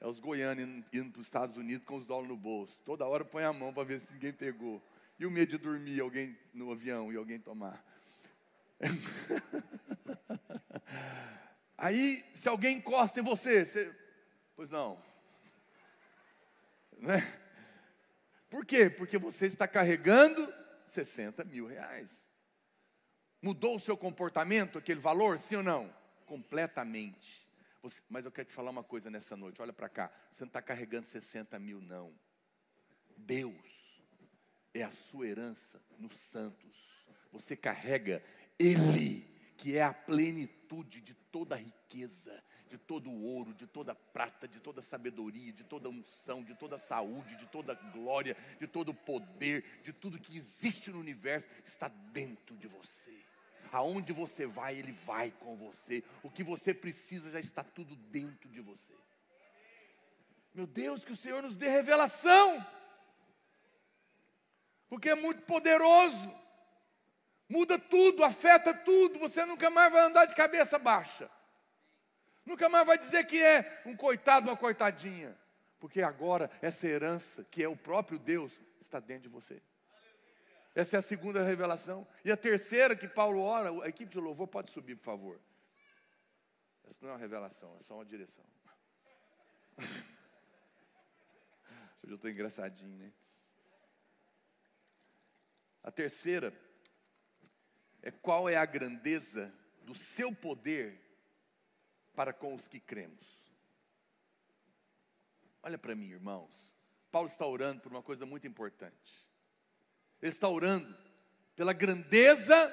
É 0.04 0.06
os 0.06 0.20
goianos 0.20 0.84
indo, 0.92 1.12
para 1.12 1.20
os 1.20 1.26
Estados 1.26 1.56
Unidos 1.56 1.86
com 1.86 1.96
os 1.96 2.04
dólares 2.04 2.28
no 2.28 2.36
bolso. 2.36 2.78
Toda 2.84 3.06
hora 3.06 3.24
põe 3.24 3.42
a 3.42 3.54
mão 3.54 3.72
para 3.72 3.84
ver 3.84 4.02
se 4.02 4.12
ninguém 4.12 4.34
pegou. 4.34 4.82
E 5.18 5.24
o 5.24 5.30
medo 5.30 5.52
de 5.52 5.56
dormir 5.56 5.98
alguém 5.98 6.36
no 6.52 6.70
avião 6.70 7.10
e 7.10 7.16
alguém 7.16 7.40
tomar. 7.40 7.82
Aí, 11.78 12.22
se 12.34 12.46
alguém 12.50 12.76
encosta 12.76 13.18
em 13.18 13.22
você, 13.22 13.64
você 13.64 13.96
pois 14.54 14.68
não. 14.68 15.02
Né? 16.98 17.22
Por 18.50 18.66
quê? 18.66 18.90
Porque 18.90 19.16
você 19.16 19.46
está 19.46 19.66
carregando 19.66 20.52
60 20.88 21.44
mil 21.44 21.66
reais. 21.66 22.10
Mudou 23.40 23.76
o 23.76 23.80
seu 23.80 23.96
comportamento, 23.96 24.76
aquele 24.76 25.00
valor, 25.00 25.38
sim 25.38 25.56
ou 25.56 25.62
não? 25.62 25.90
Completamente. 26.26 27.43
Você, 27.84 28.00
mas 28.08 28.24
eu 28.24 28.32
quero 28.32 28.48
te 28.48 28.54
falar 28.54 28.70
uma 28.70 28.82
coisa 28.82 29.10
nessa 29.10 29.36
noite, 29.36 29.60
olha 29.60 29.70
para 29.72 29.90
cá. 29.90 30.10
Você 30.32 30.42
não 30.42 30.48
está 30.48 30.62
carregando 30.62 31.06
60 31.06 31.58
mil, 31.58 31.82
não. 31.82 32.14
Deus 33.14 34.02
é 34.72 34.82
a 34.82 34.90
sua 34.90 35.26
herança 35.26 35.78
nos 35.98 36.16
santos. 36.16 37.06
Você 37.30 37.54
carrega 37.54 38.24
Ele 38.58 39.30
que 39.58 39.76
é 39.76 39.82
a 39.82 39.92
plenitude 39.92 41.02
de 41.02 41.12
toda 41.12 41.56
a 41.56 41.58
riqueza, 41.58 42.42
de 42.70 42.78
todo 42.78 43.10
o 43.10 43.22
ouro, 43.22 43.52
de 43.52 43.66
toda 43.66 43.92
a 43.92 43.94
prata, 43.94 44.48
de 44.48 44.60
toda 44.60 44.80
a 44.80 44.82
sabedoria, 44.82 45.52
de 45.52 45.62
toda 45.62 45.86
a 45.86 45.90
unção, 45.90 46.42
de 46.42 46.54
toda 46.54 46.76
a 46.76 46.78
saúde, 46.78 47.36
de 47.36 47.46
toda 47.48 47.72
a 47.72 47.90
glória, 47.90 48.34
de 48.58 48.66
todo 48.66 48.92
o 48.92 48.94
poder, 48.94 49.82
de 49.82 49.92
tudo 49.92 50.18
que 50.18 50.38
existe 50.38 50.90
no 50.90 51.00
universo, 51.00 51.46
está 51.66 51.88
dentro 51.88 52.56
de 52.56 52.66
você. 52.66 53.23
Aonde 53.74 54.12
você 54.12 54.46
vai, 54.46 54.78
Ele 54.78 54.92
vai 54.92 55.32
com 55.32 55.56
você. 55.56 56.04
O 56.22 56.30
que 56.30 56.44
você 56.44 56.72
precisa 56.72 57.32
já 57.32 57.40
está 57.40 57.64
tudo 57.64 57.96
dentro 57.96 58.48
de 58.48 58.60
você. 58.60 58.94
Meu 60.54 60.64
Deus, 60.64 61.04
que 61.04 61.12
o 61.12 61.16
Senhor 61.16 61.42
nos 61.42 61.56
dê 61.56 61.68
revelação, 61.68 62.64
porque 64.88 65.08
é 65.08 65.16
muito 65.16 65.42
poderoso. 65.42 66.32
Muda 67.48 67.76
tudo, 67.76 68.22
afeta 68.22 68.72
tudo. 68.72 69.18
Você 69.18 69.44
nunca 69.44 69.68
mais 69.68 69.92
vai 69.92 70.02
andar 70.02 70.26
de 70.26 70.36
cabeça 70.36 70.78
baixa. 70.78 71.28
Nunca 72.46 72.68
mais 72.68 72.86
vai 72.86 72.96
dizer 72.96 73.26
que 73.26 73.42
é 73.42 73.82
um 73.84 73.96
coitado, 73.96 74.48
uma 74.48 74.56
coitadinha. 74.56 75.36
Porque 75.80 76.00
agora 76.00 76.48
essa 76.62 76.86
herança, 76.86 77.44
que 77.50 77.60
é 77.60 77.68
o 77.68 77.76
próprio 77.76 78.20
Deus, 78.20 78.52
está 78.80 79.00
dentro 79.00 79.24
de 79.24 79.28
você. 79.30 79.60
Essa 80.74 80.96
é 80.96 80.98
a 80.98 81.02
segunda 81.02 81.42
revelação. 81.42 82.06
E 82.24 82.32
a 82.32 82.36
terceira 82.36 82.96
que 82.96 83.06
Paulo 83.06 83.40
ora, 83.40 83.70
a 83.84 83.88
equipe 83.88 84.10
de 84.10 84.18
louvor 84.18 84.48
pode 84.48 84.72
subir, 84.72 84.96
por 84.96 85.04
favor. 85.04 85.40
Essa 86.84 86.98
não 87.02 87.10
é 87.10 87.12
uma 87.12 87.18
revelação, 87.18 87.76
é 87.78 87.82
só 87.84 87.94
uma 87.94 88.04
direção. 88.04 88.44
Hoje 92.02 92.12
eu 92.12 92.16
estou 92.16 92.30
engraçadinho, 92.30 92.98
né? 92.98 93.12
A 95.82 95.90
terceira 95.90 96.52
é 98.02 98.10
qual 98.10 98.48
é 98.48 98.56
a 98.56 98.66
grandeza 98.66 99.54
do 99.82 99.94
seu 99.94 100.34
poder 100.34 101.00
para 102.14 102.32
com 102.32 102.54
os 102.54 102.66
que 102.66 102.80
cremos. 102.80 103.44
Olha 105.62 105.78
para 105.78 105.94
mim, 105.94 106.10
irmãos. 106.10 106.74
Paulo 107.10 107.28
está 107.28 107.46
orando 107.46 107.80
por 107.80 107.92
uma 107.92 108.02
coisa 108.02 108.26
muito 108.26 108.46
importante. 108.46 109.24
Ele 110.20 110.32
está 110.32 110.48
orando 110.48 110.94
pela 111.54 111.72
grandeza 111.72 112.72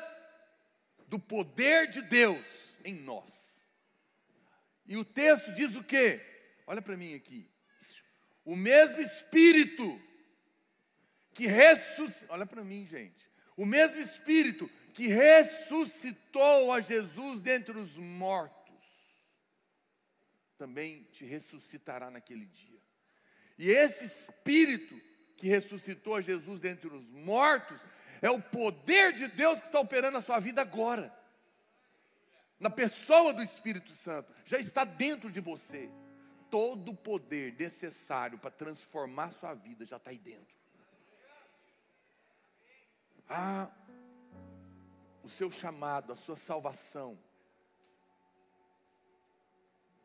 do 1.07 1.19
poder 1.19 1.89
de 1.89 2.01
Deus 2.01 2.45
em 2.83 2.95
nós. 2.95 3.69
E 4.85 4.97
o 4.97 5.05
texto 5.05 5.53
diz 5.53 5.75
o 5.75 5.83
quê? 5.83 6.21
Olha 6.65 6.81
para 6.81 6.97
mim 6.97 7.13
aqui. 7.13 7.49
O 8.43 8.55
mesmo 8.55 9.01
Espírito 9.01 10.01
que 11.33 11.47
ressuscitou. 11.47 12.35
Olha 12.35 12.45
para 12.45 12.63
mim, 12.63 12.85
gente. 12.85 13.29
O 13.55 13.65
mesmo 13.65 13.99
Espírito 13.99 14.69
que 14.93 15.07
ressuscitou 15.07 16.71
a 16.71 16.81
Jesus 16.81 17.41
dentre 17.41 17.77
os 17.77 17.95
mortos, 17.95 18.85
também 20.57 21.03
te 21.11 21.25
ressuscitará 21.25 22.11
naquele 22.11 22.45
dia. 22.45 22.81
E 23.57 23.69
esse 23.69 24.05
Espírito 24.05 24.99
que 25.37 25.47
ressuscitou 25.47 26.15
a 26.15 26.21
Jesus 26.21 26.59
dentre 26.59 26.87
os 26.87 27.05
mortos, 27.09 27.79
é 28.21 28.29
o 28.29 28.41
poder 28.41 29.13
de 29.13 29.27
Deus 29.27 29.59
que 29.59 29.65
está 29.65 29.79
operando 29.79 30.13
na 30.13 30.21
sua 30.21 30.39
vida 30.39 30.61
agora. 30.61 31.11
Na 32.59 32.69
pessoa 32.69 33.33
do 33.33 33.41
Espírito 33.41 33.91
Santo, 33.91 34.31
já 34.45 34.59
está 34.59 34.83
dentro 34.83 35.31
de 35.31 35.39
você. 35.39 35.89
Todo 36.51 36.91
o 36.91 36.95
poder 36.95 37.55
necessário 37.57 38.37
para 38.37 38.51
transformar 38.51 39.31
sua 39.31 39.53
vida 39.53 39.83
já 39.85 39.97
está 39.97 40.11
aí 40.11 40.19
dentro. 40.19 40.55
Ah, 43.27 43.71
o 45.23 45.29
seu 45.29 45.49
chamado, 45.49 46.11
a 46.11 46.15
sua 46.15 46.35
salvação, 46.35 47.17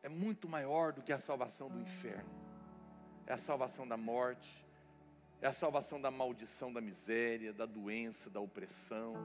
é 0.01 0.09
muito 0.09 0.47
maior 0.47 0.93
do 0.93 1.03
que 1.03 1.11
a 1.11 1.19
salvação 1.19 1.69
do 1.69 1.79
inferno. 1.79 2.29
É 3.25 3.33
a 3.33 3.37
salvação 3.37 3.85
da 3.87 3.97
morte, 3.97 4.65
é 5.41 5.47
a 5.47 5.53
salvação 5.53 5.99
da 6.01 6.09
maldição, 6.09 6.71
da 6.71 6.81
miséria, 6.81 7.53
da 7.53 7.65
doença, 7.65 8.29
da 8.29 8.39
opressão, 8.39 9.15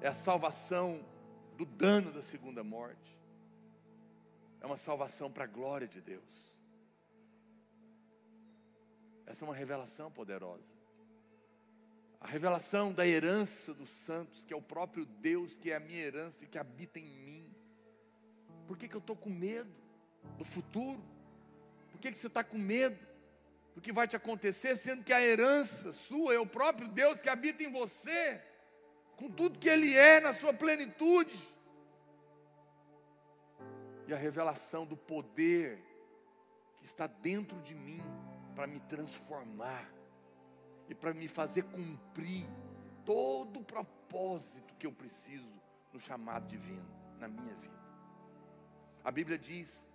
é 0.00 0.08
a 0.08 0.12
salvação 0.12 1.04
do 1.56 1.64
dano 1.64 2.12
da 2.12 2.22
segunda 2.22 2.62
morte. 2.64 3.16
É 4.60 4.66
uma 4.66 4.76
salvação 4.76 5.30
para 5.30 5.44
a 5.44 5.46
glória 5.46 5.86
de 5.86 6.00
Deus. 6.00 6.58
Essa 9.26 9.44
é 9.44 9.48
uma 9.48 9.54
revelação 9.54 10.10
poderosa 10.10 10.76
a 12.26 12.28
revelação 12.28 12.92
da 12.92 13.06
herança 13.06 13.72
dos 13.72 13.88
santos, 13.88 14.42
que 14.42 14.52
é 14.52 14.56
o 14.56 14.60
próprio 14.60 15.04
Deus, 15.04 15.56
que 15.56 15.70
é 15.70 15.76
a 15.76 15.80
minha 15.80 16.00
herança 16.00 16.42
e 16.42 16.46
que 16.48 16.58
habita 16.58 16.98
em 16.98 17.08
mim. 17.20 17.54
Por 18.66 18.76
que, 18.76 18.88
que 18.88 18.96
eu 18.96 19.00
estou 19.00 19.14
com 19.14 19.30
medo 19.30 19.70
do 20.36 20.44
futuro? 20.44 21.00
Por 21.92 22.00
que, 22.00 22.10
que 22.10 22.18
você 22.18 22.26
está 22.26 22.42
com 22.42 22.58
medo 22.58 22.98
do 23.76 23.82
que 23.82 23.92
vai 23.92 24.08
te 24.08 24.16
acontecer, 24.16 24.74
sendo 24.74 25.04
que 25.04 25.12
a 25.12 25.20
herança 25.20 25.92
sua 25.92 26.34
é 26.34 26.38
o 26.38 26.46
próprio 26.46 26.88
Deus 26.88 27.20
que 27.20 27.28
habita 27.28 27.62
em 27.62 27.70
você, 27.70 28.42
com 29.16 29.30
tudo 29.30 29.58
que 29.58 29.68
Ele 29.68 29.94
é 29.94 30.18
na 30.18 30.32
sua 30.32 30.54
plenitude? 30.54 31.46
E 34.08 34.14
a 34.14 34.16
revelação 34.16 34.86
do 34.86 34.96
poder 34.96 35.84
que 36.78 36.86
está 36.86 37.06
dentro 37.06 37.60
de 37.60 37.74
mim 37.74 38.02
para 38.54 38.66
me 38.66 38.80
transformar 38.80 39.86
e 40.88 40.94
para 40.94 41.12
me 41.12 41.28
fazer 41.28 41.64
cumprir 41.64 42.46
todo 43.04 43.60
o 43.60 43.64
propósito 43.64 44.74
que 44.78 44.86
eu 44.86 44.92
preciso 44.92 45.52
no 45.92 46.00
chamado 46.00 46.46
divino, 46.46 46.88
na 47.18 47.28
minha 47.28 47.54
vida. 47.56 47.76
A 49.04 49.10
Bíblia 49.10 49.36
diz 49.36 49.86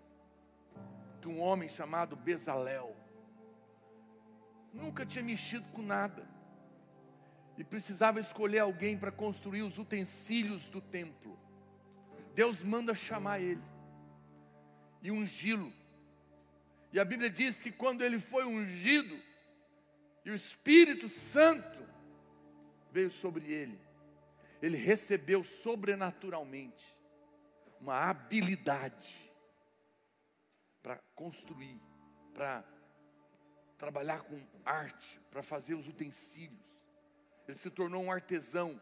que 1.20 1.28
um 1.28 1.40
homem 1.40 1.68
chamado 1.68 2.16
Bezalel 2.16 2.96
nunca 4.74 5.06
tinha 5.06 5.24
mexido 5.24 5.68
com 5.72 5.82
nada 5.82 6.28
e 7.58 7.64
precisava 7.64 8.20
escolher 8.20 8.60
alguém 8.60 8.98
para 8.98 9.12
construir 9.12 9.62
os 9.62 9.78
utensílios 9.78 10.70
do 10.70 10.82
templo. 10.82 11.38
Deus 12.34 12.62
manda 12.64 12.96
chamar 12.96 13.40
ele 13.40 13.62
e 15.02 15.12
ungí-lo. 15.12 15.72
E 16.94 17.00
a 17.00 17.06
Bíblia 17.06 17.30
diz 17.30 17.62
que 17.62 17.72
quando 17.72 18.04
ele 18.04 18.20
foi 18.20 18.46
ungido, 18.46 19.18
e 20.24 20.30
o 20.30 20.36
Espírito 20.36 21.10
Santo 21.10 21.86
veio 22.92 23.12
sobre 23.12 23.52
ele. 23.52 23.80
Ele 24.62 24.78
recebeu 24.78 25.44
sobrenaturalmente 25.44 26.86
uma 27.80 27.98
habilidade 28.10 29.32
para 30.84 30.98
construir, 31.16 31.82
para 32.34 32.64
trabalhar 33.82 34.22
com 34.22 34.40
arte 34.64 35.20
para 35.32 35.42
fazer 35.42 35.74
os 35.74 35.88
utensílios. 35.88 36.62
Ele 37.48 37.58
se 37.58 37.72
tornou 37.72 38.04
um 38.04 38.12
artesão 38.12 38.80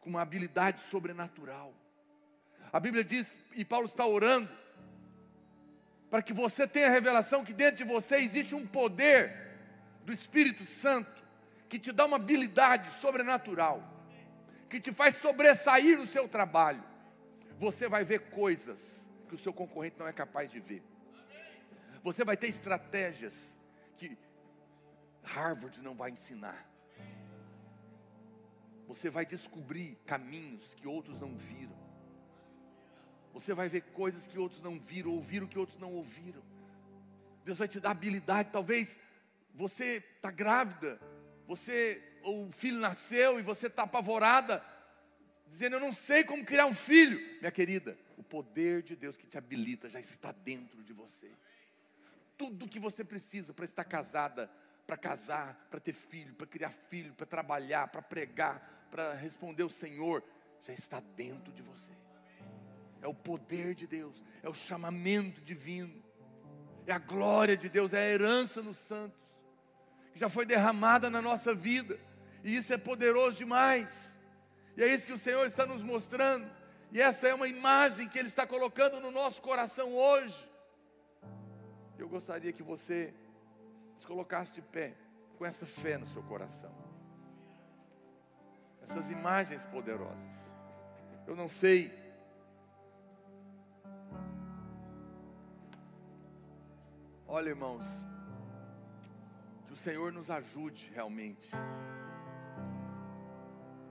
com 0.00 0.08
uma 0.08 0.22
habilidade 0.22 0.80
sobrenatural. 0.84 1.74
A 2.72 2.80
Bíblia 2.80 3.04
diz, 3.04 3.30
e 3.54 3.62
Paulo 3.62 3.84
está 3.84 4.06
orando, 4.06 4.48
para 6.08 6.22
que 6.22 6.32
você 6.32 6.66
tenha 6.66 6.86
a 6.86 6.90
revelação 6.90 7.44
que 7.44 7.52
dentro 7.52 7.76
de 7.76 7.84
você 7.84 8.16
existe 8.16 8.54
um 8.54 8.66
poder 8.66 9.52
do 10.02 10.14
Espírito 10.14 10.64
Santo 10.64 11.22
que 11.68 11.78
te 11.78 11.92
dá 11.92 12.06
uma 12.06 12.16
habilidade 12.16 12.88
sobrenatural, 13.00 13.82
que 14.70 14.80
te 14.80 14.92
faz 14.92 15.16
sobressair 15.18 15.98
no 15.98 16.06
seu 16.06 16.26
trabalho. 16.26 16.82
Você 17.58 17.86
vai 17.86 18.02
ver 18.02 18.30
coisas 18.30 19.06
que 19.28 19.34
o 19.34 19.38
seu 19.38 19.52
concorrente 19.52 19.98
não 19.98 20.06
é 20.06 20.12
capaz 20.12 20.50
de 20.50 20.58
ver. 20.58 20.82
Você 22.02 22.24
vai 22.24 22.36
ter 22.36 22.48
estratégias 22.48 23.54
que 23.96 24.16
Harvard 25.22 25.80
não 25.80 25.94
vai 25.94 26.10
ensinar. 26.10 26.68
Você 28.86 29.08
vai 29.08 29.24
descobrir 29.24 29.96
caminhos 30.06 30.74
que 30.74 30.86
outros 30.86 31.18
não 31.18 31.36
viram. 31.36 31.76
Você 33.32 33.52
vai 33.52 33.68
ver 33.68 33.82
coisas 33.92 34.26
que 34.26 34.38
outros 34.38 34.62
não 34.62 34.78
viram, 34.78 35.10
ouvir 35.10 35.42
o 35.42 35.48
que 35.48 35.58
outros 35.58 35.78
não 35.78 35.92
ouviram. 35.92 36.42
Deus 37.44 37.58
vai 37.58 37.66
te 37.66 37.80
dar 37.80 37.90
habilidade. 37.90 38.50
Talvez 38.52 38.98
você 39.54 39.96
está 39.96 40.30
grávida, 40.30 41.00
você, 41.46 42.02
o 42.22 42.50
filho 42.52 42.78
nasceu 42.78 43.38
e 43.38 43.42
você 43.42 43.66
está 43.66 43.82
apavorada, 43.84 44.62
dizendo: 45.48 45.76
Eu 45.76 45.80
não 45.80 45.92
sei 45.92 46.24
como 46.24 46.44
criar 46.44 46.66
um 46.66 46.74
filho. 46.74 47.18
Minha 47.40 47.50
querida, 47.50 47.98
o 48.16 48.22
poder 48.22 48.82
de 48.82 48.94
Deus 48.94 49.16
que 49.16 49.26
te 49.26 49.36
habilita 49.36 49.88
já 49.88 50.00
está 50.00 50.32
dentro 50.32 50.82
de 50.82 50.92
você. 50.92 51.30
Tudo 52.36 52.68
que 52.68 52.80
você 52.80 53.04
precisa 53.04 53.52
para 53.52 53.64
estar 53.64 53.84
casada, 53.84 54.50
para 54.86 54.96
casar, 54.96 55.66
para 55.70 55.80
ter 55.80 55.92
filho, 55.92 56.34
para 56.34 56.46
criar 56.46 56.70
filho, 56.70 57.14
para 57.14 57.26
trabalhar, 57.26 57.88
para 57.88 58.02
pregar, 58.02 58.86
para 58.90 59.14
responder 59.14 59.62
o 59.62 59.70
Senhor, 59.70 60.22
já 60.62 60.72
está 60.72 61.00
dentro 61.00 61.52
de 61.52 61.62
você 61.62 61.94
é 63.04 63.06
o 63.06 63.12
poder 63.12 63.74
de 63.74 63.86
Deus, 63.86 64.24
é 64.42 64.48
o 64.48 64.54
chamamento 64.54 65.42
divino, 65.42 66.02
é 66.86 66.92
a 66.92 66.98
glória 66.98 67.54
de 67.54 67.68
Deus, 67.68 67.92
é 67.92 67.98
a 67.98 68.08
herança 68.08 68.62
nos 68.62 68.78
santos, 68.78 69.22
que 70.10 70.18
já 70.18 70.30
foi 70.30 70.46
derramada 70.46 71.10
na 71.10 71.20
nossa 71.20 71.54
vida, 71.54 72.00
e 72.42 72.56
isso 72.56 72.72
é 72.72 72.78
poderoso 72.78 73.36
demais, 73.36 74.18
e 74.74 74.82
é 74.82 74.88
isso 74.88 75.06
que 75.06 75.12
o 75.12 75.18
Senhor 75.18 75.46
está 75.46 75.66
nos 75.66 75.82
mostrando, 75.82 76.50
e 76.90 76.98
essa 76.98 77.28
é 77.28 77.34
uma 77.34 77.46
imagem 77.46 78.08
que 78.08 78.18
Ele 78.18 78.28
está 78.28 78.46
colocando 78.46 78.98
no 79.00 79.10
nosso 79.10 79.42
coração 79.42 79.94
hoje. 79.94 80.53
Eu 81.98 82.08
gostaria 82.08 82.52
que 82.52 82.62
você 82.62 83.14
se 83.98 84.06
colocasse 84.06 84.52
de 84.52 84.62
pé, 84.62 84.94
com 85.38 85.44
essa 85.44 85.66
fé 85.66 85.98
no 85.98 86.06
seu 86.06 86.22
coração, 86.22 86.72
essas 88.82 89.10
imagens 89.10 89.64
poderosas. 89.66 90.34
Eu 91.26 91.34
não 91.34 91.48
sei 91.48 91.92
Olha, 97.26 97.48
irmãos, 97.48 97.84
que 99.66 99.72
o 99.72 99.76
Senhor 99.76 100.12
nos 100.12 100.30
ajude 100.30 100.88
realmente. 100.94 101.50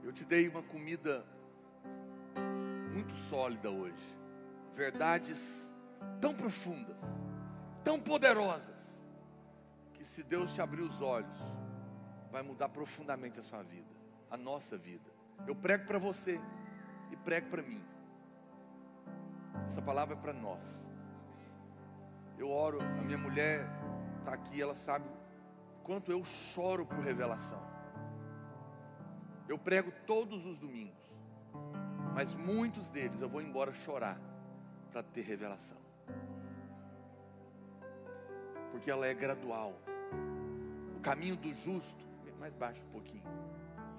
Eu 0.02 0.10
te 0.14 0.24
dei 0.24 0.48
uma 0.48 0.62
comida 0.62 1.22
muito 2.90 3.14
sólida 3.28 3.70
hoje, 3.70 4.16
verdades 4.74 5.70
tão 6.22 6.32
profundas, 6.32 6.96
tão 7.84 8.00
poderosas, 8.00 9.00
que 9.92 10.04
se 10.04 10.22
Deus 10.22 10.52
te 10.52 10.60
abrir 10.60 10.80
os 10.80 11.00
olhos, 11.02 11.38
vai 12.32 12.42
mudar 12.42 12.68
profundamente 12.70 13.38
a 13.38 13.42
sua 13.42 13.62
vida, 13.62 13.94
a 14.30 14.36
nossa 14.36 14.76
vida. 14.76 15.08
Eu 15.46 15.54
prego 15.54 15.86
para 15.86 15.98
você 15.98 16.40
e 17.12 17.16
prego 17.16 17.50
para 17.50 17.62
mim. 17.62 17.80
Essa 19.66 19.82
palavra 19.82 20.14
é 20.14 20.18
para 20.18 20.32
nós. 20.32 20.88
Eu 22.36 22.50
oro, 22.50 22.80
a 22.80 23.02
minha 23.02 23.18
mulher 23.18 23.66
está 24.18 24.32
aqui, 24.32 24.60
ela 24.60 24.74
sabe 24.74 25.08
quanto 25.84 26.10
eu 26.10 26.24
choro 26.24 26.84
por 26.86 26.98
revelação. 26.98 27.62
Eu 29.46 29.58
prego 29.58 29.92
todos 30.06 30.46
os 30.46 30.58
domingos, 30.58 31.14
mas 32.14 32.34
muitos 32.34 32.88
deles 32.88 33.20
eu 33.20 33.28
vou 33.28 33.42
embora 33.42 33.72
chorar 33.72 34.18
para 34.90 35.02
ter 35.02 35.20
revelação, 35.20 35.76
porque 38.74 38.90
ela 38.90 39.06
é 39.06 39.14
gradual. 39.14 39.72
O 40.96 41.00
caminho 41.00 41.36
do 41.36 41.54
justo, 41.54 42.04
mais 42.40 42.52
baixo 42.54 42.84
um 42.86 42.90
pouquinho, 42.90 43.22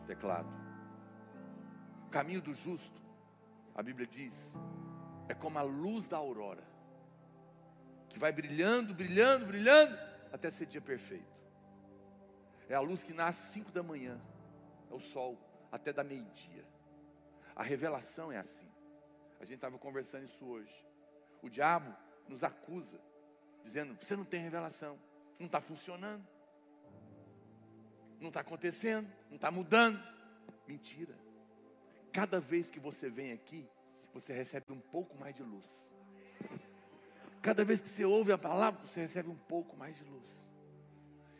teclado. 0.06 0.50
O 2.06 2.10
caminho 2.10 2.42
do 2.42 2.54
justo, 2.54 3.02
a 3.74 3.82
Bíblia 3.82 4.06
diz, 4.06 4.54
é 5.30 5.34
como 5.34 5.58
a 5.58 5.62
luz 5.62 6.10
da 6.10 6.18
aurora 6.18 6.62
que 8.10 8.20
vai 8.20 8.34
brilhando, 8.34 8.94
brilhando, 8.94 9.46
brilhando, 9.46 9.98
até 10.34 10.50
ser 10.50 10.66
dia 10.66 10.82
perfeito. 10.82 11.34
É 12.68 12.76
a 12.76 12.82
luz 12.82 13.02
que 13.02 13.14
nasce 13.14 13.54
cinco 13.54 13.72
da 13.72 13.82
manhã, 13.82 14.20
é 14.92 14.94
o 14.94 15.00
sol, 15.00 15.38
até 15.72 15.94
da 15.94 16.04
meio-dia. 16.04 16.66
A 17.56 17.64
revelação 17.64 18.30
é 18.30 18.40
assim. 18.40 18.70
A 19.40 19.46
gente 19.46 19.56
estava 19.56 19.78
conversando 19.78 20.26
isso 20.26 20.46
hoje. 20.46 20.86
O 21.42 21.50
diabo 21.50 21.96
nos 22.28 22.44
acusa, 22.44 23.00
dizendo: 23.66 23.98
você 24.00 24.16
não 24.16 24.24
tem 24.24 24.42
revelação, 24.42 24.98
não 25.38 25.48
está 25.48 25.60
funcionando, 25.60 26.26
não 28.20 28.30
está 28.30 28.40
acontecendo, 28.40 29.12
não 29.30 29.36
está 29.36 29.52
mudando. 29.52 30.02
Mentira. 30.68 31.16
Cada 32.14 32.40
vez 32.40 32.70
que 32.70 32.80
você 32.80 33.10
vem 33.10 33.34
aqui, 33.34 33.68
você 34.14 34.32
recebe 34.32 34.72
um 34.72 34.80
pouco 34.80 35.18
mais 35.18 35.36
de 35.36 35.44
luz. 35.44 35.92
Cada 37.42 37.64
vez 37.64 37.82
que 37.82 37.90
você 37.90 38.06
ouve 38.06 38.32
a 38.32 38.38
palavra, 38.38 38.82
você 38.88 39.02
recebe 39.02 39.30
um 39.30 39.36
pouco 39.36 39.76
mais 39.76 39.96
de 39.96 40.04
luz. 40.04 40.48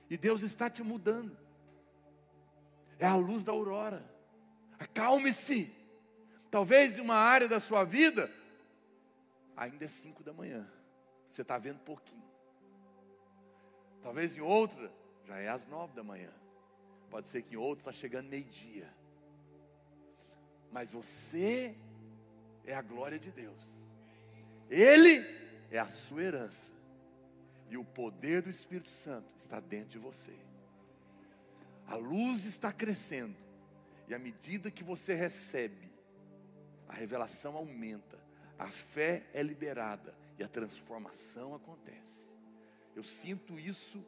E 0.10 0.18
Deus 0.18 0.42
está 0.42 0.70
te 0.70 0.84
mudando. 0.84 1.36
É 3.00 3.06
a 3.06 3.16
luz 3.16 3.44
da 3.44 3.52
aurora. 3.52 4.06
Acalme-se. 4.78 5.74
Talvez 6.52 6.98
em 6.98 7.02
uma 7.02 7.16
área 7.16 7.48
da 7.48 7.60
sua 7.60 7.84
vida, 7.84 8.32
ainda 9.58 9.86
é 9.86 9.88
cinco 9.88 10.24
da 10.24 10.32
manhã. 10.32 10.70
Você 11.36 11.42
está 11.42 11.58
vendo 11.58 11.80
pouquinho. 11.80 12.24
Talvez 14.02 14.38
em 14.38 14.40
outra, 14.40 14.90
já 15.26 15.38
é 15.38 15.50
às 15.50 15.68
nove 15.68 15.94
da 15.94 16.02
manhã. 16.02 16.32
Pode 17.10 17.28
ser 17.28 17.42
que 17.42 17.56
em 17.56 17.58
outra 17.58 17.82
está 17.82 17.92
chegando 17.92 18.30
meio-dia. 18.30 18.90
Mas 20.72 20.90
você 20.90 21.76
é 22.64 22.74
a 22.74 22.82
glória 22.82 23.20
de 23.20 23.32
Deus. 23.32 23.86
Ele 24.70 25.26
é 25.70 25.78
a 25.78 25.90
sua 25.90 26.24
herança. 26.24 26.72
E 27.70 27.76
o 27.76 27.84
poder 27.84 28.42
do 28.42 28.50
Espírito 28.50 28.90
Santo 28.90 29.34
está 29.38 29.60
dentro 29.60 29.90
de 29.90 30.00
você. 30.00 30.40
A 31.86 31.96
luz 31.96 32.46
está 32.46 32.72
crescendo. 32.72 33.36
E 34.08 34.16
à 34.16 34.20
medida 34.20 34.72
que 34.72 34.86
você 34.86 35.14
recebe, 35.14 35.92
a 36.88 36.94
revelação 36.94 37.58
aumenta, 37.58 38.18
a 38.58 38.70
fé 38.70 39.26
é 39.34 39.44
liberada 39.44 40.24
e 40.38 40.44
a 40.44 40.48
transformação 40.48 41.56
acontece. 41.56 42.30
Eu 42.96 43.04
sinto 43.04 43.60
isso 43.60 44.04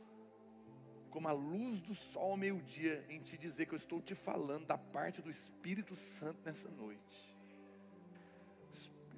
como 1.09 1.27
a 1.27 1.31
luz 1.31 1.81
do 1.81 1.95
sol 1.95 2.31
ao 2.31 2.37
meio-dia 2.37 3.05
em 3.09 3.19
te 3.19 3.37
dizer 3.37 3.65
que 3.65 3.73
eu 3.73 3.77
estou 3.77 4.01
te 4.01 4.13
falando 4.13 4.65
da 4.65 4.77
parte 4.77 5.21
do 5.21 5.29
Espírito 5.29 5.95
Santo 5.95 6.39
nessa 6.45 6.69
noite. 6.69 7.35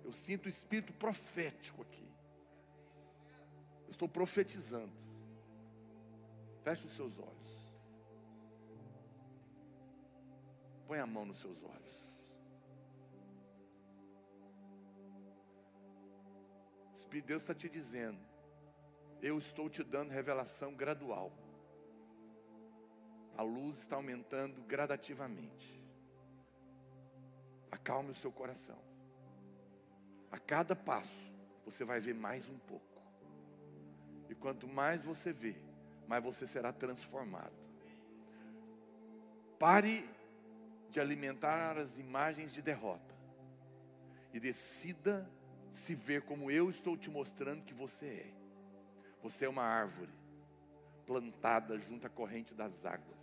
Eu 0.04 0.14
sinto 0.14 0.48
o 0.48 0.50
espírito 0.50 0.92
profético 0.94 1.84
aqui. 1.84 2.08
Estou 3.90 4.08
profetizando. 4.08 4.92
Feche 6.64 6.88
os 6.88 6.96
seus 6.96 7.20
olhos. 7.20 7.76
Põe 10.88 11.00
a 11.00 11.06
mão 11.06 11.26
nos 11.26 11.38
seus 11.38 11.62
olhos. 11.64 12.09
Espírito 17.10 17.26
de 17.26 17.28
Deus 17.28 17.42
está 17.42 17.56
te 17.56 17.68
dizendo: 17.68 18.20
Eu 19.20 19.40
estou 19.40 19.68
te 19.68 19.84
dando 19.84 20.12
revelação 20.12 20.76
gradual. 20.76 21.32
A 23.36 23.42
luz 23.42 23.80
está 23.80 23.96
aumentando 23.96 24.62
gradativamente. 24.64 25.84
Acalme 27.72 28.12
o 28.12 28.14
seu 28.14 28.32
coração. 28.32 28.78
A 30.32 30.38
cada 30.38 30.76
passo, 30.76 31.34
você 31.66 31.84
vai 31.84 32.00
ver 32.00 32.14
mais 32.14 32.48
um 32.48 32.60
pouco. 32.60 33.02
E 34.30 34.36
quanto 34.36 34.68
mais 34.68 35.04
você 35.04 35.34
vê, 35.34 35.56
mais 36.08 36.24
você 36.24 36.46
será 36.46 36.72
transformado. 36.72 37.58
Pare 39.58 40.08
de 40.92 41.00
alimentar 41.00 41.76
as 41.76 41.98
imagens 41.98 42.54
de 42.54 42.62
derrota 42.62 43.16
e 44.32 44.40
decida 44.40 45.28
se 45.72 45.96
ver 45.96 46.24
como 46.24 46.50
eu 46.50 46.70
estou 46.70 46.98
te 46.98 47.10
mostrando 47.10 47.64
que 47.64 47.74
você 47.74 48.06
é. 48.06 48.34
Você 49.22 49.46
é 49.46 49.50
uma 49.50 49.64
árvore 49.64 50.12
plantada 51.06 51.80
junto 51.80 52.08
à 52.08 52.10
corrente 52.10 52.54
das 52.54 52.86
águas. 52.86 53.20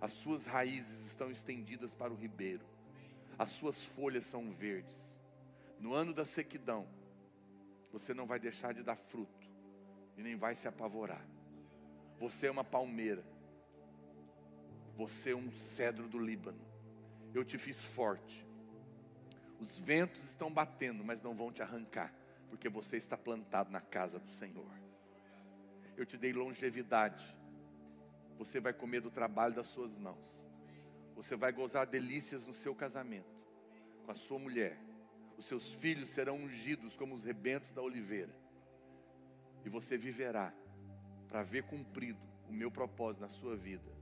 As 0.00 0.12
suas 0.12 0.46
raízes 0.46 1.06
estão 1.06 1.30
estendidas 1.30 1.94
para 1.94 2.12
o 2.12 2.16
ribeiro. 2.16 2.64
As 3.38 3.50
suas 3.50 3.80
folhas 3.80 4.24
são 4.24 4.50
verdes. 4.50 5.18
No 5.78 5.94
ano 5.94 6.14
da 6.14 6.24
sequidão, 6.24 6.86
você 7.92 8.14
não 8.14 8.26
vai 8.26 8.38
deixar 8.38 8.72
de 8.72 8.82
dar 8.82 8.96
fruto 8.96 9.50
e 10.16 10.22
nem 10.22 10.36
vai 10.36 10.54
se 10.54 10.66
apavorar. 10.66 11.24
Você 12.18 12.46
é 12.46 12.50
uma 12.50 12.64
palmeira. 12.64 13.24
Você 14.96 15.30
é 15.30 15.36
um 15.36 15.50
cedro 15.52 16.08
do 16.08 16.18
Líbano. 16.18 16.60
Eu 17.34 17.44
te 17.44 17.58
fiz 17.58 17.82
forte. 17.82 18.46
Os 19.62 19.78
ventos 19.78 20.20
estão 20.24 20.52
batendo, 20.52 21.04
mas 21.04 21.22
não 21.22 21.36
vão 21.36 21.52
te 21.52 21.62
arrancar, 21.62 22.12
porque 22.50 22.68
você 22.68 22.96
está 22.96 23.16
plantado 23.16 23.70
na 23.70 23.80
casa 23.80 24.18
do 24.18 24.28
Senhor. 24.32 24.66
Eu 25.96 26.04
te 26.04 26.18
dei 26.18 26.32
longevidade. 26.32 27.24
Você 28.38 28.58
vai 28.58 28.72
comer 28.72 29.00
do 29.00 29.08
trabalho 29.08 29.54
das 29.54 29.66
suas 29.66 29.96
mãos. 29.96 30.44
Você 31.14 31.36
vai 31.36 31.52
gozar 31.52 31.86
delícias 31.86 32.44
no 32.44 32.52
seu 32.52 32.74
casamento 32.74 33.40
com 34.04 34.10
a 34.10 34.16
sua 34.16 34.36
mulher. 34.36 34.76
Os 35.38 35.44
seus 35.44 35.72
filhos 35.74 36.08
serão 36.08 36.38
ungidos 36.38 36.96
como 36.96 37.14
os 37.14 37.22
rebentos 37.22 37.70
da 37.70 37.80
oliveira. 37.80 38.34
E 39.64 39.68
você 39.68 39.96
viverá 39.96 40.52
para 41.28 41.44
ver 41.44 41.62
cumprido 41.62 42.18
o 42.48 42.52
meu 42.52 42.68
propósito 42.70 43.20
na 43.20 43.28
sua 43.28 43.54
vida. 43.54 43.92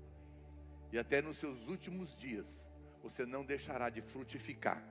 E 0.90 0.98
até 0.98 1.20
nos 1.20 1.36
seus 1.36 1.68
últimos 1.68 2.16
dias, 2.16 2.66
você 3.02 3.26
não 3.26 3.44
deixará 3.44 3.90
de 3.90 4.00
frutificar, 4.00 4.82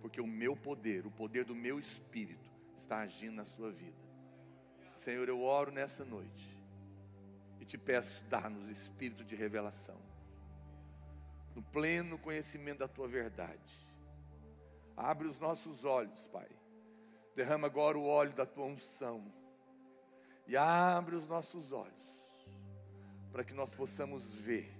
porque 0.00 0.20
o 0.20 0.26
meu 0.26 0.56
poder, 0.56 1.06
o 1.06 1.10
poder 1.10 1.44
do 1.44 1.54
meu 1.54 1.78
espírito, 1.78 2.50
está 2.78 2.98
agindo 2.98 3.36
na 3.36 3.44
sua 3.44 3.70
vida. 3.70 4.00
Senhor, 4.96 5.28
eu 5.28 5.42
oro 5.42 5.70
nessa 5.70 6.04
noite 6.04 6.58
e 7.60 7.64
te 7.64 7.76
peço, 7.76 8.22
dá-nos 8.24 8.68
espírito 8.68 9.24
de 9.24 9.36
revelação, 9.36 10.00
no 11.54 11.62
pleno 11.62 12.18
conhecimento 12.18 12.78
da 12.78 12.88
tua 12.88 13.06
verdade. 13.06 13.88
Abre 14.96 15.28
os 15.28 15.38
nossos 15.38 15.84
olhos, 15.84 16.26
Pai. 16.26 16.48
Derrama 17.34 17.66
agora 17.66 17.98
o 17.98 18.06
óleo 18.06 18.32
da 18.32 18.44
tua 18.44 18.66
unção. 18.66 19.32
E 20.46 20.56
abre 20.56 21.14
os 21.14 21.28
nossos 21.28 21.72
olhos, 21.72 22.24
para 23.30 23.44
que 23.44 23.54
nós 23.54 23.72
possamos 23.72 24.34
ver 24.34 24.70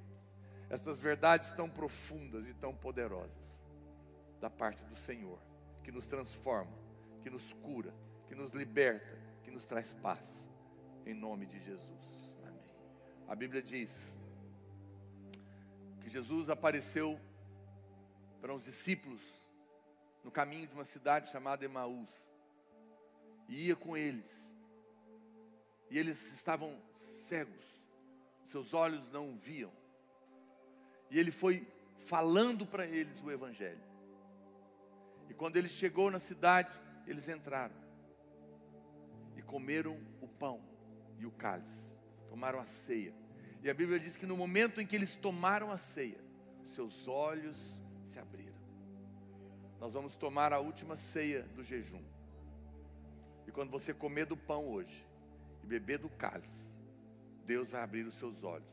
estas 0.68 1.00
verdades 1.00 1.52
tão 1.52 1.70
profundas 1.70 2.46
e 2.46 2.54
tão 2.54 2.74
poderosas 2.74 3.59
da 4.40 4.48
parte 4.48 4.84
do 4.84 4.96
Senhor, 4.96 5.38
que 5.84 5.92
nos 5.92 6.06
transforma, 6.06 6.72
que 7.22 7.30
nos 7.30 7.52
cura, 7.54 7.94
que 8.26 8.34
nos 8.34 8.52
liberta, 8.52 9.18
que 9.42 9.50
nos 9.50 9.66
traz 9.66 9.92
paz, 9.94 10.48
em 11.04 11.14
nome 11.14 11.46
de 11.46 11.60
Jesus. 11.60 12.32
Amém. 12.46 12.74
A 13.28 13.34
Bíblia 13.34 13.62
diz 13.62 14.18
que 16.00 16.08
Jesus 16.08 16.48
apareceu 16.48 17.20
para 18.40 18.54
os 18.54 18.64
discípulos 18.64 19.20
no 20.24 20.30
caminho 20.30 20.66
de 20.66 20.74
uma 20.74 20.84
cidade 20.84 21.30
chamada 21.30 21.64
Emaús. 21.64 22.10
E 23.48 23.66
ia 23.66 23.76
com 23.76 23.96
eles. 23.96 24.30
E 25.90 25.98
eles 25.98 26.32
estavam 26.32 26.80
cegos, 27.28 27.64
seus 28.46 28.72
olhos 28.72 29.10
não 29.10 29.36
viam. 29.36 29.72
E 31.10 31.18
ele 31.18 31.32
foi 31.32 31.66
falando 32.06 32.64
para 32.64 32.86
eles 32.86 33.20
o 33.22 33.30
Evangelho. 33.30 33.89
E 35.30 35.34
quando 35.34 35.56
ele 35.56 35.68
chegou 35.68 36.10
na 36.10 36.18
cidade, 36.18 36.70
eles 37.06 37.28
entraram 37.28 37.74
e 39.36 39.40
comeram 39.40 39.96
o 40.20 40.28
pão 40.28 40.60
e 41.18 41.24
o 41.24 41.30
cálice, 41.30 41.96
tomaram 42.28 42.58
a 42.58 42.66
ceia. 42.66 43.14
E 43.62 43.70
a 43.70 43.74
Bíblia 43.74 43.98
diz 43.98 44.16
que 44.16 44.26
no 44.26 44.36
momento 44.36 44.80
em 44.80 44.86
que 44.86 44.94
eles 44.94 45.16
tomaram 45.16 45.70
a 45.70 45.78
ceia, 45.78 46.20
seus 46.74 47.08
olhos 47.08 47.80
se 48.06 48.18
abriram 48.18 48.60
nós 49.80 49.94
vamos 49.94 50.14
tomar 50.14 50.52
a 50.52 50.60
última 50.60 50.94
ceia 50.94 51.42
do 51.56 51.64
jejum. 51.64 52.02
E 53.46 53.50
quando 53.50 53.70
você 53.70 53.94
comer 53.94 54.26
do 54.26 54.36
pão 54.36 54.68
hoje 54.68 55.08
e 55.64 55.66
beber 55.66 55.98
do 55.98 56.10
cálice, 56.10 56.70
Deus 57.46 57.70
vai 57.70 57.82
abrir 57.82 58.06
os 58.06 58.14
seus 58.14 58.44
olhos. 58.44 58.68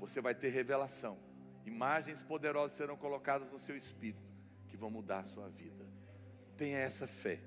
Você 0.00 0.18
vai 0.20 0.34
ter 0.34 0.48
revelação. 0.48 1.18
Imagens 1.66 2.22
poderosas 2.22 2.74
serão 2.74 2.96
colocadas 2.96 3.52
no 3.52 3.58
seu 3.60 3.76
espírito 3.76 4.31
que 4.72 4.76
vão 4.78 4.88
mudar 4.88 5.18
a 5.18 5.24
sua 5.24 5.50
vida. 5.50 5.84
Tenha 6.56 6.78
essa 6.78 7.06
fé. 7.06 7.38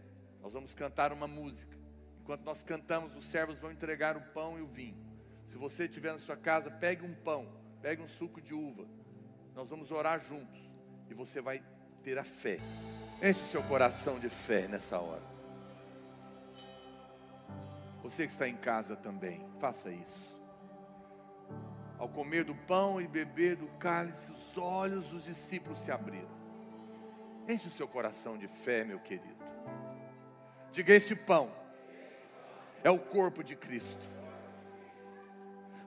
Nós 0.44 0.54
vamos 0.54 0.76
cantar 0.76 1.12
uma 1.12 1.28
música. 1.28 1.76
Enquanto 2.22 2.44
nós 2.44 2.62
cantamos, 2.62 3.16
os 3.16 3.26
servos 3.26 3.58
vão 3.58 3.72
entregar 3.72 4.16
o 4.16 4.22
pão 4.32 4.60
e 4.60 4.62
o 4.62 4.68
vinho. 4.68 4.96
Se 5.48 5.58
você 5.58 5.86
estiver 5.86 6.12
na 6.12 6.20
sua 6.20 6.38
casa, 6.38 6.70
pegue 6.70 7.04
um 7.04 7.16
pão, 7.16 7.52
pegue 7.82 8.00
um 8.00 8.08
suco 8.08 8.40
de 8.40 8.54
uva. 8.54 8.86
Nós 9.56 9.72
vamos 9.72 9.92
orar 9.92 10.20
juntos 10.20 10.70
e 11.10 11.16
você 11.16 11.42
vai 11.42 11.64
ter 12.04 12.20
a 12.20 12.24
fé. 12.24 12.60
Enche 13.24 13.42
o 13.42 13.48
seu 13.48 13.64
coração 13.64 14.20
de 14.20 14.30
fé 14.30 14.68
nessa 14.68 15.00
hora. 15.00 15.24
Você 18.04 18.28
que 18.28 18.34
está 18.34 18.48
em 18.48 18.56
casa 18.56 18.96
também, 18.96 19.44
faça 19.60 19.90
isso. 19.90 20.36
Ao 21.98 22.08
comer 22.08 22.44
do 22.44 22.54
pão 22.54 23.02
e 23.02 23.08
beber 23.08 23.56
do 23.56 23.68
cálice, 23.80 24.32
os 24.32 24.56
olhos 24.60 25.08
dos 25.08 25.24
discípulos 25.24 25.80
se 25.80 25.90
abriram. 25.90 26.45
Enche 27.48 27.68
o 27.68 27.72
seu 27.72 27.88
coração 27.88 28.38
de 28.38 28.48
fé, 28.48 28.84
meu 28.84 29.00
querido. 29.00 29.46
Diga: 30.72 30.94
Este 30.94 31.16
pão 31.16 31.52
é 32.84 32.90
o 32.90 33.00
corpo 33.00 33.44
de 33.44 33.56
Cristo. 33.56 34.10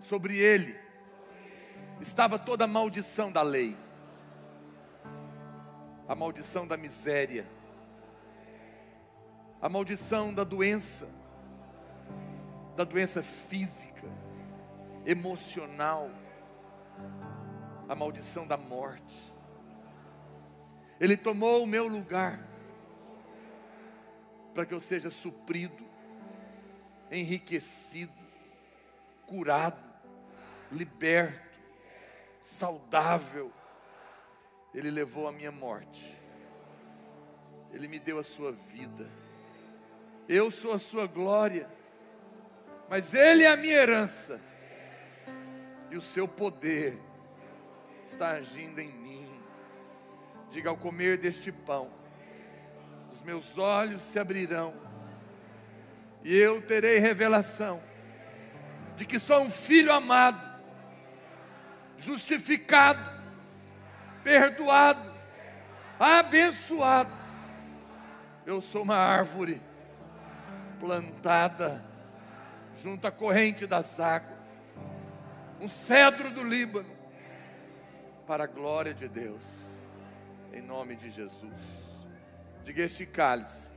Sobre 0.00 0.38
ele 0.38 0.78
estava 2.00 2.38
toda 2.38 2.64
a 2.64 2.68
maldição 2.68 3.30
da 3.32 3.42
lei 3.42 3.76
a 6.08 6.14
maldição 6.14 6.66
da 6.66 6.74
miséria, 6.74 7.46
a 9.60 9.68
maldição 9.68 10.32
da 10.32 10.42
doença, 10.42 11.06
da 12.74 12.82
doença 12.82 13.22
física, 13.22 14.08
emocional, 15.04 16.10
a 17.86 17.94
maldição 17.94 18.46
da 18.46 18.56
morte. 18.56 19.36
Ele 21.00 21.16
tomou 21.16 21.62
o 21.62 21.66
meu 21.66 21.86
lugar 21.86 22.46
para 24.54 24.66
que 24.66 24.74
eu 24.74 24.80
seja 24.80 25.10
suprido, 25.10 25.84
enriquecido, 27.10 28.12
curado, 29.26 29.82
liberto, 30.72 31.58
saudável, 32.40 33.52
ele 34.74 34.90
levou 34.90 35.26
a 35.26 35.32
minha 35.32 35.50
morte. 35.50 36.16
Ele 37.72 37.88
me 37.88 37.98
deu 37.98 38.18
a 38.18 38.22
sua 38.22 38.52
vida. 38.52 39.08
Eu 40.28 40.50
sou 40.50 40.72
a 40.72 40.78
sua 40.78 41.06
glória. 41.06 41.68
Mas 42.88 43.12
Ele 43.14 43.44
é 43.44 43.48
a 43.48 43.56
minha 43.56 43.74
herança. 43.74 44.40
E 45.90 45.96
o 45.96 46.02
seu 46.02 46.28
poder 46.28 46.98
está 48.06 48.32
agindo 48.32 48.80
em 48.80 48.92
mim. 48.92 49.27
Diga 50.50 50.70
ao 50.70 50.76
comer 50.76 51.18
deste 51.18 51.52
pão, 51.52 51.90
os 53.12 53.22
meus 53.22 53.58
olhos 53.58 54.02
se 54.02 54.18
abrirão. 54.18 54.74
E 56.24 56.36
eu 56.36 56.62
terei 56.62 56.98
revelação 56.98 57.80
de 58.96 59.04
que 59.04 59.18
sou 59.18 59.42
um 59.42 59.50
filho 59.50 59.92
amado, 59.92 60.40
justificado 61.98 63.18
perdoado, 64.28 65.10
abençoado. 65.98 67.10
Eu 68.44 68.60
sou 68.60 68.82
uma 68.82 68.96
árvore 68.96 69.60
plantada 70.78 71.82
junto 72.82 73.06
à 73.06 73.10
corrente 73.10 73.66
das 73.66 73.98
águas, 73.98 74.48
um 75.60 75.68
cedro 75.68 76.30
do 76.30 76.44
Líbano, 76.44 76.96
para 78.26 78.44
a 78.44 78.46
glória 78.46 78.92
de 78.92 79.08
Deus, 79.08 79.42
em 80.52 80.62
nome 80.62 80.96
de 80.96 81.10
Jesus. 81.10 81.52
Diga 82.64 82.82
este 82.82 83.06
cálice, 83.06 83.72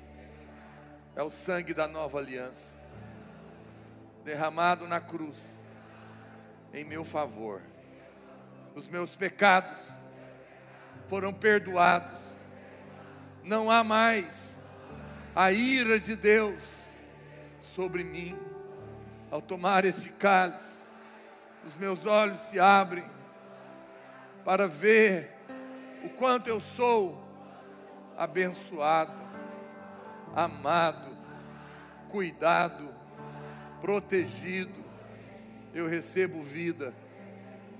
é 1.15 1.23
o 1.23 1.29
sangue 1.29 1.73
da 1.73 1.87
nova 1.87 2.17
aliança, 2.17 2.77
derramado 4.23 4.87
na 4.87 4.99
cruz, 4.99 5.37
em 6.73 6.83
meu 6.83 7.03
favor. 7.03 7.61
Os 8.75 8.87
meus 8.87 9.15
pecados 9.15 9.81
foram 11.07 11.33
perdoados. 11.33 12.19
Não 13.43 13.69
há 13.69 13.83
mais 13.83 14.61
a 15.35 15.51
ira 15.51 15.99
de 15.99 16.15
Deus 16.15 16.61
sobre 17.59 18.03
mim. 18.03 18.37
Ao 19.29 19.41
tomar 19.41 19.85
este 19.85 20.09
cálice, 20.09 20.83
os 21.63 21.75
meus 21.75 22.05
olhos 22.05 22.39
se 22.41 22.59
abrem 22.59 23.05
para 24.43 24.67
ver 24.67 25.40
o 26.03 26.09
quanto 26.09 26.47
eu 26.47 26.59
sou 26.59 27.21
abençoado, 28.17 29.13
amado, 30.35 31.15
cuidado, 32.09 32.93
protegido, 33.79 34.83
eu 35.73 35.87
recebo 35.87 36.41
vida. 36.41 36.93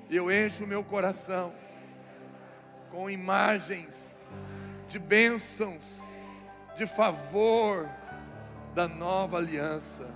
Eu 0.10 0.32
encho 0.32 0.64
o 0.64 0.68
meu 0.68 0.84
coração 0.84 1.54
com 2.90 3.10
imagens 3.10 4.20
de 4.88 5.00
bênçãos, 5.00 5.84
de 6.78 6.86
favor 6.86 7.90
da 8.74 8.88
nova 8.88 9.38
aliança. 9.38 10.10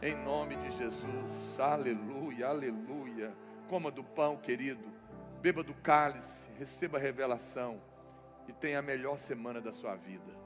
Em 0.00 0.14
nome 0.14 0.56
de 0.56 0.70
Jesus. 0.70 1.58
Aleluia, 1.58 2.48
aleluia. 2.48 3.32
Coma 3.68 3.90
do 3.90 4.04
pão, 4.04 4.36
querido. 4.36 4.84
Beba 5.42 5.62
do 5.62 5.74
cálice, 5.74 6.47
receba 6.58 6.98
a 6.98 7.00
revelação 7.00 7.80
e 8.48 8.52
tenha 8.52 8.80
a 8.80 8.82
melhor 8.82 9.20
semana 9.20 9.60
da 9.60 9.72
sua 9.72 9.94
vida. 9.94 10.36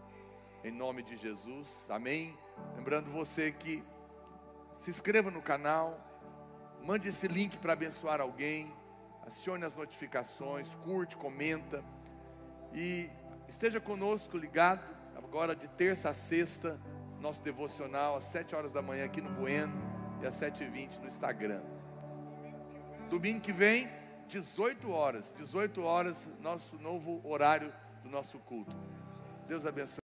Em 0.62 0.70
nome 0.70 1.02
de 1.02 1.16
Jesus. 1.16 1.86
Amém. 1.88 2.36
Lembrando 2.76 3.10
você 3.10 3.50
que 3.50 3.82
se 4.80 4.90
inscreva 4.90 5.30
no 5.30 5.40
canal, 5.40 5.98
mande 6.82 7.08
esse 7.08 7.26
link 7.26 7.56
para 7.56 7.72
abençoar 7.72 8.20
alguém, 8.20 8.70
acione 9.26 9.64
as 9.64 9.74
notificações, 9.74 10.74
curte, 10.84 11.16
comenta 11.16 11.82
e 12.74 13.08
esteja 13.48 13.80
conosco 13.80 14.36
ligado 14.36 14.84
agora 15.16 15.56
de 15.56 15.66
terça 15.68 16.10
a 16.10 16.14
sexta, 16.14 16.78
nosso 17.20 17.42
devocional 17.42 18.16
às 18.16 18.24
sete 18.24 18.54
horas 18.54 18.70
da 18.70 18.82
manhã 18.82 19.06
aqui 19.06 19.22
no 19.22 19.30
Bueno 19.30 19.72
e 20.20 20.26
às 20.26 20.34
sete 20.34 20.62
e 20.62 20.66
vinte 20.68 21.00
no 21.00 21.08
Instagram. 21.08 21.62
Domingo 23.08 23.40
que 23.40 23.52
vem, 23.52 23.88
18 24.32 24.90
horas, 24.90 25.30
18 25.36 25.82
horas, 25.82 26.16
nosso 26.40 26.76
novo 26.78 27.20
horário 27.22 27.70
do 28.02 28.08
nosso 28.08 28.38
culto. 28.38 28.74
Deus 29.46 29.66
abençoe. 29.66 30.01